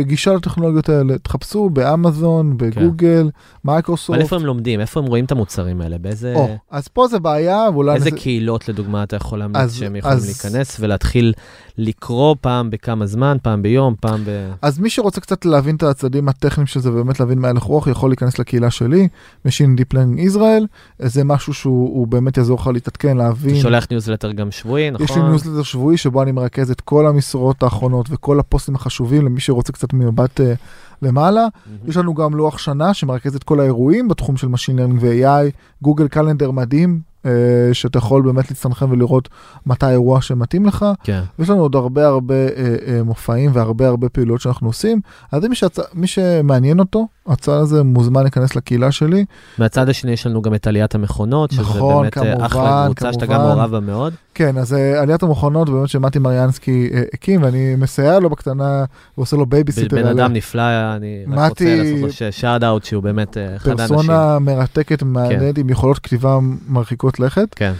הגישה 0.00 0.32
לטכנולוגיות 0.34 0.88
האלה. 0.88 1.18
תחפשו 1.18 1.70
באמזון, 1.70 2.56
בגוגל, 2.56 3.30
מייקרוסופט. 3.64 4.10
אבל 4.14 4.20
איפה 4.22 4.36
הם 4.36 4.46
לומדים? 4.46 4.80
איפה 4.80 5.00
הם 5.00 5.06
רואים 5.06 5.24
את 5.24 5.32
המוצרים 5.32 5.80
האלה? 5.80 5.98
באיזה... 5.98 6.34
או, 6.36 6.56
אז 6.70 6.88
פה 6.88 7.06
זה 7.08 7.18
בעיה, 7.18 7.66
ואולי... 7.72 7.94
איזה 7.94 8.10
נעשה- 8.10 8.22
קהילות 8.22 8.68
לדוגמה 8.68 9.02
אתה 9.02 9.16
יכול 9.16 9.38
להמליץ 9.38 9.62
אז- 9.62 9.74
שהם 9.74 9.96
יכולים 9.96 10.16
אז- 10.16 10.26
להיכנס 10.26 10.76
ולהתחיל 10.80 11.32
לקרוא 11.78 12.36
פעם 12.40 12.70
בכמה 12.70 13.06
זמן, 13.06 13.36
פעם 13.42 13.62
ביום, 13.62 13.94
פעם 14.00 14.20
ב... 14.24 14.50
אז 14.62 14.78
מי 14.78 14.90
שרוצה 14.90 15.20
קצת 15.20 15.44
להבין 15.44 15.76
את 15.76 15.82
הצדדים 15.82 16.28
הטכניים 16.28 16.66
של 16.66 16.80
זה 16.80 16.90
ובאמת 16.92 17.20
להבין 17.20 17.38
מה 17.38 17.48
הלך 17.48 17.62
רוח 17.62 17.86
יכול 17.86 18.10
להיכנס 18.10 18.38
לקהילה 18.38 18.70
שלי, 18.70 19.08
Machine 19.46 19.50
Deep 19.80 19.94
Learning 19.96 20.34
Israel, 20.34 20.64
זה 20.98 21.24
משהו 21.24 21.54
שהוא 21.54 21.88
הוא 21.98 22.06
באמת 22.06 22.36
יעזור 22.36 22.58
לך 22.60 22.66
להתעדכן, 22.66 23.16
להבין. 23.16 23.50
אתה 23.54 23.60
שולח 23.60 23.86
ניוזלטר 23.90 24.32
גם 24.32 24.50
שבועי, 24.50 24.90
נכון? 24.90 25.04
יש 25.06 25.16
לי 25.16 25.22
ניוזלטר 25.22 25.62
שבועי 25.62 25.96
שבו 25.96 26.22
אני 26.22 26.32
מרכז 26.32 26.70
את 26.70 26.80
כל 26.80 27.06
המשרות 27.06 27.62
האחרונות 27.62 28.06
וכל 28.10 28.40
הפוסטים 28.40 28.74
החשובים 28.74 29.17
למי 29.22 29.40
שרוצה 29.40 29.72
קצת 29.72 29.92
ממבט 29.92 30.40
אה, 30.40 30.54
למעלה. 31.02 31.40
מהמם. 31.40 31.78
יש 31.88 31.96
לנו 31.96 32.14
גם 32.14 32.34
לוח 32.34 32.58
שנה 32.58 32.94
שמרכז 32.94 33.34
את 33.34 33.44
כל 33.44 33.60
האירועים 33.60 34.08
בתחום 34.08 34.36
של 34.36 34.46
Machine 34.46 34.78
Learning 34.78 35.00
ו-AI, 35.00 35.50
Google 35.82 36.08
Calendar 36.08 36.50
מדהים, 36.50 37.00
אה, 37.26 37.74
שאתה 37.74 37.98
יכול 37.98 38.22
באמת 38.22 38.50
להסתנכרן 38.50 38.90
ולראות 38.90 39.28
מתי 39.66 39.86
האירוע 39.86 40.22
שמתאים 40.22 40.66
לך. 40.66 40.86
כן. 41.04 41.22
ויש 41.38 41.50
לנו 41.50 41.60
עוד 41.60 41.74
הרבה 41.74 42.06
הרבה 42.06 42.34
אה, 42.34 42.76
אה, 42.86 43.02
מופעים 43.02 43.50
והרבה 43.54 43.88
הרבה 43.88 44.08
פעילויות 44.08 44.40
שאנחנו 44.40 44.66
עושים. 44.66 45.00
אז 45.32 45.44
מי, 45.44 45.54
שהצ... 45.54 45.78
מי 45.94 46.06
שמעניין 46.06 46.78
אותו, 46.78 47.06
הצד 47.26 47.58
הזה 47.58 47.82
מוזמן 47.82 48.22
להיכנס 48.22 48.56
לקהילה 48.56 48.92
שלי. 48.92 49.24
מהצד 49.58 49.88
השני 49.88 50.12
יש 50.12 50.26
לנו 50.26 50.42
גם 50.42 50.54
את 50.54 50.66
עליית 50.66 50.94
המכונות, 50.94 51.50
שזה 51.50 51.60
נכון, 51.60 52.02
באמת 52.02 52.18
אה, 52.18 52.46
אחלה 52.46 52.62
כמובן, 52.62 52.94
קבוצה 52.94 53.12
שאתה 53.12 53.26
גם 53.26 53.32
כמובן. 53.32 53.54
מעורב 53.54 53.70
בה 53.70 53.80
מאוד. 53.80 54.12
כן, 54.34 54.58
אז 54.58 54.72
עליית 54.72 55.22
המכונות 55.22 55.70
באמת 55.70 55.88
שמתי 55.88 56.18
מריאנסקי 56.18 56.90
הקים, 57.14 57.42
ואני 57.42 57.74
מסייע 57.76 58.18
לו 58.18 58.30
בקטנה 58.30 58.84
ועושה 59.18 59.36
לו 59.36 59.46
בייביסיטר. 59.46 59.96
בן. 59.96 60.06
אדם 60.06 60.32
נפלא, 60.32 60.62
אני 60.96 61.24
רק 61.32 61.50
רוצה 61.50 61.76
לעשות 61.76 62.20
לו 62.20 62.32
שאט 62.32 62.62
אאוט 62.62 62.84
שהוא 62.84 63.02
באמת 63.02 63.36
אה, 63.36 63.56
אחד 63.56 63.80
האנשים. 63.80 63.96
פרסונה 63.96 64.38
מרתקת, 64.38 65.02
מעניינת, 65.02 65.58
עם 65.58 65.70
יכולות 65.70 65.98
כתיבה 65.98 66.38
מרחיקות 66.68 67.20
לכת. 67.20 67.48
כן, 67.56 67.72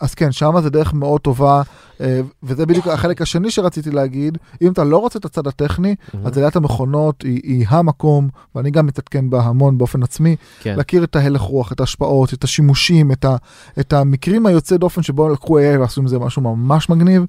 אז 0.00 0.14
כן, 0.14 0.32
שמה 0.32 0.62
זה 0.62 0.70
דרך 0.70 0.94
מאוד 0.94 1.20
טובה, 1.20 1.62
אה, 2.00 2.20
וזה 2.42 2.66
בדיוק 2.66 2.86
החלק 2.86 3.22
השני 3.22 3.50
שרציתי 3.50 3.90
להגיד. 3.90 4.38
אם 4.62 4.72
אתה 4.72 4.84
לא 4.84 4.98
רוצה 4.98 5.18
את 5.18 5.24
הצד 5.24 5.46
הטכני, 5.46 5.94
אז 6.24 6.38
עליית 6.38 6.56
המכונות 6.56 7.22
היא, 7.22 7.40
היא 7.44 7.66
המקום, 7.68 8.28
ואני 8.54 8.70
גם 8.70 8.86
מתעדכן 8.86 9.30
בה 9.30 9.42
המון 9.42 9.78
באופן 9.78 10.02
עצמי, 10.02 10.36
כן. 10.60 10.76
להכיר 10.76 11.04
את 11.04 11.16
ההלך 11.16 11.40
רוח, 11.40 11.72
את 11.72 11.80
ההשפעות, 11.80 12.34
את 12.34 12.44
השימושים, 12.44 13.12
את, 13.12 13.24
ה, 13.24 13.36
את 13.80 13.92
המקרים 13.92 14.46
היוצאי 14.46 14.78
דופן 14.78 15.02
שבו 15.02 15.28
לקחו 15.28 15.58
AI 15.58 15.78
ועשו 15.80 16.00
עם 16.00 16.06
זה 16.06 16.18
משהו 16.18 16.42
ממש 16.42 16.90
מגניב. 16.90 17.24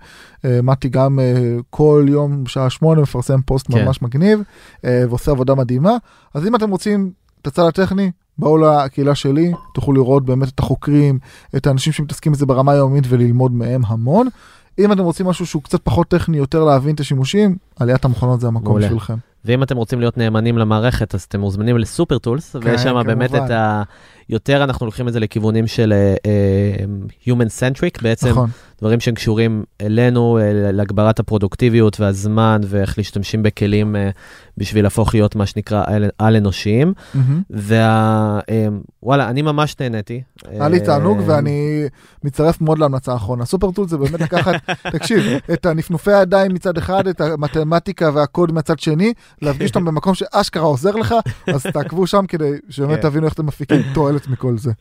אה, 0.46 0.60
מתי 0.64 0.90
גם 0.90 1.20
אה, 1.20 1.58
כל 1.70 2.06
יום 2.10 2.44
בשעה 2.44 2.70
שמונה 2.70 3.02
מפרסם 3.02 3.42
פוסט 3.42 3.68
כן. 3.72 3.86
ממש 3.86 4.02
מגניב, 4.02 4.40
אה, 4.86 5.04
ועושה 5.10 5.32
עבודה 5.32 5.56
מדהימה. 5.56 5.98
אז 6.34 6.48
אם 6.48 6.56
אתם 6.56 6.70
רוצים 6.70 7.12
את 7.46 7.48
הצד 7.48 7.68
הטכני, 7.68 8.12
בואו 8.38 8.58
לקהילה 8.58 9.16
שלי, 9.16 9.52
תוכלו 9.74 9.94
לראות 9.94 10.26
באמת 10.26 10.50
את 10.50 10.60
החוקרים, 10.60 11.20
את 11.56 11.68
האנשים 11.68 11.94
שמתעסקים 11.94 12.32
בזה 12.32 12.46
ברמה 12.46 12.72
היומית 12.72 13.04
וללמוד 13.10 13.52
מהם 13.52 13.82
המון. 13.88 14.28
אם 14.80 14.92
אתם 14.92 15.04
רוצים 15.04 15.26
משהו 15.26 15.46
שהוא 15.46 15.64
קצת 15.64 15.82
פחות 15.84 16.08
טכני, 16.08 16.38
יותר 16.38 16.64
להבין 16.64 16.96
את 16.96 17.00
השימושים, 17.00 17.58
עליית 17.80 18.06
המכונות 18.06 18.40
זה 18.40 18.48
המקום 18.48 18.66
מעולה. 18.66 18.86
בשבילכם. 18.86 19.16
ואם 19.46 19.64
אתם 19.64 19.78
רוצים 19.78 20.00
להיות 20.00 20.18
נאמנים 20.18 20.58
למערכת, 20.58 21.16
אז 21.16 21.22
אתם 21.24 21.40
מוזמנים 21.40 21.78
לסופר 21.78 22.18
טולס, 22.18 22.56
ויש 22.62 22.82
שם 22.82 23.02
כן, 23.02 23.08
באמת. 23.08 23.36
את 23.36 23.50
ה... 23.50 23.84
יותר 24.30 24.64
אנחנו 24.64 24.86
לוקחים 24.86 25.08
את 25.08 25.14
זה 25.14 25.20
לכיוונים 25.20 25.68
של 25.68 25.94
אה, 25.94 26.76
Human 27.28 27.50
Centric, 27.60 28.02
בעצם 28.02 28.28
נכון. 28.30 28.50
דברים 28.82 29.00
שהם 29.00 29.16
קשורים 29.16 29.64
אלינו, 29.82 30.38
אה, 30.38 30.50
להגברת 30.72 31.20
הפרודוקטיביות 31.20 32.00
והזמן, 32.00 32.62
ואיך 32.66 32.98
להשתמשים 32.98 33.44
בכלים 33.44 33.96
אה, 33.96 34.10
בשביל 34.58 34.84
להפוך 34.86 35.14
להיות 35.14 35.36
מה 35.36 35.46
שנקרא 35.46 35.84
על- 35.88 36.10
על-אנושיים. 36.20 36.94
מהמם. 37.14 37.42
ווואלה, 39.04 39.30
אני 39.30 39.42
ממש 39.42 39.76
נהניתי. 39.80 40.22
היה 40.46 40.70
לי 40.70 40.80
תענוג 40.80 41.22
ואני 41.26 41.84
מצטרף 42.24 42.62
מאוד 42.62 42.80
להמלצה 42.80 43.14
האחרונה. 43.14 43.46
סופר 43.46 43.72
טול 43.72 43.88
זה 43.88 43.98
באמת 43.98 44.22
לקחת, 44.22 44.54
תקשיב, 44.96 45.24
את 45.54 45.66
הנפנופי 45.66 46.12
הידיים 46.14 46.54
מצד 46.54 46.78
אחד, 46.78 47.08
את 47.08 47.22
המתמטיקה 47.22 48.10
והקוד 48.14 48.52
מצד 48.52 48.80
שני, 48.80 49.14
להפגיש 49.42 49.70
אותם 49.70 49.86
במקום 49.86 50.14
שאשכרה 50.16 50.64
עוזר 50.64 50.92
לך, 50.96 51.16
אז 51.48 51.64
תעקבו 51.74 52.08
שם 52.08 52.26
כדי 52.28 52.52
שבאמת 52.70 52.96
כן. 52.96 53.10
תבינו 53.10 53.26
איך 53.26 53.34
אתם 53.34 53.46
מפיקים 53.46 53.82
תועלת 53.94 54.15
מכל 54.28 54.58
זה. 54.58 54.72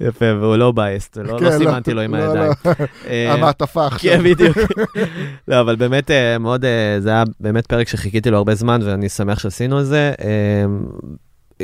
יפה, 0.00 0.24
והוא 0.40 0.56
לא 0.56 0.72
בייסט, 0.72 1.16
לא 1.16 1.38
כן, 1.38 1.44
לא 1.44 1.50
לא, 1.50 1.58
סימנתי 1.58 1.94
לו 1.94 2.00
עם 2.00 2.14
לא, 2.14 2.22
הידיים. 2.22 2.52
לא. 2.64 2.72
אה, 3.06 3.32
המעטפה 3.32 3.86
עכשיו. 3.86 4.12
כן, 4.12 4.24
בדיוק. 4.24 4.56
לא, 5.48 5.60
אבל 5.60 5.76
באמת 5.76 6.10
אה, 6.10 6.38
מאוד, 6.38 6.64
אה, 6.64 6.96
זה 7.00 7.10
היה 7.10 7.24
באמת 7.40 7.66
פרק 7.66 7.88
שחיכיתי 7.88 8.30
לו 8.30 8.36
הרבה 8.36 8.54
זמן, 8.54 8.80
ואני 8.84 9.08
שמח 9.08 9.38
שעשינו 9.38 9.80
את 9.80 9.86
זה. 9.86 10.12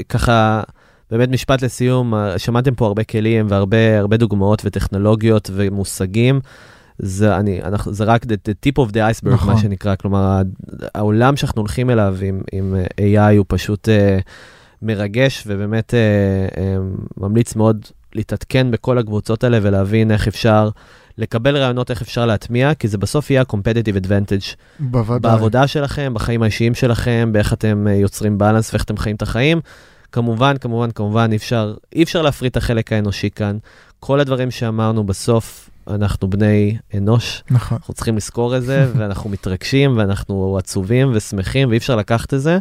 ככה, 0.09 0.63
באמת 1.11 1.29
משפט 1.29 1.63
לסיום, 1.63 2.15
שמעתם 2.37 2.75
פה 2.75 2.87
הרבה 2.87 3.05
כלים 3.05 3.47
והרבה 3.49 3.99
הרבה 3.99 4.17
דוגמאות 4.17 4.63
וטכנולוגיות 4.65 5.51
ומושגים. 5.55 6.41
זה, 7.03 7.37
אני, 7.37 7.63
אנחנו, 7.63 7.93
זה 7.93 8.05
רק 8.05 8.25
the, 8.25 8.27
the 8.27 8.69
tip 8.69 8.87
of 8.87 8.91
the 8.91 8.97
iceberg, 8.97 9.31
נכון. 9.33 9.55
מה 9.55 9.61
שנקרא, 9.61 9.95
כלומר, 9.95 10.43
העולם 10.95 11.37
שאנחנו 11.37 11.61
הולכים 11.61 11.91
אליו 11.91 12.17
עם, 12.23 12.41
עם 12.53 12.75
AI 13.01 13.37
הוא 13.39 13.45
פשוט 13.49 13.89
uh, 13.89 14.23
מרגש, 14.83 15.45
ובאמת 15.47 15.95
uh, 15.95 16.55
uh, 16.55 16.61
ממליץ 17.17 17.57
מאוד 17.57 17.87
להתעדכן 18.15 18.71
בכל 18.71 18.99
הקבוצות 18.99 19.45
האלה 19.45 19.59
ולהבין 19.63 20.11
איך 20.11 20.29
אפשר 20.29 20.71
לקבל 21.19 21.57
רעיונות, 21.57 21.91
איך 21.91 22.03
אפשר 22.03 22.27
להטמיע, 22.27 22.75
כי 22.75 22.89
זה 22.89 22.99
בסוף 22.99 23.31
יהיה 23.31 23.41
ה-competitive 23.41 24.07
advantage 24.07 24.57
בוודאי. 24.81 25.33
בעבודה 25.33 25.67
שלכם, 25.67 26.15
בחיים 26.15 26.43
האישיים 26.43 26.75
שלכם, 26.75 27.31
באיך 27.33 27.53
אתם 27.53 27.87
אה, 27.89 27.93
יוצרים 27.93 28.39
בלנס 28.39 28.73
ואיך 28.73 28.85
אתם 28.85 28.97
חיים 28.97 29.17
את 29.17 29.23
החיים. 29.23 29.61
כמובן, 30.13 30.57
כמובן, 30.61 30.91
כמובן, 30.91 31.29
אי 31.31 31.37
אפשר, 31.37 31.75
אי 31.95 32.03
אפשר 32.03 32.23
להפריט 32.23 32.53
את 32.53 32.57
החלק 32.57 32.93
האנושי 32.93 33.31
כאן. 33.31 33.59
כל 34.01 34.21
הדברים 34.21 34.51
שאמרנו 34.51 35.05
בסוף, 35.05 35.71
אנחנו 35.89 36.31
בני 36.31 36.77
אנוש, 36.97 37.43
נכון. 37.51 37.79
אנחנו 37.79 37.95
צריכים 37.95 38.17
לזכור 38.17 38.57
את 38.57 38.63
זה, 38.63 38.87
ואנחנו 38.97 39.31
מתרגשים, 39.31 39.99
ואנחנו 39.99 40.59
עצובים 40.59 41.11
ושמחים, 41.15 41.69
ואי 41.69 41.77
אפשר 41.79 41.97
לקחת 41.97 42.35
את 42.35 42.41
זה. 42.41 42.59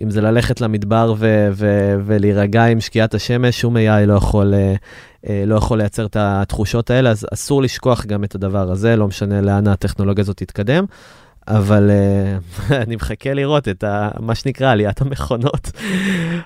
ואם 0.00 0.10
זה 0.10 0.20
ללכת 0.20 0.60
למדבר 0.60 1.14
ו- 1.18 1.48
ו- 1.52 1.94
ולהירגע 2.06 2.64
עם 2.64 2.80
שקיעת 2.80 3.14
השמש, 3.14 3.60
שום 3.60 3.76
AI 3.76 4.06
לא 4.06 4.14
יכול, 4.14 4.54
אה, 4.54 4.74
אה, 5.28 5.44
לא 5.46 5.54
יכול 5.54 5.78
לייצר 5.78 6.06
את 6.06 6.16
התחושות 6.20 6.90
האלה, 6.90 7.10
אז 7.10 7.26
אסור 7.34 7.62
לשכוח 7.62 8.06
גם 8.06 8.24
את 8.24 8.34
הדבר 8.34 8.70
הזה, 8.70 8.96
לא 8.96 9.08
משנה 9.08 9.40
לאן 9.40 9.66
הטכנולוגיה 9.66 10.22
הזאת 10.22 10.36
תתקדם. 10.36 10.84
אבל 11.48 11.90
uh, 11.90 12.72
אני 12.82 12.96
מחכה 12.96 13.34
לראות 13.34 13.68
את 13.68 13.84
ה, 13.84 14.10
מה 14.20 14.34
שנקרא 14.34 14.70
עליית 14.70 15.00
המכונות. 15.00 15.70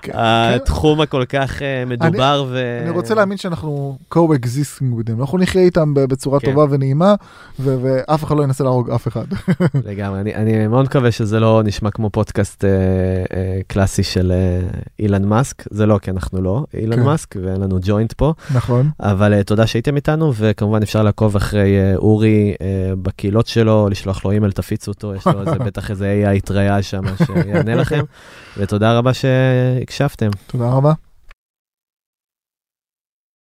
כן, 0.01 0.11
התחום 0.15 1.01
הכל 1.01 1.25
כך 1.29 1.59
uh, 1.59 1.89
מדובר 1.89 2.45
ו... 2.49 2.79
אני 2.81 2.89
רוצה 2.89 3.13
להאמין 3.13 3.37
שאנחנו 3.37 3.97
co-existing 4.13 4.99
with 4.99 5.09
them, 5.09 5.19
אנחנו 5.19 5.37
נחיה 5.37 5.61
איתם 5.61 5.93
בצורה 5.93 6.39
כן. 6.39 6.51
טובה 6.51 6.65
ונעימה, 6.69 7.15
ו- 7.59 7.77
ואף 7.81 8.23
אחד 8.23 8.37
לא 8.37 8.43
ינסה 8.43 8.63
להרוג 8.63 8.89
אף 8.89 9.07
אחד. 9.07 9.25
לגמרי, 9.85 10.21
אני, 10.21 10.35
אני 10.35 10.67
מאוד 10.67 10.85
מקווה 10.85 11.11
שזה 11.11 11.39
לא 11.39 11.61
נשמע 11.65 11.91
כמו 11.91 12.09
פודקאסט 12.09 12.65
אה, 12.65 12.69
אה, 13.37 13.59
קלאסי 13.67 14.03
של 14.03 14.31
אה, 14.31 14.61
אילן 14.99 15.25
מאסק, 15.25 15.63
זה 15.69 15.85
לא, 15.85 15.97
כי 15.97 16.11
אנחנו 16.11 16.41
לא 16.41 16.65
אילן 16.73 16.95
כן. 16.95 17.03
מאסק 17.03 17.35
ואין 17.43 17.61
לנו 17.61 17.79
ג'וינט 17.81 18.13
פה, 18.13 18.33
נכון. 18.53 18.89
אבל 18.99 19.33
אה, 19.33 19.43
תודה 19.43 19.67
שהייתם 19.67 19.95
איתנו, 19.95 20.33
וכמובן 20.35 20.81
אפשר 20.81 21.03
לעקוב 21.03 21.35
אחרי 21.35 21.77
אה, 21.77 21.95
אורי 21.95 22.53
אה, 22.61 22.95
בקהילות 23.01 23.47
שלו, 23.47 23.89
לשלוח 23.89 24.25
לו 24.25 24.31
אימייל, 24.31 24.51
תפיצו 24.51 24.92
אותו, 24.93 25.15
יש 25.15 25.27
לו 25.27 25.41
איזה, 25.41 25.59
בטח 25.59 25.91
איזה 25.91 26.23
AI 26.37 26.45
טריה 26.45 26.83
שם 26.83 27.01
שיענה 27.17 27.75
לכם, 27.75 28.03
ותודה 28.57 28.97
רבה 28.97 29.11
שהקשבתם. 29.13 30.29
תודה 30.47 30.69
רבה. 30.69 30.93